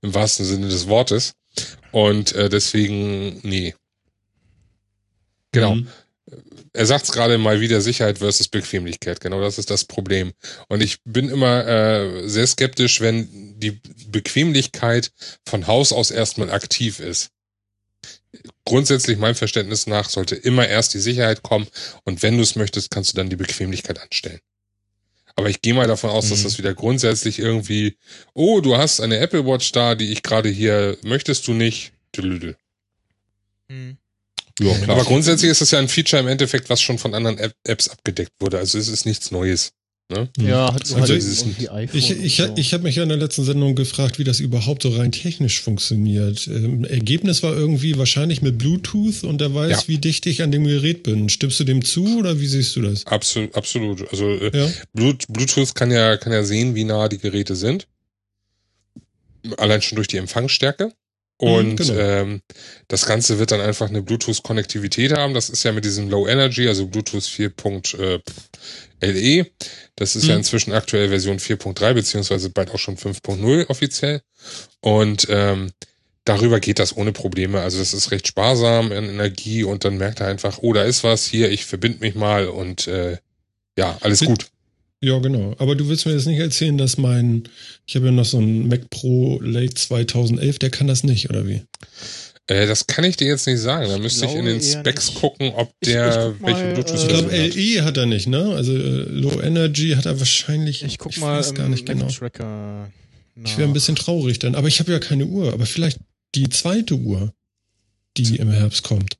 Im 0.00 0.14
wahrsten 0.14 0.46
Sinne 0.46 0.68
des 0.68 0.88
Wortes. 0.88 1.34
Und 1.92 2.32
äh, 2.32 2.48
deswegen, 2.48 3.40
nee. 3.42 3.74
Genau. 5.52 5.76
Mhm. 5.76 5.88
Er 6.74 6.86
sagt's 6.86 7.10
gerade 7.10 7.38
mal 7.38 7.60
wieder, 7.60 7.80
Sicherheit 7.80 8.18
versus 8.18 8.48
Bequemlichkeit. 8.48 9.20
Genau 9.20 9.40
das 9.40 9.58
ist 9.58 9.70
das 9.70 9.84
Problem. 9.84 10.32
Und 10.68 10.82
ich 10.82 10.98
bin 11.04 11.30
immer 11.30 11.66
äh, 11.66 12.28
sehr 12.28 12.46
skeptisch, 12.46 13.00
wenn 13.00 13.58
die 13.58 13.80
Bequemlichkeit 14.08 15.10
von 15.46 15.66
Haus 15.66 15.92
aus 15.92 16.10
erstmal 16.10 16.50
aktiv 16.50 17.00
ist. 17.00 17.30
Grundsätzlich 18.64 19.16
meinem 19.16 19.34
Verständnis 19.34 19.86
nach 19.86 20.10
sollte 20.10 20.36
immer 20.36 20.68
erst 20.68 20.92
die 20.92 21.00
Sicherheit 21.00 21.42
kommen 21.42 21.66
und 22.04 22.22
wenn 22.22 22.36
du 22.36 22.42
es 22.42 22.56
möchtest, 22.56 22.90
kannst 22.90 23.12
du 23.12 23.16
dann 23.16 23.30
die 23.30 23.36
Bequemlichkeit 23.36 23.98
anstellen. 23.98 24.40
Aber 25.38 25.48
ich 25.48 25.62
gehe 25.62 25.72
mal 25.72 25.86
davon 25.86 26.10
aus, 26.10 26.30
dass 26.30 26.40
Mhm. 26.40 26.42
das 26.42 26.58
wieder 26.58 26.74
grundsätzlich 26.74 27.38
irgendwie, 27.38 27.96
oh, 28.34 28.60
du 28.60 28.76
hast 28.76 28.98
eine 29.00 29.18
Apple 29.18 29.46
Watch 29.46 29.70
da, 29.70 29.94
die 29.94 30.10
ich 30.10 30.24
gerade 30.24 30.48
hier, 30.48 30.98
möchtest 31.04 31.46
du 31.46 31.52
nicht? 31.52 31.92
Tüdelüdel. 32.10 32.56
Hm. 33.68 33.96
Ja, 34.58 34.74
klar. 34.78 34.96
Aber 34.96 35.04
grundsätzlich 35.04 35.48
ist 35.48 35.60
das 35.60 35.70
ja 35.70 35.78
ein 35.78 35.86
Feature 35.86 36.18
im 36.18 36.26
Endeffekt, 36.26 36.68
was 36.70 36.80
schon 36.82 36.98
von 36.98 37.14
anderen 37.14 37.38
App 37.38 37.54
Apps 37.62 37.88
abgedeckt 37.88 38.32
wurde. 38.40 38.58
Also 38.58 38.78
es 38.78 38.88
ist 38.88 39.06
nichts 39.06 39.30
Neues. 39.30 39.70
Ne? 40.10 40.26
Ja, 40.38 40.72
hat 40.72 40.80
Also 40.94 40.96
halt. 40.96 41.10
Ich, 41.92 42.10
ich, 42.10 42.36
so. 42.36 42.54
ich 42.56 42.72
habe 42.72 42.82
mich 42.84 42.96
ja 42.96 43.02
in 43.02 43.10
der 43.10 43.18
letzten 43.18 43.44
Sendung 43.44 43.74
gefragt, 43.74 44.18
wie 44.18 44.24
das 44.24 44.40
überhaupt 44.40 44.82
so 44.82 44.88
rein 44.88 45.12
technisch 45.12 45.60
funktioniert. 45.60 46.46
Ähm, 46.46 46.86
Ergebnis 46.86 47.42
war 47.42 47.54
irgendwie 47.54 47.98
wahrscheinlich 47.98 48.40
mit 48.40 48.56
Bluetooth 48.56 49.22
und 49.24 49.42
er 49.42 49.54
weiß, 49.54 49.70
Ja. 49.70 49.82
wie 49.88 49.98
dicht 49.98 50.24
ich 50.24 50.42
an 50.42 50.50
dem 50.50 50.64
Gerät 50.64 51.02
bin. 51.02 51.28
Stimmst 51.28 51.60
du 51.60 51.64
dem 51.64 51.84
zu 51.84 52.18
oder 52.18 52.40
wie 52.40 52.46
siehst 52.46 52.74
du 52.76 52.80
das? 52.80 53.04
Absolut, 53.06 53.54
absolut. 53.54 54.10
Also 54.10 54.30
äh, 54.30 54.50
Ja. 54.56 54.70
Bluetooth 54.94 55.74
kann 55.74 55.90
ja, 55.90 56.16
kann 56.16 56.32
ja 56.32 56.42
sehen, 56.42 56.74
wie 56.74 56.84
nah 56.84 57.08
die 57.08 57.18
Geräte 57.18 57.54
sind. 57.54 57.86
Allein 59.58 59.82
schon 59.82 59.96
durch 59.96 60.08
die 60.08 60.16
Empfangsstärke. 60.16 60.90
Und 61.40 61.68
Mhm, 61.70 61.76
genau. 61.76 61.94
ähm, 61.94 62.42
das 62.88 63.06
Ganze 63.06 63.38
wird 63.38 63.52
dann 63.52 63.60
einfach 63.60 63.88
eine 63.88 64.02
Bluetooth-Konnektivität 64.02 65.12
haben. 65.12 65.34
Das 65.34 65.48
ist 65.50 65.62
ja 65.62 65.70
mit 65.72 65.84
diesem 65.84 66.10
Low 66.10 66.26
Energy, 66.26 66.66
also 66.66 66.86
Bluetooth 66.88 67.22
4.LE. 67.24 68.22
E. 69.02 69.44
Das 69.96 70.16
ist 70.16 70.24
ja 70.26 70.34
Mhm. 70.34 70.38
inzwischen 70.40 70.72
aktuell 70.72 71.08
Version 71.08 71.38
4.3, 71.38 71.94
beziehungsweise 71.94 72.50
bald 72.50 72.70
auch 72.72 72.78
schon 72.78 72.96
5.0 72.96 73.66
offiziell. 73.68 74.22
Und 74.80 75.26
ähm, 75.30 75.70
darüber 76.24 76.58
geht 76.60 76.78
das 76.80 76.96
ohne 76.96 77.12
Probleme. 77.12 77.60
Also 77.60 77.78
das 77.78 77.94
ist 77.94 78.10
recht 78.10 78.26
sparsam 78.26 78.90
an 78.92 79.08
Energie 79.08 79.62
und 79.64 79.84
dann 79.84 79.96
merkt 79.96 80.20
er 80.20 80.26
einfach, 80.26 80.58
oh, 80.62 80.72
da 80.72 80.82
ist 80.82 81.04
was 81.04 81.24
hier, 81.26 81.50
ich 81.50 81.64
verbinde 81.66 82.00
mich 82.00 82.14
mal 82.16 82.48
und 82.48 82.86
äh, 82.88 83.18
ja, 83.78 83.96
alles 84.00 84.20
Mit- 84.22 84.28
gut. 84.30 84.46
Ja, 85.00 85.18
genau. 85.18 85.54
Aber 85.58 85.76
du 85.76 85.88
willst 85.88 86.06
mir 86.06 86.12
jetzt 86.12 86.26
nicht 86.26 86.40
erzählen, 86.40 86.76
dass 86.76 86.98
mein, 86.98 87.44
ich 87.86 87.94
habe 87.94 88.06
ja 88.06 88.12
noch 88.12 88.24
so 88.24 88.38
einen 88.38 88.66
Mac 88.68 88.90
Pro 88.90 89.38
Late 89.40 89.74
2011, 89.74 90.58
der 90.58 90.70
kann 90.70 90.88
das 90.88 91.04
nicht, 91.04 91.30
oder 91.30 91.46
wie? 91.46 91.62
Äh, 92.48 92.66
das 92.66 92.86
kann 92.86 93.04
ich 93.04 93.16
dir 93.16 93.28
jetzt 93.28 93.46
nicht 93.46 93.60
sagen. 93.60 93.88
Da 93.88 93.98
müsste 93.98 94.26
ich 94.26 94.34
in 94.34 94.46
den 94.46 94.60
Specs 94.60 95.08
nicht. 95.10 95.20
gucken, 95.20 95.52
ob 95.54 95.72
Ich- 95.80 95.88
ich 95.88 95.94
der 95.94 96.32
guck 96.32 96.40
mal, 96.40 96.76
welche 96.76 96.92
äh, 96.92 96.96
Ich 96.96 97.08
glaube, 97.08 97.30
hat. 97.30 97.54
LE 97.54 97.84
hat 97.84 97.96
er 97.96 98.06
nicht, 98.06 98.26
ne? 98.26 98.54
Also 98.54 98.72
äh, 98.74 99.02
Low 99.02 99.40
Energy 99.40 99.90
hat 99.90 100.06
er 100.06 100.18
wahrscheinlich. 100.18 100.82
ich 100.82 100.98
guck 100.98 101.16
mal 101.18 101.38
weiß 101.38 101.54
gar 101.54 101.66
im 101.66 101.72
nicht 101.72 101.86
genau. 101.86 102.06
Mac-Tracker 102.06 102.90
Ich 103.44 103.56
wäre 103.58 103.68
ein 103.68 103.74
bisschen 103.74 103.96
traurig 103.96 104.38
dann. 104.40 104.54
Aber 104.56 104.66
ich 104.66 104.80
habe 104.80 104.90
ja 104.90 104.98
keine 104.98 105.26
Uhr. 105.26 105.52
Aber 105.52 105.66
vielleicht 105.66 105.98
die 106.34 106.48
zweite 106.48 106.94
Uhr, 106.94 107.32
die 108.16 108.36
im 108.36 108.50
Herbst 108.50 108.82
kommt. 108.82 109.16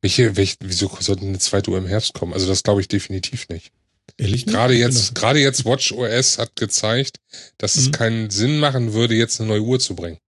Welche, 0.00 0.34
welche, 0.36 0.56
wieso 0.60 0.90
sollte 1.00 1.26
eine 1.26 1.38
zweite 1.40 1.70
Uhr 1.72 1.76
im 1.78 1.86
Herbst 1.86 2.14
kommen? 2.14 2.32
Also 2.32 2.46
das 2.46 2.62
glaube 2.62 2.80
ich 2.80 2.88
definitiv 2.88 3.48
nicht. 3.50 3.70
Ehrlich? 4.18 4.46
Gerade 4.46 4.74
bin 4.74 4.82
jetzt, 4.82 5.14
gerade 5.14 5.38
jetzt 5.40 5.64
Watch 5.64 5.92
OS 5.92 6.38
hat 6.38 6.56
gezeigt, 6.56 7.18
dass 7.58 7.76
es 7.76 7.88
Mhm. 7.88 7.92
keinen 7.92 8.30
Sinn 8.30 8.58
machen 8.58 8.92
würde, 8.92 9.14
jetzt 9.14 9.40
eine 9.40 9.48
neue 9.48 9.62
Uhr 9.62 9.80
zu 9.80 9.94
bringen. 9.94 10.18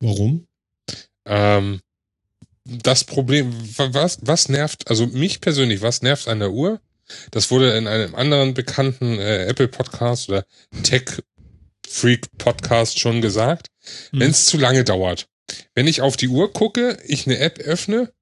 Warum? 0.00 0.46
Ähm, 1.26 1.80
das 2.64 3.04
Problem, 3.04 3.52
wa- 3.76 3.88
was, 3.92 4.18
was 4.22 4.48
nervt, 4.48 4.88
also 4.88 5.06
mich 5.06 5.40
persönlich, 5.40 5.82
was 5.82 6.02
nervt 6.02 6.28
an 6.28 6.38
der 6.40 6.52
Uhr? 6.52 6.80
Das 7.30 7.50
wurde 7.50 7.76
in 7.76 7.86
einem 7.86 8.14
anderen 8.14 8.54
bekannten 8.54 9.18
äh, 9.18 9.46
Apple 9.46 9.68
Podcast 9.68 10.28
oder 10.28 10.46
Tech 10.82 11.04
Freak 11.86 12.26
Podcast 12.38 12.98
schon 12.98 13.20
gesagt. 13.20 13.68
Mhm. 14.12 14.20
Wenn 14.20 14.30
es 14.30 14.46
zu 14.46 14.56
lange 14.56 14.84
dauert. 14.84 15.28
Wenn 15.74 15.86
ich 15.86 16.00
auf 16.00 16.16
die 16.16 16.28
Uhr 16.28 16.52
gucke, 16.52 16.98
ich 17.06 17.26
eine 17.26 17.38
App 17.38 17.58
öffne 17.58 18.12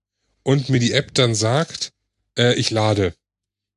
und 0.42 0.68
mir 0.70 0.80
die 0.80 0.92
App 0.92 1.14
dann 1.14 1.34
sagt, 1.34 1.92
äh, 2.36 2.54
ich 2.54 2.70
lade 2.70 3.14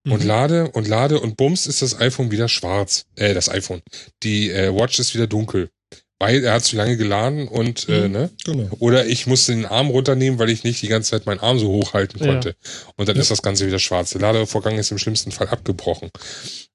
und 0.05 0.21
Mhm. 0.21 0.27
lade 0.27 0.71
und 0.71 0.87
lade 0.87 1.19
und 1.19 1.37
bums 1.37 1.65
ist 1.67 1.81
das 1.81 1.99
iPhone 1.99 2.31
wieder 2.31 2.49
schwarz. 2.49 3.05
Äh, 3.15 3.33
das 3.33 3.49
iPhone. 3.49 3.81
Die 4.23 4.49
äh, 4.49 4.73
Watch 4.73 4.99
ist 4.99 5.13
wieder 5.15 5.27
dunkel. 5.27 5.69
Weil 6.19 6.43
er 6.45 6.53
hat 6.53 6.63
zu 6.63 6.77
lange 6.77 6.95
geladen 6.95 7.49
und 7.49 7.89
äh, 7.89 8.07
Mhm. 8.07 8.11
ne? 8.13 8.29
Genau. 8.45 8.69
Oder 8.79 9.05
ich 9.07 9.27
musste 9.27 9.51
den 9.53 9.65
Arm 9.65 9.87
runternehmen, 9.89 10.39
weil 10.39 10.49
ich 10.51 10.63
nicht 10.63 10.81
die 10.81 10.87
ganze 10.87 11.11
Zeit 11.11 11.25
meinen 11.25 11.39
Arm 11.41 11.59
so 11.59 11.67
hochhalten 11.69 12.19
Ja. 12.21 12.27
konnte. 12.31 12.55
Und 12.95 13.09
dann 13.09 13.15
Ja. 13.17 13.21
ist 13.23 13.31
das 13.31 13.41
Ganze 13.41 13.67
wieder 13.67 13.79
schwarz. 13.79 14.11
Der 14.11 14.21
Ladevorgang 14.21 14.77
ist 14.77 14.91
im 14.91 14.99
schlimmsten 14.99 15.31
Fall 15.31 15.49
abgebrochen. 15.49 16.11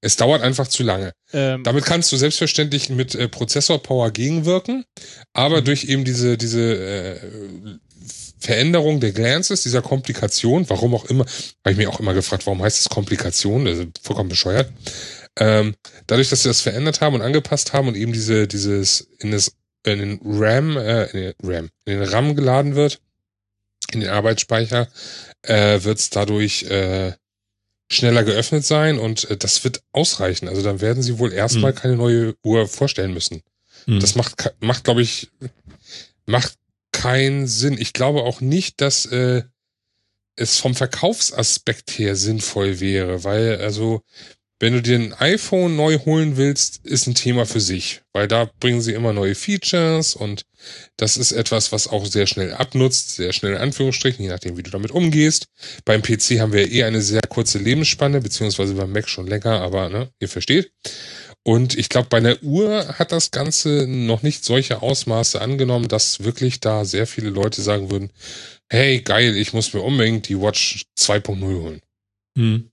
Es 0.02 0.16
dauert 0.16 0.42
einfach 0.42 0.68
zu 0.68 0.82
lange. 0.82 1.12
Ähm, 1.32 1.62
Damit 1.64 1.84
kannst 1.84 2.12
du 2.12 2.16
selbstverständlich 2.16 2.90
mit 2.90 3.14
äh, 3.14 3.28
Prozessorpower 3.28 4.10
gegenwirken, 4.10 4.84
aber 5.32 5.62
durch 5.62 5.84
eben 5.84 6.04
diese, 6.04 6.36
diese 6.36 6.60
äh, 6.60 7.16
Veränderung 8.38 9.00
der 9.00 9.12
Glances, 9.12 9.62
dieser 9.62 9.82
Komplikation, 9.82 10.68
warum 10.68 10.94
auch 10.94 11.04
immer, 11.06 11.24
habe 11.64 11.72
ich 11.72 11.76
mir 11.76 11.88
auch 11.88 12.00
immer 12.00 12.14
gefragt, 12.14 12.46
warum 12.46 12.62
heißt 12.62 12.80
es 12.80 12.88
Komplikation? 12.88 13.64
Das 13.64 13.78
ist 13.78 14.00
vollkommen 14.02 14.28
bescheuert. 14.28 14.72
Ähm, 15.36 15.74
dadurch, 16.06 16.30
dass 16.30 16.42
sie 16.42 16.48
das 16.48 16.60
verändert 16.60 17.00
haben 17.00 17.14
und 17.14 17.22
angepasst 17.22 17.72
haben 17.72 17.88
und 17.88 17.96
eben 17.96 18.12
diese, 18.12 18.48
dieses 18.48 19.08
in 19.18 19.30
das 19.30 19.52
in 19.86 19.98
den 19.98 20.20
RAM, 20.24 20.76
äh, 20.76 21.04
in 21.06 21.20
den 21.20 21.34
RAM, 21.42 21.70
in 21.84 22.00
den 22.00 22.08
RAM 22.08 22.34
geladen 22.34 22.74
wird, 22.74 23.00
in 23.92 24.00
den 24.00 24.10
Arbeitsspeicher, 24.10 24.88
äh, 25.42 25.82
wird 25.82 25.98
es 25.98 26.10
dadurch 26.10 26.64
äh, 26.64 27.12
schneller 27.90 28.24
geöffnet 28.24 28.66
sein 28.66 28.98
und 28.98 29.30
äh, 29.30 29.36
das 29.36 29.62
wird 29.64 29.82
ausreichen. 29.92 30.48
Also 30.48 30.62
dann 30.62 30.80
werden 30.80 31.02
sie 31.02 31.18
wohl 31.18 31.32
erstmal 31.32 31.72
Hm. 31.72 31.78
keine 31.78 31.96
neue 31.96 32.34
Uhr 32.42 32.66
vorstellen 32.66 33.14
müssen. 33.14 33.42
Hm. 33.86 34.00
Das 34.00 34.14
macht, 34.14 34.52
macht 34.60 34.84
glaube 34.84 35.02
ich, 35.02 35.30
macht 36.26 36.54
keinen 36.98 37.46
Sinn. 37.46 37.76
Ich 37.78 37.92
glaube 37.92 38.24
auch 38.24 38.40
nicht, 38.40 38.80
dass 38.80 39.06
äh, 39.06 39.42
es 40.34 40.58
vom 40.58 40.74
Verkaufsaspekt 40.74 41.98
her 41.98 42.16
sinnvoll 42.16 42.80
wäre, 42.80 43.22
weil 43.22 43.60
also 43.60 44.02
wenn 44.60 44.72
du 44.72 44.82
dir 44.82 44.96
ein 44.96 45.14
iPhone 45.14 45.76
neu 45.76 45.98
holen 46.00 46.36
willst, 46.36 46.84
ist 46.84 47.06
ein 47.06 47.14
Thema 47.14 47.46
für 47.46 47.60
sich, 47.60 48.00
weil 48.12 48.26
da 48.26 48.50
bringen 48.58 48.80
sie 48.80 48.92
immer 48.92 49.12
neue 49.12 49.36
Features 49.36 50.16
und 50.16 50.46
das 50.96 51.16
ist 51.16 51.30
etwas, 51.30 51.70
was 51.70 51.86
auch 51.86 52.04
sehr 52.04 52.26
schnell 52.26 52.52
abnutzt, 52.52 53.14
sehr 53.14 53.32
schnell 53.32 53.52
in 53.52 53.58
Anführungsstrichen, 53.58 54.24
je 54.24 54.30
nachdem, 54.30 54.56
wie 54.56 54.64
du 54.64 54.70
damit 54.72 54.90
umgehst. 54.90 55.46
Beim 55.84 56.02
PC 56.02 56.40
haben 56.40 56.52
wir 56.52 56.72
eh 56.72 56.82
eine 56.82 57.02
sehr 57.02 57.20
kurze 57.28 57.58
Lebensspanne, 57.58 58.20
beziehungsweise 58.20 58.74
beim 58.74 58.90
Mac 58.90 59.08
schon 59.08 59.28
länger, 59.28 59.60
aber 59.60 59.88
ne, 59.88 60.10
ihr 60.18 60.28
versteht. 60.28 60.72
Und 61.48 61.78
ich 61.78 61.88
glaube, 61.88 62.08
bei 62.10 62.18
einer 62.18 62.42
Uhr 62.42 62.98
hat 62.98 63.10
das 63.10 63.30
Ganze 63.30 63.86
noch 63.88 64.22
nicht 64.22 64.44
solche 64.44 64.82
Ausmaße 64.82 65.40
angenommen, 65.40 65.88
dass 65.88 66.22
wirklich 66.22 66.60
da 66.60 66.84
sehr 66.84 67.06
viele 67.06 67.30
Leute 67.30 67.62
sagen 67.62 67.90
würden, 67.90 68.10
hey, 68.68 69.00
geil, 69.00 69.34
ich 69.34 69.54
muss 69.54 69.72
mir 69.72 69.80
unbedingt 69.80 70.28
die 70.28 70.38
Watch 70.38 70.84
2.0 70.98 71.40
holen. 71.40 71.80
Hm. 72.36 72.70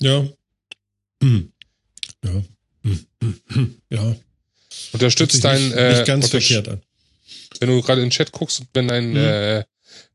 Ja. 0.00 0.26
Hm. 1.22 1.52
Ja. 2.24 2.30
Hm. 2.82 3.06
Hm. 3.22 3.40
Hm. 3.48 3.74
Ja. 3.90 4.16
Unterstützt 4.92 5.44
dein, 5.44 5.62
nicht, 5.62 5.76
äh, 5.76 5.90
nicht 5.92 6.06
ganz 6.06 6.24
untersch- 6.26 6.30
verkehrt 6.30 6.68
an. 6.68 6.82
wenn 7.58 7.68
du 7.68 7.82
gerade 7.82 8.00
in 8.00 8.06
den 8.06 8.10
Chat 8.10 8.32
guckst, 8.32 8.62
wenn 8.72 8.88
dein 8.88 9.10
Mhm. 9.10 9.16
äh, 9.18 9.64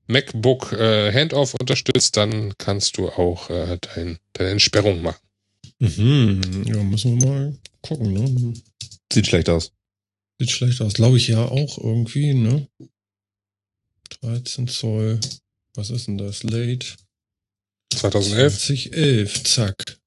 MacBook 0.08 0.72
äh, 0.74 1.14
Handoff 1.14 1.54
unterstützt, 1.54 2.18
dann 2.18 2.58
kannst 2.58 2.98
du 2.98 3.10
auch 3.10 3.52
äh, 3.52 3.78
dein, 3.94 4.18
deine 4.34 4.50
Entsperrung 4.50 5.04
machen. 5.04 5.20
Mhm. 5.98 6.64
Ja, 6.68 6.84
müssen 6.84 7.20
wir 7.20 7.28
mal 7.28 7.58
gucken, 7.82 8.14
ne? 8.14 8.54
Sieht 9.12 9.28
schlecht 9.28 9.50
aus. 9.50 9.72
Sieht 10.40 10.52
schlecht 10.52 10.82
aus. 10.82 10.94
Glaube 10.94 11.18
ich 11.18 11.28
ja 11.28 11.46
auch 11.46 11.78
irgendwie, 11.78 12.34
ne? 12.34 12.68
13 14.22 14.68
Zoll. 14.68 15.20
Was 15.76 15.90
ist 15.90 16.08
denn 16.08 16.18
das? 16.18 16.44
Late 16.44 16.86
2011? 17.94 18.58
2011. 18.58 19.44
Zack. 19.44 20.00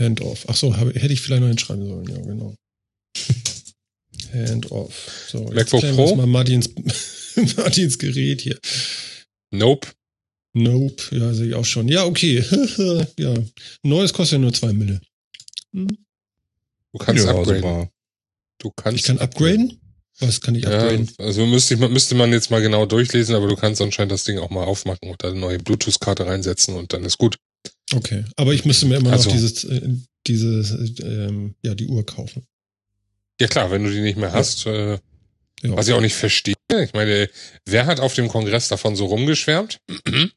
Handoff. 0.00 0.46
Ach 0.48 0.56
so, 0.56 0.76
habe, 0.76 0.92
hätte 0.94 1.12
ich 1.12 1.20
vielleicht 1.20 1.42
noch 1.42 1.48
hinschreiben 1.48 1.86
sollen. 1.86 2.08
Ja, 2.08 2.20
genau. 2.20 2.54
Handoff. 4.32 5.26
So, 5.28 5.44
jetzt 5.52 5.72
MacBook 5.72 5.82
wir 5.82 5.92
Pro? 5.94 6.16
mal 6.16 6.26
Martins, 6.26 6.70
Martins 7.56 7.98
Gerät 7.98 8.40
hier. 8.40 8.58
Nope. 9.50 9.88
Nope. 10.52 11.02
Ja, 11.12 11.32
sehe 11.32 11.48
ich 11.48 11.54
auch 11.54 11.64
schon. 11.64 11.88
Ja, 11.88 12.04
okay. 12.04 12.44
ja. 13.18 13.34
Neues 13.82 14.12
kostet 14.12 14.38
ja 14.38 14.38
nur 14.40 14.52
zwei 14.52 14.72
Mille. 14.72 15.00
Du 15.72 15.86
kannst 16.98 17.24
ja, 17.24 17.30
upgraden. 17.30 17.62
super. 17.62 17.90
Du 18.58 18.70
kannst 18.70 18.98
Ich 19.00 19.04
kann 19.06 19.18
upgraden? 19.18 19.80
Was 20.18 20.40
kann 20.40 20.54
ich 20.54 20.64
Ja, 20.64 20.70
upgraden? 20.70 21.08
also 21.18 21.46
müsste, 21.46 21.74
ich, 21.74 21.80
müsste 21.80 22.14
man 22.14 22.32
jetzt 22.32 22.50
mal 22.50 22.60
genau 22.60 22.84
durchlesen, 22.84 23.34
aber 23.34 23.46
du 23.48 23.56
kannst 23.56 23.80
anscheinend 23.80 24.12
das 24.12 24.24
Ding 24.24 24.38
auch 24.38 24.50
mal 24.50 24.64
aufmachen 24.64 25.08
und 25.08 25.22
da 25.22 25.30
eine 25.30 25.38
neue 25.40 25.58
Bluetooth-Karte 25.58 26.26
reinsetzen 26.26 26.74
und 26.74 26.92
dann 26.92 27.04
ist 27.04 27.16
gut. 27.18 27.36
Okay. 27.94 28.24
Aber 28.36 28.52
ich 28.52 28.64
müsste 28.64 28.86
mir 28.86 28.96
immer 28.96 29.12
Also- 29.12 29.30
noch 29.30 29.36
dieses, 29.36 29.64
äh, 29.64 29.88
dieses, 30.26 30.70
äh, 31.00 31.04
ähm, 31.28 31.54
ja, 31.62 31.74
die 31.74 31.86
Uhr 31.86 32.04
kaufen. 32.04 32.44
Ja 33.40 33.46
klar, 33.48 33.70
wenn 33.70 33.84
du 33.84 33.90
die 33.90 34.00
nicht 34.00 34.18
mehr 34.18 34.32
hast, 34.32 34.66
äh, 34.66 34.98
Ja. 35.62 35.76
was 35.76 35.88
ich 35.88 35.94
auch 35.94 36.00
nicht 36.00 36.14
verstehe. 36.14 36.54
Ich 36.82 36.92
meine, 36.94 37.28
wer 37.66 37.86
hat 37.86 38.00
auf 38.00 38.14
dem 38.14 38.28
Kongress 38.28 38.68
davon 38.68 38.96
so 38.96 39.06
rumgeschwärmt? 39.06 39.78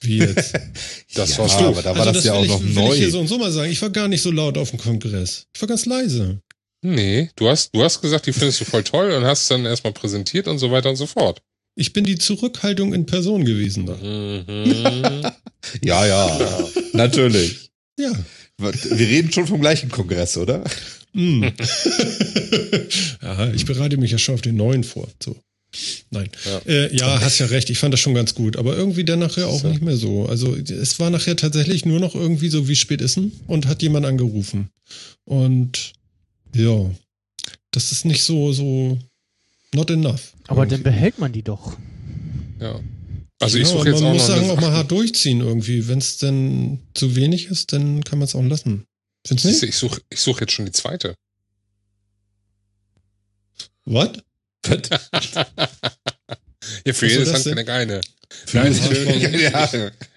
Wie 0.00 0.18
jetzt? 0.18 0.54
Das 1.14 1.30
ja, 1.30 1.38
warst 1.38 1.60
du. 1.60 1.64
aber 1.66 1.82
da 1.82 1.96
war 1.96 2.04
das, 2.12 2.24
ja 2.24 2.32
will 2.34 2.40
auch 2.40 2.44
ich, 2.44 2.50
noch 2.50 2.62
will 2.62 2.72
neu. 2.74 2.92
Ich 2.92 2.98
hier 2.98 3.10
so 3.10 3.20
und 3.20 3.26
so 3.28 3.38
mal 3.38 3.50
sagen. 3.50 3.70
Ich 3.72 3.80
war 3.80 3.88
gar 3.88 4.06
nicht 4.06 4.20
so 4.20 4.30
laut 4.30 4.58
auf 4.58 4.68
dem 4.70 4.78
Kongress. 4.78 5.46
Ich 5.54 5.62
war 5.62 5.68
ganz 5.68 5.86
leise. 5.86 6.40
Nee, 6.82 7.30
du 7.36 7.48
hast, 7.48 7.74
du 7.74 7.82
hast 7.82 8.02
gesagt, 8.02 8.26
die 8.26 8.32
findest 8.34 8.60
du 8.60 8.64
voll 8.66 8.84
toll 8.84 9.12
und 9.12 9.24
hast 9.24 9.50
dann 9.50 9.64
erstmal 9.64 9.94
präsentiert 9.94 10.46
und 10.46 10.58
so 10.58 10.70
weiter 10.70 10.90
und 10.90 10.96
so 10.96 11.06
fort. 11.06 11.40
Ich 11.74 11.92
bin 11.94 12.04
die 12.04 12.18
Zurückhaltung 12.18 12.92
in 12.92 13.06
Person 13.06 13.44
gewesen. 13.44 13.86
Da. 13.86 13.94
Mhm. 13.94 15.22
Ja, 15.82 16.06
ja, 16.06 16.68
natürlich. 16.92 17.70
Ja. 17.98 18.12
Wir 18.58 19.08
reden 19.08 19.32
schon 19.32 19.46
vom 19.46 19.60
gleichen 19.60 19.90
Kongress, 19.90 20.36
oder? 20.36 20.64
Mm. 21.16 21.44
ja, 23.22 23.52
ich 23.52 23.64
bereite 23.64 23.96
mich 23.96 24.10
ja 24.10 24.18
schon 24.18 24.34
auf 24.34 24.42
den 24.42 24.56
neuen 24.56 24.84
vor. 24.84 25.08
So. 25.22 25.36
Nein. 26.10 26.28
Ja. 26.44 26.58
Äh, 26.66 26.96
ja, 26.96 27.20
hast 27.20 27.38
ja 27.38 27.46
recht. 27.46 27.68
Ich 27.70 27.78
fand 27.78 27.92
das 27.92 28.00
schon 28.00 28.14
ganz 28.14 28.34
gut. 28.34 28.56
Aber 28.56 28.76
irgendwie 28.76 29.04
dann 29.04 29.18
nachher 29.18 29.48
auch 29.48 29.60
So. 29.60 29.68
nicht 29.68 29.82
mehr 29.82 29.96
so. 29.96 30.26
Also 30.26 30.54
es 30.56 30.98
war 31.00 31.10
nachher 31.10 31.36
tatsächlich 31.36 31.84
nur 31.84 32.00
noch 32.00 32.14
irgendwie 32.14 32.48
so, 32.48 32.68
wie 32.68 32.76
spät 32.76 33.00
ist 33.00 33.16
denn? 33.16 33.32
Und 33.46 33.66
hat 33.66 33.82
jemand 33.82 34.06
angerufen. 34.06 34.70
Und 35.24 35.92
ja, 36.54 36.90
das 37.72 37.92
ist 37.92 38.04
nicht 38.04 38.22
so, 38.22 38.52
so 38.52 38.98
not 39.74 39.90
enough. 39.90 40.32
Aber 40.48 40.64
dann 40.66 40.82
behält 40.82 41.18
man 41.18 41.32
die 41.32 41.42
doch. 41.42 41.76
ja. 42.60 42.80
Also 43.38 43.58
ich 43.58 43.64
Ja, 43.64 43.70
suche 43.74 43.90
jetzt 43.90 44.00
man 44.00 44.10
auch 44.10 44.14
muss 44.14 44.26
sagen, 44.28 44.48
auch 44.48 44.58
mal 44.58 44.72
hart 44.72 44.90
durchziehen 44.90 45.40
irgendwie. 45.42 45.88
Wenn 45.88 45.98
es 45.98 46.16
denn 46.16 46.78
zu 46.94 47.16
wenig 47.16 47.48
ist, 47.48 47.70
dann 47.74 48.02
kann 48.02 48.18
man 48.18 48.24
es 48.24 48.34
auch 48.34 48.42
lassen. 48.42 48.86
Findest 49.26 49.62
du? 49.62 49.66
Ich 49.66 49.76
suche 49.76 50.00
ich 50.08 50.20
such 50.20 50.40
jetzt 50.40 50.52
schon 50.52 50.66
die 50.66 50.72
zweite. 50.72 51.14
Was? 53.84 54.10
Ja, 56.84 56.92
für 56.92 57.06
jedes 57.06 57.32
Handgelenk 57.32 57.68
eine. 57.68 58.00
Für 58.46 58.58
Nein, 58.58 58.72
ich 58.72 59.40
ja, 59.40 59.68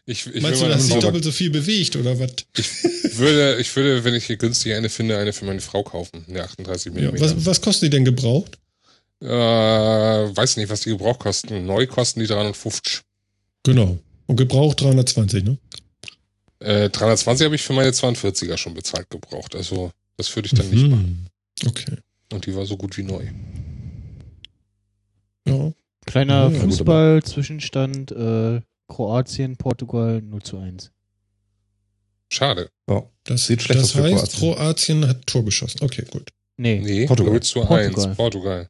ich, 0.05 0.25
ich, 0.25 0.41
Meinst 0.41 0.61
du, 0.61 0.67
dass 0.67 0.87
sich 0.87 0.95
doppelt 0.95 1.23
so 1.23 1.31
viel 1.31 1.51
bewegt 1.51 1.95
oder 1.95 2.17
was? 2.19 2.31
ich 2.55 3.17
würde, 3.17 3.57
ich 3.59 3.75
würde, 3.75 4.03
wenn 4.03 4.15
ich 4.15 4.25
hier 4.25 4.37
günstig 4.37 4.73
eine 4.73 4.89
finde, 4.89 5.17
eine 5.17 5.31
für 5.31 5.45
meine 5.45 5.61
Frau 5.61 5.83
kaufen. 5.83 6.25
Eine 6.27 6.43
38 6.43 6.91
mm. 6.91 6.97
Ja, 6.97 7.19
was, 7.19 7.45
was 7.45 7.61
kostet 7.61 7.87
die 7.87 7.89
denn 7.91 8.05
gebraucht? 8.05 8.57
Äh, 9.21 9.27
weiß 9.27 10.57
nicht, 10.57 10.69
was 10.69 10.81
die 10.81 10.89
Gebrauch 10.89 11.19
kosten. 11.19 11.65
Neu 11.65 11.85
kosten 11.85 12.21
die 12.21 12.27
350. 12.27 13.01
Genau. 13.63 13.99
Und 14.25 14.35
gebraucht 14.35 14.81
320, 14.81 15.43
ne? 15.43 15.57
Äh, 16.59 16.89
320 16.89 17.45
habe 17.45 17.55
ich 17.55 17.61
für 17.61 17.73
meine 17.73 17.91
42er 17.91 18.57
schon 18.57 18.73
bezahlt 18.73 19.09
gebraucht. 19.09 19.55
Also, 19.55 19.91
das 20.17 20.35
würde 20.35 20.47
ich 20.47 20.53
dann 20.53 20.69
nicht 20.69 20.83
Mhm. 20.83 20.89
machen. 20.91 21.27
Okay. 21.65 21.97
Und 22.31 22.45
die 22.45 22.55
war 22.55 22.65
so 22.65 22.77
gut 22.77 22.97
wie 22.97 23.03
neu. 23.03 23.25
Ja. 25.47 25.71
Kleiner 26.05 26.49
Ja, 26.51 26.59
Fußball-Zwischenstand, 26.59 28.11
äh, 28.11 28.61
Kroatien, 28.87 29.57
Portugal 29.57 30.21
0 30.21 30.41
zu 30.43 30.57
1. 30.57 30.91
Schade. 32.31 32.69
Ja. 32.89 33.03
Das, 33.23 33.45
Sieht 33.47 33.61
schlecht 33.61 33.79
das 33.79 33.89
aus 33.89 33.91
für 33.91 34.03
heißt, 34.03 34.33
Kroatien. 34.37 34.55
Kroatien. 34.55 35.07
hat 35.07 35.27
Tor 35.27 35.45
geschossen. 35.45 35.79
Okay, 35.81 36.05
gut. 36.11 36.29
Nee. 36.57 36.79
Nee, 36.79 37.05
Portugal. 37.05 37.33
0 37.33 37.41
zu 37.43 37.59
Portugal. 37.61 38.05
1. 38.07 38.15
Portugal. 38.17 38.69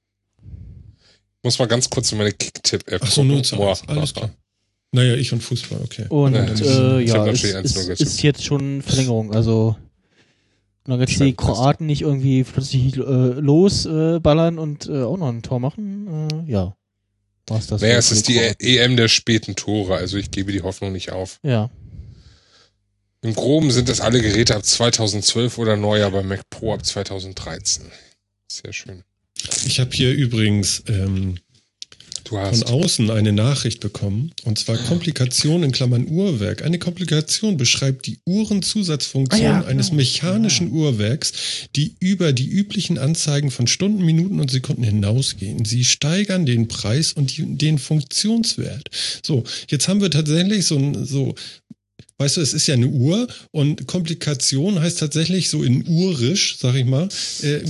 Muss 1.43 1.57
mal 1.57 1.67
ganz 1.67 1.89
kurz 1.89 2.11
in 2.11 2.17
meine 2.17 2.31
Kick-Tipp-App 2.33 3.01
Ach 3.03 3.11
so, 3.11 3.23
0 3.23 3.41
zu 3.43 3.55
1. 3.61 3.81
Boah. 3.81 3.89
Alles 3.95 4.13
klar. 4.13 4.29
Naja, 4.91 5.15
ich 5.15 5.31
und 5.33 5.41
Fußball, 5.43 5.79
okay. 5.83 6.05
Und 6.09 6.33
Ja, 6.33 6.45
das- 6.45 6.61
äh, 6.61 6.99
ja, 7.01 7.25
es 7.27 7.41
natürlich 7.43 7.55
1-0 7.55 7.91
ist, 7.91 8.01
ist 8.01 8.21
jetzt 8.23 8.43
schon 8.43 8.81
Verlängerung. 8.81 9.33
Also 9.33 9.75
wenn 10.85 10.99
jetzt 10.99 11.19
die. 11.19 11.33
Kroaten 11.35 11.85
nicht 11.85 12.01
irgendwie 12.01 12.43
plötzlich 12.43 12.95
äh, 12.97 12.99
losballern 12.99 14.15
äh, 14.15 14.19
ballern 14.19 14.57
und 14.59 14.87
äh, 14.87 15.03
auch 15.03 15.17
noch 15.17 15.29
ein 15.29 15.43
Tor 15.43 15.59
machen, 15.59 16.29
äh, 16.47 16.51
ja. 16.51 16.75
War's 17.47 17.67
das 17.67 17.81
Naja, 17.81 17.97
es 17.97 18.11
ist 18.11 18.27
die 18.27 18.35
Kroaten. 18.37 18.55
EM 18.65 18.97
der 18.97 19.07
späten 19.07 19.55
Tore, 19.55 19.95
also 19.95 20.17
ich 20.17 20.31
gebe 20.31 20.51
die 20.51 20.61
Hoffnung 20.63 20.91
nicht 20.91 21.11
auf. 21.11 21.39
Ja. 21.43 21.69
Im 23.21 23.33
Groben 23.35 23.69
sind 23.69 23.89
das 23.89 24.01
alle 24.01 24.21
Geräte 24.21 24.55
ab 24.55 24.65
2012 24.65 25.57
oder 25.57 25.75
neu, 25.75 26.03
aber 26.03 26.23
Mac 26.23 26.41
Pro 26.49 26.73
ab 26.73 26.85
2013. 26.85 27.85
Sehr 28.47 28.71
schön. 28.73 29.03
Ich 29.65 29.79
habe 29.79 29.91
hier 29.93 30.11
übrigens 30.13 30.83
ähm, 30.87 31.35
von 32.29 32.61
hast. 32.61 32.65
außen 32.67 33.09
eine 33.09 33.33
Nachricht 33.33 33.79
bekommen. 33.79 34.31
Und 34.43 34.59
zwar 34.59 34.77
Komplikation 34.77 35.63
in 35.63 35.71
Klammern 35.71 36.07
Uhrwerk. 36.07 36.63
Eine 36.63 36.79
Komplikation 36.79 37.57
beschreibt 37.57 38.05
die 38.05 38.19
Uhrenzusatzfunktion 38.25 39.41
Ah 39.41 39.43
ja, 39.43 39.57
genau. 39.59 39.69
eines 39.69 39.91
mechanischen 39.91 40.71
Uhrwerks, 40.71 41.33
die 41.75 41.95
über 41.99 42.33
die 42.33 42.47
üblichen 42.47 42.97
Anzeigen 42.97 43.51
von 43.51 43.67
Stunden, 43.67 44.03
Minuten 44.03 44.39
und 44.39 44.51
Sekunden 44.51 44.83
hinausgehen. 44.83 45.65
Sie 45.65 45.83
steigern 45.83 46.45
den 46.45 46.67
Preis 46.67 47.13
und 47.13 47.37
die, 47.37 47.57
den 47.57 47.77
Funktionswert. 47.77 48.89
So, 49.23 49.43
jetzt 49.69 49.87
haben 49.87 50.01
wir 50.01 50.11
tatsächlich 50.11 50.65
so 50.65 50.77
ein, 50.77 51.05
so, 51.05 51.35
weißt 52.19 52.37
du, 52.37 52.41
es 52.41 52.53
ist 52.53 52.67
ja 52.67 52.75
eine 52.75 52.87
Uhr 52.87 53.27
und 53.51 53.87
Komplikation 53.87 54.79
heißt 54.79 54.99
tatsächlich 54.99 55.49
so 55.49 55.63
in 55.63 55.87
Urisch, 55.87 56.57
sag 56.59 56.75
ich 56.75 56.85
mal, 56.85 57.09
äh, 57.41 57.61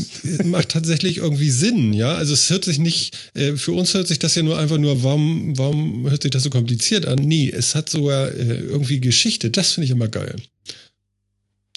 macht 0.44 0.70
tatsächlich 0.70 1.18
irgendwie 1.18 1.52
Sinn, 1.52 1.94
ja. 1.94 2.16
Also 2.16 2.34
es 2.34 2.50
hört 2.50 2.66
sich 2.66 2.80
nicht, 2.80 3.16
äh, 3.36 3.54
für 3.54 3.72
uns 3.72 3.94
hört 3.94 4.08
sich 4.08 4.20
das 4.20 4.36
ja 4.36 4.44
nur 4.44 4.58
einfach 4.58 4.78
nur, 4.78 5.04
warum, 5.04 5.58
warum 5.58 6.10
hört 6.10 6.24
sich 6.24 6.32
das 6.32 6.44
so 6.44 6.50
kompliziert 6.50 7.06
an? 7.06 7.20
Nee, 7.20 7.50
es 7.56 7.76
hat 7.76 7.90
sogar 7.90 8.30
äh, 8.30 8.60
irgendwie 8.60 9.00
Geschichte. 9.00 9.52
Das 9.52 9.74
finde 9.74 9.86
ich 9.86 9.92
immer 9.92 10.08
geil. 10.08 10.36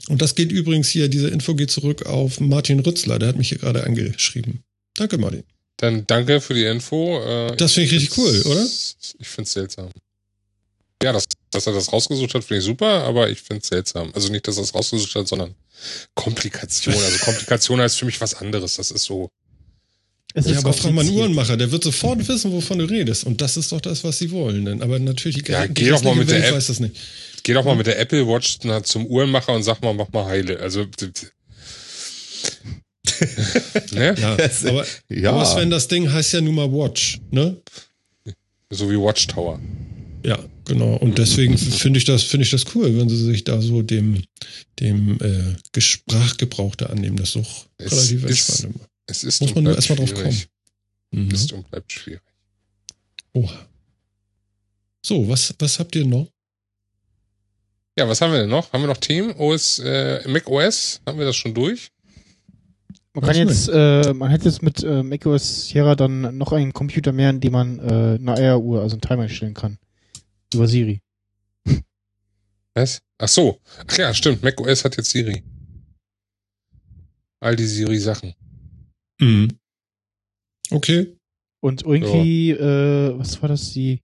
Und 0.09 0.20
das 0.20 0.35
geht 0.35 0.51
übrigens 0.51 0.89
hier, 0.89 1.09
diese 1.09 1.28
Info 1.28 1.55
geht 1.55 1.70
zurück 1.70 2.07
auf 2.07 2.40
Martin 2.40 2.81
Rützler, 2.81 3.19
der 3.19 3.28
hat 3.28 3.36
mich 3.36 3.51
hier 3.51 3.59
gerade 3.59 3.85
angeschrieben. 3.85 4.65
Danke, 4.94 5.19
Martin. 5.19 5.44
Dann 5.77 6.07
danke 6.07 6.40
für 6.40 6.55
die 6.55 6.65
Info. 6.65 7.20
Äh, 7.20 7.57
Das 7.57 7.73
finde 7.73 7.86
ich 7.86 7.93
richtig 7.93 8.19
cool, 8.19 8.43
oder? 8.47 8.66
Ich 9.19 9.28
finde 9.28 9.47
es 9.47 9.53
seltsam. 9.53 9.90
Ja, 11.03 11.12
dass, 11.12 11.24
dass 11.55 11.66
er 11.66 11.73
das 11.73 11.93
rausgesucht 11.93 12.35
hat, 12.35 12.45
finde 12.45 12.59
ich 12.61 12.65
super, 12.65 13.05
aber 13.05 13.31
ich 13.31 13.41
finde 13.41 13.62
es 13.62 13.69
seltsam. 13.69 14.11
Also 14.15 14.31
nicht, 14.31 14.47
dass 14.49 14.57
er 14.57 14.65
es 14.65 14.74
rausgesucht 14.74 15.15
hat, 15.15 15.29
sondern 15.29 15.55
Komplikation. 16.15 16.95
Also 16.95 17.19
Komplikation 17.24 17.81
heißt 17.81 17.99
für 17.99 18.07
mich 18.07 18.20
was 18.20 18.35
anderes. 18.35 18.77
Das 18.77 18.91
ist 18.91 19.05
so. 19.05 19.29
Es 20.35 20.47
Ja, 20.47 20.53
ist 20.53 20.59
aber 20.59 20.73
frag 20.73 20.93
mal 20.93 21.03
einen. 21.05 21.15
Uhrenmacher, 21.16 21.57
der 21.59 21.70
wird 21.73 21.85
sofort 21.85 22.27
wissen, 22.27 22.53
wovon 22.53 22.79
du 22.79 22.85
redest. 22.87 23.24
Und 23.24 23.41
das 23.43 23.57
ist 23.59 23.70
doch 23.73 23.81
das, 23.83 24.03
was 24.03 24.19
sie 24.19 24.31
wollen. 24.31 24.65
Denn, 24.65 24.83
aber 24.83 24.99
natürlich, 24.99 25.43
die, 25.43 25.53
Ja, 25.53 25.66
geh 25.66 25.91
doch 25.91 26.03
mal 26.03 26.15
mit 26.15 26.31
der 26.31 26.49
App. 26.49 26.55
weiß 26.55 26.69
das 26.69 26.81
nicht. 26.81 26.97
Geh 27.43 27.53
doch 27.55 27.65
mal 27.65 27.74
mit 27.77 27.87
der 27.87 27.99
Apple 27.99 28.27
Watch 28.27 28.59
na, 28.62 28.83
zum 28.83 29.05
Uhrenmacher 29.07 29.53
und 29.53 29.62
sag 29.62 29.83
mal, 29.83 29.93
mach 29.93 30.11
mal 30.12 30.24
heile. 30.27 30.59
Also, 30.61 30.87
ne? 33.93 34.15
Ja, 34.19 34.33
aber, 34.69 34.87
Ja. 35.09 35.31
aber 35.33 35.45
Sven, 35.45 35.70
das 35.70 35.89
Ding 35.89 36.11
heißt 36.11 36.33
ja 36.35 36.41
nun 36.41 36.55
mal 36.55 36.70
Watch, 36.73 37.19
ne? 37.31 37.57
So 38.70 38.91
wie 38.91 38.97
Watchtower. 38.99 39.61
Ja, 40.24 40.39
genau. 40.64 40.97
Und 40.97 41.18
deswegen 41.18 41.56
finde 41.59 41.98
ich 41.98 42.05
das, 42.05 42.22
finde 42.22 42.44
ich 42.44 42.51
das 42.51 42.64
cool, 42.74 42.97
wenn 42.98 43.09
sie 43.09 43.16
sich 43.24 43.44
da 43.44 43.60
so 43.60 43.82
dem, 43.82 44.22
dem 44.80 45.18
äh, 45.20 45.80
Sprachgebrauch 45.80 46.74
da 46.76 46.86
annehmen. 46.86 47.16
Das 47.16 47.28
ist 47.28 47.36
doch 47.36 47.66
Es 47.78 47.93
relativ 47.93 48.24
ist- 48.24 48.48
entspannt. 48.51 48.74
immer. 48.76 48.86
Es 49.06 49.24
ist 49.24 49.40
Muss 49.40 49.55
man 49.55 49.64
nur 49.64 49.74
erstmal 49.74 49.98
drauf 49.98 50.09
schwierig. 50.10 50.48
Mhm. 51.10 51.30
Ist 51.30 51.52
und 51.52 51.68
bleibt 51.70 51.90
schwierig. 51.93 52.22
Oha. 53.34 53.66
So, 55.05 55.28
was, 55.28 55.52
was 55.59 55.78
habt 55.78 55.94
ihr 55.97 56.06
noch? 56.06 56.28
Ja, 57.98 58.09
was 58.09 58.20
haben 58.20 58.32
wir 58.32 58.40
denn 58.40 58.48
noch? 58.48 58.72
Haben 58.72 58.82
wir 58.84 58.89
noch 58.89 58.97
Themen? 58.97 59.32
OS, 59.36 59.78
äh, 59.80 60.26
Mac 60.28 60.48
OS? 60.48 61.01
Haben 61.05 61.18
wir 61.18 61.26
das 61.26 61.36
schon 61.36 61.52
durch? 61.52 61.90
Man 63.14 63.24
kann 63.24 63.36
jetzt, 63.36 63.68
äh, 63.68 64.14
man 64.14 64.30
hat 64.30 64.44
jetzt 64.47 64.62
mit 64.62 64.82
äh, 64.82 65.02
macOS 65.02 65.66
Sierra 65.68 65.94
dann 65.97 66.39
noch 66.39 66.52
einen 66.52 66.72
Computer 66.72 67.12
mehr, 67.12 67.28
in 67.28 67.40
dem 67.40 67.52
man 67.52 67.78
äh, 67.80 68.14
eine 68.18 68.34
Eieruhr, 68.39 68.80
also 68.80 68.94
einen 68.94 69.02
Timer 69.02 69.24
einstellen 69.24 69.52
kann. 69.52 69.76
Über 70.55 70.69
Siri. 70.69 71.01
Was? 72.74 73.03
Ach 73.19 73.29
so. 73.29 73.61
Ach 73.87 73.99
ja, 73.99 74.15
stimmt. 74.15 74.43
Mac 74.43 74.61
OS 74.61 74.85
hat 74.85 74.97
jetzt 74.97 75.11
Siri. 75.11 75.43
All 77.41 77.57
die 77.57 77.66
Siri-Sachen. 77.66 78.35
Mhm. 79.20 79.49
Okay. 80.70 81.16
Und 81.61 81.83
irgendwie, 81.83 82.51
äh, 82.51 83.19
was 83.19 83.41
war 83.43 83.49
das? 83.49 83.70
Sie 83.70 84.01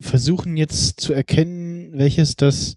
versuchen 0.00 0.56
jetzt 0.56 1.00
zu 1.00 1.12
erkennen, 1.12 1.92
welches 1.96 2.36
das 2.36 2.76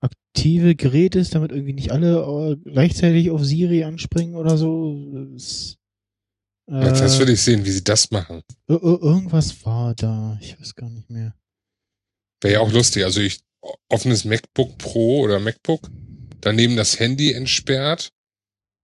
aktive 0.00 0.74
Gerät 0.74 1.14
ist, 1.14 1.34
damit 1.34 1.52
irgendwie 1.52 1.72
nicht 1.72 1.92
alle 1.92 2.56
äh, 2.64 2.70
gleichzeitig 2.70 3.30
auf 3.30 3.44
Siri 3.44 3.84
anspringen 3.84 4.34
oder 4.34 4.56
so. 4.56 5.28
Das, 5.32 5.76
äh, 6.68 6.80
das 6.92 7.18
will 7.18 7.28
ich 7.30 7.40
sehen, 7.42 7.64
wie 7.64 7.70
sie 7.70 7.84
das 7.84 8.10
machen. 8.10 8.42
ir- 8.68 8.82
ir- 8.82 9.02
Irgendwas 9.02 9.64
war 9.66 9.94
da. 9.94 10.38
Ich 10.40 10.58
weiß 10.60 10.74
gar 10.74 10.88
nicht 10.90 11.10
mehr. 11.10 11.34
Wäre 12.40 12.54
ja 12.54 12.60
auch 12.60 12.72
lustig. 12.72 13.04
Also 13.04 13.20
ich, 13.20 13.40
offenes 13.88 14.24
MacBook 14.24 14.78
Pro 14.78 15.20
oder 15.20 15.38
MacBook, 15.40 15.88
daneben 16.40 16.76
das 16.76 16.98
Handy 16.98 17.32
entsperrt 17.32 18.10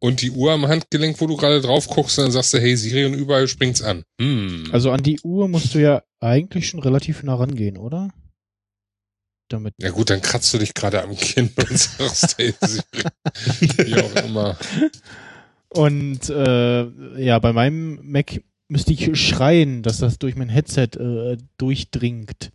und 0.01 0.23
die 0.23 0.31
Uhr 0.31 0.53
am 0.53 0.67
Handgelenk, 0.69 1.21
wo 1.21 1.27
du 1.27 1.37
gerade 1.37 1.61
drauf 1.61 1.89
guckst, 1.89 2.19
dann 2.19 2.31
sagst 2.31 2.55
du, 2.55 2.61
hey 2.61 2.77
Siri 2.77 3.05
und 3.05 3.15
überall 3.15 3.49
springt's 3.49 3.83
an. 3.83 4.05
Hm. 4.21 4.69
Also 4.73 4.93
an 4.93 5.03
die 5.03 5.19
Uhr 5.23 5.49
musst 5.49 5.75
du 5.75 5.81
ja 5.81 6.05
eigentlich 6.21 6.69
schon 6.69 6.79
relativ 6.81 7.23
nah 7.25 7.35
rangehen, 7.35 7.77
oder? 7.77 8.11
Damit. 9.51 9.73
ja 9.81 9.91
gut, 9.91 10.11
dann 10.11 10.21
kratzt 10.21 10.53
du 10.53 10.59
dich 10.59 10.75
gerade 10.75 11.03
am 11.03 11.17
Kinn 11.17 11.51
und 11.57 11.79
sagst, 11.79 12.37
hey 12.39 12.55
Siri. 12.61 12.83
Wie 13.87 13.95
auch 13.95 14.15
immer. 14.25 14.59
Und 15.71 16.31
äh, 16.31 17.23
ja, 17.23 17.39
bei 17.39 17.53
meinem 17.53 18.01
Mac 18.03 18.41
müsste 18.69 18.93
ich 18.93 19.19
schreien, 19.19 19.83
dass 19.83 19.99
das 19.99 20.19
durch 20.19 20.35
mein 20.37 20.49
Headset 20.49 20.89
äh, 20.99 21.37
durchdringt. 21.59 22.51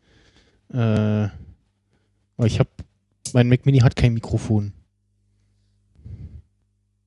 Äh, 0.73 0.77
aber 0.77 2.47
ich 2.47 2.59
habe, 2.59 2.69
mein 3.33 3.49
Mac 3.49 3.65
Mini 3.65 3.79
hat 3.79 3.95
kein 3.95 4.13
Mikrofon. 4.13 4.73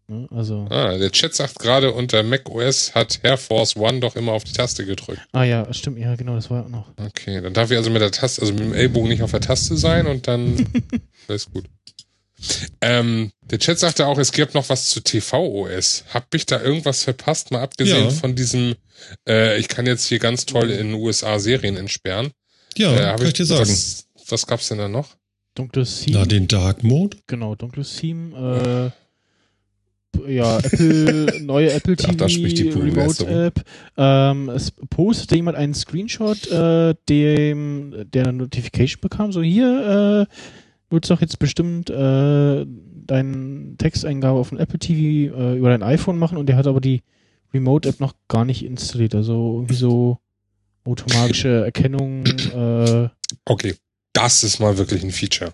Ne, 0.09 0.29
Also, 0.31 0.67
Ah, 0.71 0.97
der 0.97 1.11
Chat 1.11 1.35
sagt 1.35 1.59
gerade, 1.59 1.93
unter 1.93 2.23
Mac 2.23 2.49
OS 2.49 2.95
hat 2.95 3.19
Air 3.25 3.37
Force 3.37 3.75
One 3.77 3.99
doch 3.99 4.15
immer 4.15 4.33
auf 4.33 4.45
die 4.45 4.53
Taste 4.53 4.87
gedrückt. 4.87 5.21
ah 5.33 5.43
ja, 5.43 5.73
stimmt, 5.75 5.99
ja 5.99 6.15
genau, 6.15 6.37
das 6.37 6.49
war 6.49 6.65
auch 6.65 6.69
noch. 6.69 6.93
Okay, 6.97 7.41
dann 7.41 7.53
darf 7.55 7.71
ich 7.73 7.77
also 7.77 7.91
mit 7.91 8.01
der 8.03 8.13
Taste, 8.13 8.41
also 8.43 8.53
mit 8.55 8.63
dem 8.63 8.73
Ellbogen 8.75 9.09
nicht 9.09 9.23
auf 9.23 9.33
der 9.33 9.41
Taste 9.41 9.77
sein 9.77 10.07
und 10.07 10.29
dann 10.29 10.65
alles 11.29 11.51
gut. 11.51 11.65
Ähm, 12.81 13.33
der 13.41 13.59
Chat 13.59 13.79
sagte 13.79 14.07
auch, 14.07 14.19
es 14.19 14.33
gibt 14.33 14.55
noch 14.55 14.69
was 14.69 14.91
zu 14.91 15.01
TV-OS. 15.01 16.05
Hab 16.13 16.35
ich 16.35 16.47
da 16.47 16.61
irgendwas 16.61 17.05
verpasst, 17.05 17.51
mal 17.51 17.63
abgesehen 17.63 18.05
Ja. 18.05 18.11
von 18.11 18.35
diesem, 18.35 18.75
äh, 19.29 19.59
ich 19.59 19.69
kann 19.69 19.87
jetzt 19.87 20.07
hier 20.07 20.19
ganz 20.19 20.47
toll 20.47 20.71
in 20.71 20.89
den 20.93 20.95
USA 20.95 21.39
Serien 21.39 21.77
entsperren. 21.77 22.33
Ja, 22.77 22.93
äh, 22.95 23.17
kann 23.17 23.27
ich 23.27 23.33
dir 23.33 23.47
sagen. 23.47 23.63
Was, 23.63 24.07
was 24.29 24.47
gab's 24.47 24.69
denn 24.69 24.79
da 24.79 24.89
noch? 24.89 25.17
Dunkles 25.55 26.01
Theme. 26.03 26.19
Na, 26.19 26.25
den 26.27 26.47
Dark 26.49 26.83
Mode? 26.83 27.17
Genau, 27.27 27.55
dunkles 27.55 27.97
Theme. 27.97 28.93
Äh, 28.95 30.33
ja, 30.35 30.59
Apple, 30.59 31.41
neue 31.43 31.73
Apple 31.73 31.97
Ach, 32.07 32.15
da 32.15 32.29
spricht 32.29 32.59
die 32.59 32.65
TV 32.71 32.81
Remote. 32.81 33.27
App. 33.27 33.65
Ähm, 33.97 34.49
es 34.51 34.71
postete 34.91 35.37
jemand 35.37 35.57
einen 35.57 35.75
Screenshot, 35.75 36.47
äh, 36.51 36.95
dem, 37.09 38.05
der 38.13 38.25
eine 38.25 38.33
Notification 38.35 39.01
bekam. 39.01 39.33
So, 39.33 39.43
hier, 39.43 40.27
äh, 40.29 40.35
willst 40.91 41.11
du 41.11 41.15
doch 41.15 41.21
jetzt 41.21 41.39
bestimmt 41.39 41.91
äh, 41.91 42.67
deine 42.67 43.77
Texteingabe 43.79 44.39
auf 44.39 44.51
dem 44.51 44.59
Apple 44.59 44.79
TV 44.79 45.35
äh, 45.37 45.57
über 45.59 45.71
dein 45.71 45.83
iPhone 45.83 46.19
machen 46.19 46.39
und 46.39 46.47
der 46.47 46.57
hat 46.57 46.67
aber 46.67 46.81
die 46.81 47.03
Remote 47.55 47.89
App 47.89 48.01
noch 48.01 48.15
gar 48.29 48.45
nicht 48.45 48.65
installiert. 48.65 49.15
Also 49.15 49.55
irgendwie 49.57 49.75
so 49.77 50.19
automatische 50.85 51.49
Erkennung. 51.65 52.25
Äh, 52.27 53.09
Okay, 53.45 53.75
das 54.13 54.45
ist 54.45 54.61
mal 54.61 54.79
wirklich 54.79 55.03
ein 55.03 55.11
Feature. 55.13 55.53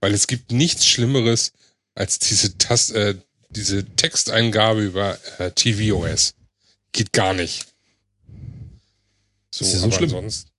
Weil 0.00 0.14
es 0.14 0.26
gibt 0.26 0.52
nichts 0.52 0.86
Schlimmeres 0.86 1.52
als 1.94 2.18
diese 2.18 2.56
Tast 2.56 2.94
äh, 2.94 3.16
diese 3.50 3.84
Texteingabe 3.84 4.82
über 4.82 5.18
äh, 5.38 5.50
tvOS. 5.50 6.34
Geht 6.92 7.12
gar 7.12 7.34
nicht. 7.34 7.66
So, 9.52 9.64
Ist 9.64 9.72
ja 9.72 9.78
so 9.80 9.84
aber 9.86 9.94
schlimm? 9.96 10.10
Ansonsten, 10.14 10.49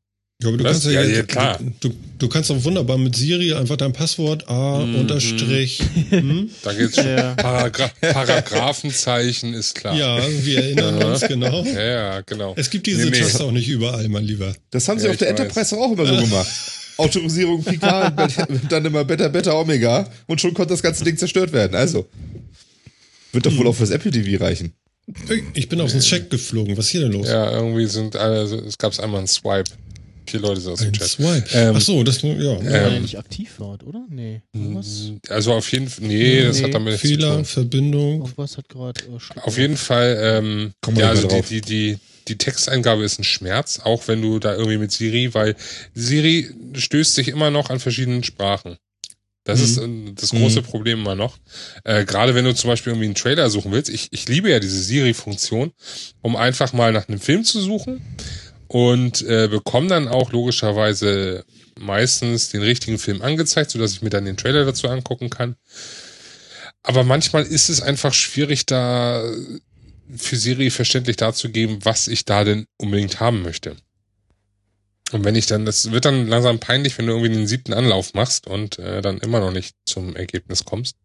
Ja, 0.42 0.48
aber 0.50 0.58
du 0.58 0.64
Was? 0.64 0.72
kannst 0.72 0.86
ja, 0.88 0.92
Ja, 0.94 1.02
jetzt- 1.04 1.18
ja, 1.18 1.24
klar. 1.24 1.60
Du, 1.82 1.92
du 2.18 2.28
kannst 2.28 2.50
auch 2.52 2.64
wunderbar 2.64 2.98
mit 2.98 3.16
Siri 3.16 3.54
einfach 3.54 3.78
dein 3.78 3.94
Passwort 3.94 4.48
A 4.50 4.80
Mhm. 4.86 4.96
unterstrich. 4.96 5.82
hm? 6.10 6.50
da 6.64 6.74
geht's 6.74 6.96
schon. 6.96 7.06
Ja. 7.08 7.36
Paragra 7.36 7.92
Paragraphenzeichen 8.02 9.54
ist 9.54 9.76
klar. 9.76 9.96
Ja, 9.96 10.18
wir 10.44 10.58
erinnern 10.64 11.04
uns, 11.04 11.22
genau. 11.22 11.64
ja, 11.66 11.82
ja, 11.84 12.22
genau. 12.22 12.54
Es 12.58 12.70
gibt 12.70 12.88
diese 12.88 13.06
Nee, 13.06 13.12
nee. 13.12 13.20
Taste 13.20 13.44
auch 13.44 13.52
nicht 13.52 13.68
überall, 13.68 14.08
mein 14.10 14.24
Lieber. 14.24 14.54
Das 14.72 14.88
haben 14.88 15.00
sie 15.00 15.06
Ja, 15.06 15.12
auf 15.12 15.18
der 15.18 15.30
weiß. 15.32 15.40
Enterprise 15.40 15.76
doch 15.76 15.82
auch 15.82 15.92
immer 15.94 16.06
so 16.06 16.16
gemacht. 16.16 16.48
Autorisierung 16.98 17.64
Picard, 17.64 18.14
dann 18.70 18.86
immer 18.86 19.04
Beta, 19.06 19.28
Beta, 19.28 19.54
Omega 19.54 20.08
und 20.28 20.40
schon 20.42 20.54
konnte 20.54 20.74
das 20.74 20.82
ganze 20.84 21.04
Ding 21.04 21.18
zerstört 21.18 21.52
werden. 21.54 21.76
Also, 21.76 22.08
wird 23.32 23.46
doch 23.46 23.56
wohl 23.58 23.68
auch 23.68 23.76
fürs 23.76 23.90
Apple 23.92 24.12
TV 24.12 24.44
reichen. 24.44 24.74
Ich 25.54 25.68
bin 25.68 25.82
aus 25.82 25.92
dem 25.94 26.02
Check 26.02 26.30
geflogen. 26.30 26.78
Was 26.78 26.86
ist 26.86 26.92
hier 26.92 27.02
denn 27.02 27.12
los? 27.14 27.28
Ja, 27.28 27.52
irgendwie 27.52 27.88
sind 27.88 28.16
alle, 28.16 28.44
es 28.44 28.78
gab 28.78 28.98
einmal 29.00 29.20
einen 29.20 29.28
Swipe. 29.28 29.72
Vier 30.28 30.40
Leute 30.40 30.62
sind 30.62 30.72
aus 30.74 30.80
dem 30.80 30.94
Chat. 30.94 31.08
Swipe. 31.08 31.46
Ähm, 31.54 31.74
Ach 31.76 31.82
so, 31.82 32.04
das, 32.04 32.22
ja. 32.22 32.30
weil 32.30 32.66
er 32.68 32.92
Ähm, 32.94 33.02
nicht 33.02 33.18
aktiv 33.18 33.50
war, 33.60 33.78
oder? 33.86 34.06
Nee. 34.10 34.42
Irgendwas, 34.54 35.12
Also 35.30 35.54
auf 35.54 35.70
jeden 35.72 35.90
Fall, 35.90 36.08
nee, 36.08 36.44
das 36.44 36.58
Nee. 36.60 36.64
hat 36.66 36.74
damit 36.74 37.00
Fehler. 37.00 37.44
Verbindung. 37.44 38.22
irgendwas 38.22 38.58
hat 38.58 38.70
gerade. 38.70 39.02
Äh, 39.02 39.40
Auf 39.42 39.58
jeden 39.58 39.78
Fall, 39.78 40.18
ähm, 40.22 40.74
ja, 40.96 41.10
also 41.10 41.28
die, 41.28 41.42
die, 41.42 41.62
die, 41.62 41.98
die 42.28 42.38
Texteingabe 42.38 43.04
ist 43.04 43.20
ein 43.20 43.24
Schmerz, 43.24 43.80
auch 43.84 44.08
wenn 44.08 44.22
du 44.22 44.40
da 44.40 44.54
irgendwie 44.54 44.78
mit 44.78 44.92
Siri, 44.92 45.34
weil 45.34 45.56
Siri 45.94 46.50
stößt 46.76 47.16
sich 47.16 47.28
immer 47.28 47.50
noch 47.52 47.70
an 47.70 47.80
verschiedenen 47.80 48.24
Sprachen. 48.24 48.78
Das 49.44 49.58
Mhm. 49.60 49.66
ist 49.66 49.78
äh, 49.80 50.14
das 50.22 50.30
große 50.30 50.60
Mhm. 50.62 50.66
Problem 50.66 51.00
immer 51.00 51.16
noch. 51.16 51.40
Äh, 51.84 52.06
Gerade 52.06 52.36
wenn 52.36 52.46
du 52.46 52.54
zum 52.54 52.70
Beispiel 52.70 52.92
irgendwie 52.94 53.08
einen 53.08 53.16
Trailer 53.16 53.50
suchen 53.50 53.72
willst. 53.72 53.90
Ich, 53.90 54.10
ich 54.12 54.28
liebe 54.30 54.52
ja 54.52 54.60
diese 54.60 54.80
Siri-Funktion, 54.82 55.72
um 56.22 56.36
einfach 56.36 56.74
mal 56.74 56.92
nach 56.94 57.10
einem 57.10 57.20
Film 57.20 57.44
zu 57.44 57.60
suchen 57.60 58.02
und 58.72 59.22
äh, 59.24 59.50
bekomme 59.50 59.90
dann 59.90 60.08
auch 60.08 60.32
logischerweise 60.32 61.44
meistens 61.78 62.52
den 62.52 62.62
richtigen 62.62 63.00
Film 63.00 63.22
angezeigt, 63.22 63.72
sodass 63.72 63.92
ich 63.92 64.02
mir 64.02 64.10
dann 64.10 64.24
den 64.24 64.38
Trailer 64.38 64.64
dazu 64.64 64.88
angucken 64.88 65.30
kann. 65.30 65.58
Aber 66.82 67.04
manchmal 67.04 67.44
ist 67.44 67.68
es 67.68 67.82
einfach 67.82 68.14
schwierig, 68.14 68.66
da 68.66 69.30
für 70.16 70.38
Siri 70.38 70.70
verständlich 70.70 71.18
darzugeben, 71.18 71.80
was 71.84 72.08
ich 72.08 72.24
da 72.24 72.46
denn 72.46 72.66
unbedingt 72.78 73.20
haben 73.20 73.42
möchte. 73.42 73.76
Und 75.12 75.26
wenn 75.26 75.36
ich 75.36 75.48
dann, 75.48 75.66
das 75.66 75.92
wird 75.92 76.06
dann 76.06 76.30
langsam 76.30 76.60
peinlich, 76.60 76.98
wenn 76.98 77.08
du 77.08 77.12
irgendwie 77.12 77.34
den 77.34 77.48
siebten 77.48 77.74
Anlauf 77.74 78.14
machst 78.14 78.48
und 78.48 78.80
äh, 78.80 79.02
dann 79.02 79.18
immer 79.18 79.42
noch 79.42 79.52
nicht 79.52 79.76
zum 79.84 80.16
Ergebnis 80.16 80.64
kommst. 80.64 80.96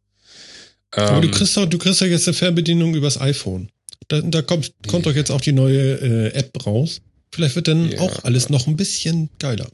Aber 0.92 1.20
du 1.20 1.26
Ähm, 1.26 1.34
kriegst 1.34 1.56
doch, 1.56 1.66
du 1.66 1.78
kriegst 1.78 2.00
ja 2.00 2.06
jetzt 2.06 2.28
eine 2.28 2.34
Fernbedienung 2.34 2.94
übers 2.94 3.20
iPhone. 3.20 3.72
Da, 4.06 4.20
da 4.20 4.42
kommt, 4.42 4.72
kommt 4.86 5.06
doch 5.06 5.16
jetzt 5.16 5.32
auch 5.32 5.40
die 5.40 5.50
neue 5.50 5.94
äh, 5.96 6.32
App 6.34 6.64
raus. 6.64 7.00
Vielleicht 7.32 7.56
wird 7.56 7.68
dann 7.68 7.90
Ja. 7.90 8.00
auch 8.00 8.24
alles 8.24 8.48
noch 8.48 8.66
ein 8.66 8.76
bisschen 8.76 9.30
geiler. 9.38 9.68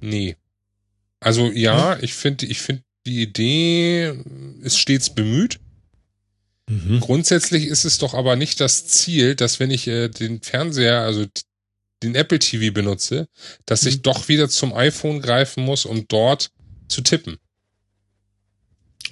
Nee. 0.00 0.36
Also 1.20 1.50
ja, 1.50 1.98
ich 2.02 2.14
finde, 2.14 2.46
ich 2.46 2.60
finde 2.60 2.82
die 3.06 3.22
Idee 3.22 4.14
ist 4.62 4.78
stets 4.78 5.10
bemüht. 5.14 5.60
Mhm. 6.68 7.00
Grundsätzlich 7.00 7.66
ist 7.66 7.84
es 7.84 7.98
doch 7.98 8.14
aber 8.14 8.36
nicht 8.36 8.60
das 8.60 8.86
Ziel, 8.86 9.34
dass 9.34 9.60
wenn 9.60 9.70
ich 9.70 9.86
äh, 9.86 10.08
den 10.08 10.40
Fernseher, 10.40 11.00
also 11.00 11.26
den 12.02 12.14
Apple 12.14 12.38
TV 12.38 12.72
benutze, 12.72 13.28
dass 13.66 13.84
ich 13.84 14.02
doch 14.02 14.28
wieder 14.28 14.48
zum 14.48 14.72
iPhone 14.74 15.20
greifen 15.20 15.64
muss, 15.64 15.84
um 15.84 16.06
dort 16.08 16.50
zu 16.88 17.00
tippen. 17.02 17.38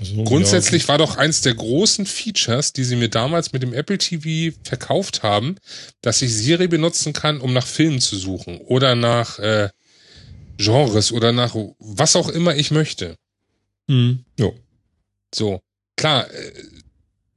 Also, 0.03 0.25
Grundsätzlich 0.25 0.89
war 0.89 0.99
doch 0.99 1.17
eins 1.17 1.43
der 1.43 1.55
großen 1.55 2.07
Features, 2.07 2.73
die 2.73 2.83
sie 2.83 2.97
mir 2.97 3.09
damals 3.09 3.53
mit 3.53 3.63
dem 3.63 3.73
Apple 3.73 3.99
TV 3.99 4.57
verkauft 4.65 5.23
haben, 5.23 5.55
dass 6.01 6.23
ich 6.23 6.35
Siri 6.35 6.67
benutzen 6.67 7.13
kann, 7.13 7.41
um 7.41 7.53
nach 7.53 7.67
Filmen 7.67 8.01
zu 8.01 8.17
suchen 8.17 8.59
oder 8.59 8.97
nach 8.97 9.39
äh, 9.39 9.69
Genres 10.57 11.13
oder 11.13 11.31
nach 11.31 11.55
was 11.79 12.17
auch 12.17 12.29
immer 12.29 12.57
ich 12.57 12.73
möchte. 12.73 13.15
Mhm. 13.87 14.25
Jo. 14.39 14.55
So, 15.33 15.61
klar, 15.97 16.29
äh, 16.33 16.53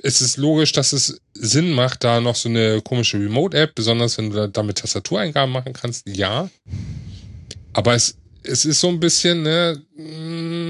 es 0.02 0.22
ist 0.22 0.38
logisch, 0.38 0.72
dass 0.72 0.92
es 0.92 1.22
Sinn 1.34 1.72
macht, 1.72 2.04
da 2.04 2.20
noch 2.20 2.36
so 2.36 2.50
eine 2.50 2.82
komische 2.82 3.18
Remote-App, 3.20 3.76
besonders 3.76 4.18
wenn 4.18 4.32
du 4.32 4.36
da- 4.38 4.48
damit 4.48 4.80
Tastatureingaben 4.80 5.52
machen 5.52 5.74
kannst, 5.74 6.08
ja. 6.08 6.50
Aber 7.74 7.94
es, 7.94 8.16
es 8.44 8.66
ist 8.66 8.80
so 8.80 8.90
ein 8.90 9.00
bisschen, 9.00 9.44
ne, 9.44 9.82
mm, 9.98 10.65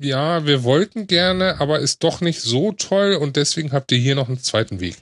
ja, 0.00 0.46
wir 0.46 0.64
wollten 0.64 1.06
gerne, 1.06 1.60
aber 1.60 1.80
ist 1.80 2.02
doch 2.02 2.20
nicht 2.20 2.40
so 2.40 2.72
toll 2.72 3.14
und 3.14 3.36
deswegen 3.36 3.72
habt 3.72 3.92
ihr 3.92 3.98
hier 3.98 4.14
noch 4.14 4.28
einen 4.28 4.38
zweiten 4.42 4.80
Weg. 4.80 4.96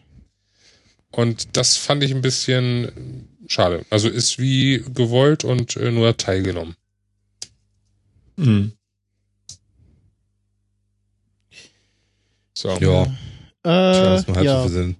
Und 1.10 1.56
das 1.56 1.76
fand 1.76 2.02
ich 2.02 2.12
ein 2.12 2.20
bisschen 2.20 3.28
schade. 3.46 3.84
Also 3.90 4.08
ist 4.08 4.38
wie 4.38 4.84
gewollt 4.94 5.44
und 5.44 5.76
äh, 5.76 5.90
nur 5.90 6.16
teilgenommen. 6.16 6.76
Mhm. 8.36 8.72
So. 12.54 12.70
Ja, 12.80 13.04
Äh, 13.64 14.26
war 14.26 14.36
halt 14.36 14.44
ja, 14.44 14.62
so 14.62 14.68
viel 14.68 14.76
Sinn. 14.76 14.96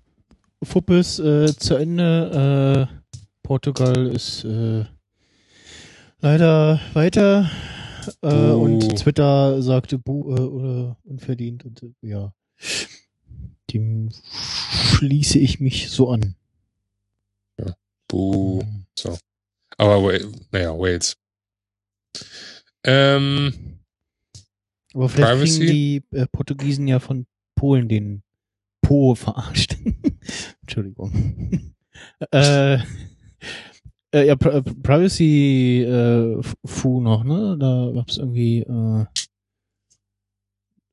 Fuppes 0.62 1.18
äh, 1.18 1.54
zu 1.56 1.74
Ende. 1.76 2.88
Äh, 2.88 2.94
Portugal 3.42 4.06
ist 4.08 4.44
äh, 4.44 4.84
leider 6.20 6.80
weiter. 6.94 7.50
Äh, 8.22 8.50
und 8.50 8.96
Twitter 8.96 9.62
sagte 9.62 9.98
Bu 9.98 10.34
äh, 10.34 10.40
oder 10.40 10.96
unverdient. 11.04 11.64
Und 11.64 11.82
äh, 11.82 11.92
ja, 12.02 12.32
dem 13.72 14.10
schließe 14.32 15.38
ich 15.38 15.60
mich 15.60 15.90
so 15.90 16.10
an. 16.10 16.34
Buh. 18.08 18.62
So. 18.98 19.16
Aber, 19.76 20.18
naja, 20.50 20.76
Wales. 20.76 21.16
Ähm, 22.82 23.80
Aber 24.94 25.08
vielleicht 25.08 25.30
Privacy? 25.30 25.58
kriegen 25.58 25.72
die 25.72 26.16
äh, 26.16 26.26
Portugiesen 26.26 26.88
ja 26.88 26.98
von 26.98 27.26
Polen 27.54 27.88
den 27.88 28.22
Po 28.80 29.14
verarscht. 29.14 29.76
Entschuldigung. 30.62 31.74
äh, 32.30 32.78
äh, 34.14 34.26
ja, 34.26 34.36
Pri 34.36 34.50
äh, 34.50 34.62
Privacy 34.62 35.82
äh, 35.82 36.42
Fu 36.64 37.00
noch, 37.00 37.24
ne? 37.24 37.56
Da 37.58 37.90
gab's 37.94 38.16
irgendwie 38.18 38.60
äh, 38.60 39.06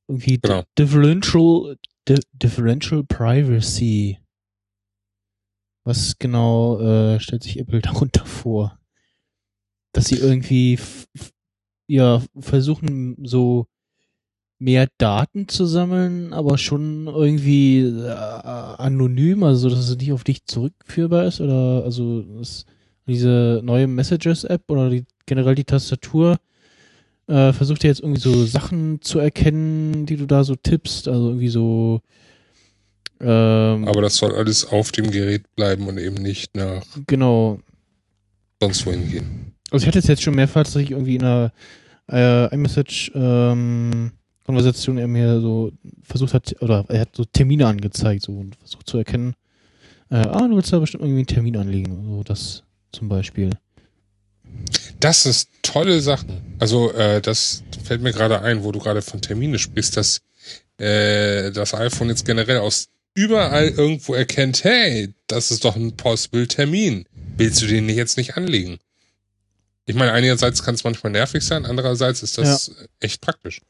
irgendwie 0.08 0.40
Genau. 0.40 0.64
Differential 0.78 1.78
di 2.08 2.20
Differential 2.34 3.04
Privacy. 3.04 4.20
Was 5.86 6.18
genau 6.18 6.80
äh, 6.80 7.20
stellt 7.20 7.44
sich 7.44 7.60
Apple 7.60 7.82
darunter 7.82 8.26
vor? 8.26 8.80
Dass 9.94 10.08
sie 10.08 10.18
irgendwie 10.18 10.80
ja 11.88 12.22
versuchen 12.40 13.18
so 13.26 13.68
mehr 14.60 14.88
Daten 14.98 15.48
zu 15.48 15.66
sammeln, 15.66 16.34
aber 16.34 16.58
schon 16.58 17.08
irgendwie 17.08 17.82
äh, 17.82 18.10
anonym, 18.12 19.44
also 19.44 19.70
dass 19.70 19.90
es 19.90 19.98
nicht 19.98 20.14
auf 20.14 20.24
dich 20.24 20.46
zurückführbar 20.46 21.26
ist 21.26 21.42
oder 21.42 21.84
also 21.84 22.22
das, 22.22 22.66
diese 23.08 23.62
neue 23.64 23.88
Messages-App 23.88 24.70
oder 24.70 24.90
die, 24.90 25.06
generell 25.26 25.56
die 25.56 25.64
Tastatur 25.64 26.38
äh, 27.28 27.54
versucht 27.54 27.84
ja 27.84 27.90
jetzt 27.90 28.02
irgendwie 28.02 28.22
so 28.22 28.46
Sachen 28.46 29.02
zu 29.02 29.20
erkennen, 29.20 30.06
die 30.06 30.18
du 30.18 30.26
da 30.26 30.44
so 30.44 30.56
tippst, 30.56 31.08
also 31.08 31.30
irgendwie 31.30 31.50
so 31.50 32.02
ähm, 33.22 33.88
aber 33.88 34.02
das 34.02 34.18
soll 34.18 34.36
alles 34.36 34.66
auf 34.66 34.92
dem 34.92 35.10
Gerät 35.10 35.44
bleiben 35.56 35.88
und 35.88 35.98
eben 35.98 36.16
nicht 36.16 36.56
nach 36.56 36.84
genau, 37.08 37.60
sonst 38.62 38.86
wohin 38.86 39.10
gehen. 39.10 39.54
Also 39.72 39.84
ich 39.84 39.88
hatte 39.88 40.00
es 40.00 40.08
jetzt 40.08 40.22
schon 40.22 40.36
mehrfach, 40.36 40.64
dass 40.64 40.76
ich 40.76 40.92
irgendwie 40.92 41.16
in 41.16 41.24
einer 41.24 41.52
äh, 42.12 42.54
iMessage 42.54 43.12
ähm, 43.16 44.12
Konversation 44.46 44.98
er 44.98 45.08
mir 45.08 45.40
so 45.40 45.72
versucht 46.04 46.34
hat, 46.34 46.56
oder 46.62 46.86
er 46.90 47.02
hat 47.02 47.16
so 47.16 47.24
Termine 47.24 47.68
angezeigt 47.68 48.24
so 48.24 48.34
und 48.34 48.56
versucht 48.58 48.88
zu 48.88 48.98
erkennen, 48.98 49.34
äh, 50.12 50.18
ah, 50.18 50.48
du 50.48 50.56
willst 50.56 50.72
da 50.72 50.80
bestimmt 50.80 51.04
irgendwie 51.04 51.20
einen 51.20 51.28
Termin 51.28 51.58
anlegen, 51.58 52.06
so 52.06 52.24
das 52.24 52.64
zum 52.96 53.10
Beispiel. 53.10 53.52
Das 55.00 55.26
ist 55.26 55.50
tolle 55.62 56.02
Sachen. 56.02 56.56
Also 56.60 56.92
äh, 56.94 57.22
das 57.22 57.64
fällt 57.84 58.02
mir 58.02 58.14
gerade 58.14 58.42
ein, 58.42 58.64
wo 58.64 58.72
du 58.72 58.80
gerade 58.80 59.02
von 59.02 59.22
Termine 59.22 59.60
sprichst, 59.60 59.98
dass 59.98 60.22
äh, 60.78 61.52
das 61.52 61.74
iPhone 61.74 62.10
jetzt 62.10 62.26
generell 62.26 62.60
aus 62.60 62.88
überall 63.14 63.70
irgendwo 63.70 64.14
erkennt, 64.14 64.64
hey, 64.64 65.14
das 65.28 65.52
ist 65.52 65.66
doch 65.66 65.76
ein 65.76 65.96
possible 65.96 66.48
Termin. 66.48 67.06
Willst 67.38 67.62
du 67.62 67.68
den 67.68 67.90
jetzt 67.90 68.18
nicht 68.18 68.36
anlegen? 68.36 68.80
Ich 69.86 69.96
meine, 69.96 70.12
einerseits 70.12 70.64
kann 70.64 70.76
es 70.76 70.84
manchmal 70.84 71.12
nervig 71.12 71.44
sein, 71.44 71.66
andererseits 71.66 72.24
ist 72.24 72.38
das 72.38 72.72
echt 73.00 73.22
praktisch. 73.22 73.62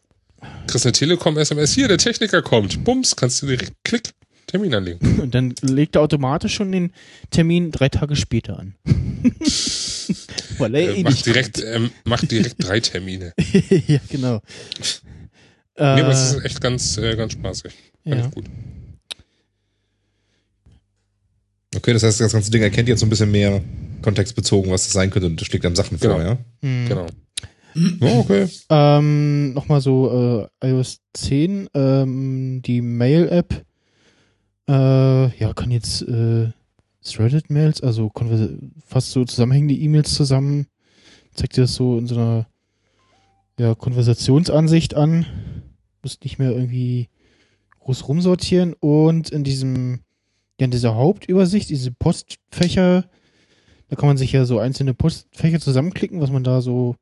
Kriegst 0.68 0.86
eine 0.86 0.94
Telekom-SMS, 0.94 1.74
hier, 1.74 1.88
der 1.88 1.98
Techniker 1.98 2.42
kommt. 2.42 2.84
Bums, 2.84 3.16
kannst 3.16 3.42
du 3.42 3.48
direkt 3.48 3.74
klick, 3.84 4.12
Termin 4.48 4.74
anlegen. 4.76 5.20
Und 5.22 5.34
dann 5.36 5.54
legt 5.62 5.96
er 5.96 6.02
automatisch 6.02 6.56
schon 6.56 6.72
den 6.72 6.92
Termin 7.32 7.72
drei 7.72 7.90
Tage 7.90 8.16
später 8.16 8.60
an. 8.60 8.76
Weil 10.58 10.76
er 10.76 10.90
Äh, 10.96 11.00
eh 11.00 11.04
macht 11.04 11.26
direkt, 11.26 11.64
ähm, 11.64 11.92
macht 12.06 12.32
direkt 12.32 12.56
drei 12.60 12.80
Termine. 12.80 13.34
ja, 13.88 14.00
genau. 14.10 14.42
Nee, 15.78 15.84
aber 15.84 16.10
es 16.10 16.34
Äh, 16.34 16.38
ist 16.38 16.46
echt 16.46 16.62
ganz, 16.62 16.98
äh, 16.98 17.16
ganz 17.16 17.34
spaßig. 17.34 17.74
Fand 18.04 18.16
ja. 18.22 18.26
ich 18.28 18.32
gut. 18.34 18.46
Okay, 21.76 21.94
das 21.94 22.04
heißt, 22.04 22.22
das 22.22 22.32
ganze 22.32 22.52
Ding 22.52 22.62
erkennt 22.62 22.88
jetzt 22.88 23.02
so 23.02 23.06
ein 23.06 23.10
bisschen 23.10 23.32
mehr 23.32 23.62
kontextbezogen, 24.02 24.72
was 24.72 24.84
das 24.84 24.94
sein 24.94 25.10
könnte 25.10 25.28
und 25.28 25.42
schlägt 25.42 25.66
dann 25.66 25.76
Sachen 25.76 25.98
vor, 25.98 26.18
Genau. 26.18 26.24
ja? 26.30 26.38
hm. 26.62 26.86
Genau. 26.88 27.08
Oh, 28.00 28.20
okay. 28.20 28.48
Ähm, 28.70 29.54
Nochmal 29.54 29.82
so 29.82 30.48
äh, 30.62 30.68
iOS 30.70 31.00
10, 31.14 31.68
ähm, 31.74 32.62
die 32.66 32.82
Mail-App, 32.82 33.66
äh, 34.68 35.38
ja, 35.38 35.54
kann 35.54 35.72
jetzt 35.72 36.02
äh, 36.04 36.52
Threaded-Mails, 37.04 37.82
also 37.82 38.12
fast 38.86 39.12
so 39.12 39.24
zusammenhängende 39.26 39.76
E-Mails 39.76 40.14
zusammen, 40.14 40.68
zeigt 41.34 41.58
dir 41.58 41.62
das 41.62 41.76
so 41.76 41.98
in 41.98 42.08
so 42.08 42.16
einer 42.16 42.48
ja, 43.60 43.76
Konversationsansicht 43.76 44.96
an. 44.96 45.26
Muss 46.02 46.20
nicht 46.24 46.40
mehr 46.40 46.52
irgendwie 46.52 47.10
groß 47.80 48.08
rumsortieren 48.08 48.74
und 48.74 49.30
in 49.30 49.44
diesem, 49.44 50.02
ja, 50.60 50.66
in 50.66 50.72
dieser 50.72 50.96
Hauptübersicht, 50.96 51.70
diese 51.70 51.92
Postfächer, 51.92 53.06
da 53.90 53.96
kann 53.96 54.08
man 54.08 54.18
sich 54.18 54.32
ja 54.32 54.46
so 54.46 54.60
einzelne 54.60 54.94
Postfächer 54.94 55.60
zusammenklicken, 55.60 56.22
was 56.22 56.32
man 56.32 56.44
da 56.44 56.62
so 56.62 56.96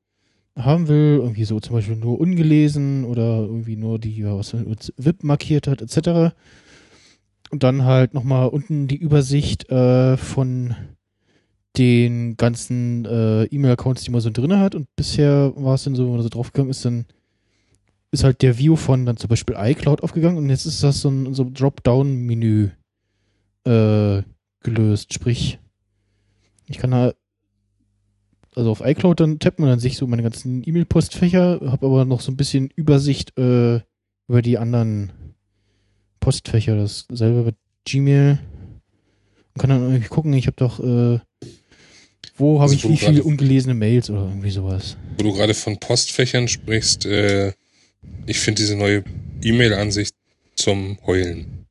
haben 0.57 0.87
will, 0.87 1.19
irgendwie 1.21 1.45
so 1.45 1.59
zum 1.59 1.75
Beispiel 1.75 1.95
nur 1.95 2.19
ungelesen 2.19 3.05
oder 3.05 3.39
irgendwie 3.39 3.75
nur 3.75 3.97
die, 3.97 4.23
was 4.25 4.53
man 4.53 4.69
mit 4.69 4.93
VIP 4.97 5.23
markiert 5.23 5.67
hat, 5.67 5.81
etc. 5.81 6.35
Und 7.53 7.61
dann 7.61 7.85
halt 7.85 8.15
nochmal 8.15 8.47
unten 8.47 8.87
die 8.87 8.95
Übersicht 8.95 9.69
äh, 9.69 10.17
von 10.17 10.75
den 11.77 12.35
ganzen 12.35 13.05
äh, 13.05 13.43
E-Mail-Accounts, 13.43 14.01
die 14.01 14.09
man 14.09 14.21
so 14.21 14.31
drinne 14.31 14.59
hat. 14.59 14.73
Und 14.73 14.87
bisher 14.95 15.53
war 15.55 15.75
es 15.75 15.83
dann 15.83 15.93
so, 15.93 16.05
wenn 16.05 16.13
man 16.13 16.23
so 16.23 16.29
draufgegangen 16.29 16.71
ist, 16.71 16.83
dann 16.83 17.05
ist 18.09 18.23
halt 18.23 18.41
der 18.41 18.57
View 18.57 18.75
von 18.75 19.05
dann 19.05 19.17
zum 19.17 19.27
Beispiel 19.27 19.55
iCloud 19.55 20.01
aufgegangen 20.01 20.39
und 20.39 20.49
jetzt 20.49 20.65
ist 20.65 20.81
das 20.81 21.01
so 21.01 21.09
ein 21.09 21.35
so 21.35 21.47
Dropdown-Menü 21.47 22.71
äh, 23.65 24.23
gelöst. 24.61 25.13
Sprich, 25.13 25.59
ich 26.65 26.79
kann 26.79 26.89
da 26.89 27.13
also 28.55 28.71
auf 28.71 28.81
iCloud 28.83 29.19
dann 29.19 29.37
tappen 29.37 29.63
und 29.63 29.69
dann 29.69 29.79
sehe 29.79 29.91
ich 29.91 29.97
so 29.97 30.07
meine 30.07 30.23
ganzen 30.23 30.67
E-Mail-Postfächer, 30.67 31.59
habe 31.67 31.85
aber 31.85 32.03
noch 32.05 32.21
so 32.21 32.31
ein 32.31 32.37
bisschen 32.37 32.71
Übersicht 32.75 33.37
äh, 33.37 33.81
über 34.27 34.41
die 34.41 34.57
anderen 34.57 35.11
Postfächer. 36.23 36.75
Dasselbe 36.77 37.43
bei 37.43 37.53
Gmail. 37.85 38.39
Und 39.53 39.61
kann 39.61 39.69
dann 39.69 39.81
irgendwie 39.81 40.07
gucken, 40.07 40.33
ich 40.33 40.47
habe 40.47 40.55
doch, 40.57 40.79
äh, 40.79 41.19
wo 42.37 42.59
habe 42.59 42.71
Also, 42.71 42.75
ich 42.75 42.83
wo 42.85 42.89
wie 42.89 42.97
viele 42.97 43.23
ungelesene 43.23 43.73
Mails 43.73 44.09
oder 44.09 44.21
irgendwie 44.21 44.49
sowas. 44.49 44.97
Wo 45.17 45.23
du 45.23 45.33
gerade 45.33 45.53
von 45.53 45.77
Postfächern 45.79 46.47
sprichst, 46.47 47.05
äh, 47.05 47.53
ich 48.25 48.39
finde 48.39 48.61
diese 48.61 48.75
neue 48.75 49.03
E-Mail-Ansicht 49.43 50.15
zum 50.55 50.97
Heulen. 51.05 51.65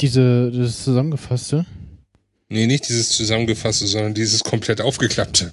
Diese, 0.00 0.52
das 0.52 0.84
zusammengefasste. 0.84 1.64
Nee, 2.48 2.66
nicht 2.66 2.88
dieses 2.88 3.10
zusammengefasste, 3.10 3.86
sondern 3.86 4.14
dieses 4.14 4.44
komplett 4.44 4.80
aufgeklappte. 4.80 5.52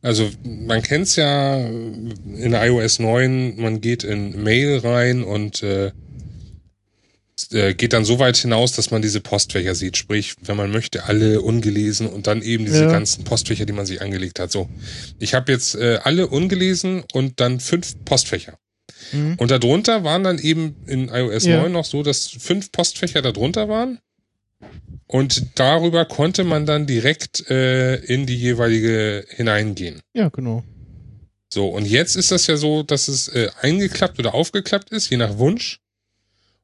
Also 0.00 0.30
man 0.44 0.82
kennt's 0.82 1.16
ja 1.16 1.56
in 1.56 2.52
iOS 2.52 3.00
9, 3.00 3.56
man 3.56 3.80
geht 3.80 4.04
in 4.04 4.42
Mail 4.42 4.78
rein 4.78 5.24
und 5.24 5.62
äh, 5.62 5.92
äh, 7.54 7.74
geht 7.74 7.92
dann 7.92 8.04
so 8.04 8.18
weit 8.18 8.36
hinaus, 8.36 8.72
dass 8.72 8.90
man 8.90 9.00
diese 9.00 9.20
Postfächer 9.20 9.74
sieht. 9.74 9.96
Sprich, 9.96 10.34
wenn 10.42 10.56
man 10.56 10.70
möchte, 10.70 11.04
alle 11.04 11.40
ungelesen 11.40 12.06
und 12.08 12.26
dann 12.26 12.42
eben 12.42 12.64
diese 12.64 12.84
Ja. 12.84 12.90
ganzen 12.90 13.24
Postfächer, 13.24 13.64
die 13.64 13.72
man 13.72 13.86
sich 13.86 14.02
angelegt 14.02 14.38
hat. 14.40 14.52
So, 14.52 14.68
ich 15.18 15.34
habe 15.34 15.52
jetzt 15.52 15.74
äh, 15.76 15.98
alle 16.02 16.26
ungelesen 16.26 17.04
und 17.12 17.40
dann 17.40 17.60
fünf 17.60 17.94
Postfächer. 18.04 18.58
Mhm. 19.12 19.36
Und 19.38 19.50
darunter 19.50 20.04
waren 20.04 20.24
dann 20.24 20.38
eben 20.38 20.76
in 20.86 21.08
iOS 21.08 21.44
Ja. 21.44 21.62
9 21.62 21.72
noch 21.72 21.84
so, 21.84 22.02
dass 22.02 22.26
fünf 22.28 22.72
Postfächer 22.72 23.22
darunter 23.22 23.68
waren. 23.68 23.98
Und 25.06 25.58
darüber 25.58 26.04
konnte 26.06 26.44
man 26.44 26.66
dann 26.66 26.86
direkt 26.86 27.48
äh, 27.50 27.96
in 27.96 28.26
die 28.26 28.36
jeweilige 28.36 29.24
hineingehen. 29.28 30.00
Ja, 30.14 30.28
genau. 30.28 30.64
So, 31.52 31.68
und 31.68 31.86
jetzt 31.86 32.16
ist 32.16 32.32
das 32.32 32.46
ja 32.46 32.56
so, 32.56 32.82
dass 32.82 33.06
es 33.06 33.28
äh, 33.28 33.48
eingeklappt 33.60 34.18
oder 34.18 34.34
aufgeklappt 34.34 34.90
ist, 34.90 35.10
je 35.10 35.18
nach 35.18 35.38
Wunsch. 35.38 35.78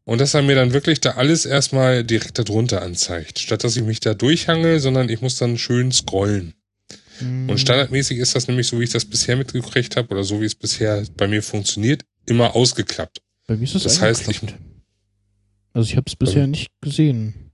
Und 0.05 0.21
dass 0.21 0.35
er 0.35 0.43
mir 0.43 0.55
dann 0.57 0.73
wirklich 0.73 1.01
da 1.01 1.13
alles 1.13 1.47
erstmal 1.47 2.03
direkt 2.05 2.39
darunter 2.39 2.83
anzeigt. 2.83 3.39
Statt 3.39 3.63
dass 3.65 3.77
ich 3.77 3.85
mich 3.85 4.01
da 4.01 4.15
durchhangel, 4.15 4.81
sondern 4.81 5.09
ich 5.09 5.21
muss 5.21 5.37
dann 5.37 5.59
schön 5.59 5.93
scrollen. 5.93 6.55
Mhm. 7.21 7.51
Und 7.51 7.59
standardmäßig 7.59 8.19
ist 8.19 8.35
das 8.35 8.49
nämlich 8.49 8.67
so, 8.67 8.81
wie 8.81 8.85
ich 8.85 8.91
das 8.91 9.05
bisher 9.05 9.37
mitgekriegt 9.37 9.97
habe, 9.97 10.09
oder 10.15 10.25
so 10.25 10.41
wie 10.41 10.47
es 10.47 10.55
bisher 10.55 11.05
bei 11.17 11.29
mir 11.29 11.43
funktioniert, 11.43 12.03
immer 12.27 12.57
ausgeklappt. 12.57 13.21
Bei 13.47 13.57
mir 13.57 13.65
ist 13.65 13.75
das, 13.75 13.83
Das 13.85 14.01
heißt, 14.01 14.29
ich. 14.29 14.41
Also 15.73 15.89
ich 15.89 15.97
habe 15.97 16.07
es 16.09 16.17
bisher 16.17 16.47
nicht 16.47 16.69
gesehen, 16.81 17.53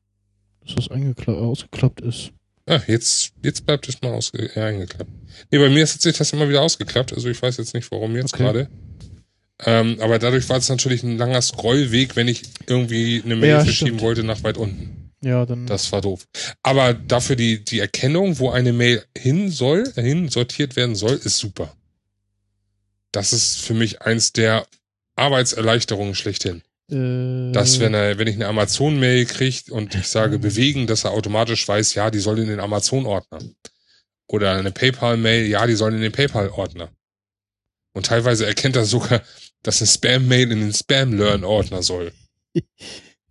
dass 0.64 0.76
das 0.76 0.88
ausgeklappt 0.88 2.00
ist. 2.00 2.30
ah, 2.66 2.80
jetzt, 2.86 3.32
jetzt 3.42 3.66
bleibt 3.66 3.88
es 3.88 4.00
mal 4.00 4.12
ausge 4.12 4.50
äh, 4.56 4.60
eingeklappt. 4.60 5.10
Nee, 5.50 5.58
bei 5.58 5.68
mir 5.68 5.82
hat 5.82 5.88
sich 6.00 6.16
das 6.16 6.32
immer 6.32 6.48
wieder 6.48 6.62
ausgeklappt, 6.62 7.12
also 7.12 7.28
ich 7.28 7.40
weiß 7.40 7.58
jetzt 7.58 7.74
nicht, 7.74 7.90
warum 7.90 8.16
jetzt 8.16 8.34
Okay. 8.34 8.42
gerade. 8.44 8.70
Ähm, 9.64 9.96
aber 10.00 10.18
dadurch 10.18 10.48
war 10.48 10.58
es 10.58 10.68
natürlich 10.68 11.02
ein 11.02 11.16
langer 11.16 11.40
Scrollweg, 11.40 12.14
wenn 12.16 12.28
ich 12.28 12.42
irgendwie 12.66 13.22
eine 13.24 13.36
Mail 13.36 13.50
Ja, 13.50 13.64
verschieben 13.64 13.88
stimmt. 13.90 14.00
wollte 14.02 14.22
nach 14.22 14.42
weit 14.42 14.58
unten. 14.58 15.12
Ja, 15.22 15.46
dann. 15.46 15.66
Das 15.66 15.90
war 15.92 16.02
doof. 16.02 16.26
Aber 16.62 16.92
dafür 16.92 17.36
die, 17.36 17.64
die 17.64 17.78
Erkennung, 17.80 18.38
wo 18.38 18.50
eine 18.50 18.72
Mail 18.74 19.02
hin 19.16 19.50
soll, 19.50 19.90
hin 19.94 20.28
sortiert 20.28 20.76
werden 20.76 20.94
soll, 20.94 21.14
ist 21.14 21.38
super. 21.38 21.74
Das 23.12 23.32
ist 23.32 23.58
für 23.62 23.72
mich 23.74 24.02
eins 24.02 24.32
der 24.34 24.66
Arbeitserleichterungen 25.16 26.14
schlechthin. 26.14 26.62
äh, 26.90 27.52
Dass, 27.52 27.80
wenn, 27.80 27.94
er, 27.94 28.18
wenn 28.18 28.28
ich 28.28 28.34
eine 28.34 28.48
Amazon-Mail 28.48 29.24
kriege 29.24 29.72
und 29.72 29.94
ich 29.94 30.06
sage 30.08 30.38
bewegen, 30.38 30.86
dass 30.86 31.04
er 31.04 31.12
automatisch 31.12 31.66
weiß, 31.66 31.94
ja, 31.94 32.10
die 32.10 32.18
soll 32.20 32.38
in 32.40 32.48
den 32.48 32.60
Amazon-Ordner. 32.60 33.38
Oder 34.28 34.52
eine 34.56 34.70
PayPal-Mail, 34.70 35.46
ja, 35.46 35.66
die 35.66 35.76
soll 35.76 35.94
in 35.94 36.02
den 36.02 36.12
PayPal-Ordner. 36.12 36.90
Und 37.94 38.06
teilweise 38.06 38.44
erkennt 38.44 38.76
er 38.76 38.84
sogar, 38.84 39.22
dass 39.66 39.80
eine 39.80 39.88
Spam-Mail 39.88 40.52
in 40.52 40.60
den 40.60 40.72
Spam-Learn-Ordner 40.72 41.82
soll. 41.82 42.12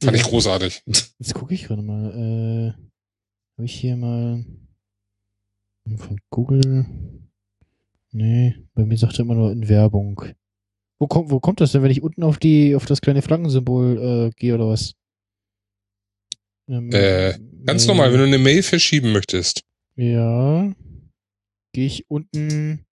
Fand 0.03 0.17
ich 0.17 0.23
großartig. 0.23 0.83
Jetzt 0.85 1.33
gucke 1.33 1.53
ich 1.53 1.63
gerade 1.63 1.81
mal. 1.81 2.11
Äh, 2.11 2.71
Habe 3.57 3.65
ich 3.65 3.73
hier 3.79 3.95
mal 3.95 4.45
von 5.97 6.19
Google? 6.29 6.85
Nee, 8.11 8.55
bei 8.73 8.85
mir 8.85 8.97
sagt 8.97 9.13
er 9.15 9.21
immer 9.21 9.35
nur 9.35 9.51
in 9.51 9.67
Werbung. 9.69 10.21
Wo 10.99 11.07
kommt, 11.07 11.29
wo 11.29 11.39
kommt 11.39 11.59
das 11.61 11.71
denn, 11.73 11.83
wenn 11.83 11.91
ich 11.91 12.01
unten 12.01 12.23
auf 12.23 12.37
die, 12.37 12.75
auf 12.75 12.85
das 12.85 13.01
kleine 13.01 13.21
Flaggensymbol 13.21 14.29
äh, 14.31 14.35
gehe 14.37 14.55
oder 14.55 14.69
was? 14.69 14.93
Ähm, 16.69 16.89
Äh, 16.91 17.37
Ganz 17.65 17.87
normal, 17.87 18.11
wenn 18.11 18.19
du 18.19 18.25
eine 18.25 18.37
Mail 18.37 18.63
verschieben 18.63 19.11
möchtest, 19.11 19.63
Ja. 19.95 20.71
Gehe 21.73 21.85
ich 21.87 22.09
unten 22.09 22.85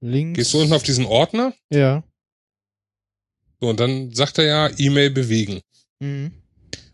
links. 0.00 0.36
gehst 0.38 0.54
du 0.54 0.60
unten 0.60 0.72
auf 0.74 0.82
diesen 0.84 1.06
Ordner 1.06 1.54
Ja. 1.72 2.04
So, 3.60 3.68
und 3.68 3.78
dann 3.78 4.12
sagt 4.12 4.38
er 4.38 4.44
ja 4.44 4.70
E-Mail 4.78 5.10
bewegen. 5.10 5.60
Mhm. 6.00 6.32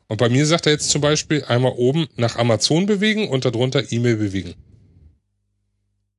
Und 0.08 0.18
bei 0.18 0.28
mir 0.28 0.44
sagt 0.46 0.66
er 0.66 0.72
jetzt 0.72 0.90
zum 0.90 1.00
Beispiel 1.00 1.44
einmal 1.44 1.72
oben 1.76 2.08
nach 2.16 2.36
Amazon 2.36 2.86
bewegen 2.86 3.28
und 3.28 3.44
darunter 3.44 3.90
E-Mail 3.90 4.16
bewegen. 4.16 4.54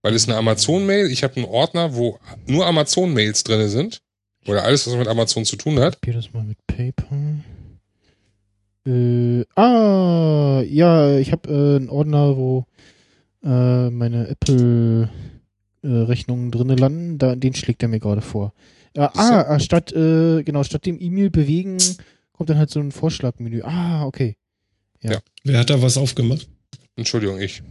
Weil 0.02 0.16
es 0.16 0.28
eine 0.28 0.36
Amazon-Mail, 0.38 1.10
ich 1.12 1.24
habe 1.24 1.38
einen 1.38 1.46
Ordner, 1.46 1.96
wo 1.96 2.20
nur 2.46 2.66
Amazon-Mails 2.66 3.44
drinne 3.44 3.70
sind. 3.70 4.02
Oder 4.46 4.64
alles, 4.64 4.86
was 4.88 4.96
mit 4.96 5.08
Amazon 5.08 5.46
zu 5.46 5.56
tun 5.58 5.80
hat. 5.80 6.00
Probier 6.00 6.14
das 6.14 6.32
mal 6.34 6.44
mit 6.44 6.58
PayPal. 6.68 7.44
Äh, 8.86 9.44
ah, 9.56 10.62
ja, 10.66 11.18
ich 11.18 11.32
habe 11.34 11.50
äh, 11.50 11.76
einen 11.76 11.90
Ordner, 11.90 12.38
wo 12.38 12.66
äh, 13.44 13.90
meine 13.90 14.30
Apple-Rechnungen 14.30 16.52
drinne 16.52 16.76
landen. 16.76 17.18
Da, 17.18 17.36
den 17.36 17.54
schlägt 17.54 17.84
er 17.84 17.90
mir 17.90 18.00
gerade 18.00 18.22
vor. 18.22 18.54
Ja, 18.96 19.12
ah, 19.16 19.42
ah, 19.48 19.60
statt, 19.60 19.92
äh, 19.94 20.44
genau, 20.44 20.64
statt 20.64 20.86
dem 20.86 21.00
E-Mail 21.00 21.30
bewegen, 21.30 21.78
kommt 22.32 22.50
dann 22.50 22.58
halt 22.58 22.70
so 22.70 22.80
ein 22.80 22.92
Vorschlagmenü. 22.92 23.62
Ah, 23.64 24.06
okay. 24.06 24.36
Wer 25.44 25.60
hat 25.60 25.70
da 25.70 25.82
was 25.82 25.98
aufgemacht? 25.98 26.48
Entschuldigung, 26.96 27.40
ich. 27.40 27.62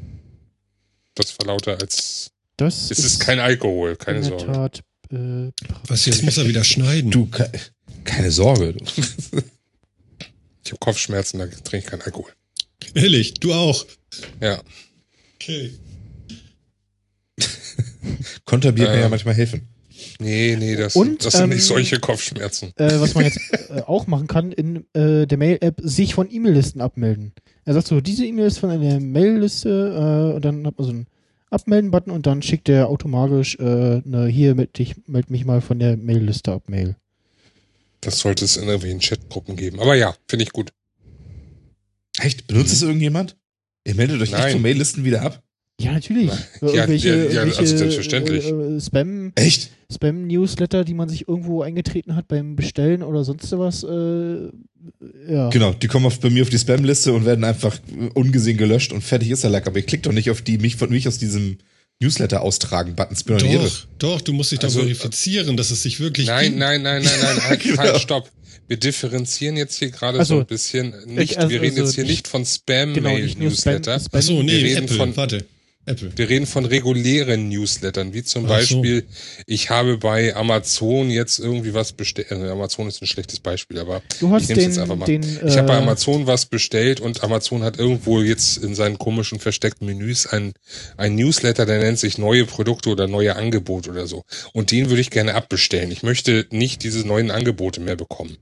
Das 1.14 1.38
war 1.38 1.46
lauter 1.46 1.78
als. 1.80 2.30
Das 2.56 2.90
Es 2.90 3.00
ist 3.00 3.20
kein 3.20 3.38
Alkohol, 3.38 3.96
keine 3.96 4.18
in 4.18 4.28
der 4.28 4.38
Sorge. 4.38 4.52
Tat. 4.52 4.80
Äh, 5.12 5.50
Was, 5.88 6.06
jetzt 6.06 6.22
muss 6.22 6.38
er 6.38 6.48
wieder 6.48 6.64
schneiden. 6.64 7.10
Du, 7.10 7.26
ke 7.26 7.50
keine 8.04 8.30
Sorge. 8.30 8.72
Du. 8.74 8.84
Ich 10.64 10.72
habe 10.72 10.78
Kopfschmerzen, 10.80 11.38
da 11.38 11.46
trinke 11.46 11.78
ich 11.78 11.86
keinen 11.86 12.02
Alkohol. 12.02 12.32
Ehrlich, 12.94 13.34
du 13.34 13.52
auch. 13.52 13.84
Ja. 14.40 14.60
Okay. 15.34 15.72
Konterbier 18.44 18.86
kann 18.86 18.98
ja 18.98 19.04
Ähm. 19.04 19.10
manchmal 19.10 19.34
helfen. 19.34 19.68
Nee, 20.20 20.56
nee, 20.58 20.76
das, 20.76 20.96
Und, 20.96 21.24
das 21.24 21.34
sind 21.34 21.44
ähm, 21.44 21.50
nicht 21.50 21.64
solche 21.64 21.98
Kopfschmerzen. 21.98 22.72
äh, 22.76 23.00
was 23.00 23.14
man 23.14 23.24
jetzt 23.24 23.40
äh, 23.70 23.82
auch 23.86 24.06
machen 24.06 24.26
kann, 24.26 24.52
in 24.52 24.86
äh, 24.94 25.26
der 25.26 25.38
Mail-App 25.38 25.80
sich 25.82 26.14
von 26.14 26.30
E-Mail-Listen 26.30 26.80
abmelden. 26.80 27.32
Er 27.64 27.74
sagt 27.74 27.86
so, 27.86 28.00
diese 28.00 28.24
E-Mail 28.24 28.46
ist 28.46 28.58
von 28.58 28.70
einer 28.70 29.00
Mail-Liste 29.00 29.68
äh, 30.32 30.36
und 30.36 30.44
dann 30.44 30.66
hat 30.66 30.78
man 30.78 30.86
so 30.86 30.92
einen 30.92 31.06
Abmelden-Button 31.50 32.12
und 32.12 32.26
dann 32.26 32.42
schickt 32.42 32.68
er 32.68 32.88
automatisch 32.88 33.56
äh, 33.58 34.02
eine 34.04 34.26
hier 34.28 34.54
meld, 34.54 34.78
dich, 34.78 34.94
meld 35.06 35.30
mich 35.30 35.44
mal 35.44 35.60
von 35.60 35.78
der 35.78 35.96
Mail-Liste 35.96 36.52
ab 36.52 36.68
Mail. 36.68 36.96
Das 38.00 38.18
sollte 38.20 38.44
es 38.44 38.56
in 38.56 38.64
irgendwelchen 38.64 39.00
Chatgruppen 39.00 39.56
geben. 39.56 39.80
Aber 39.80 39.94
ja, 39.94 40.14
finde 40.28 40.44
ich 40.44 40.52
gut. 40.52 40.72
Echt? 42.18 42.46
Benutzt 42.46 42.72
es 42.72 42.82
irgendjemand? 42.82 43.36
Ihr 43.84 43.94
meldet 43.94 44.20
euch 44.20 44.30
Nein. 44.30 44.44
nicht 44.44 44.52
von 44.52 44.62
Maillisten 44.62 45.04
wieder 45.04 45.22
ab? 45.22 45.42
Ja, 45.80 45.92
natürlich. 45.92 46.30
Ja, 46.62 46.68
irgendwelche 46.68 47.08
ja, 47.32 47.32
ja, 47.32 47.42
also 47.42 47.76
selbstverständlich. 47.76 48.46
Äh, 48.46 48.76
äh, 48.76 48.80
Spam, 48.80 49.32
Echt? 49.34 49.70
Spam-Newsletter, 49.92 50.84
die 50.84 50.94
man 50.94 51.08
sich 51.08 51.28
irgendwo 51.28 51.62
eingetreten 51.62 52.16
hat 52.16 52.28
beim 52.28 52.56
Bestellen 52.56 53.02
oder 53.02 53.24
sonst 53.24 53.52
was. 53.52 53.82
Äh, 53.84 54.48
ja. 55.32 55.50
Genau, 55.50 55.72
die 55.74 55.86
kommen 55.88 56.06
auf, 56.06 56.18
bei 56.20 56.30
mir 56.30 56.42
auf 56.42 56.48
die 56.48 56.58
Spam-Liste 56.58 57.12
und 57.12 57.24
werden 57.26 57.44
einfach 57.44 57.76
äh, 57.76 58.08
ungesehen 58.14 58.56
gelöscht 58.56 58.92
und 58.92 59.02
fertig 59.02 59.30
ist 59.30 59.42
der 59.42 59.50
Lack. 59.50 59.66
Aber 59.66 59.76
ihr 59.78 59.84
klickt 59.84 60.06
doch 60.06 60.12
nicht 60.12 60.30
auf 60.30 60.40
die 60.42 60.56
mich 60.58 60.76
von 60.76 60.88
mich 60.90 61.06
aus 61.08 61.18
diesem 61.18 61.58
Newsletter 62.00 62.40
austragen 62.42 62.94
Buttons. 62.96 63.24
Bin 63.24 63.36
doch 63.38 63.46
irre. 63.46 63.64
Doch, 63.64 63.86
doch, 63.98 64.20
du 64.22 64.32
musst 64.32 64.52
dich 64.52 64.62
Also, 64.62 64.78
doch 64.80 64.86
verifizieren, 64.86 65.56
dass 65.58 65.70
es 65.70 65.82
sich 65.82 66.00
wirklich 66.00 66.26
Nein, 66.26 66.46
gibt. 66.46 66.58
nein, 66.58 66.82
nein, 66.82 67.02
nein, 67.04 67.12
nein, 67.22 67.42
halt, 67.48 67.60
Genau. 67.62 67.78
halt, 67.78 68.00
stopp. 68.00 68.30
Wir 68.68 68.78
differenzieren 68.78 69.56
jetzt 69.56 69.76
hier 69.78 69.90
gerade 69.90 70.18
Also, 70.18 70.34
so 70.36 70.40
ein 70.40 70.46
bisschen. 70.46 70.94
Nicht, 71.06 71.36
also- 71.36 71.50
wir 71.50 71.60
reden 71.60 71.72
also 71.76 71.84
jetzt 71.84 71.94
hier 71.96 72.04
nicht- 72.04 72.10
nicht 72.12 72.28
von 72.28 72.44
Genau, 72.94 73.16
nicht 73.18 73.38
nur 73.38 73.50
Spam. 73.50 73.82
Spam-Mail-Newsletter. 73.82 74.00
Spam 74.00 74.18
Ach 74.18 74.22
so, 74.22 74.42
nee, 74.42 74.52
Wir 74.52 74.64
reden 74.64 74.84
Apple, 74.84 74.96
von- 74.96 75.16
warte. 75.16 75.44
Apple. 75.86 76.10
Wir 76.16 76.28
reden 76.28 76.46
von 76.46 76.64
regulären 76.64 77.48
Newslettern, 77.48 78.12
wie 78.12 78.24
zum 78.24 78.44
Ach 78.46 78.48
so. 78.48 78.54
Beispiel, 78.82 79.06
ich 79.46 79.70
habe 79.70 79.98
bei 79.98 80.34
Amazon 80.34 81.10
jetzt 81.10 81.38
irgendwie 81.38 81.74
was 81.74 81.92
bestellt. 81.92 82.32
Also 82.32 82.44
Amazon 82.46 82.88
ist 82.88 83.00
ein 83.00 83.06
schlechtes 83.06 83.38
Beispiel, 83.38 83.78
aber 83.78 84.02
Du 84.18 84.30
hast 84.30 84.42
ich 84.42 84.48
nehme 84.48 84.62
jetzt 84.62 84.78
einfach 84.78 84.96
mal. 84.96 85.06
den 85.06 85.22
ich 85.22 85.56
habe 85.56 85.68
bei 85.68 85.74
äh, 85.74 85.82
Amazon 85.82 86.26
was 86.26 86.46
bestellt 86.46 87.00
und 87.00 87.22
Amazon 87.22 87.62
hat 87.62 87.78
irgendwo 87.78 88.20
jetzt 88.20 88.58
in 88.58 88.74
seinen 88.74 88.98
komischen 88.98 89.38
versteckten 89.38 89.86
Menüs 89.86 90.26
ein, 90.26 90.52
ein 90.96 91.14
Newsletter, 91.14 91.66
der 91.66 91.78
nennt 91.78 92.00
sich 92.00 92.18
neue 92.18 92.44
Produkte 92.44 92.90
oder 92.90 93.06
neue 93.06 93.36
Angebote 93.36 93.90
oder 93.90 94.08
so. 94.08 94.24
Und 94.52 94.72
den 94.72 94.88
würde 94.88 95.00
ich 95.00 95.10
gerne 95.10 95.34
abbestellen. 95.34 95.92
Ich 95.92 96.02
möchte 96.02 96.46
nicht 96.50 96.82
diese 96.82 97.06
neuen 97.06 97.30
Angebote 97.30 97.80
mehr 97.80 97.96
bekommen. 97.96 98.38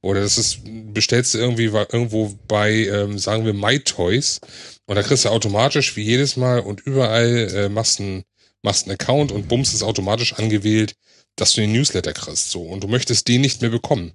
Oder 0.00 0.20
das 0.20 0.38
ist, 0.38 0.60
bestellst 0.92 1.34
du 1.34 1.38
irgendwie 1.38 1.64
irgendwo 1.64 2.38
bei, 2.46 2.86
ähm, 2.86 3.18
sagen 3.18 3.44
wir, 3.44 3.52
MyToys 3.52 4.40
und 4.88 4.96
da 4.96 5.02
kriegst 5.04 5.24
du 5.24 5.28
automatisch 5.28 5.94
wie 5.96 6.02
jedes 6.02 6.36
Mal 6.36 6.58
und 6.60 6.80
überall 6.80 7.48
äh, 7.54 7.68
machst 7.68 8.00
einen 8.00 8.24
machst 8.62 8.86
einen 8.86 8.94
Account 8.94 9.30
und 9.30 9.46
bums 9.46 9.72
ist 9.72 9.84
automatisch 9.84 10.32
angewählt, 10.34 10.94
dass 11.36 11.52
du 11.52 11.60
den 11.60 11.72
Newsletter 11.72 12.12
kriegst. 12.12 12.50
So. 12.50 12.62
Und 12.62 12.82
du 12.82 12.88
möchtest 12.88 13.28
den 13.28 13.40
nicht 13.40 13.60
mehr 13.60 13.70
bekommen. 13.70 14.12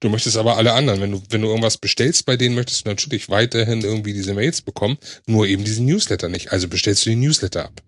Du 0.00 0.10
möchtest 0.10 0.36
aber 0.36 0.58
alle 0.58 0.74
anderen. 0.74 1.00
Wenn 1.00 1.12
du, 1.12 1.22
wenn 1.30 1.40
du 1.40 1.48
irgendwas 1.48 1.78
bestellst 1.78 2.26
bei 2.26 2.36
denen, 2.36 2.54
möchtest 2.54 2.84
du 2.84 2.90
natürlich 2.90 3.30
weiterhin 3.30 3.80
irgendwie 3.80 4.12
diese 4.12 4.34
Mails 4.34 4.60
bekommen, 4.60 4.98
nur 5.26 5.46
eben 5.46 5.64
diesen 5.64 5.86
Newsletter 5.86 6.28
nicht. 6.28 6.52
Also 6.52 6.68
bestellst 6.68 7.06
du 7.06 7.10
den 7.10 7.20
Newsletter 7.20 7.64
ab. 7.64 7.82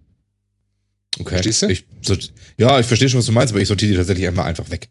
Okay. 1.20 1.34
Verstehst 1.34 1.62
du? 1.62 1.66
Ich, 1.66 1.84
sort- 2.00 2.32
ja, 2.56 2.80
ich 2.80 2.86
verstehe 2.86 3.08
schon, 3.10 3.18
was 3.18 3.26
du 3.26 3.32
meinst, 3.32 3.52
aber 3.52 3.60
ich 3.60 3.68
sortiere 3.68 3.90
die 3.92 3.96
tatsächlich 3.98 4.26
einmal 4.26 4.46
einfach 4.46 4.70
weg. 4.70 4.88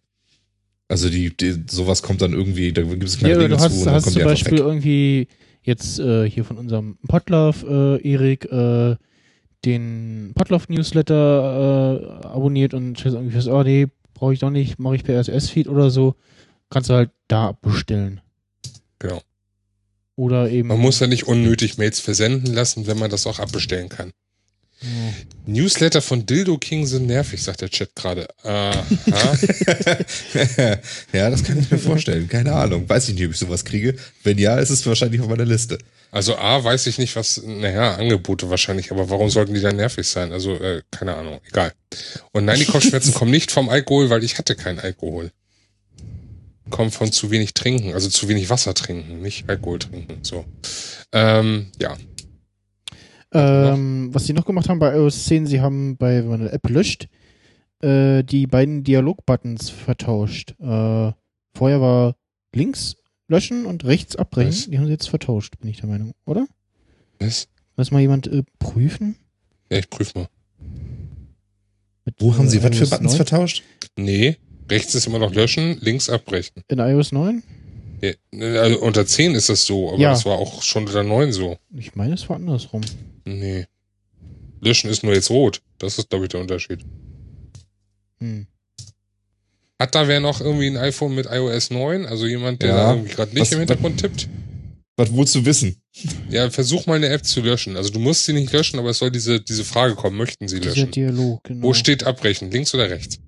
Also 0.89 1.09
die, 1.09 1.35
die 1.35 1.63
sowas 1.69 2.01
kommt 2.03 2.21
dann 2.21 2.33
irgendwie, 2.33 2.71
da 2.71 2.83
gibt 2.83 3.03
es 3.03 3.15
Ja, 3.15 3.21
keine 3.21 3.35
oder 3.35 3.43
Dinge 3.47 3.57
du 3.57 3.63
hast, 3.63 3.73
zu 3.73 3.79
und 3.79 3.85
dann 3.87 3.93
hast 3.95 4.03
kommt 4.03 4.13
zum 4.15 4.23
Beispiel 4.23 4.51
weg. 4.51 4.59
irgendwie 4.59 5.27
jetzt 5.67 5.99
äh, 5.99 6.27
hier 6.29 6.45
von 6.45 6.57
unserem 6.57 6.97
Podlove, 7.07 7.99
äh, 8.01 8.09
Erik, 8.09 8.45
äh, 8.45 8.95
den 9.65 10.31
Podlove-Newsletter 10.35 12.21
äh, 12.23 12.27
abonniert 12.27 12.73
und 12.73 12.97
stellst 12.97 13.15
irgendwie 13.15 13.35
fest, 13.35 13.47
oh 13.49 13.63
nee, 13.63 13.87
brauche 14.13 14.33
ich 14.33 14.39
doch 14.39 14.49
nicht, 14.49 14.79
mache 14.79 14.95
ich 14.95 15.03
per 15.03 15.19
RSS-Feed 15.19 15.67
oder 15.67 15.89
so. 15.89 16.15
Kannst 16.69 16.89
du 16.89 16.95
halt 16.95 17.11
da 17.27 17.51
bestellen. 17.51 18.21
Genau. 18.99 19.21
Oder 20.15 20.49
eben. 20.49 20.69
Man 20.69 20.79
muss 20.79 20.99
ja 20.99 21.07
nicht 21.07 21.27
unnötig 21.27 21.77
Mails 21.77 21.99
versenden 21.99 22.53
lassen, 22.53 22.87
wenn 22.87 22.97
man 22.97 23.11
das 23.11 23.27
auch 23.27 23.39
abbestellen 23.39 23.89
kann. 23.89 24.11
Newsletter 25.45 26.01
von 26.01 26.25
Dildo 26.25 26.57
King 26.57 26.85
sind 26.85 27.07
nervig, 27.07 27.41
sagt 27.41 27.61
der 27.61 27.69
Chat 27.69 27.95
gerade. 27.95 28.27
Ja, 31.13 31.29
das 31.29 31.43
kann 31.43 31.59
ich 31.59 31.71
mir 31.71 31.77
vorstellen. 31.77 32.27
Keine 32.27 32.53
Ahnung. 32.53 32.87
Weiß 32.87 33.09
ich 33.09 33.15
nicht, 33.15 33.25
ob 33.25 33.31
ich 33.31 33.39
sowas 33.39 33.65
kriege. 33.65 33.95
Wenn 34.23 34.37
ja, 34.37 34.57
ist 34.57 34.69
es 34.69 34.85
wahrscheinlich 34.85 35.21
auf 35.21 35.27
meiner 35.27 35.45
Liste. 35.45 35.77
Also 36.11 36.37
A, 36.37 36.63
weiß 36.63 36.87
ich 36.87 36.97
nicht, 36.97 37.15
was, 37.15 37.41
naja, 37.45 37.95
Angebote 37.95 38.49
wahrscheinlich, 38.49 38.91
aber 38.91 39.09
warum 39.09 39.29
sollten 39.29 39.53
die 39.53 39.61
dann 39.61 39.75
nervig 39.75 40.07
sein? 40.07 40.31
Also, 40.31 40.55
äh, 40.55 40.81
keine 40.89 41.15
Ahnung, 41.15 41.41
egal. 41.47 41.73
Und 42.31 42.45
nein, 42.45 42.59
die 42.59 42.65
Kopfschmerzen 42.65 43.13
kommen 43.15 43.31
nicht 43.31 43.51
vom 43.51 43.69
Alkohol, 43.69 44.09
weil 44.09 44.23
ich 44.23 44.37
hatte 44.37 44.55
keinen 44.55 44.79
Alkohol. 44.79 45.31
Kommen 46.69 46.91
von 46.91 47.11
zu 47.11 47.29
wenig 47.31 47.53
trinken, 47.53 47.93
also 47.93 48.09
zu 48.09 48.27
wenig 48.27 48.49
Wasser 48.49 48.73
trinken, 48.73 49.21
nicht 49.21 49.49
Alkohol 49.49 49.79
trinken, 49.79 50.19
so. 50.21 50.45
Ähm, 51.11 51.71
ja. 51.79 51.97
Ähm, 53.33 54.09
was 54.13 54.25
sie 54.25 54.33
noch 54.33 54.45
gemacht 54.45 54.69
haben 54.69 54.79
bei 54.79 54.95
iOS 54.95 55.25
10, 55.25 55.45
sie 55.47 55.61
haben 55.61 55.97
bei, 55.97 56.19
wenn 56.19 56.29
man 56.29 56.41
eine 56.41 56.51
App 56.51 56.69
löscht, 56.69 57.07
äh, 57.81 58.23
die 58.23 58.47
beiden 58.47 58.83
Dialog-Buttons 58.83 59.69
vertauscht. 59.69 60.51
Äh, 60.59 61.11
vorher 61.53 61.81
war 61.81 62.15
links 62.55 62.95
löschen 63.27 63.65
und 63.65 63.83
rechts 63.85 64.15
abbrechen. 64.15 64.51
Was? 64.51 64.69
Die 64.69 64.77
haben 64.77 64.85
sie 64.85 64.91
jetzt 64.93 65.09
vertauscht, 65.09 65.59
bin 65.59 65.69
ich 65.69 65.77
der 65.81 65.89
Meinung, 65.89 66.13
oder? 66.25 66.47
Was? 67.19 67.47
Lass 67.75 67.91
mal 67.91 67.99
jemand 67.99 68.27
äh, 68.27 68.43
prüfen. 68.59 69.17
Ja, 69.69 69.79
ich 69.79 69.89
prüf 69.89 70.15
mal. 70.15 70.27
Mit, 72.05 72.15
Wo 72.19 72.33
haben 72.37 72.47
Sie 72.47 72.57
äh, 72.59 72.63
was 72.63 72.77
für 72.77 72.85
Buttons 72.87 73.11
9? 73.11 73.15
vertauscht? 73.17 73.17
vertauscht? 73.17 73.63
Nee, 73.97 74.37
rechts 74.71 74.95
ist 74.95 75.05
immer 75.07 75.19
noch 75.19 75.33
löschen, 75.33 75.77
links 75.81 76.09
abbrechen. 76.09 76.63
In 76.69 76.79
iOS 76.79 77.11
9? 77.11 77.43
Ja, 78.01 78.11
also 78.61 78.79
unter 78.79 79.05
10 79.05 79.33
ist 79.35 79.49
das 79.49 79.65
so, 79.65 79.89
aber 79.91 79.99
Ja. 79.99 80.11
das 80.11 80.25
war 80.25 80.37
auch 80.37 80.61
schon 80.61 80.85
unter 80.85 81.03
9 81.03 81.33
so. 81.33 81.57
Ich 81.75 81.95
meine, 81.95 82.13
es 82.13 82.29
war 82.29 82.37
andersrum. 82.37 82.81
Nee. 83.27 83.65
Löschen 84.61 84.89
ist 84.89 85.03
nur 85.03 85.13
jetzt 85.13 85.29
rot. 85.29 85.61
Das 85.77 85.99
ist, 85.99 86.09
glaube 86.09 86.25
ich, 86.25 86.29
der 86.29 86.41
Unterschied. 86.41 86.83
Hm. 88.19 88.47
Hat 89.79 89.93
da 89.93 90.07
wer 90.07 90.19
noch 90.19 90.41
irgendwie 90.41 90.67
ein 90.67 90.77
iPhone 90.77 91.13
mit 91.13 91.27
iOS 91.29 91.69
9? 91.69 92.05
Also 92.07 92.25
jemand, 92.25 92.61
der 92.63 92.69
Ja. 92.69 92.75
da 92.77 92.93
irgendwie 92.93 93.13
gerade 93.13 93.31
nicht 93.33 93.41
Was- 93.41 93.51
im 93.51 93.59
Hintergrund 93.59 93.99
tippt? 93.99 94.27
Was 94.99 95.13
wolltest 95.13 95.35
du 95.35 95.45
wissen? 95.45 95.75
Ja, 96.31 96.49
versuch 96.49 96.87
mal 96.87 96.95
eine 96.95 97.09
App 97.09 97.23
zu 97.23 97.41
löschen. 97.41 97.77
Also 97.77 97.91
du 97.91 97.99
musst 97.99 98.25
sie 98.25 98.33
nicht 98.33 98.51
löschen, 98.51 98.79
aber 98.79 98.89
es 98.89 98.97
soll 98.97 99.11
diese, 99.11 99.39
diese 99.39 99.63
Frage 99.63 99.93
kommen, 99.93 100.17
möchten 100.17 100.47
sie 100.47 100.59
Dieser 100.59 100.71
löschen? 100.75 100.91
Dialog, 100.91 101.43
genau. 101.43 101.67
Wo 101.67 101.73
steht 101.75 102.03
abbrechen? 102.03 102.49
Links 102.49 102.73
oder 102.73 102.89
rechts? 102.89 103.19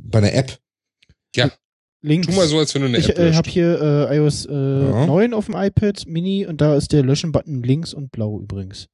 Bei 0.00 0.18
einer 0.20 0.32
App? 0.32 0.58
Ja, 1.36 1.50
Links. 2.00 2.26
tu 2.28 2.32
mal 2.32 2.48
so, 2.48 2.58
als 2.58 2.74
wenn 2.74 2.80
du 2.82 2.88
eine 2.88 2.96
Ich 2.98 3.10
App 3.10 3.18
äh, 3.18 3.24
löscht. 3.24 3.36
habe 3.36 3.50
hier 3.50 4.08
äh, 4.10 4.16
iOS 4.16 4.46
äh, 4.46 4.50
9 4.52 5.34
auf 5.34 5.44
dem 5.46 5.56
iPad 5.56 6.06
Mini 6.06 6.46
und 6.46 6.62
da 6.62 6.74
ist 6.74 6.92
der 6.92 7.02
Löschen-Button 7.02 7.62
links 7.62 7.92
und 7.92 8.10
blau 8.10 8.40
übrigens. 8.40 8.86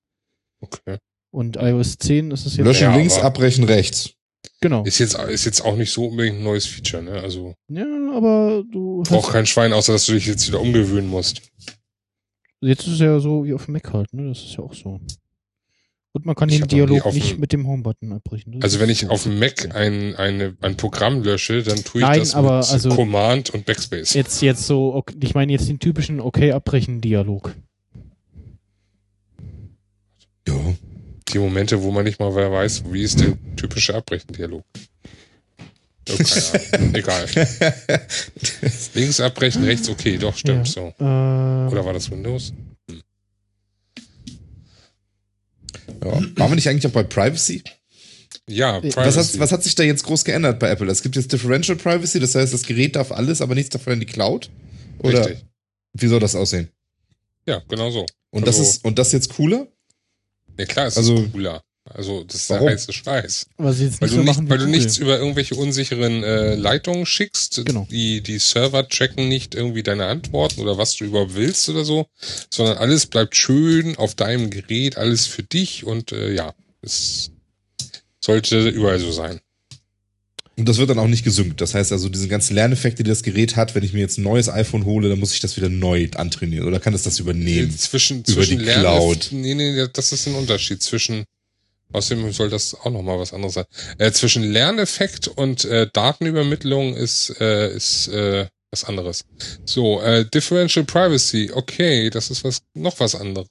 Okay. 0.65 0.99
Und 1.31 1.57
iOS 1.57 1.99
10 1.99 2.31
ist 2.31 2.47
es 2.47 2.57
jetzt. 2.57 2.65
Löschen 2.67 2.85
Ja, 2.85 2.97
links, 2.97 3.19
abbrechen 3.19 3.65
rechts. 3.65 4.11
Genau. 4.61 4.85
Ist 4.85 4.99
jetzt, 4.99 5.15
ist 5.19 5.45
jetzt 5.45 5.63
auch 5.65 5.77
nicht 5.77 5.91
so 5.93 6.07
unbedingt 6.07 6.37
ein 6.39 6.43
neues 6.45 6.67
Feature, 6.67 7.03
ne? 7.03 7.13
Also 7.21 7.55
Ja, 7.69 7.85
aber 8.15 8.63
du 8.71 9.03
braucht 9.03 9.33
kein 9.33 9.47
Schwein, 9.47 9.73
außer 9.73 9.93
dass 9.93 10.07
du 10.07 10.13
dich 10.13 10.27
jetzt 10.27 10.47
wieder 10.47 10.61
umgewöhnen 10.61 11.09
musst. 11.09 11.43
jetzt 12.61 12.87
ist 12.87 12.95
es 12.95 13.01
ja 13.01 13.19
so 13.21 13.45
wie 13.45 13.53
auf 13.55 13.65
dem 13.67 13.73
Mac 13.75 13.93
halt, 13.93 14.13
ne? 14.13 14.29
Das 14.29 14.39
ist 14.39 14.57
ja 14.57 14.61
auch 14.65 14.75
so. 14.75 15.01
Und 16.13 16.27
man 16.27 16.37
kann 16.37 16.49
Ich 16.49 16.61
den 16.61 16.69
Dialog 16.69 17.13
nicht 17.13 17.39
mit 17.39 17.53
dem 17.53 17.67
Home-Button 17.67 18.13
abbrechen. 18.13 18.53
Das 18.53 18.63
Also 18.63 18.81
wenn 18.81 18.89
ich 18.89 19.09
auf 19.09 19.25
dem 19.25 19.41
Mac 19.41 19.75
ein, 19.75 20.15
eine, 20.15 20.57
ein 20.61 20.77
Programm 20.77 21.23
lösche, 21.25 21.65
dann 21.65 21.83
tue 21.83 22.03
ich 22.03 22.07
Nein, 22.07 22.21
das 22.21 22.37
aber 22.37 22.59
mit 22.61 22.71
also- 22.71 22.91
Command 22.91 23.51
und 23.51 23.67
Backspace. 23.67 24.15
Jetzt, 24.15 24.41
jetzt 24.41 24.65
so, 24.67 25.05
ich 25.21 25.35
meine 25.35 25.51
jetzt 25.53 25.69
den 25.69 25.81
typischen 25.81 26.21
Okay-Abbrechen-Dialog. 26.21 27.57
Ja. 30.49 30.75
Die 31.29 31.39
Momente, 31.39 31.83
wo 31.83 31.91
man 31.91 32.05
nicht 32.05 32.21
mal 32.21 32.35
wer 32.35 32.53
weiß, 32.53 32.85
wie 32.93 33.03
ist 33.03 33.21
der 33.21 33.33
typische 33.57 33.95
Abbrechen-Dialog. 33.95 34.63
Oh, 36.11 36.17
keine 36.17 36.73
Ahnung. 36.73 36.95
Egal. 36.95 37.27
Links 38.95 39.21
abbrechen, 39.21 39.65
rechts 39.65 39.89
okay, 39.89 40.19
doch, 40.19 40.37
stimmt 40.37 40.69
Ja. 40.69 40.73
so. 40.73 40.81
Äh, 41.03 41.73
Oder 41.73 41.85
war 41.85 41.93
das 41.95 42.11
Windows? 42.11 42.53
ja. 42.91 42.97
Waren 46.03 46.35
wir 46.51 46.55
nicht 46.55 46.69
eigentlich 46.69 46.87
auch 46.87 46.93
bei 46.95 47.03
Privacy? 47.03 47.63
Ja, 48.49 48.83
Was 48.83 48.95
Privacy. 48.95 49.17
Was 49.19 49.29
hat, 49.35 49.39
was 49.41 49.53
hat 49.53 49.63
sich 49.63 49.75
da 49.75 49.83
jetzt 49.83 50.05
groß 50.05 50.25
geändert 50.25 50.59
bei 50.59 50.69
Apple? 50.69 50.91
Es 50.91 51.03
gibt 51.03 51.17
jetzt 51.17 51.33
Differential 51.33 51.77
Privacy, 51.79 52.21
das 52.21 52.35
heißt, 52.35 52.53
das 52.53 52.63
Gerät 52.65 52.97
darf 52.97 53.11
alles, 53.13 53.41
aber 53.41 53.55
nichts 53.55 53.71
davon 53.71 53.95
in 53.95 54.01
die 54.01 54.07
Cloud? 54.07 54.51
Oder 54.99 55.21
Richtig. 55.27 55.45
wie 55.95 56.07
soll 56.07 56.21
das 56.21 56.35
aussehen? 56.35 56.69
Ja, 57.47 57.63
genau 57.69 57.91
so. 57.91 58.05
Und 58.31 58.47
das 58.47 58.59
Also- 58.59 58.71
ist 58.71 58.85
und 58.85 58.99
das 58.99 59.13
jetzt 59.13 59.31
cooler? 59.31 59.67
Ja 60.59 60.67
klar, 60.67 60.87
es 60.87 60.97
also- 60.97 61.17
ist 61.17 61.33
cooler. 61.33 61.63
Also 61.87 62.25
das 62.25 62.37
ist 62.37 62.49
der 62.49 62.57
Warum? 62.57 62.71
heiße 62.71 62.93
Scheiß. 62.95 63.47
was 63.59 63.77
sie 63.77 63.85
jetzt 63.85 64.01
Weil 64.01 64.09
nicht 64.09 64.17
du, 64.19 64.33
so 64.33 64.41
nicht, 64.41 64.51
weil 64.51 64.59
du 64.59 64.67
nichts 64.67 64.97
über 64.97 65.19
irgendwelche 65.19 65.55
unsicheren 65.55 66.25
äh, 66.25 66.55
Leitungen 66.55 67.05
schickst. 67.05 67.61
Genau. 67.63 67.87
Die, 67.91 68.23
die 68.23 68.39
Server 68.39 68.89
tracken 68.89 69.29
nicht 69.29 69.55
irgendwie 69.55 69.83
deine 69.83 70.07
Antworten 70.07 70.63
oder 70.63 70.79
was 70.79 70.97
du 70.97 71.05
überhaupt 71.05 71.35
willst 71.35 71.69
oder 71.69 71.85
so, 71.85 72.07
sondern 72.51 72.79
alles 72.79 73.05
bleibt 73.05 73.37
schön 73.37 73.97
auf 73.97 74.15
deinem 74.15 74.49
Gerät, 74.49 74.97
alles 74.97 75.27
für 75.27 75.43
dich 75.43 75.85
und 75.85 76.11
äh, 76.13 76.33
ja, 76.33 76.55
es 76.81 77.31
sollte 78.19 78.67
überall 78.71 78.99
so 78.99 79.13
sein. 79.13 79.41
Und 80.57 80.69
das 80.69 80.79
wird 80.79 80.91
dann 80.91 80.99
auch 81.01 81.09
nicht 81.09 81.25
gesynkt. 81.25 81.61
Das 81.61 81.75
heißt 81.75 81.91
also, 81.91 82.09
diese 82.09 82.29
ganzen 82.29 82.55
Lerneffekte, 82.55 83.03
die 83.03 83.09
das 83.11 83.23
Gerät 83.23 83.57
hat, 83.57 83.75
wenn 83.75 83.83
ich 83.83 83.93
mir 83.93 84.01
jetzt 84.01 84.19
ein 84.19 84.23
neues 84.23 84.49
iPhone 84.49 84.85
hole, 84.85 85.09
dann 85.09 85.19
muss 85.19 85.35
ich 85.35 85.41
das 85.41 85.57
wieder 85.57 85.69
neu 85.69 86.09
antrainieren. 86.15 86.69
Oder 86.69 86.79
kann 86.79 86.95
es 86.95 87.03
das 87.03 87.19
übernehmen? 87.19 87.77
Zwischen, 87.77 88.19
Über 88.19 88.25
zwischen 88.33 88.59
die 88.59 88.65
Lern- 88.65 88.81
Cloud. 88.81 89.29
Nee, 89.33 89.55
nee, 89.55 89.87
das 89.93 90.13
ist 90.13 90.27
ein 90.29 90.35
Unterschied 90.35 90.83
zwischen 90.83 91.25
Außerdem 91.93 92.33
soll 92.33 92.51
das 92.51 92.75
auch 92.75 92.91
nochmal 92.91 93.21
was 93.21 93.33
anderes 93.33 93.55
sein. 93.55 93.67
Äh, 93.99 94.11
zwischen 94.11 94.43
Lerneffekt 94.43 95.29
und 95.29 95.65
äh, 95.65 95.87
Datenübermittlung 95.93 96.97
ist, 96.97 97.31
äh, 97.41 97.73
ist 97.73 98.09
äh, 98.09 98.49
was 98.73 98.83
anderes. 98.83 99.25
So, 99.65 100.01
äh, 100.03 100.25
Differential 100.29 100.85
Privacy, 100.85 101.53
okay, 101.55 102.11
das 102.11 102.31
ist 102.31 102.43
was 102.43 102.63
noch 102.75 102.99
was 102.99 103.15
anderes. 103.15 103.47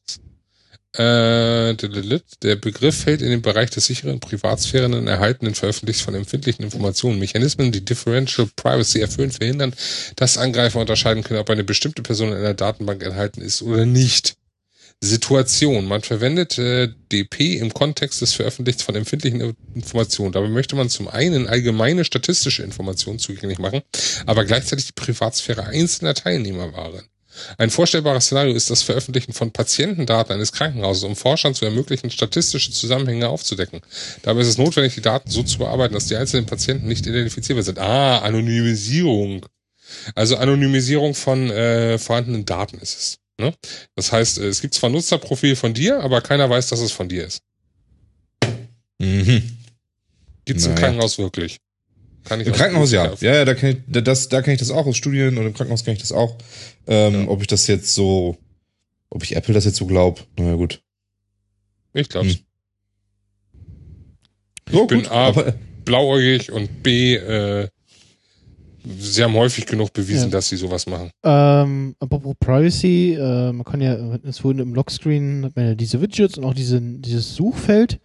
Äh, 0.96 1.74
der 1.74 2.56
Begriff 2.56 2.96
fällt 2.96 3.24
in 3.24 3.30
den 3.32 3.42
Bereich 3.42 3.72
des 3.72 3.88
sicheren 3.88 4.20
Privatsphären 4.20 4.94
und 4.94 5.08
erhaltenen 5.08 5.56
Veröffentlichs 5.56 6.02
von 6.02 6.14
empfindlichen 6.14 6.64
Informationen. 6.64 7.18
Mechanismen, 7.18 7.72
die 7.72 7.84
Differential 7.84 8.48
Privacy 8.56 9.00
erfüllen, 9.00 9.32
verhindern, 9.32 9.74
dass 10.16 10.38
Angreifer 10.38 10.80
unterscheiden 10.80 11.24
können, 11.24 11.40
ob 11.40 11.50
eine 11.50 11.64
bestimmte 11.64 12.04
Person 12.04 12.30
in 12.30 12.38
einer 12.38 12.54
Datenbank 12.54 13.02
enthalten 13.02 13.42
ist 13.42 13.64
oder 13.64 13.88
nicht. 13.88 14.36
Situation. 15.04 15.86
Man 15.86 16.02
verwendet 16.02 16.58
äh, 16.58 16.90
DP 17.12 17.58
im 17.58 17.74
Kontext 17.74 18.22
des 18.22 18.34
Veröffentlichens 18.34 18.84
von 18.84 18.96
empfindlichen 18.96 19.56
Informationen. 19.76 20.32
Dabei 20.32 20.48
möchte 20.48 20.76
man 20.76 20.90
zum 20.90 21.08
einen 21.10 21.48
allgemeine 21.48 22.06
statistische 22.06 22.64
Informationen 22.64 23.20
zugänglich 23.20 23.60
machen, 23.60 23.82
aber 24.26 24.46
gleichzeitig 24.46 24.86
die 24.86 24.94
Privatsphäre 24.94 25.66
einzelner 25.66 26.14
Teilnehmer 26.14 26.72
wahren. 26.74 27.04
Ein 27.58 27.70
vorstellbares 27.70 28.26
Szenario 28.26 28.54
ist 28.54 28.70
das 28.70 28.82
Veröffentlichen 28.82 29.34
von 29.34 29.52
Patientendaten 29.52 30.34
eines 30.34 30.52
Krankenhauses, 30.52 31.04
um 31.04 31.16
Forschern 31.16 31.56
zu 31.56 31.66
ermöglichen, 31.66 32.10
statistische 32.10 32.72
Zusammenhänge 32.72 33.30
aufzudecken. 33.30 33.82
Dabei 34.22 34.42
ist 34.42 34.48
es 34.48 34.58
notwendig, 34.58 34.96
die 34.96 35.02
Daten 35.02 35.30
so 35.30 35.44
zu 35.44 35.58
bearbeiten, 35.58 35.94
dass 35.94 36.08
die 36.08 36.16
einzelnen 36.16 36.46
Patienten 36.46 36.88
nicht 36.88 37.06
identifizierbar 37.06 37.64
sind. 37.64 37.80
Ah, 37.80 38.20
Anonymisierung. 38.20 39.46
Also 40.16 40.38
Anonymisierung 40.38 41.14
von 41.14 41.50
äh, 41.50 41.98
vorhandenen 41.98 42.46
Daten 42.46 42.78
ist 42.80 42.98
es. 42.98 43.20
Ne? 43.40 43.54
Das 43.96 44.12
heißt, 44.12 44.40
äh, 44.40 44.48
es 44.48 44.62
gibt 44.62 44.74
zwar 44.74 44.90
ein 44.90 44.94
Nutzerprofil 44.94 45.56
von 45.56 45.74
dir, 45.74 46.02
aber 46.02 46.22
keiner 46.22 46.50
weiß, 46.50 46.70
dass 46.70 46.80
es 46.80 46.92
von 46.92 47.10
dir 47.10 47.26
ist. 47.26 47.42
Mhm. 49.00 49.58
Gibt 50.46 50.60
es 50.60 50.66
im. 50.66 50.76
Krankenhaus 50.76 51.18
wirklich? 51.18 51.58
Kann 52.24 52.40
ich 52.40 52.48
Im 52.48 52.54
aus- 52.54 52.60
Krankenhaus 52.60 52.92
ja. 52.92 53.14
Ja, 53.20 53.34
ja, 53.36 53.46
da 53.46 53.54
kann 53.54 53.70
ich, 53.72 53.78
da- 53.88 54.02
das, 54.02 54.30
da 54.30 54.42
kann 54.42 54.54
ich 54.54 54.60
das 54.60 54.72
auch 54.72 54.86
aus 54.86 54.96
Studien 54.98 55.38
und 55.38 55.46
im 55.46 55.54
Krankenhaus 55.54 55.84
kann 55.84 55.94
ich 55.94 56.00
das 56.00 56.12
auch. 56.12 56.38
Ähm, 56.88 57.24
Ja. 57.24 57.28
Ob 57.30 57.42
ich 57.42 57.48
das 57.48 57.68
jetzt 57.68 57.94
so, 57.94 58.38
ob 59.10 59.24
ich 59.24 59.36
Apple 59.36 59.54
das 59.54 59.66
jetzt 59.66 59.78
so 59.78 59.86
glaub, 59.86 60.26
naja 60.38 60.56
gut. 60.56 60.82
Ich 61.94 62.10
glaub's. 62.10 62.30
Hm. 62.36 62.40
So, 64.72 64.86
bin 64.88 65.00
gut, 65.04 65.12
A- 65.12 65.28
aber, 65.28 65.54
Blauäugig 65.86 66.52
und 66.52 66.82
B, 66.84 67.16
äh, 67.16 67.68
sie 68.98 69.24
haben 69.24 69.34
häufig 69.34 69.66
genug 69.66 69.92
bewiesen, 69.94 70.26
Ja. 70.26 70.30
dass 70.30 70.50
sie 70.50 70.56
sowas 70.58 70.86
machen. 70.88 71.12
Ähm, 71.24 71.96
apropos 72.00 72.34
Privacy, 72.40 73.14
äh, 73.20 73.52
man 73.52 73.64
kann 73.66 73.82
ja, 73.82 73.94
es 74.24 74.44
wurden 74.44 74.60
im 74.60 74.74
Lockscreen 74.74 75.46
hat 75.46 75.56
man 75.56 75.66
ja 75.68 75.76
diese 75.76 76.02
Widgets 76.02 76.38
und 76.38 76.46
auch 76.46 76.54
diese, 76.54 76.80
dieses 76.82 77.36
Suchfeld. 77.36 78.00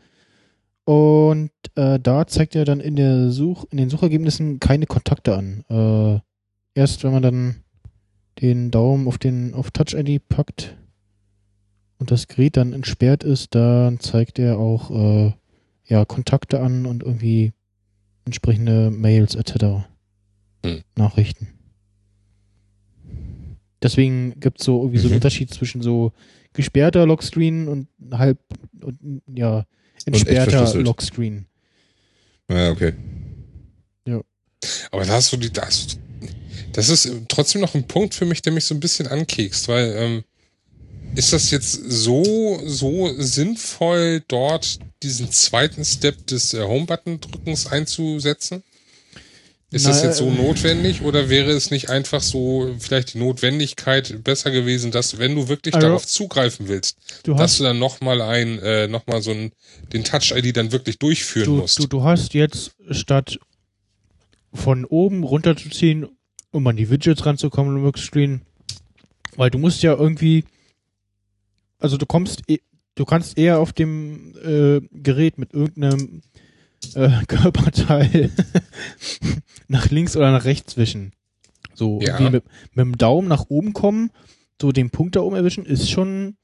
Und 0.88 1.50
äh, 1.74 2.00
da 2.00 2.26
zeigt 2.26 2.54
er 2.54 2.64
dann 2.64 2.80
in 2.80 2.96
der 2.96 3.30
Such, 3.30 3.66
in 3.70 3.76
den 3.76 3.90
Suchergebnissen 3.90 4.58
keine 4.58 4.86
Kontakte 4.86 5.36
an. 5.36 5.62
Äh, 5.68 6.20
erst 6.72 7.04
wenn 7.04 7.12
man 7.12 7.22
dann 7.22 7.56
den 8.40 8.70
Daumen 8.70 9.06
auf 9.06 9.18
den 9.18 9.52
auf 9.52 9.70
Touch 9.70 9.92
ID 9.92 10.26
packt 10.30 10.78
und 11.98 12.10
das 12.10 12.26
Gerät 12.26 12.56
dann 12.56 12.72
entsperrt 12.72 13.22
ist, 13.22 13.54
dann 13.54 14.00
zeigt 14.00 14.38
er 14.38 14.58
auch 14.58 14.90
äh, 14.90 15.32
ja 15.84 16.06
Kontakte 16.06 16.60
an 16.60 16.86
und 16.86 17.02
irgendwie 17.02 17.52
entsprechende 18.24 18.90
Mails 18.90 19.34
etc. 19.34 19.84
Hm. 20.64 20.80
Nachrichten. 20.96 21.48
deswegen 23.82 24.40
gibt 24.40 24.60
es 24.60 24.64
so 24.64 24.80
irgendwie 24.80 24.98
so 24.98 25.08
einen 25.08 25.12
Mhm. 25.12 25.16
Unterschied 25.16 25.50
zwischen 25.50 25.82
so 25.82 26.12
gesperrter 26.54 27.04
Lockscreen 27.04 27.68
und 27.68 27.88
halb 28.10 28.38
und 28.82 29.22
ja, 29.34 29.66
entsperrter. 30.08 30.74
Lockscreen. 30.74 31.46
Ja, 32.50 32.70
okay. 32.70 32.94
Aber 34.90 35.04
da 35.04 35.14
hast 35.14 35.32
du 35.32 35.36
die, 35.36 35.52
da 35.52 35.66
hast 35.66 35.92
du, 35.92 35.96
das 36.72 36.88
ist 36.88 37.10
trotzdem 37.28 37.60
noch 37.60 37.74
ein 37.74 37.86
Punkt 37.86 38.14
für 38.14 38.24
mich, 38.24 38.42
der 38.42 38.52
mich 38.52 38.64
so 38.64 38.74
ein 38.74 38.80
bisschen 38.80 39.06
ankekst, 39.06 39.68
weil 39.68 39.94
ähm, 39.96 40.24
ist 41.14 41.32
das 41.32 41.50
jetzt 41.50 41.72
so 41.72 42.60
so 42.64 43.12
sinnvoll, 43.18 44.22
dort 44.28 44.78
diesen 45.02 45.30
zweiten 45.30 45.84
Step 45.84 46.26
des 46.26 46.54
äh, 46.54 46.62
Home-Button-Drückens 46.62 47.66
einzusetzen? 47.66 48.62
Ist 49.70 49.86
das 49.86 50.00
Na, 50.02 50.08
jetzt 50.08 50.18
so 50.18 50.28
äh, 50.28 50.30
notwendig 50.32 51.02
oder 51.02 51.28
wäre 51.28 51.50
es 51.50 51.70
nicht 51.70 51.90
einfach 51.90 52.22
so 52.22 52.74
vielleicht 52.78 53.12
die 53.14 53.18
Notwendigkeit 53.18 54.24
besser 54.24 54.50
gewesen, 54.50 54.90
dass 54.92 55.18
wenn 55.18 55.34
du 55.34 55.48
wirklich 55.48 55.74
Also, 55.74 55.86
darauf 55.86 56.06
zugreifen 56.06 56.68
willst, 56.68 56.96
Du 57.24 57.32
dass 57.32 57.40
hast, 57.42 57.60
du 57.60 57.64
dann 57.64 57.78
noch 57.78 58.00
mal 58.00 58.22
ein 58.22 58.58
äh, 58.60 58.88
noch 58.88 59.06
mal 59.06 59.20
so 59.20 59.30
ein 59.30 59.52
den 59.92 60.04
Touch-ID 60.04 60.56
dann 60.56 60.72
wirklich 60.72 60.98
durchführen 60.98 61.46
du, 61.46 61.56
musst? 61.56 61.78
du, 61.78 61.86
du 61.86 62.02
hast 62.02 62.32
jetzt 62.32 62.76
statt 62.90 63.38
von 64.54 64.86
oben 64.86 65.22
runterzuziehen, 65.22 66.06
um 66.50 66.66
an 66.66 66.76
die 66.76 66.88
Widgets 66.88 67.26
ranzukommen 67.26 67.76
im 67.76 67.84
Lockscreen, 67.84 68.40
weil 69.36 69.50
du 69.50 69.58
musst 69.58 69.82
ja 69.82 69.92
irgendwie, 69.92 70.44
also 71.78 71.98
du 71.98 72.06
kommst, 72.06 72.40
eh- 72.48 72.62
du 72.94 73.04
kannst 73.04 73.36
eher 73.36 73.58
auf 73.58 73.74
dem 73.74 74.34
äh, 74.42 74.80
Gerät 74.98 75.36
mit 75.36 75.52
irgendeinem 75.52 76.22
äh, 76.94 77.10
Körperteil 77.28 78.30
nach 79.68 79.90
links 79.90 80.16
oder 80.16 80.30
nach 80.32 80.44
rechts 80.44 80.76
wischen. 80.76 81.12
So 81.74 82.00
Ja. 82.02 82.18
mit, 82.20 82.32
mit 82.42 82.42
dem 82.76 82.98
Daumen 82.98 83.28
nach 83.28 83.46
oben 83.48 83.72
kommen, 83.72 84.10
so 84.60 84.72
den 84.72 84.90
Punkt 84.90 85.16
da 85.16 85.20
oben 85.20 85.36
erwischen, 85.36 85.64
ist 85.64 85.90
schon. 85.90 86.36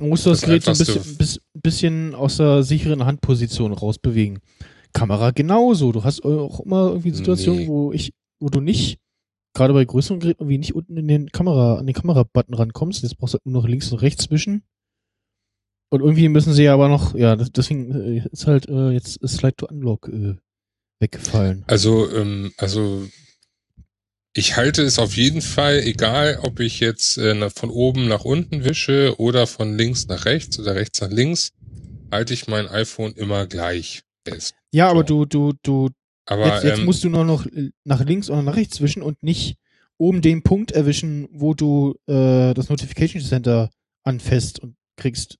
Man 0.00 0.08
muss 0.08 0.24
das, 0.24 0.40
Das 0.40 0.46
Gerät 0.48 0.64
so 0.64 0.72
ein 0.72 0.78
bisschen, 0.78 1.16
bis, 1.16 1.40
bisschen 1.54 2.14
aus 2.14 2.38
der 2.38 2.62
sicheren 2.64 3.04
Handposition 3.04 3.72
rausbewegen. 3.72 4.40
Kamera 4.92 5.30
genauso. 5.30 5.92
Du 5.92 6.02
hast 6.04 6.24
auch 6.24 6.60
immer 6.60 6.88
irgendwie 6.88 7.10
Situationen, 7.12 7.62
Nee. 7.62 7.68
wo 7.68 7.92
ich, 7.92 8.12
wo 8.40 8.48
du 8.48 8.60
nicht, 8.60 8.98
gerade 9.54 9.72
bei 9.74 9.84
größeren 9.84 10.18
Geräten, 10.18 10.42
irgendwie 10.42 10.58
nicht 10.58 10.74
unten 10.74 10.96
in 10.96 11.06
den 11.08 11.30
Kamera, 11.30 11.76
an 11.76 11.86
den 11.86 11.94
Kamerabutton 11.94 12.54
rankommst. 12.54 13.02
Jetzt 13.02 13.16
brauchst 13.16 13.34
du 13.34 13.36
halt 13.38 13.46
nur 13.46 13.62
noch 13.62 13.68
links 13.68 13.92
und 13.92 13.98
rechts 14.02 14.30
wischen. 14.30 14.64
Und 15.92 16.00
irgendwie 16.00 16.30
müssen 16.30 16.54
sie 16.54 16.62
ja 16.62 16.72
aber 16.72 16.88
noch, 16.88 17.14
ja, 17.14 17.36
deswegen 17.36 18.16
äh, 18.16 18.26
ist 18.32 18.46
halt 18.46 18.66
äh, 18.66 18.92
jetzt 18.92 19.18
ist 19.18 19.36
Slide 19.36 19.56
to 19.56 19.66
Unlock 19.66 20.08
äh, 20.08 20.36
weggefallen. 21.00 21.64
Also, 21.66 22.10
ähm, 22.10 22.50
also 22.56 23.06
ich 24.32 24.56
halte 24.56 24.80
es 24.80 24.98
auf 24.98 25.14
jeden 25.18 25.42
Fall, 25.42 25.80
egal 25.80 26.38
ob 26.44 26.60
ich 26.60 26.80
jetzt 26.80 27.18
äh, 27.18 27.50
von 27.50 27.68
oben 27.68 28.08
nach 28.08 28.24
unten 28.24 28.64
wische 28.64 29.20
oder 29.20 29.46
von 29.46 29.76
links 29.76 30.08
nach 30.08 30.24
rechts 30.24 30.58
oder 30.58 30.76
rechts 30.76 31.02
nach 31.02 31.10
links, 31.10 31.52
halte 32.10 32.32
ich 32.32 32.48
mein 32.48 32.68
iPhone 32.68 33.12
immer 33.12 33.46
gleich 33.46 34.00
fest. 34.26 34.54
Ja, 34.72 34.88
aber 34.88 35.00
So. 35.00 35.26
du, 35.26 35.52
du, 35.52 35.52
du, 35.62 35.88
Aber 36.24 36.54
jetzt, 36.54 36.64
jetzt 36.64 36.78
ähm, 36.78 36.86
musst 36.86 37.04
du 37.04 37.10
nur 37.10 37.26
noch 37.26 37.46
nach 37.84 38.02
links 38.02 38.30
oder 38.30 38.40
nach 38.40 38.56
rechts 38.56 38.80
wischen 38.80 39.02
und 39.02 39.22
nicht 39.22 39.56
oben 39.98 40.22
den 40.22 40.42
Punkt 40.42 40.72
erwischen, 40.72 41.28
wo 41.32 41.52
du 41.52 41.96
äh, 42.06 42.54
das 42.54 42.70
Notification 42.70 43.20
Center 43.22 43.68
anfasst 44.04 44.58
und 44.58 44.74
kriegst. 44.96 45.36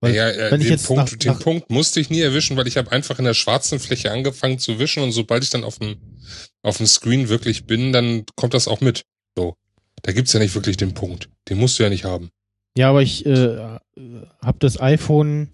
Weil, 0.00 0.14
ja, 0.14 0.28
äh, 0.30 0.50
wenn 0.52 0.60
ich 0.60 0.66
den, 0.68 0.74
jetzt 0.74 0.86
Punkt, 0.86 1.10
nach- 1.12 1.18
den 1.18 1.32
nach- 1.32 1.40
Punkt 1.40 1.70
musste 1.70 1.98
ich 2.00 2.08
nie 2.10 2.20
erwischen, 2.20 2.56
weil 2.56 2.68
ich 2.68 2.76
habe 2.76 2.92
einfach 2.92 3.18
in 3.18 3.24
der 3.24 3.34
schwarzen 3.34 3.80
Fläche 3.80 4.12
angefangen 4.12 4.58
zu 4.58 4.78
wischen 4.78 5.02
und 5.02 5.10
sobald 5.12 5.42
ich 5.42 5.50
dann 5.50 5.64
auf 5.64 5.78
dem 5.78 5.96
auf 6.62 6.76
dem 6.76 6.86
Screen 6.86 7.28
wirklich 7.28 7.66
bin, 7.66 7.92
dann 7.92 8.24
kommt 8.36 8.52
das 8.54 8.68
auch 8.68 8.80
mit. 8.80 9.02
So, 9.36 9.54
da 10.02 10.12
gibt's 10.12 10.32
ja 10.32 10.40
nicht 10.40 10.54
wirklich 10.54 10.76
den 10.76 10.94
Punkt. 10.94 11.28
Den 11.48 11.58
musst 11.58 11.78
du 11.78 11.82
ja 11.84 11.88
nicht 11.88 12.04
haben. 12.04 12.30
Ja, 12.76 12.90
aber 12.90 13.02
ich 13.02 13.24
äh, 13.26 13.56
habe 13.56 14.58
das 14.60 14.80
iPhone 14.80 15.48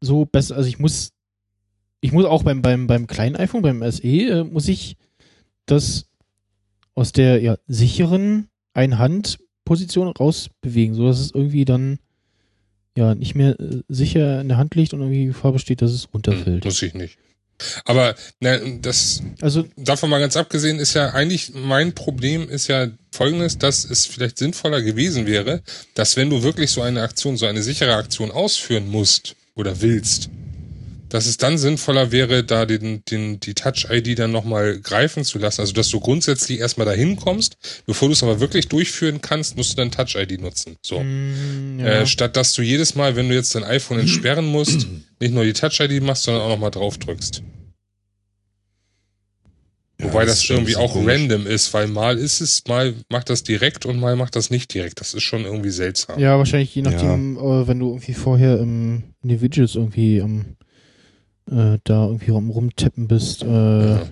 so 0.00 0.24
besser, 0.24 0.56
also 0.56 0.68
ich 0.68 0.78
muss, 0.78 1.12
ich 2.00 2.12
muss 2.12 2.24
auch 2.24 2.42
beim, 2.42 2.62
beim, 2.62 2.86
beim 2.86 3.06
kleinen 3.06 3.36
iPhone, 3.36 3.62
beim 3.62 3.82
SE, 3.90 4.02
äh, 4.02 4.44
muss 4.44 4.66
ich 4.68 4.96
das 5.66 6.06
aus 6.94 7.12
der 7.12 7.40
ja, 7.42 7.58
sicheren 7.66 8.48
Einhandposition 8.74 10.08
rausbewegen, 10.08 10.94
so 10.94 11.06
dass 11.06 11.20
es 11.20 11.32
irgendwie 11.32 11.64
dann 11.64 11.98
ja 12.96 13.14
nicht 13.14 13.34
mehr 13.34 13.58
äh, 13.60 13.82
sicher 13.88 14.40
in 14.40 14.48
der 14.48 14.56
Hand 14.56 14.74
liegt 14.74 14.92
und 14.94 15.00
irgendwie 15.00 15.26
Gefahr 15.26 15.52
besteht, 15.52 15.82
dass 15.82 15.92
es 15.92 16.04
Hm, 16.04 16.10
runterfällt. 16.14 16.64
muss 16.64 16.82
ich 16.82 16.94
nicht. 16.94 17.18
Aber 17.86 18.14
na, 18.40 18.58
das 18.82 19.22
Also 19.40 19.64
davon 19.76 20.10
mal 20.10 20.18
ganz 20.20 20.36
abgesehen 20.36 20.78
ist 20.78 20.92
ja 20.92 21.14
eigentlich 21.14 21.52
mein 21.54 21.94
Problem 21.94 22.48
ist 22.50 22.66
ja 22.68 22.88
folgendes, 23.12 23.56
dass 23.56 23.84
es 23.88 24.04
vielleicht 24.04 24.36
sinnvoller 24.36 24.82
gewesen 24.82 25.26
wäre, 25.26 25.62
dass 25.94 26.16
wenn 26.16 26.28
du 26.28 26.42
wirklich 26.42 26.70
so 26.70 26.82
eine 26.82 27.00
Aktion, 27.00 27.38
so 27.38 27.46
eine 27.46 27.62
sichere 27.62 27.94
Aktion 27.94 28.30
ausführen 28.30 28.88
musst 28.88 29.36
oder 29.54 29.80
willst, 29.80 30.28
dass 31.16 31.24
es 31.24 31.38
dann 31.38 31.56
sinnvoller 31.56 32.12
wäre, 32.12 32.44
da 32.44 32.66
den, 32.66 33.02
den, 33.06 33.40
die 33.40 33.54
Touch-ID 33.54 34.18
dann 34.18 34.32
nochmal 34.32 34.78
greifen 34.78 35.24
zu 35.24 35.38
lassen. 35.38 35.62
Also, 35.62 35.72
dass 35.72 35.88
du 35.88 35.98
grundsätzlich 35.98 36.60
erstmal 36.60 36.84
dahin 36.84 37.16
kommst, 37.16 37.56
bevor 37.86 38.08
du 38.08 38.12
es 38.12 38.22
aber 38.22 38.38
wirklich 38.38 38.68
durchführen 38.68 39.22
kannst, 39.22 39.56
musst 39.56 39.72
du 39.72 39.76
dann 39.76 39.90
Touch-ID 39.90 40.38
nutzen. 40.42 40.76
So. 40.82 41.00
mh, 41.00 41.82
ja. 41.82 41.88
Äh, 42.02 42.06
statt 42.06 42.36
dass 42.36 42.52
du 42.52 42.60
jedes 42.60 42.96
Mal, 42.96 43.16
wenn 43.16 43.30
du 43.30 43.34
jetzt 43.34 43.54
dein 43.54 43.64
iPhone 43.64 43.98
entsperren 43.98 44.44
musst, 44.44 44.86
nicht 45.18 45.32
nur 45.32 45.44
die 45.44 45.54
Touch-ID 45.54 46.02
machst, 46.02 46.24
sondern 46.24 46.42
auch 46.42 46.50
nochmal 46.50 46.70
drauf 46.70 46.98
drückst. 46.98 47.42
Ja, 49.98 50.08
Wobei 50.08 50.26
das, 50.26 50.42
ein 50.50 50.56
irgendwie 50.56 50.76
auch 50.76 50.92
komisch. 50.92 51.14
random 51.14 51.46
ist, 51.46 51.72
weil 51.72 51.86
mal 51.86 52.18
ist 52.18 52.42
es, 52.42 52.62
mal 52.68 52.92
macht 53.08 53.30
das 53.30 53.42
direkt 53.42 53.86
und 53.86 53.98
mal 53.98 54.16
macht 54.16 54.36
das 54.36 54.50
nicht 54.50 54.74
direkt. 54.74 55.00
Das 55.00 55.14
ist 55.14 55.22
schon 55.22 55.46
irgendwie 55.46 55.70
seltsam. 55.70 56.18
Ja, 56.18 56.36
wahrscheinlich 56.36 56.74
je 56.74 56.82
nachdem, 56.82 57.38
äh, 57.38 57.66
wenn 57.66 57.78
du 57.78 57.88
irgendwie 57.88 58.12
vorher 58.12 58.58
im, 58.60 59.04
in 59.22 59.30
den 59.30 59.40
Widgets 59.40 59.76
irgendwie 59.76 60.20
am 60.20 60.56
äh, 61.50 61.78
da 61.84 62.06
irgendwie 62.06 62.30
rum, 62.30 62.50
rumtippen 62.50 63.08
bist. 63.08 63.42
Äh, 63.42 63.90
Ja. 63.90 64.02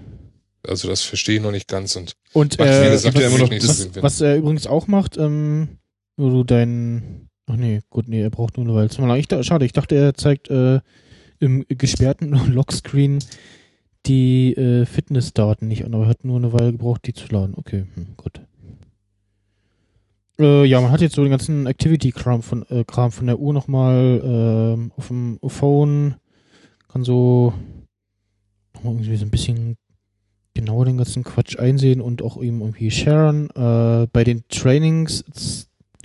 Also 0.66 0.88
das 0.88 1.02
verstehe 1.02 1.36
ich 1.36 1.42
noch 1.42 1.50
nicht 1.50 1.68
ganz 1.68 1.94
und 1.94 2.14
Und 2.32 2.58
Macht, 2.58 2.68
wie 2.70 2.72
äh, 2.72 2.90
gesagt, 2.92 3.14
was, 3.16 3.22
ja 3.22 3.28
immer 3.28 3.38
noch 3.38 3.50
nicht 3.50 3.60
so 3.62 3.68
was, 3.96 4.02
was 4.02 4.20
er 4.22 4.36
übrigens 4.36 4.66
auch 4.66 4.86
macht, 4.86 5.18
ähm, 5.18 5.68
wo 6.16 6.30
du 6.30 6.42
dein 6.44 7.28
Ach 7.46 7.56
nee, 7.56 7.80
gut, 7.90 8.08
nee, 8.08 8.22
er 8.22 8.30
braucht 8.30 8.56
nur 8.56 8.64
eine 8.64 8.74
Weile. 8.74 8.88
Zumal 8.88 9.18
Ich, 9.18 9.28
da- 9.28 9.42
schade, 9.42 9.66
ich 9.66 9.74
dachte, 9.74 9.94
er 9.94 10.14
zeigt 10.14 10.48
äh, 10.48 10.80
im 11.40 11.66
gesperrten 11.68 12.30
Lockscreen 12.54 13.18
die 14.06 14.54
äh, 14.54 14.86
Fitnessdaten 14.86 15.68
nicht 15.68 15.84
an, 15.84 15.92
aber 15.94 16.04
er 16.04 16.08
hat 16.08 16.24
nur 16.24 16.36
eine 16.38 16.54
Weile 16.54 16.72
gebraucht, 16.72 17.02
die 17.06 17.12
zu 17.12 17.26
laden. 17.28 17.54
Okay, 17.56 17.84
hm, 17.94 18.06
gut. 18.16 18.40
Äh, 20.38 20.64
ja, 20.64 20.80
man 20.80 20.90
hat 20.90 21.00
jetzt 21.00 21.14
so 21.14 21.22
den 21.22 21.30
ganzen 21.30 21.66
Activity-Kram 21.66 22.42
von, 22.42 22.64
äh, 22.70 22.84
Kram 22.84 23.12
von 23.12 23.26
der 23.26 23.38
Uhr 23.38 23.52
nochmal 23.52 24.20
ähm, 24.24 24.92
auf 24.96 25.08
dem 25.08 25.38
Phone. 25.46 26.14
Kann 26.94 27.02
so 27.02 27.52
irgendwie 28.84 29.16
so 29.16 29.24
ein 29.24 29.30
bisschen 29.32 29.76
genauer 30.54 30.84
den 30.84 30.96
ganzen 30.96 31.24
Quatsch 31.24 31.58
einsehen 31.58 32.00
und 32.00 32.22
auch 32.22 32.40
eben 32.40 32.60
irgendwie 32.60 32.92
sharen. 32.92 33.50
Äh, 33.50 34.06
bei 34.12 34.22
den 34.22 34.46
Trainings, 34.48 35.24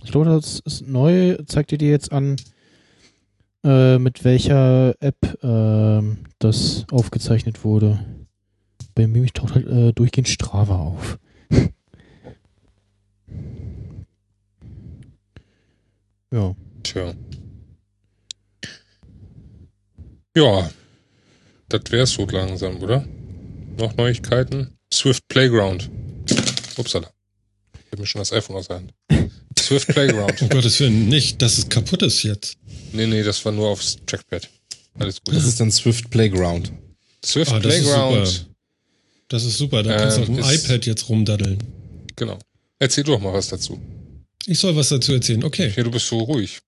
ich 0.04 0.12
glaube, 0.12 0.32
das 0.32 0.62
ist 0.62 0.88
neu, 0.88 1.38
zeigt 1.46 1.72
ihr 1.72 1.78
dir 1.78 1.92
jetzt 1.92 2.12
an, 2.12 2.38
äh, 3.64 4.00
mit 4.00 4.24
welcher 4.24 4.96
App 5.00 5.38
ähm, 5.44 6.22
das 6.40 6.88
aufgezeichnet 6.90 7.64
wurde. 7.64 8.04
Bei 8.96 9.06
mir 9.06 9.28
taucht 9.28 9.54
halt 9.54 9.68
äh, 9.68 9.94
durchgehend 9.94 10.28
Strava 10.28 10.76
auf. 10.80 11.20
ja. 16.32 16.56
Tja. 16.82 17.14
Ja, 20.36 20.68
das 21.70 21.82
wär's 21.92 22.12
so 22.12 22.26
langsam, 22.26 22.82
oder? 22.82 23.06
Noch 23.78 23.96
Neuigkeiten? 23.96 24.76
Swift 24.94 25.28
Playground. 25.28 25.90
Upsala. 26.78 27.10
Ich 27.86 27.92
hab 27.92 28.00
mir 28.00 28.06
schon 28.06 28.20
das 28.20 28.32
iPhone 28.34 28.58
aus 28.58 28.68
der 28.68 28.78
Hand. 28.78 28.94
Swift 29.58 29.88
Playground. 29.90 30.42
Um 30.42 30.50
Gottes 30.50 30.80
Willen, 30.80 31.08
nicht, 31.10 31.42
dass 31.42 31.58
es 31.58 31.70
kaputt 31.70 32.02
ist 32.02 32.24
jetzt. 32.24 32.58
Nee, 32.94 33.08
nee, 33.08 33.24
das 33.24 33.44
war 33.46 33.52
nur 33.52 33.70
aufs 33.70 33.98
Trackpad. 34.06 34.50
Alles 34.98 35.22
gut. 35.24 35.36
Das 35.36 35.46
ist 35.46 35.60
dann 35.60 35.72
Swift 35.72 36.10
Playground. 36.10 36.72
Swift 37.24 37.52
Ah, 37.52 37.60
das 37.60 37.76
ist 37.76 37.84
Playground. 37.84 38.28
super. 38.28 38.46
Das 39.28 39.44
ist 39.46 39.58
super, 39.58 39.84
da 39.84 39.96
kannst 39.96 40.18
du 40.18 40.22
Ähm, 40.24 40.30
auf 40.40 40.46
dem 40.48 40.56
ist- 40.56 40.66
iPad 40.66 40.86
jetzt 40.88 41.10
rumdaddeln. 41.10 41.60
Genau. 42.16 42.40
Erzähl 42.80 43.04
du 43.04 43.12
doch 43.12 43.20
mal 43.22 43.34
was 43.34 43.48
dazu. 43.50 43.80
Ich 44.46 44.60
soll 44.60 44.76
was 44.76 44.90
dazu 44.90 45.12
erzählen. 45.12 45.44
Okay. 45.44 45.72
Ja, 45.76 45.84
du 45.84 45.92
bist 45.92 46.08
so 46.08 46.20
ruhig. 46.20 46.60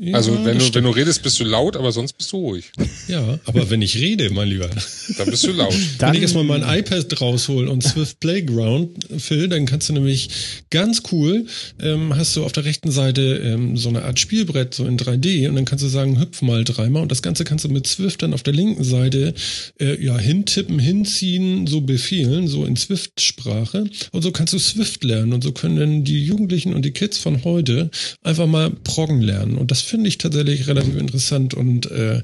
Ja, 0.00 0.14
Also 0.14 0.44
wenn 0.44 0.58
du, 0.58 0.74
wenn 0.74 0.84
du 0.84 0.90
redest, 0.90 1.22
bist 1.22 1.38
du 1.38 1.44
laut, 1.44 1.76
aber 1.76 1.92
sonst 1.92 2.14
bist 2.14 2.32
du 2.32 2.38
ruhig. 2.38 2.72
Ja, 3.06 3.38
aber 3.44 3.70
wenn 3.70 3.82
ich 3.82 3.96
rede, 3.96 4.30
mein 4.30 4.48
Lieber. 4.48 4.68
Dann 5.18 5.30
bist 5.30 5.46
du 5.46 5.52
laut. 5.52 5.74
wenn 5.98 6.14
ich 6.14 6.22
erstmal 6.22 6.44
mein 6.44 6.62
iPad 6.62 7.20
raushol 7.20 7.68
und 7.68 7.84
Swift 7.84 8.18
Playground, 8.18 8.98
Phil, 9.18 9.48
dann 9.48 9.66
kannst 9.66 9.88
du 9.88 9.92
nämlich 9.92 10.28
ganz 10.70 11.02
cool, 11.12 11.46
ähm, 11.80 12.16
hast 12.16 12.34
du 12.36 12.44
auf 12.44 12.52
der 12.52 12.64
rechten 12.64 12.90
Seite 12.90 13.22
ähm, 13.44 13.76
so 13.76 13.88
eine 13.88 14.02
Art 14.04 14.18
Spielbrett, 14.18 14.74
so 14.74 14.84
in 14.84 14.98
3D, 14.98 15.48
und 15.48 15.54
dann 15.54 15.64
kannst 15.64 15.84
du 15.84 15.88
sagen, 15.88 16.18
hüpf 16.20 16.42
mal 16.42 16.64
dreimal. 16.64 17.02
Und 17.02 17.12
das 17.12 17.22
Ganze 17.22 17.44
kannst 17.44 17.64
du 17.64 17.68
mit 17.68 17.86
Swift 17.86 18.22
dann 18.22 18.34
auf 18.34 18.42
der 18.42 18.54
linken 18.54 18.84
Seite 18.84 19.34
äh, 19.78 20.02
ja 20.02 20.18
hintippen, 20.18 20.78
hinziehen, 20.78 21.66
so 21.66 21.80
befehlen, 21.80 22.48
so 22.48 22.64
in 22.64 22.76
Swift-Sprache. 22.76 23.84
Und 24.12 24.22
so 24.22 24.32
kannst 24.32 24.52
du 24.52 24.58
Swift 24.58 25.04
lernen. 25.04 25.32
Und 25.32 25.44
so 25.44 25.52
können 25.52 25.76
dann 25.76 26.04
die 26.04 26.24
Jugendlichen 26.24 26.74
und 26.74 26.84
die 26.84 26.90
Kids 26.92 27.19
von 27.20 27.44
heute 27.44 27.90
einfach 28.22 28.46
mal 28.46 28.70
proggen 28.70 29.20
lernen. 29.20 29.56
Und 29.56 29.70
das 29.70 29.82
finde 29.82 30.08
ich 30.08 30.18
tatsächlich 30.18 30.66
relativ 30.66 30.96
interessant. 30.96 31.54
Und 31.54 31.90
äh, 31.90 32.22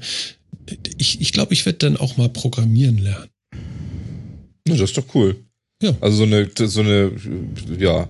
ich, 0.97 1.21
ich 1.21 1.33
glaube, 1.33 1.53
ich 1.53 1.65
werde 1.65 1.79
dann 1.79 1.97
auch 1.97 2.17
mal 2.17 2.29
programmieren 2.29 2.97
lernen. 2.97 3.29
Ja, 4.67 4.75
das 4.75 4.89
ist 4.91 4.97
doch 4.97 5.15
cool. 5.15 5.35
Ja. 5.81 5.95
Also 6.01 6.17
so 6.17 6.23
eine, 6.23 6.49
so 6.55 6.81
eine, 6.81 7.11
ja, 7.77 8.07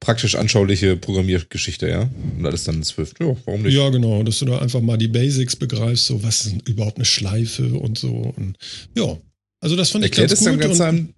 praktisch 0.00 0.34
anschauliche 0.34 0.96
Programmiergeschichte, 0.96 1.88
ja. 1.88 2.08
Und 2.36 2.46
alles 2.46 2.64
dann 2.64 2.76
in 2.76 2.84
Swift. 2.84 3.20
Ja, 3.20 3.36
warum 3.44 3.62
nicht? 3.62 3.74
Ja, 3.74 3.88
genau, 3.90 4.22
dass 4.22 4.38
du 4.38 4.46
da 4.46 4.58
einfach 4.58 4.80
mal 4.80 4.96
die 4.96 5.08
Basics 5.08 5.56
begreifst, 5.56 6.06
so 6.06 6.22
was 6.22 6.46
ist 6.46 6.68
überhaupt 6.68 6.96
eine 6.96 7.04
Schleife 7.04 7.74
und 7.74 7.98
so. 7.98 8.32
Und 8.36 8.56
ja, 8.96 9.16
also 9.60 9.76
das 9.76 9.90
fand 9.90 10.04
ich 10.04 10.10
Erklärt 10.10 10.30
ganz 10.30 10.40
es 10.40 10.44
dann 10.44 10.54
gut. 10.54 10.78
ganz 10.78 11.14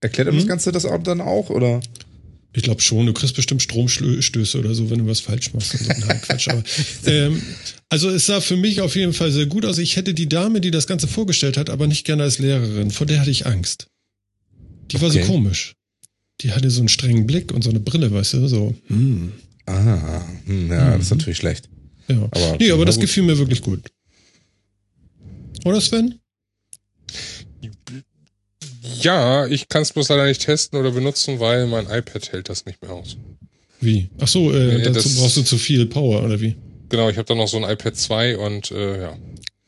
erklärt 0.00 0.28
das 0.28 0.34
Hm? 0.36 0.46
Ganze 0.46 0.72
das 0.72 0.84
auch 0.84 1.02
dann 1.02 1.20
auch, 1.20 1.50
oder? 1.50 1.80
Ich 2.54 2.62
glaube 2.62 2.80
schon, 2.80 3.06
du 3.06 3.12
kriegst 3.12 3.36
bestimmt 3.36 3.62
Stromstöße 3.62 4.58
oder 4.58 4.74
so, 4.74 4.90
wenn 4.90 4.98
du 5.00 5.06
was 5.06 5.20
falsch 5.20 5.52
machst 5.52 5.74
und 5.74 5.84
so 5.84 6.08
ein 6.08 6.20
Quatsch. 6.22 6.48
Aber, 6.48 6.62
ähm, 7.06 7.40
also 7.88 8.08
es 8.10 8.26
sah 8.26 8.40
für 8.40 8.56
mich 8.56 8.80
auf 8.80 8.96
jeden 8.96 9.12
Fall 9.12 9.30
sehr 9.30 9.46
gut 9.46 9.64
aus. 9.64 9.78
Ich 9.78 9.96
hätte 9.96 10.14
die 10.14 10.28
Dame, 10.28 10.60
die 10.60 10.70
das 10.70 10.86
Ganze 10.86 11.06
vorgestellt 11.08 11.56
hat, 11.56 11.70
aber 11.70 11.86
nicht 11.86 12.04
gerne 12.04 12.22
als 12.24 12.38
Lehrerin. 12.38 12.90
Vor 12.90 13.06
der 13.06 13.20
hatte 13.20 13.30
ich 13.30 13.46
Angst. 13.46 13.86
Die 14.90 15.00
war 15.00 15.08
Okay. 15.10 15.22
so 15.22 15.26
komisch. 15.30 15.74
Die 16.40 16.52
hatte 16.52 16.70
so 16.70 16.80
einen 16.80 16.88
strengen 16.88 17.26
Blick 17.26 17.52
und 17.52 17.62
so 17.62 17.70
eine 17.70 17.80
Brille, 17.80 18.10
weißt 18.12 18.34
du, 18.34 18.48
so. 18.48 18.74
Hm. 18.86 19.32
Ah, 19.66 20.24
hm, 20.46 20.70
ja, 20.70 20.92
das 20.96 21.02
ist 21.06 21.10
Mhm. 21.10 21.18
natürlich 21.18 21.38
schlecht. 21.38 21.68
Ja. 22.08 22.16
Aber, 22.30 22.56
nee, 22.58 22.70
aber 22.70 22.86
das 22.86 22.94
gut. 22.94 23.02
gefiel 23.02 23.24
mir 23.24 23.36
wirklich 23.38 23.60
gut. 23.60 23.82
Oder 25.64 25.80
Sven? 25.80 26.14
Ja, 29.00 29.46
ich 29.46 29.68
kann 29.68 29.82
es 29.82 29.92
bloß 29.92 30.08
leider 30.08 30.26
nicht 30.26 30.42
testen 30.42 30.78
oder 30.78 30.90
benutzen, 30.90 31.40
weil 31.40 31.66
mein 31.66 31.86
iPad 31.86 32.32
hält 32.32 32.48
das 32.48 32.64
nicht 32.66 32.80
mehr 32.82 32.92
aus. 32.92 33.16
Wie? 33.80 34.10
Ach 34.20 34.28
so, 34.28 34.52
äh, 34.52 34.78
Nee, 34.78 34.82
dazu 34.84 35.08
brauchst 35.16 35.36
du 35.36 35.42
zu 35.42 35.56
viel 35.58 35.86
Power, 35.86 36.24
oder 36.24 36.40
wie? 36.40 36.56
Genau, 36.88 37.08
ich 37.10 37.16
habe 37.16 37.26
da 37.26 37.34
noch 37.34 37.48
so 37.48 37.58
ein 37.62 37.70
iPad 37.70 37.96
2 37.96 38.38
und 38.38 38.70
äh, 38.70 39.02
ja. 39.02 39.18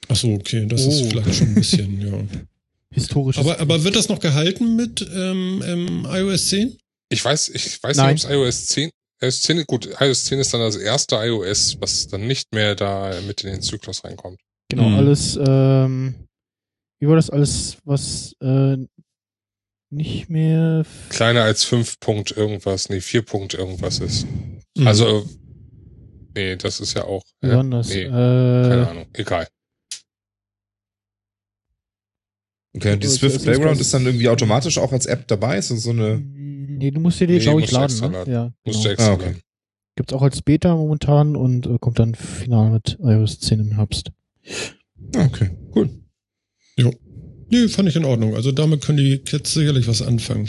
Ach 0.09 0.17
so, 0.17 0.33
okay, 0.33 0.67
das 0.67 0.81
ist 0.87 1.03
Oh. 1.03 1.09
vielleicht 1.11 1.35
schon 1.35 1.49
ein 1.49 1.55
bisschen, 1.55 2.01
ja. 2.01 2.41
Historisch. 2.93 3.39
Aber, 3.39 3.61
aber 3.61 3.85
wird 3.85 3.95
das 3.95 4.09
noch 4.09 4.19
gehalten 4.19 4.75
mit 4.75 5.07
ähm, 5.15 5.63
ähm, 5.65 6.07
iOS 6.11 6.49
10? 6.49 6.77
Ich 7.11 7.25
weiß, 7.25 7.51
ich 7.51 7.81
weiß 7.83 7.97
Nein. 7.99 8.15
nicht, 8.15 8.25
ob 8.25 8.31
es 8.31 8.37
iOS 8.37 8.67
10, 8.67 8.91
iOS 9.23 9.43
10, 9.43 9.65
gut, 9.67 9.89
iOS 10.01 10.25
10 10.25 10.39
ist 10.41 10.53
dann 10.55 10.61
das 10.61 10.77
erste 10.77 11.17
iOS, 11.17 11.77
was 11.81 12.09
dann 12.09 12.27
nicht 12.27 12.53
mehr 12.53 12.75
da 12.75 13.13
mit 13.27 13.45
in 13.45 13.51
den 13.53 13.63
Zyklus 13.63 14.03
reinkommt. 14.03 14.41
Genau, 14.71 14.89
Mhm. 14.89 14.97
alles, 14.97 15.39
ähm, 15.47 16.15
wie 16.99 17.07
war 17.07 17.17
das 17.17 17.31
alles, 17.31 17.77
was 17.85 18.33
äh, 18.41 18.77
nicht 19.91 20.31
mehr. 20.31 20.85
Kleiner 21.11 21.43
als 21.43 21.65
5 21.65 22.01
Punkt 22.01 22.31
irgendwas, 22.37 22.89
nee, 22.89 23.01
4 23.01 23.23
Punkt 23.23 23.55
irgendwas 23.55 23.99
ist. 24.01 24.27
Mhm. 24.77 24.87
Also, 24.87 25.29
nee, 26.35 26.57
das 26.57 26.81
ist 26.81 26.95
ja 26.95 27.05
auch, 27.05 27.25
Wie 27.41 27.49
äh, 27.49 27.63
nee, 27.63 28.05
keine 28.09 28.83
äh, 28.83 28.89
Ahnung, 28.89 29.07
egal. 29.15 29.47
Okay, 32.77 32.93
und 32.93 33.03
die 33.03 33.09
Swift 33.09 33.43
Playground 33.43 33.81
ist 33.81 33.93
dann 33.93 34.07
irgendwie 34.07 34.29
automatisch 34.29 34.79
auch 34.79 34.93
als 34.93 35.07
App 35.07 35.27
dabei? 35.27 35.59
Ist 35.59 35.73
das 35.73 35.83
so 35.83 35.91
eine. 35.91 36.19
Nee, 36.21 36.93
du 36.93 37.01
musst 37.01 37.19
dir 37.19 37.27
die, 37.27 37.35
Nee, 37.35 37.41
glaube 37.41 37.63
ich, 37.63 37.71
laden. 37.73 37.99
Ne? 38.01 38.09
laden. 38.11 38.33
Ja, 38.33 38.53
Musst 38.65 38.83
genau. 38.83 38.85
du 38.85 38.91
extra 38.91 39.11
Ah, 39.11 39.15
okay. 39.15 39.25
lernen. 39.25 39.41
Gibt's 39.97 40.13
auch 40.13 40.23
als 40.23 40.41
Beta 40.43 40.77
momentan 40.77 41.35
und 41.37 41.67
äh, 41.67 41.79
kommt 41.81 41.99
dann 41.99 42.15
final 42.15 42.71
mit 42.71 42.97
iOS 43.03 43.41
10 43.41 43.59
im 43.61 43.73
Herbst. 43.73 44.13
Ah, 45.17 45.25
okay, 45.27 45.51
cool. 45.75 45.91
Nee, 47.51 47.69
fand 47.69 47.89
ich 47.89 47.97
in 47.97 48.05
Ordnung. 48.05 48.35
Also 48.37 48.53
damit 48.53 48.83
können 48.83 48.99
die 48.99 49.19
Kids 49.19 49.53
sicherlich 49.53 49.87
was 49.87 50.03
anfangen. 50.03 50.49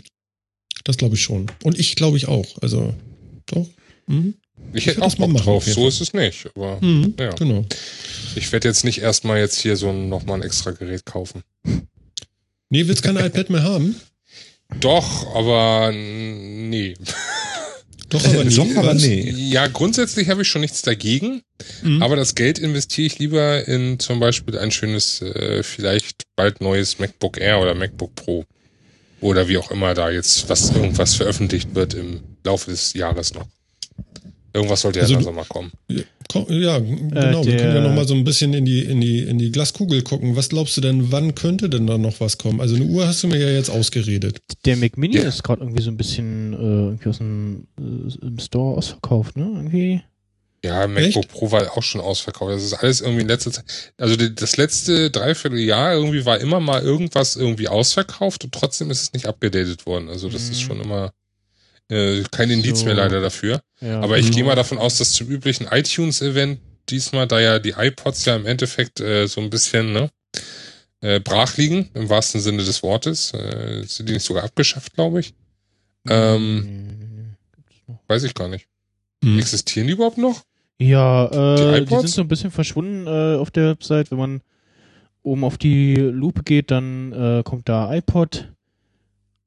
Das 0.83 0.97
glaube 0.97 1.15
ich 1.15 1.21
schon. 1.21 1.47
Und 1.63 1.77
ich 1.79 1.95
glaube 1.95 2.17
ich 2.17 2.27
auch. 2.27 2.57
Also, 2.61 2.93
doch. 3.47 3.67
Mhm. 4.07 4.35
Ich 4.73 4.77
Ich 4.79 4.85
hätte 4.87 5.01
auch 5.01 5.17
mal 5.17 5.25
Bock 5.25 5.33
machen, 5.33 5.43
drauf, 5.45 5.65
so 5.65 5.87
ist 5.87 6.01
es 6.01 6.13
nicht, 6.13 6.47
aber 6.55 6.79
Mhm. 6.81 7.15
ja. 7.19 7.31
Genau. 7.31 7.65
Ich 8.35 8.51
werde 8.51 8.67
jetzt 8.67 8.83
nicht 8.85 8.99
erstmal 8.99 9.39
jetzt 9.39 9.59
hier 9.59 9.75
so 9.75 9.89
ein, 9.89 10.07
nochmal 10.09 10.37
ein 10.39 10.43
extra 10.43 10.71
Gerät 10.71 11.05
kaufen. 11.05 11.43
Nee, 12.69 12.87
willst 12.87 13.03
kein 13.03 13.17
iPad 13.17 13.49
mehr 13.49 13.63
haben? 13.63 13.95
Doch, 14.79 15.35
aber 15.35 15.91
nee. 15.93 16.93
Doch, 18.11 18.23
aber 18.25 18.43
nie. 18.43 18.55
Doch, 18.55 18.75
aber 18.77 18.93
nee. 18.93 19.29
Ja, 19.31 19.67
grundsätzlich 19.67 20.29
habe 20.29 20.43
ich 20.43 20.47
schon 20.47 20.61
nichts 20.61 20.81
dagegen, 20.83 21.41
Mhm. 21.81 22.01
aber 22.03 22.15
das 22.15 22.35
Geld 22.35 22.59
investiere 22.59 23.07
ich 23.07 23.19
lieber 23.19 23.67
in 23.67 23.97
zum 23.99 24.19
Beispiel 24.19 24.57
ein 24.57 24.71
schönes, 24.71 25.21
äh, 25.21 25.63
vielleicht 25.63 26.23
bald 26.35 26.61
neues 26.61 26.99
MacBook 26.99 27.39
Air 27.39 27.59
oder 27.59 27.73
MacBook 27.75 28.13
Pro. 28.15 28.45
Oder 29.21 29.47
wie 29.47 29.57
auch 29.57 29.69
immer 29.71 29.93
da 29.93 30.09
jetzt 30.09 30.49
was 30.49 30.71
irgendwas 30.71 31.13
veröffentlicht 31.15 31.75
wird 31.75 31.93
im 31.93 32.21
Laufe 32.43 32.71
des 32.71 32.93
Jahres 32.93 33.33
noch. 33.35 33.45
Irgendwas 34.53 34.81
sollte 34.81 34.99
ja 34.99 35.03
Also 35.03 35.13
im 35.13 35.19
du- 35.19 35.25
Sommer 35.25 35.45
kommen. 35.45 35.71
Ko- 36.31 36.45
Ja, 36.49 36.79
genau. 36.79 37.43
wir 37.45 37.51
der- 37.51 37.57
können 37.57 37.75
ja 37.75 37.81
noch 37.81 37.95
mal 37.95 38.07
so 38.07 38.13
ein 38.13 38.23
bisschen 38.23 38.53
in 38.53 38.65
die, 38.65 38.81
in, 38.83 38.99
die, 39.01 39.19
in 39.19 39.37
die 39.37 39.51
Glaskugel 39.51 40.01
gucken. 40.01 40.35
Was 40.35 40.49
glaubst 40.49 40.75
du 40.77 40.81
denn, 40.81 41.11
wann 41.11 41.35
könnte 41.35 41.69
denn 41.69 41.87
da 41.87 41.97
noch 41.97 42.19
was 42.19 42.37
kommen? 42.37 42.59
Also 42.61 42.75
eine 42.75 42.85
Uhr 42.85 43.07
hast 43.07 43.23
du 43.23 43.27
mir 43.27 43.37
ja 43.39 43.49
jetzt 43.49 43.69
ausgeredet. 43.69 44.39
Der 44.65 44.77
Mac 44.77 44.97
Mini 44.97 45.17
Ja. 45.17 45.23
ist 45.23 45.43
gerade 45.43 45.61
irgendwie 45.61 45.81
so 45.83 45.89
ein 45.91 45.97
bisschen 45.97 46.53
äh, 46.53 46.57
irgendwie 46.57 47.09
aus 47.09 47.17
dem 47.19 47.67
äh, 47.79 48.25
im 48.25 48.39
Store 48.39 48.77
ausverkauft, 48.77 49.35
ne? 49.37 49.43
Irgendwie. 49.55 50.01
Ja, 50.63 50.85
MacBook 50.85 51.27
Pro 51.27 51.51
war 51.51 51.75
auch 51.75 51.81
schon 51.81 52.01
ausverkauft. 52.01 52.51
Das 52.53 52.61
ist 52.63 52.73
alles 52.75 53.01
irgendwie 53.01 53.21
in 53.23 53.27
letzter 53.27 53.51
Zeit. 53.51 53.65
Also 53.97 54.15
das 54.15 54.57
letzte 54.57 55.09
Dreivierteljahr 55.09 55.93
irgendwie 55.95 56.23
war 56.25 56.39
immer 56.39 56.59
mal 56.59 56.81
irgendwas 56.83 57.35
irgendwie 57.35 57.67
ausverkauft 57.67 58.43
und 58.43 58.53
trotzdem 58.53 58.91
ist 58.91 59.01
es 59.01 59.13
nicht 59.13 59.25
abgedatet 59.25 59.85
worden. 59.87 60.07
Also 60.09 60.29
das 60.29 60.43
ist 60.43 60.61
Mhm. 60.61 60.65
schon 60.67 60.81
immer 60.81 61.13
äh, 61.91 62.23
kein 62.31 62.49
Indiz 62.49 62.79
So. 62.79 62.85
mehr 62.85 62.95
leider 62.95 63.21
dafür. 63.21 63.61
Ja, 63.81 63.99
Aber 64.01 64.17
ich 64.17 64.25
genau. 64.27 64.35
gehe 64.35 64.43
mal 64.45 64.55
davon 64.55 64.77
aus, 64.79 64.97
dass 64.97 65.11
zum 65.13 65.27
üblichen 65.27 65.67
iTunes-Event 65.69 66.59
diesmal, 66.89 67.27
da 67.27 67.39
ja 67.39 67.59
die 67.59 67.75
iPods 67.77 68.25
ja 68.25 68.35
im 68.35 68.45
Endeffekt 68.45 68.99
äh, 68.99 69.27
so 69.27 69.41
ein 69.41 69.49
bisschen 69.49 69.93
ne, 69.93 70.09
äh, 71.01 71.19
brach 71.19 71.57
liegen, 71.57 71.89
im 71.93 72.09
wahrsten 72.09 72.41
Sinne 72.41 72.63
des 72.63 72.81
Wortes, 72.83 73.33
äh, 73.33 73.83
sind 73.85 74.09
die 74.09 74.13
nicht 74.13 74.25
sogar 74.25 74.43
abgeschafft, 74.43 74.93
glaube 74.95 75.19
ich. 75.19 75.33
Ähm, 76.09 77.35
Mhm. 77.87 77.97
weiß 78.07 78.23
ich 78.23 78.33
gar 78.33 78.47
nicht. 78.47 78.67
Mhm. 79.23 79.39
Existieren 79.39 79.87
die 79.87 79.93
überhaupt 79.93 80.17
noch? 80.17 80.41
Ja, 80.79 81.25
äh, 81.27 81.55
Die 81.75 81.79
die, 81.79 81.83
iPods? 81.83 82.01
sind 82.01 82.09
so 82.15 82.21
ein 82.21 82.27
bisschen 82.27 82.51
verschwunden 82.51 83.05
äh, 83.07 83.35
auf 83.37 83.51
der 83.51 83.67
Website. 83.69 84.09
Wenn 84.11 84.17
man 84.17 84.41
oben 85.23 85.43
auf 85.43 85.57
die 85.59 85.95
Lupe 85.95 86.41
geht, 86.43 86.71
dann 86.71 87.11
äh, 87.13 87.43
kommt 87.43 87.69
da 87.69 87.93
iPod. 87.93 88.50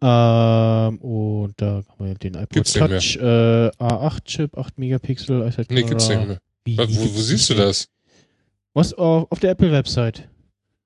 Ähm, 0.07 0.99
und 0.99 1.55
da 1.57 1.83
kann 1.87 1.97
man 1.99 2.15
den 2.19 2.35
iPod 2.35 2.51
Gibt's. 2.51 2.75
Touch, 2.75 3.17
äh, 3.17 3.69
A8-Chip, 3.79 4.59
8 4.59 4.77
Megapixel, 4.79 5.47
iPad 5.49 5.71
Nee, 5.71 5.83
gibt's 5.83 6.09
nicht 6.09 6.27
mehr. 6.27 6.39
Wie, 6.67 6.77
Wo, 6.79 6.87
wo 7.15 7.21
siehst 7.21 7.49
du 7.49 7.55
das? 7.55 7.89
Was? 8.75 8.93
Auf, 8.93 9.31
auf 9.31 9.41
der 9.41 9.53
Apple-Website. 9.53 10.29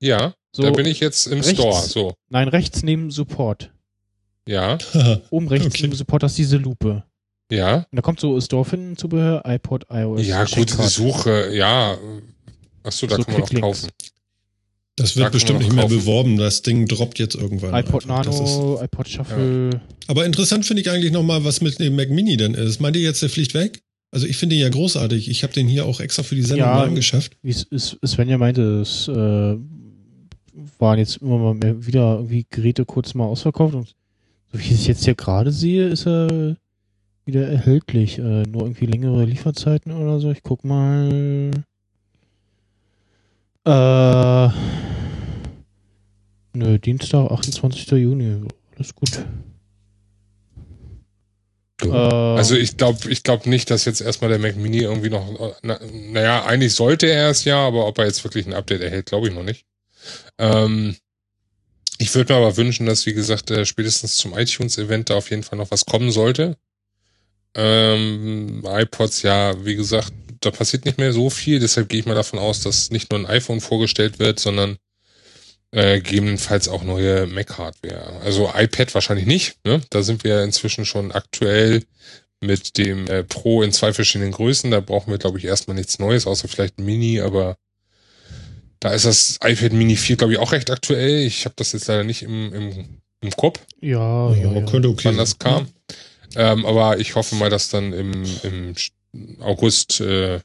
Ja, 0.01 0.35
So, 0.53 0.63
da 0.63 0.71
bin 0.71 0.87
ich 0.87 1.01
jetzt 1.01 1.27
im 1.27 1.41
rechts. 1.41 1.51
Store. 1.61 1.83
So, 1.83 2.15
Nein, 2.29 2.47
rechts 2.49 2.83
neben 2.85 3.11
Support. 3.11 3.73
ja, 4.47 4.79
Oben 5.31 5.49
rechts 5.49 5.67
Okay. 5.67 5.83
neben 5.83 5.97
Support, 5.97 6.23
das 6.23 6.33
ist 6.33 6.39
diese 6.39 6.57
Lupe. 6.59 7.03
ja. 7.51 7.77
Und 7.77 7.87
da 7.97 8.03
kommt 8.03 8.21
so 8.21 8.41
Store 8.41 8.65
finden, 8.65 8.97
Zubehör, 8.97 9.43
iPod, 9.47 9.87
iOS. 9.91 10.27
Ja, 10.27 10.45
gut, 10.45 10.51
Checkcard. 10.69 10.89
Suche, 10.91 11.55
ja. 11.55 11.97
Achso, 12.85 13.07
da 13.09 13.17
So 13.17 13.25
kann 13.25 13.35
man 13.35 13.43
auch 13.43 13.61
kaufen. 13.61 13.89
Das 14.99 15.15
Da 15.15 15.21
wird 15.23 15.33
bestimmt 15.33 15.61
nicht 15.61 15.73
mehr 15.73 15.85
kaufen. 15.85 15.97
beworben. 15.99 16.37
Das 16.37 16.63
Ding 16.63 16.87
droppt 16.87 17.19
jetzt 17.19 17.35
irgendwann. 17.37 17.75
iPod 17.75 18.09
einfach. 18.11 18.29
Ist, 18.29 18.35
Nano, 18.39 18.81
iPod 18.83 19.09
Shuffle. 19.09 19.81
aber 20.07 20.27
interessant 20.27 20.67
finde 20.67 20.83
ich 20.83 20.91
eigentlich 20.91 21.13
noch 21.13 21.23
mal, 21.23 21.45
was 21.45 21.61
mit 21.61 21.79
dem 21.79 21.97
Mac 21.97 22.11
Mini 22.11 22.37
denn 22.37 22.55
ist. 22.55 22.81
Meint 22.81 22.97
ihr 22.97 23.03
jetzt, 23.03 23.23
der 23.23 23.31
fliegt 23.31 23.55
weg? 23.55 23.81
Also 24.11 24.27
ich 24.27 24.37
finde 24.37 24.57
ihn 24.57 24.63
ja 24.63 24.69
großartig. 24.71 25.29
Ich 25.31 25.43
habe 25.43 25.53
den 25.53 25.69
hier 25.69 25.85
auch 25.87 26.01
extra 26.01 26.23
für 26.23 26.35
die 26.35 26.43
Sendung 26.43 26.67
Ja. 26.69 26.83
angeschafft. 26.83 27.37
wie 27.43 27.53
Svenja 27.53 28.39
meinte, 28.39 28.81
es 28.81 29.07
äh, 29.09 29.57
waren 30.79 30.99
jetzt 30.99 31.19
immer 31.19 31.39
mal 31.39 31.55
mehr 31.55 31.87
wieder 31.87 32.15
irgendwie 32.17 32.47
Geräte 32.51 32.85
kurz 32.85 33.15
mal 33.15 33.25
ausverkauft 33.27 33.75
und 33.75 33.89
so 34.53 34.59
wie 34.59 34.63
ich 34.63 34.71
es 34.73 34.87
jetzt 34.87 35.05
hier 35.05 35.15
gerade 35.15 35.53
sehe, 35.53 35.89
ist 35.89 36.07
er 36.07 36.57
wieder 37.27 37.47
erhältlich. 37.47 38.19
Äh, 38.19 38.45
nur 38.45 38.63
irgendwie 38.63 38.87
längere 38.87 39.25
Lieferzeiten 39.27 39.93
oder 39.93 40.19
so. 40.21 40.31
Ich 40.31 40.43
guck 40.43 40.65
mal. 40.65 41.51
Äh, 43.67 44.49
nö, 46.53 46.79
Dienstag, 46.79 47.31
28. 47.31 47.91
Juni. 47.93 48.47
Alles 48.77 48.95
gut. 48.95 49.11
Ja? 51.83 52.35
Äh, 52.35 52.39
Also 52.39 52.55
ich 52.57 52.77
glaube 52.77 53.11
ich 53.11 53.23
glaub 53.23 53.47
nicht, 53.47 53.71
dass 53.71 53.85
jetzt 53.85 54.01
erstmal 54.01 54.31
der 54.31 54.39
Mac 54.39 54.57
Mini 54.57 54.79
irgendwie 54.79 55.11
noch, 55.11 55.57
na, 55.63 55.79
naja, 55.93 56.45
eigentlich 56.45 56.75
sollte 56.75 57.07
er 57.07 57.31
es 57.31 57.45
ja, 57.45 57.57
aber 57.59 57.87
ob 57.87 57.99
er 57.99 58.07
jetzt 58.07 58.25
wirklich 58.25 58.47
ein 58.47 58.55
Update 58.55 58.81
erhält, 58.83 59.07
glaube 59.07 59.29
ich 59.29 59.35
noch 59.35 59.45
nicht. 59.45 59.65
Ähm, 60.39 60.97
ich 61.99 62.15
würde 62.15 62.33
mir 62.33 62.39
aber 62.39 62.57
wünschen, 62.57 62.87
dass, 62.87 63.07
wie 63.07 63.15
gesagt, 63.15 63.51
äh, 63.51 63.65
spätestens 63.65 64.17
zum 64.17 64.37
iTunes-Event 64.37 65.11
da 65.11 65.17
auf 65.17 65.31
jeden 65.31 65.43
Fall 65.43 65.59
noch 65.59 65.71
was 65.71 65.85
kommen 65.85 66.13
sollte. 66.13 66.57
Ähm, 67.55 68.63
iPods, 68.65 69.23
ja, 69.23 69.65
wie 69.65 69.75
gesagt, 69.75 70.13
da 70.41 70.53
passiert 70.53 70.85
nicht 70.85 70.99
mehr 70.99 71.13
so 71.13 71.29
viel, 71.31 71.59
deshalb 71.59 71.89
gehe 71.89 71.99
ich 72.01 72.07
mal 72.07 72.15
davon 72.15 72.39
aus, 72.39 72.61
dass 72.63 72.91
nicht 72.91 73.11
nur 73.11 73.19
ein 73.19 73.27
iPhone 73.27 73.61
vorgestellt 73.61 74.21
wird, 74.21 74.39
sondern 74.39 74.77
äh, 75.73 76.01
gegebenenfalls 76.01 76.69
auch 76.69 76.83
neue 76.83 77.27
Mac-Hardware. 77.27 78.21
Also 78.25 78.51
iPad 78.55 78.95
wahrscheinlich 78.95 79.27
nicht, 79.27 79.57
ne? 79.65 79.81
Da 79.91 80.03
sind 80.03 80.25
wir 80.25 80.43
inzwischen 80.43 80.85
schon 80.85 81.13
aktuell 81.13 81.83
mit 82.41 82.79
dem 82.79 83.07
äh, 83.09 83.25
Pro 83.25 83.63
in 83.63 83.73
zwei 83.73 83.93
verschiedenen 83.93 84.33
Größen. 84.33 84.71
Da 84.71 84.81
brauchen 84.81 85.11
wir, 85.11 85.19
glaube 85.19 85.39
ich, 85.39 85.45
erstmal 85.45 85.77
nichts 85.77 85.99
Neues, 85.99 86.27
außer 86.27 86.49
vielleicht 86.49 86.79
Mini, 86.79 87.21
aber 87.21 87.57
da 88.81 88.93
ist 88.93 89.05
das 89.05 89.39
iPad 89.45 89.73
Mini 89.73 89.97
4, 89.97 90.17
glaube 90.17 90.33
ich, 90.35 90.39
auch 90.39 90.53
recht 90.53 90.71
aktuell. 90.71 91.27
Ich 91.27 91.45
habe 91.45 91.55
das 91.57 91.73
jetzt 91.73 91.89
leider 91.89 92.05
nicht 92.05 92.23
im, 92.23 92.53
im, 92.55 93.01
im 93.21 93.31
Kopf, 93.33 93.61
ja, 93.81 94.33
ja, 94.33 94.37
Ja, 94.37 94.53
ja. 94.53 94.61
könnte 94.67 94.89
okay 94.89 95.09
wann 95.09 95.17
das 95.17 95.39
kam. 95.39 95.69
Ähm, 96.37 96.65
aber 96.65 97.01
ich 97.01 97.15
hoffe 97.17 97.35
mal, 97.35 97.51
dass 97.51 97.71
dann 97.71 97.93
im, 97.93 98.25
im 98.45 98.75
August 99.41 100.01
äh, 100.01 100.39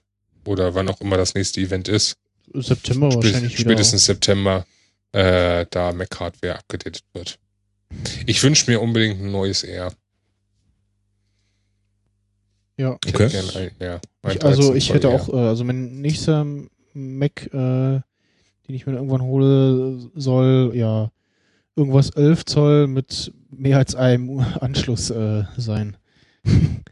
oder 0.46 0.74
wann 0.74 0.90
auch 0.90 1.00
immer 1.02 1.18
das 1.18 1.36
nächste 1.36 1.62
Event 1.62 1.88
ist, 1.88 2.16
September 2.54 3.10
Spä- 3.10 3.16
wahrscheinlich 3.18 3.60
wieder. 3.60 3.70
spätestens 3.72 4.06
September, 4.06 4.66
äh, 5.14 5.66
da 5.70 5.94
Mac 5.94 6.20
Hardware 6.20 6.60
abgedatet 6.60 7.04
wird. 7.14 7.40
Ich 8.26 8.42
wünsche 8.44 8.70
mir 8.70 8.82
unbedingt 8.82 9.22
ein 9.22 9.32
neues 9.32 9.64
R. 9.64 9.94
Ja. 12.78 12.98
Ich 13.06 13.14
Okay. 13.14 13.30
hätte 13.30 13.52
gern 13.52 13.64
ein, 13.64 13.72
ja, 13.80 14.02
ein 14.24 14.38
Ich, 14.38 14.44
also 14.44 14.62
13 14.64 14.78
ich 14.78 14.94
hätte 14.94 15.08
R. 15.10 15.14
auch, 15.14 15.30
äh, 15.30 15.38
also 15.48 15.64
mein 15.64 16.02
nächster 16.02 16.46
Mac, 16.94 17.46
äh, 17.48 17.50
den 17.52 18.04
ich 18.76 18.86
mir 18.86 18.94
irgendwann 18.94 19.22
hole, 19.22 20.10
soll 20.16 20.72
ja 20.74 21.12
irgendwas 21.76 22.10
11 22.12 22.46
Zoll 22.46 22.88
mit 22.88 23.32
mehr 23.52 23.78
als 23.78 23.96
einem 23.96 24.40
Anschluss 24.60 25.10
äh, 25.12 25.44
sein. 25.58 25.98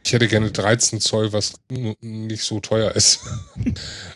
Ich 0.06 0.14
hätte 0.14 0.28
gerne 0.28 0.52
13 0.52 1.02
Zoll, 1.02 1.34
was 1.34 1.56
nicht 2.02 2.44
so 2.44 2.60
teuer 2.60 2.92
ist. 2.96 3.20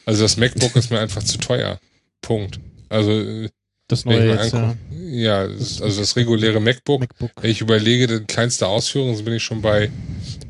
Also 0.05 0.21
das 0.23 0.37
MacBook 0.37 0.75
ist 0.75 0.91
mir 0.91 0.99
einfach 0.99 1.23
zu 1.23 1.39
teuer. 1.39 1.79
Punkt. 2.21 2.59
Also 2.89 3.11
äh, 3.11 3.49
Das 3.87 4.03
neue 4.03 4.27
jetzt, 4.27 4.53
ja. 4.53 4.75
ja, 4.91 5.39
also 5.41 5.99
das 5.99 6.15
reguläre 6.15 6.59
MacBook, 6.59 7.01
MacBook. 7.01 7.31
wenn 7.39 7.51
ich 7.51 7.61
überlege, 7.61 8.07
die 8.07 8.25
kleinste 8.25 8.67
Ausführung, 8.67 9.23
bin 9.23 9.35
ich 9.35 9.43
schon 9.43 9.61
bei, 9.61 9.91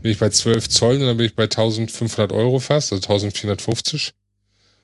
bin 0.02 0.12
ich 0.12 0.20
bei 0.20 0.30
12 0.30 0.70
Zoll 0.70 0.96
und 0.96 1.08
dann 1.08 1.18
bin 1.18 1.26
ich 1.26 1.36
bei 1.36 1.44
1500 1.44 2.32
Euro 2.32 2.60
fast, 2.60 2.94
also 2.94 3.04
1450. 3.04 4.14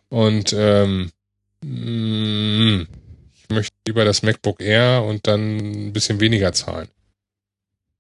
Und 0.10 0.54
ähm, 0.58 1.12
mm, 1.64 2.88
ich 3.34 3.50
möchte 3.50 3.76
lieber 3.88 4.04
das 4.04 4.22
MacBook 4.22 4.62
Air 4.62 5.04
und 5.04 5.28
dann 5.28 5.88
ein 5.88 5.94
bisschen 5.94 6.20
weniger 6.20 6.52
zahlen. 6.52 6.90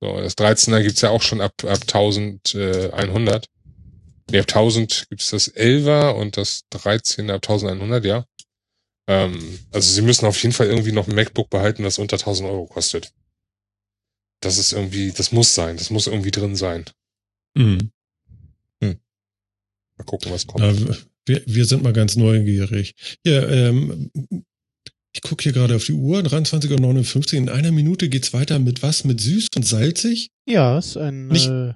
So, 0.01 0.19
das 0.19 0.35
13er 0.35 0.81
gibt's 0.81 1.01
ja 1.01 1.11
auch 1.11 1.21
schon 1.21 1.39
ab, 1.39 1.53
ab 1.63 1.79
1100. 1.81 3.45
Nee, 4.31 4.39
ab 4.39 4.45
1000 4.47 5.05
gibt's 5.09 5.29
das 5.29 5.53
11er 5.53 6.11
und 6.11 6.35
das 6.35 6.63
13er 6.73 7.33
ab 7.33 7.43
1100, 7.43 8.03
ja. 8.03 8.25
Ähm, 9.11 9.59
also 9.71 9.91
sie 9.91 10.01
müssen 10.01 10.25
auf 10.25 10.41
jeden 10.41 10.53
Fall 10.53 10.67
irgendwie 10.67 10.93
noch 10.93 11.07
ein 11.07 11.15
MacBook 11.15 11.49
behalten, 11.49 11.83
das 11.83 11.97
unter 11.99 12.15
1000 12.17 12.47
Euro 12.49 12.65
kostet. 12.65 13.11
Das 14.41 14.57
ist 14.57 14.71
irgendwie, 14.71 15.11
das 15.11 15.31
muss 15.31 15.53
sein, 15.53 15.75
das 15.77 15.89
muss 15.89 16.07
irgendwie 16.07 16.31
drin 16.31 16.55
sein. 16.55 16.85
Mhm. 17.57 17.91
Mal 18.81 20.05
gucken, 20.05 20.31
was 20.31 20.47
kommt. 20.47 20.63
Na, 20.63 20.95
wir, 21.27 21.43
wir 21.45 21.65
sind 21.65 21.83
mal 21.83 21.93
ganz 21.93 22.15
neugierig. 22.15 22.95
Ja, 23.25 23.43
ähm, 23.47 24.09
ich 25.13 25.21
gucke 25.21 25.43
hier 25.43 25.51
gerade 25.51 25.75
auf 25.75 25.85
die 25.85 25.91
Uhr, 25.93 26.19
23.59 26.21 27.33
Uhr. 27.33 27.37
In 27.37 27.49
einer 27.49 27.71
Minute 27.71 28.09
geht's 28.09 28.33
weiter 28.33 28.57
mit 28.59 28.81
was? 28.81 29.03
Mit 29.03 29.19
süß 29.21 29.47
und 29.55 29.67
salzig? 29.67 30.29
Ja, 30.47 30.79
ist 30.79 30.97
ein 30.97 31.27
Nicht- 31.27 31.49
äh, 31.49 31.73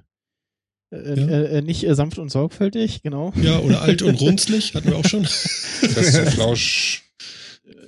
äh, 0.92 1.20
Ja. 1.20 1.42
äh, 1.44 1.62
nicht 1.62 1.84
äh, 1.84 1.94
sanft 1.94 2.18
und 2.18 2.30
sorgfältig, 2.30 3.02
genau. 3.02 3.32
Ja, 3.40 3.58
oder 3.60 3.82
alt 3.82 4.02
und 4.02 4.14
runzlig? 4.20 4.74
Hatten 4.74 4.88
wir 4.88 4.96
auch 4.96 5.04
schon. 5.06 5.24
Fest 5.24 6.18
und 6.18 6.28
Flausch. 6.32 7.04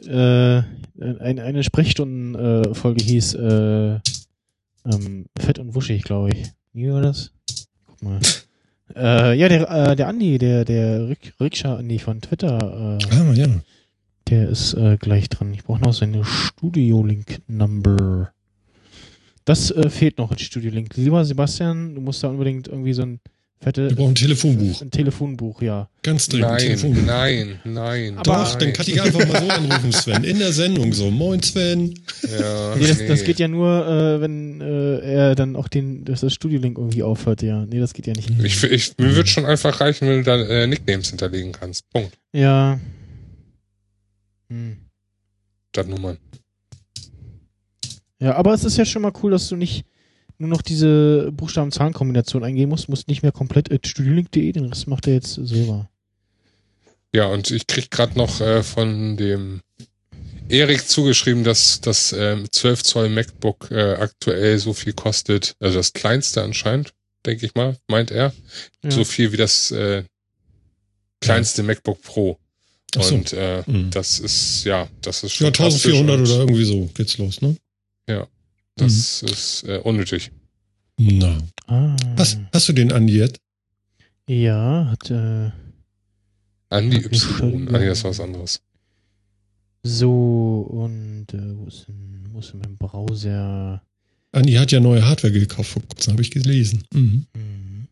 Äh, 0.07 0.63
eine, 1.01 1.43
eine 1.43 1.63
Sprechstundenfolge 1.63 3.01
äh, 3.01 3.05
hieß 3.05 3.35
äh, 3.35 3.99
ähm, 4.85 5.27
Fett 5.39 5.59
und 5.59 5.75
wuschig, 5.75 6.05
glaube 6.05 6.31
ich. 6.31 6.45
Wie 6.73 6.91
war 6.91 7.03
das? 7.03 7.33
Guck 7.87 8.03
mal. 8.03 8.21
äh, 8.97 9.35
ja, 9.39 9.49
der, 9.49 9.71
äh, 9.71 9.97
der 9.97 10.09
Andi, 10.09 10.39
der, 10.39 10.65
der 10.65 11.09
Rick, 11.09 11.35
Rikscha 11.41 11.77
Andi 11.77 11.99
von 11.99 12.21
Twitter, 12.21 12.99
äh, 13.01 13.15
Ah, 13.15 13.33
ja. 13.33 13.47
der 14.29 14.49
ist 14.49 14.75
äh, 14.75 14.97
gleich 14.99 15.29
dran. 15.29 15.53
Ich 15.55 15.65
brauche 15.65 15.81
noch 15.81 15.93
seine 15.93 16.25
Studio-Link-Number. 16.25 18.33
Das 19.45 19.71
äh, 19.71 19.89
fehlt 19.91 20.19
noch, 20.19 20.31
als 20.31 20.43
Studio-Link. 20.43 20.97
Lieber 20.97 21.25
Sebastian, 21.25 21.95
du 21.95 22.01
musst 22.01 22.23
da 22.23 22.29
unbedingt 22.29 22.69
irgendwie 22.69 22.93
so 22.93 23.03
ein 23.03 23.21
fette, 23.61 23.89
Wir 23.91 23.97
brauchen 23.97 24.13
ein 24.13 24.15
Telefonbuch. 24.15 24.81
ein 24.83 24.91
Telefonbuch, 24.91 25.63
ja. 25.63 25.89
Ganz 26.03 26.29
dringend. 26.29 26.47
ein 26.47 26.51
Nein, 26.57 26.61
Telefonbuch. 26.67 27.03
nein, 27.05 27.61
nein. 27.65 28.19
Aber- 28.19 28.23
Doch, 28.45 28.55
dann 28.57 28.73
kann 28.73 28.87
ich 28.89 29.01
einfach 29.03 29.27
mal 29.27 29.41
so 29.43 29.49
anrufen, 29.51 29.93
Sven. 29.93 30.25
In 30.25 30.39
der 30.39 30.53
Sendung 30.53 30.93
so. 30.93 31.11
Moin, 31.11 31.43
Sven. 31.43 31.95
Ja, 32.23 32.77
Nee, 32.77 32.87
das, 32.87 33.07
das 33.07 33.25
geht 33.25 33.39
ja 33.39 33.49
nur, 33.49 33.69
äh, 33.87 34.21
wenn 34.21 34.61
äh, 34.61 34.99
er 35.01 35.35
dann 35.35 35.57
auch 35.57 35.69
den, 35.69 36.05
dass 36.05 36.21
das 36.21 36.35
Studio-Link 36.35 36.79
irgendwie 36.79 37.03
aufhört, 37.03 37.43
ja. 37.43 37.67
Nee, 37.67 37.81
das 37.81 37.95
geht 37.95 38.07
ja 38.07 38.13
nicht. 38.15 38.31
Ich, 38.43 38.63
ich, 38.65 38.99
mir 38.99 39.15
wird 39.17 39.29
schon 39.29 39.45
einfach 39.45 39.81
reichen, 39.81 40.09
wenn 40.09 40.19
du 40.19 40.23
da 40.25 40.37
äh, 40.37 40.67
Nicknames 40.67 41.09
hinterlegen 41.11 41.53
kannst. 41.53 41.89
Punkt. 41.91 42.17
Ja. 42.33 42.79
Hm. 44.51 44.77
Statt 45.75 45.89
Nummern. 45.89 46.17
Ja, 48.21 48.35
aber 48.35 48.55
es 48.55 48.65
ist 48.65 48.77
ja 48.77 48.85
schon 48.85 49.03
mal 49.03 49.13
cool, 49.23 49.31
dass 49.31 49.49
du 49.49 49.57
nicht 49.57 49.85
nur 50.39 50.49
noch 50.49 50.63
diese 50.63 51.31
Buchstaben-Zahlen-Kombination 51.33 52.45
eingeben 52.45 52.71
musst, 52.71 52.89
musst 52.89 53.09
nicht 53.09 53.23
mehr 53.23 53.33
komplett 53.33 53.73
at 53.73 53.87
studiolink.de, 53.87 54.53
den 54.53 54.67
Rest 54.67 54.87
macht 54.87 55.07
er 55.07 55.15
jetzt 55.15 55.35
selber. 55.35 55.89
Ja, 57.15 57.27
und 57.27 57.51
ich 57.51 57.67
krieg 57.67 57.91
gerade 57.91 58.17
noch 58.19 58.41
äh, 58.41 58.63
von 58.63 59.17
dem 59.17 59.61
Erik 60.49 60.89
zugeschrieben, 60.89 61.43
dass 61.45 61.81
das 61.81 62.13
ähm, 62.13 62.47
12 62.51 62.83
Zoll 62.83 63.09
MacBook 63.09 63.71
äh, 63.71 63.95
aktuell 63.95 64.59
so 64.59 64.73
viel 64.73 64.93
kostet, 64.93 65.57
also 65.61 65.79
das 65.79 65.93
kleinste 65.93 66.43
anscheinend, 66.43 66.93
denke 67.27 67.45
ich 67.47 67.55
mal, 67.55 67.77
meint 67.89 68.11
er, 68.11 68.33
Ja. 68.85 68.91
so 68.91 69.05
viel 69.05 69.33
wie 69.33 69.37
das 69.37 69.71
äh, 69.73 70.05
kleinste 71.21 71.63
MacBook 71.63 72.01
Pro. 72.03 72.39
So. 72.95 73.15
Und 73.15 73.33
äh, 73.35 73.63
Mhm. 73.67 73.91
das 73.91 74.19
ist, 74.21 74.65
ja, 74.65 74.89
das 75.03 75.23
ist 75.25 75.33
schon 75.33 75.47
Ja, 75.47 75.53
1400 75.53 76.19
drastisch 76.21 76.33
oder 76.35 76.41
irgendwie 76.45 76.65
so 76.65 76.89
geht's 76.95 77.19
los, 77.19 77.43
ne? 77.43 77.57
Das 78.79 79.23
ist 79.23 79.65
äh, 79.65 79.79
unnötig. 79.79 80.31
Na. 80.99 81.39
Ah. 81.67 81.95
Hast, 82.17 82.39
hast 82.53 82.69
du 82.69 82.73
den 82.73 82.93
Andi 82.93 83.19
jetzt? 83.19 83.39
Ja, 84.29 84.87
hat, 84.91 85.11
äh, 85.11 85.51
Andi 86.71 86.97
Y. 86.99 87.69
Ah, 87.75 87.79
nee, 87.79 87.87
das 87.87 88.03
war 88.05 88.11
was 88.11 88.21
anderes. 88.21 88.61
so, 89.83 90.67
und, 90.71 91.27
äh, 91.33 91.57
wo 91.57 91.67
ist 91.67 91.87
denn, 91.89 92.29
wo 92.33 92.41
ist 92.41 92.53
denn 92.53 92.61
mein 92.61 92.77
Browser? 92.77 93.83
Andi 94.33 94.53
hat 94.55 94.71
ja 94.73 94.81
neue 94.81 95.05
Hardware 95.07 95.33
gekauft 95.33 95.71
vor 95.71 95.83
kurzem, 95.83 96.13
habe 96.15 96.23
ich 96.23 96.31
gelesen. 96.31 96.85
Mhm. 96.93 97.27
Hm. 97.35 97.89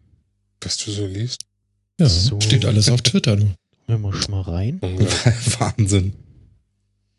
Was 0.61 0.77
du 0.79 0.91
so 0.91 1.07
liest? 1.07 1.43
Ja, 1.99 2.09
So. 2.09 2.41
steht 2.41 2.65
alles 2.67 2.89
auf 2.91 3.01
Twitter, 3.03 3.37
du. 3.37 3.55
Hören 3.87 4.03
wir 4.03 4.13
schon 4.13 4.33
mal 4.33 4.43
rein. 4.43 4.81
Wahnsinn. 5.59 6.13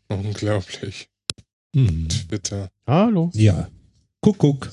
Unglaublich. 0.08 1.08
Mhm. 1.74 2.08
Twitter. 2.08 2.70
Hallo, 2.86 3.30
Ja. 3.34 3.68
Kuckuck. 4.20 4.70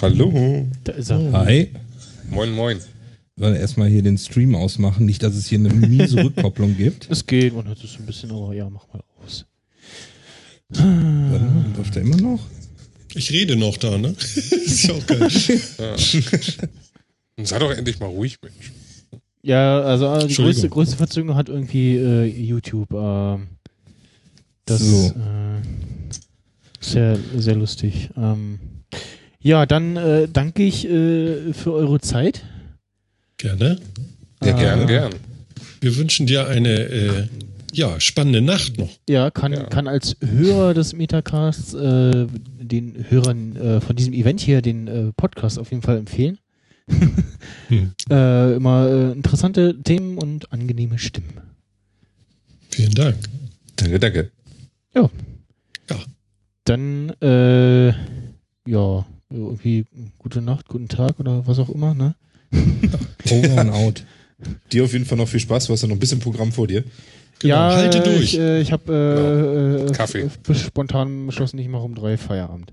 Hallo. 0.00 0.66
da 0.84 0.92
ist 0.92 1.10
er. 1.10 1.32
Hi. 1.32 1.70
Moin, 2.30 2.50
moin. 2.52 2.78
Sollen 3.36 3.54
wir 3.54 3.60
erstmal 3.60 3.88
hier 3.88 4.02
den 4.02 4.16
Stream 4.18 4.54
ausmachen, 4.54 5.06
nicht, 5.06 5.22
dass 5.22 5.34
es 5.34 5.46
hier 5.46 5.58
eine 5.58 5.68
miese 5.72 6.16
Rückkopplung 6.24 6.76
gibt. 6.76 7.08
Es 7.10 7.26
geht, 7.26 7.54
man 7.54 7.66
hört 7.68 7.82
es 7.84 7.92
so 7.92 7.98
ein 7.98 8.06
bisschen, 8.06 8.30
aber 8.30 8.54
ja, 8.54 8.68
mach 8.70 8.86
mal 8.92 9.02
aus. 9.24 9.44
Warte 10.70 10.84
mal, 11.44 11.64
läuft 11.76 11.94
der 11.94 12.02
immer 12.02 12.16
noch? 12.16 12.40
Ich 13.14 13.30
rede 13.32 13.56
noch 13.56 13.76
da, 13.76 13.96
ne? 13.98 14.08
ist 14.18 14.84
ja 14.84 14.94
auch 14.94 15.06
geil. 15.06 15.28
Ja. 15.78 15.96
Sei 17.44 17.58
doch 17.58 17.70
endlich 17.70 18.00
mal 18.00 18.06
ruhig, 18.06 18.36
Mensch. 18.42 18.72
Ja, 19.42 19.80
also 19.80 20.12
äh, 20.14 20.26
die 20.26 20.34
größte, 20.34 20.68
größte 20.68 20.96
Verzögerung 20.96 21.36
hat 21.36 21.48
irgendwie 21.48 21.96
äh, 21.96 22.24
YouTube. 22.24 22.92
ähm, 22.92 23.48
das 24.70 24.80
So. 24.80 25.06
äh, 25.08 25.60
sehr, 26.80 27.18
sehr 27.36 27.54
lustig. 27.56 28.10
Ähm, 28.16 28.58
ja, 29.40 29.66
dann 29.66 29.96
äh, 29.96 30.28
danke 30.32 30.62
ich 30.62 30.88
äh, 30.88 31.52
für 31.52 31.72
eure 31.72 32.00
Zeit. 32.00 32.44
Gerne. 33.36 33.78
Ja, 34.42 34.48
Äh, 34.56 34.60
gern, 34.60 34.86
gern. 34.86 35.12
Wir 35.80 35.96
wünschen 35.96 36.26
dir 36.26 36.48
eine 36.48 36.70
äh, 36.80 37.26
ja, 37.72 38.00
spannende 38.00 38.40
Nacht 38.40 38.78
noch. 38.78 38.90
Ja, 39.08 39.30
kann, 39.30 39.52
Ja. 39.52 39.64
kann 39.64 39.86
als 39.88 40.16
Hörer 40.24 40.74
des 40.74 40.92
Metacasts 40.92 41.74
äh, 41.74 42.26
den 42.60 43.04
Hörern 43.08 43.56
äh, 43.56 43.80
von 43.80 43.94
diesem 43.94 44.12
Event 44.12 44.40
hier 44.40 44.62
den 44.62 44.88
äh, 44.88 45.12
Podcast 45.12 45.58
auf 45.58 45.70
jeden 45.70 45.82
Fall 45.82 45.98
empfehlen. 45.98 46.38
Hm. 47.68 47.92
äh, 48.10 48.54
immer 48.56 48.88
äh, 48.88 49.12
interessante 49.12 49.76
Themen 49.82 50.16
und 50.16 50.50
angenehme 50.52 50.98
Stimmen. 50.98 51.34
Vielen 52.70 52.94
Dank. 52.94 53.16
Danke, 53.76 53.98
danke. 53.98 54.30
Dann, 56.64 57.10
äh, 57.22 57.88
ja, 58.68 59.06
irgendwie 59.30 59.86
gute 60.18 60.42
Nacht, 60.42 60.68
guten 60.68 60.88
Tag 60.88 61.18
oder 61.18 61.46
was 61.46 61.58
auch 61.58 61.70
immer, 61.70 61.94
ne? 61.94 62.14
Over 63.30 63.58
and 63.58 63.72
out. 63.72 64.04
Dir 64.72 64.84
auf 64.84 64.92
jeden 64.92 65.04
Fall 65.04 65.18
noch 65.18 65.28
viel 65.28 65.40
Spaß. 65.40 65.66
Du 65.66 65.72
hast 65.72 65.82
ja 65.82 65.88
noch 65.88 65.96
ein 65.96 66.00
bisschen 66.00 66.20
Programm 66.20 66.52
vor 66.52 66.66
dir. 66.66 66.84
Genau, 67.40 67.54
ja, 67.54 67.76
halte 67.76 67.98
äh, 67.98 68.02
durch. 68.02 68.34
Ich, 68.34 68.38
äh, 68.38 68.60
ich 68.60 68.72
habe 68.72 69.86
äh, 69.88 69.92
Kaffee. 69.92 70.22
äh, 70.22 70.30
bis 70.42 70.60
spontan 70.60 71.26
beschlossen, 71.26 71.58
ich 71.58 71.68
mache 71.68 71.84
um 71.84 71.94
drei 71.94 72.16
Feierabend. 72.16 72.72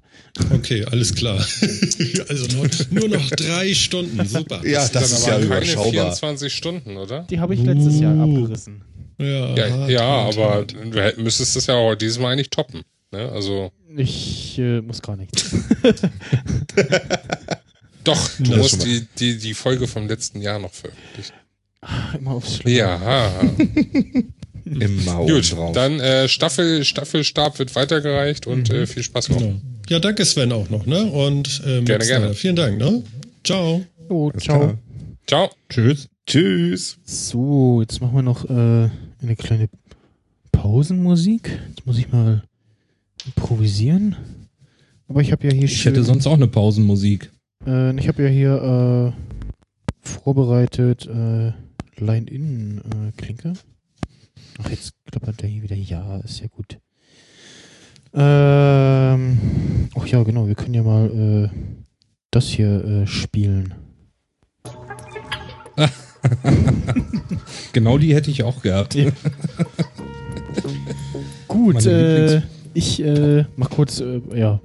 Okay, 0.52 0.84
alles 0.86 1.14
klar. 1.14 1.38
also 2.28 2.58
noch, 2.58 2.68
nur 2.92 3.10
noch 3.10 3.30
drei 3.32 3.74
Stunden. 3.76 4.26
Super. 4.26 4.66
Ja, 4.66 4.88
das 4.88 5.12
ist 5.12 5.28
ja 5.28 5.36
aber 5.36 5.48
keine 5.48 5.66
überschaubar. 5.66 5.92
24 5.92 6.54
Stunden, 6.54 6.98
oder? 6.98 7.28
Die 7.30 7.40
habe 7.40 7.54
ich 7.54 7.62
letztes 7.62 8.00
Jahr 8.00 8.16
Uh. 8.16 8.24
abgerissen. 8.24 8.82
Ja, 9.18 9.56
Ja, 9.56 9.88
ja 9.88 10.02
hart, 10.02 10.38
aber 10.38 10.50
hart. 10.50 10.74
du 10.74 11.00
hätt- 11.02 11.18
müsstest 11.18 11.56
das 11.56 11.68
ja 11.68 11.76
auch 11.76 11.96
dieses 11.96 12.20
Mal 12.20 12.34
eigentlich 12.34 12.50
toppen. 12.50 12.82
Ne? 13.12 13.30
Also, 13.32 13.72
Ich 13.96 14.58
äh, 14.60 14.82
muss 14.82 15.02
gar 15.02 15.16
nichts. 15.16 15.46
doch, 18.04 18.30
du 18.40 18.44
Das 18.52 18.58
musst 18.58 18.86
die, 18.86 19.08
die, 19.20 19.38
die 19.38 19.54
Folge 19.54 19.88
vom 19.88 20.08
letzten 20.08 20.42
Jahr 20.42 20.60
noch 20.60 20.74
veröffentlichen. 20.74 21.34
Immer 22.18 22.32
aufs 22.32 22.56
Schlimm. 22.58 22.76
Ja, 22.76 23.30
Im 24.66 25.06
Mau 25.06 25.28
gut. 25.28 25.52
drauf. 25.56 25.74
Dann 25.74 26.00
äh, 26.00 26.28
Staffel, 26.28 26.84
Staffelstab 26.84 27.60
wird 27.60 27.76
weitergereicht 27.76 28.48
und 28.48 28.70
Mhm. 28.70 28.76
äh, 28.76 28.88
viel 28.88 29.04
Spaß 29.04 29.30
noch. 29.30 29.38
Genau. 29.38 29.62
Ja, 29.90 30.00
danke 30.00 30.26
Sven 30.26 30.52
auch 30.52 30.70
noch, 30.70 30.88
ne? 30.88 31.04
Und 31.06 31.62
ähm, 31.68 31.86
Gerne, 31.86 32.06
gerne. 32.06 32.34
Vielen 32.34 32.56
Dank, 32.56 32.80
ne? 32.80 33.04
Ciao. 33.44 33.86
Oh, 34.10 34.32
ciao. 34.32 34.78
Ciao. 35.27 35.49
Tschüss. 35.69 36.07
Tschüss. 36.27 36.99
So, 37.03 37.81
jetzt 37.81 37.99
machen 37.99 38.14
wir 38.14 38.22
noch 38.22 38.47
äh, 38.47 38.89
eine 39.22 39.35
kleine 39.35 39.69
Pausenmusik. 40.52 41.60
Jetzt 41.69 41.88
muss 41.88 41.97
ich 41.97 42.11
mal 42.11 42.43
improvisieren. 43.26 44.15
Aber 45.07 45.22
ich 45.22 45.31
habe 45.31 45.47
ja 45.47 45.53
hier 45.53 45.64
Ich 45.64 45.84
hätte 45.84 46.03
sonst 46.03 46.27
auch 46.27 46.35
eine 46.35 46.47
Pausenmusik. 46.47 47.31
Äh, 47.65 47.99
ich 47.99 48.07
habe 48.07 48.22
ja 48.22 48.30
hier 48.30 49.14
äh, 49.15 50.07
vorbereitet 50.07 51.07
äh, 51.07 51.53
Line-In-Klinke. 51.99 53.53
Ach, 54.60 54.69
jetzt 54.69 54.93
klappert 55.10 55.41
der 55.41 55.49
hier 55.49 55.64
wieder. 55.64 55.76
Ja, 55.76 56.18
ist 56.18 56.41
ja 56.41 56.47
gut. 56.47 56.77
Ähm, 58.14 59.39
ach 59.95 60.06
ja, 60.06 60.22
genau. 60.22 60.47
Wir 60.47 60.56
können 60.56 60.76
ja 60.76 60.84
mal 60.84 61.49
äh, 61.52 61.76
das 62.30 62.47
hier 62.47 62.85
äh, 62.85 63.07
spielen. 63.07 63.73
Genau 67.73 67.97
die 67.97 68.15
hätte 68.15 68.31
ich 68.31 68.43
auch 68.43 68.61
gehabt. 68.61 68.97
Gut, 71.47 71.76
Meine 71.76 71.89
äh, 71.89 72.41
ich 72.73 73.03
äh, 73.03 73.45
mach 73.56 73.69
kurz 73.69 73.99
äh, 73.99 74.22
ja, 74.34 74.60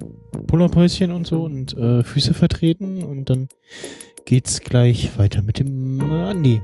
Pullerpäuschen 0.47 1.11
und 1.11 1.27
so 1.27 1.43
und 1.43 1.77
äh, 1.77 2.03
Füße 2.03 2.33
vertreten 2.33 3.03
und 3.03 3.29
dann 3.29 3.47
geht's 4.25 4.61
gleich 4.61 5.17
weiter 5.17 5.41
mit 5.41 5.59
dem 5.59 5.99
äh, 5.99 6.23
Andi. 6.23 6.61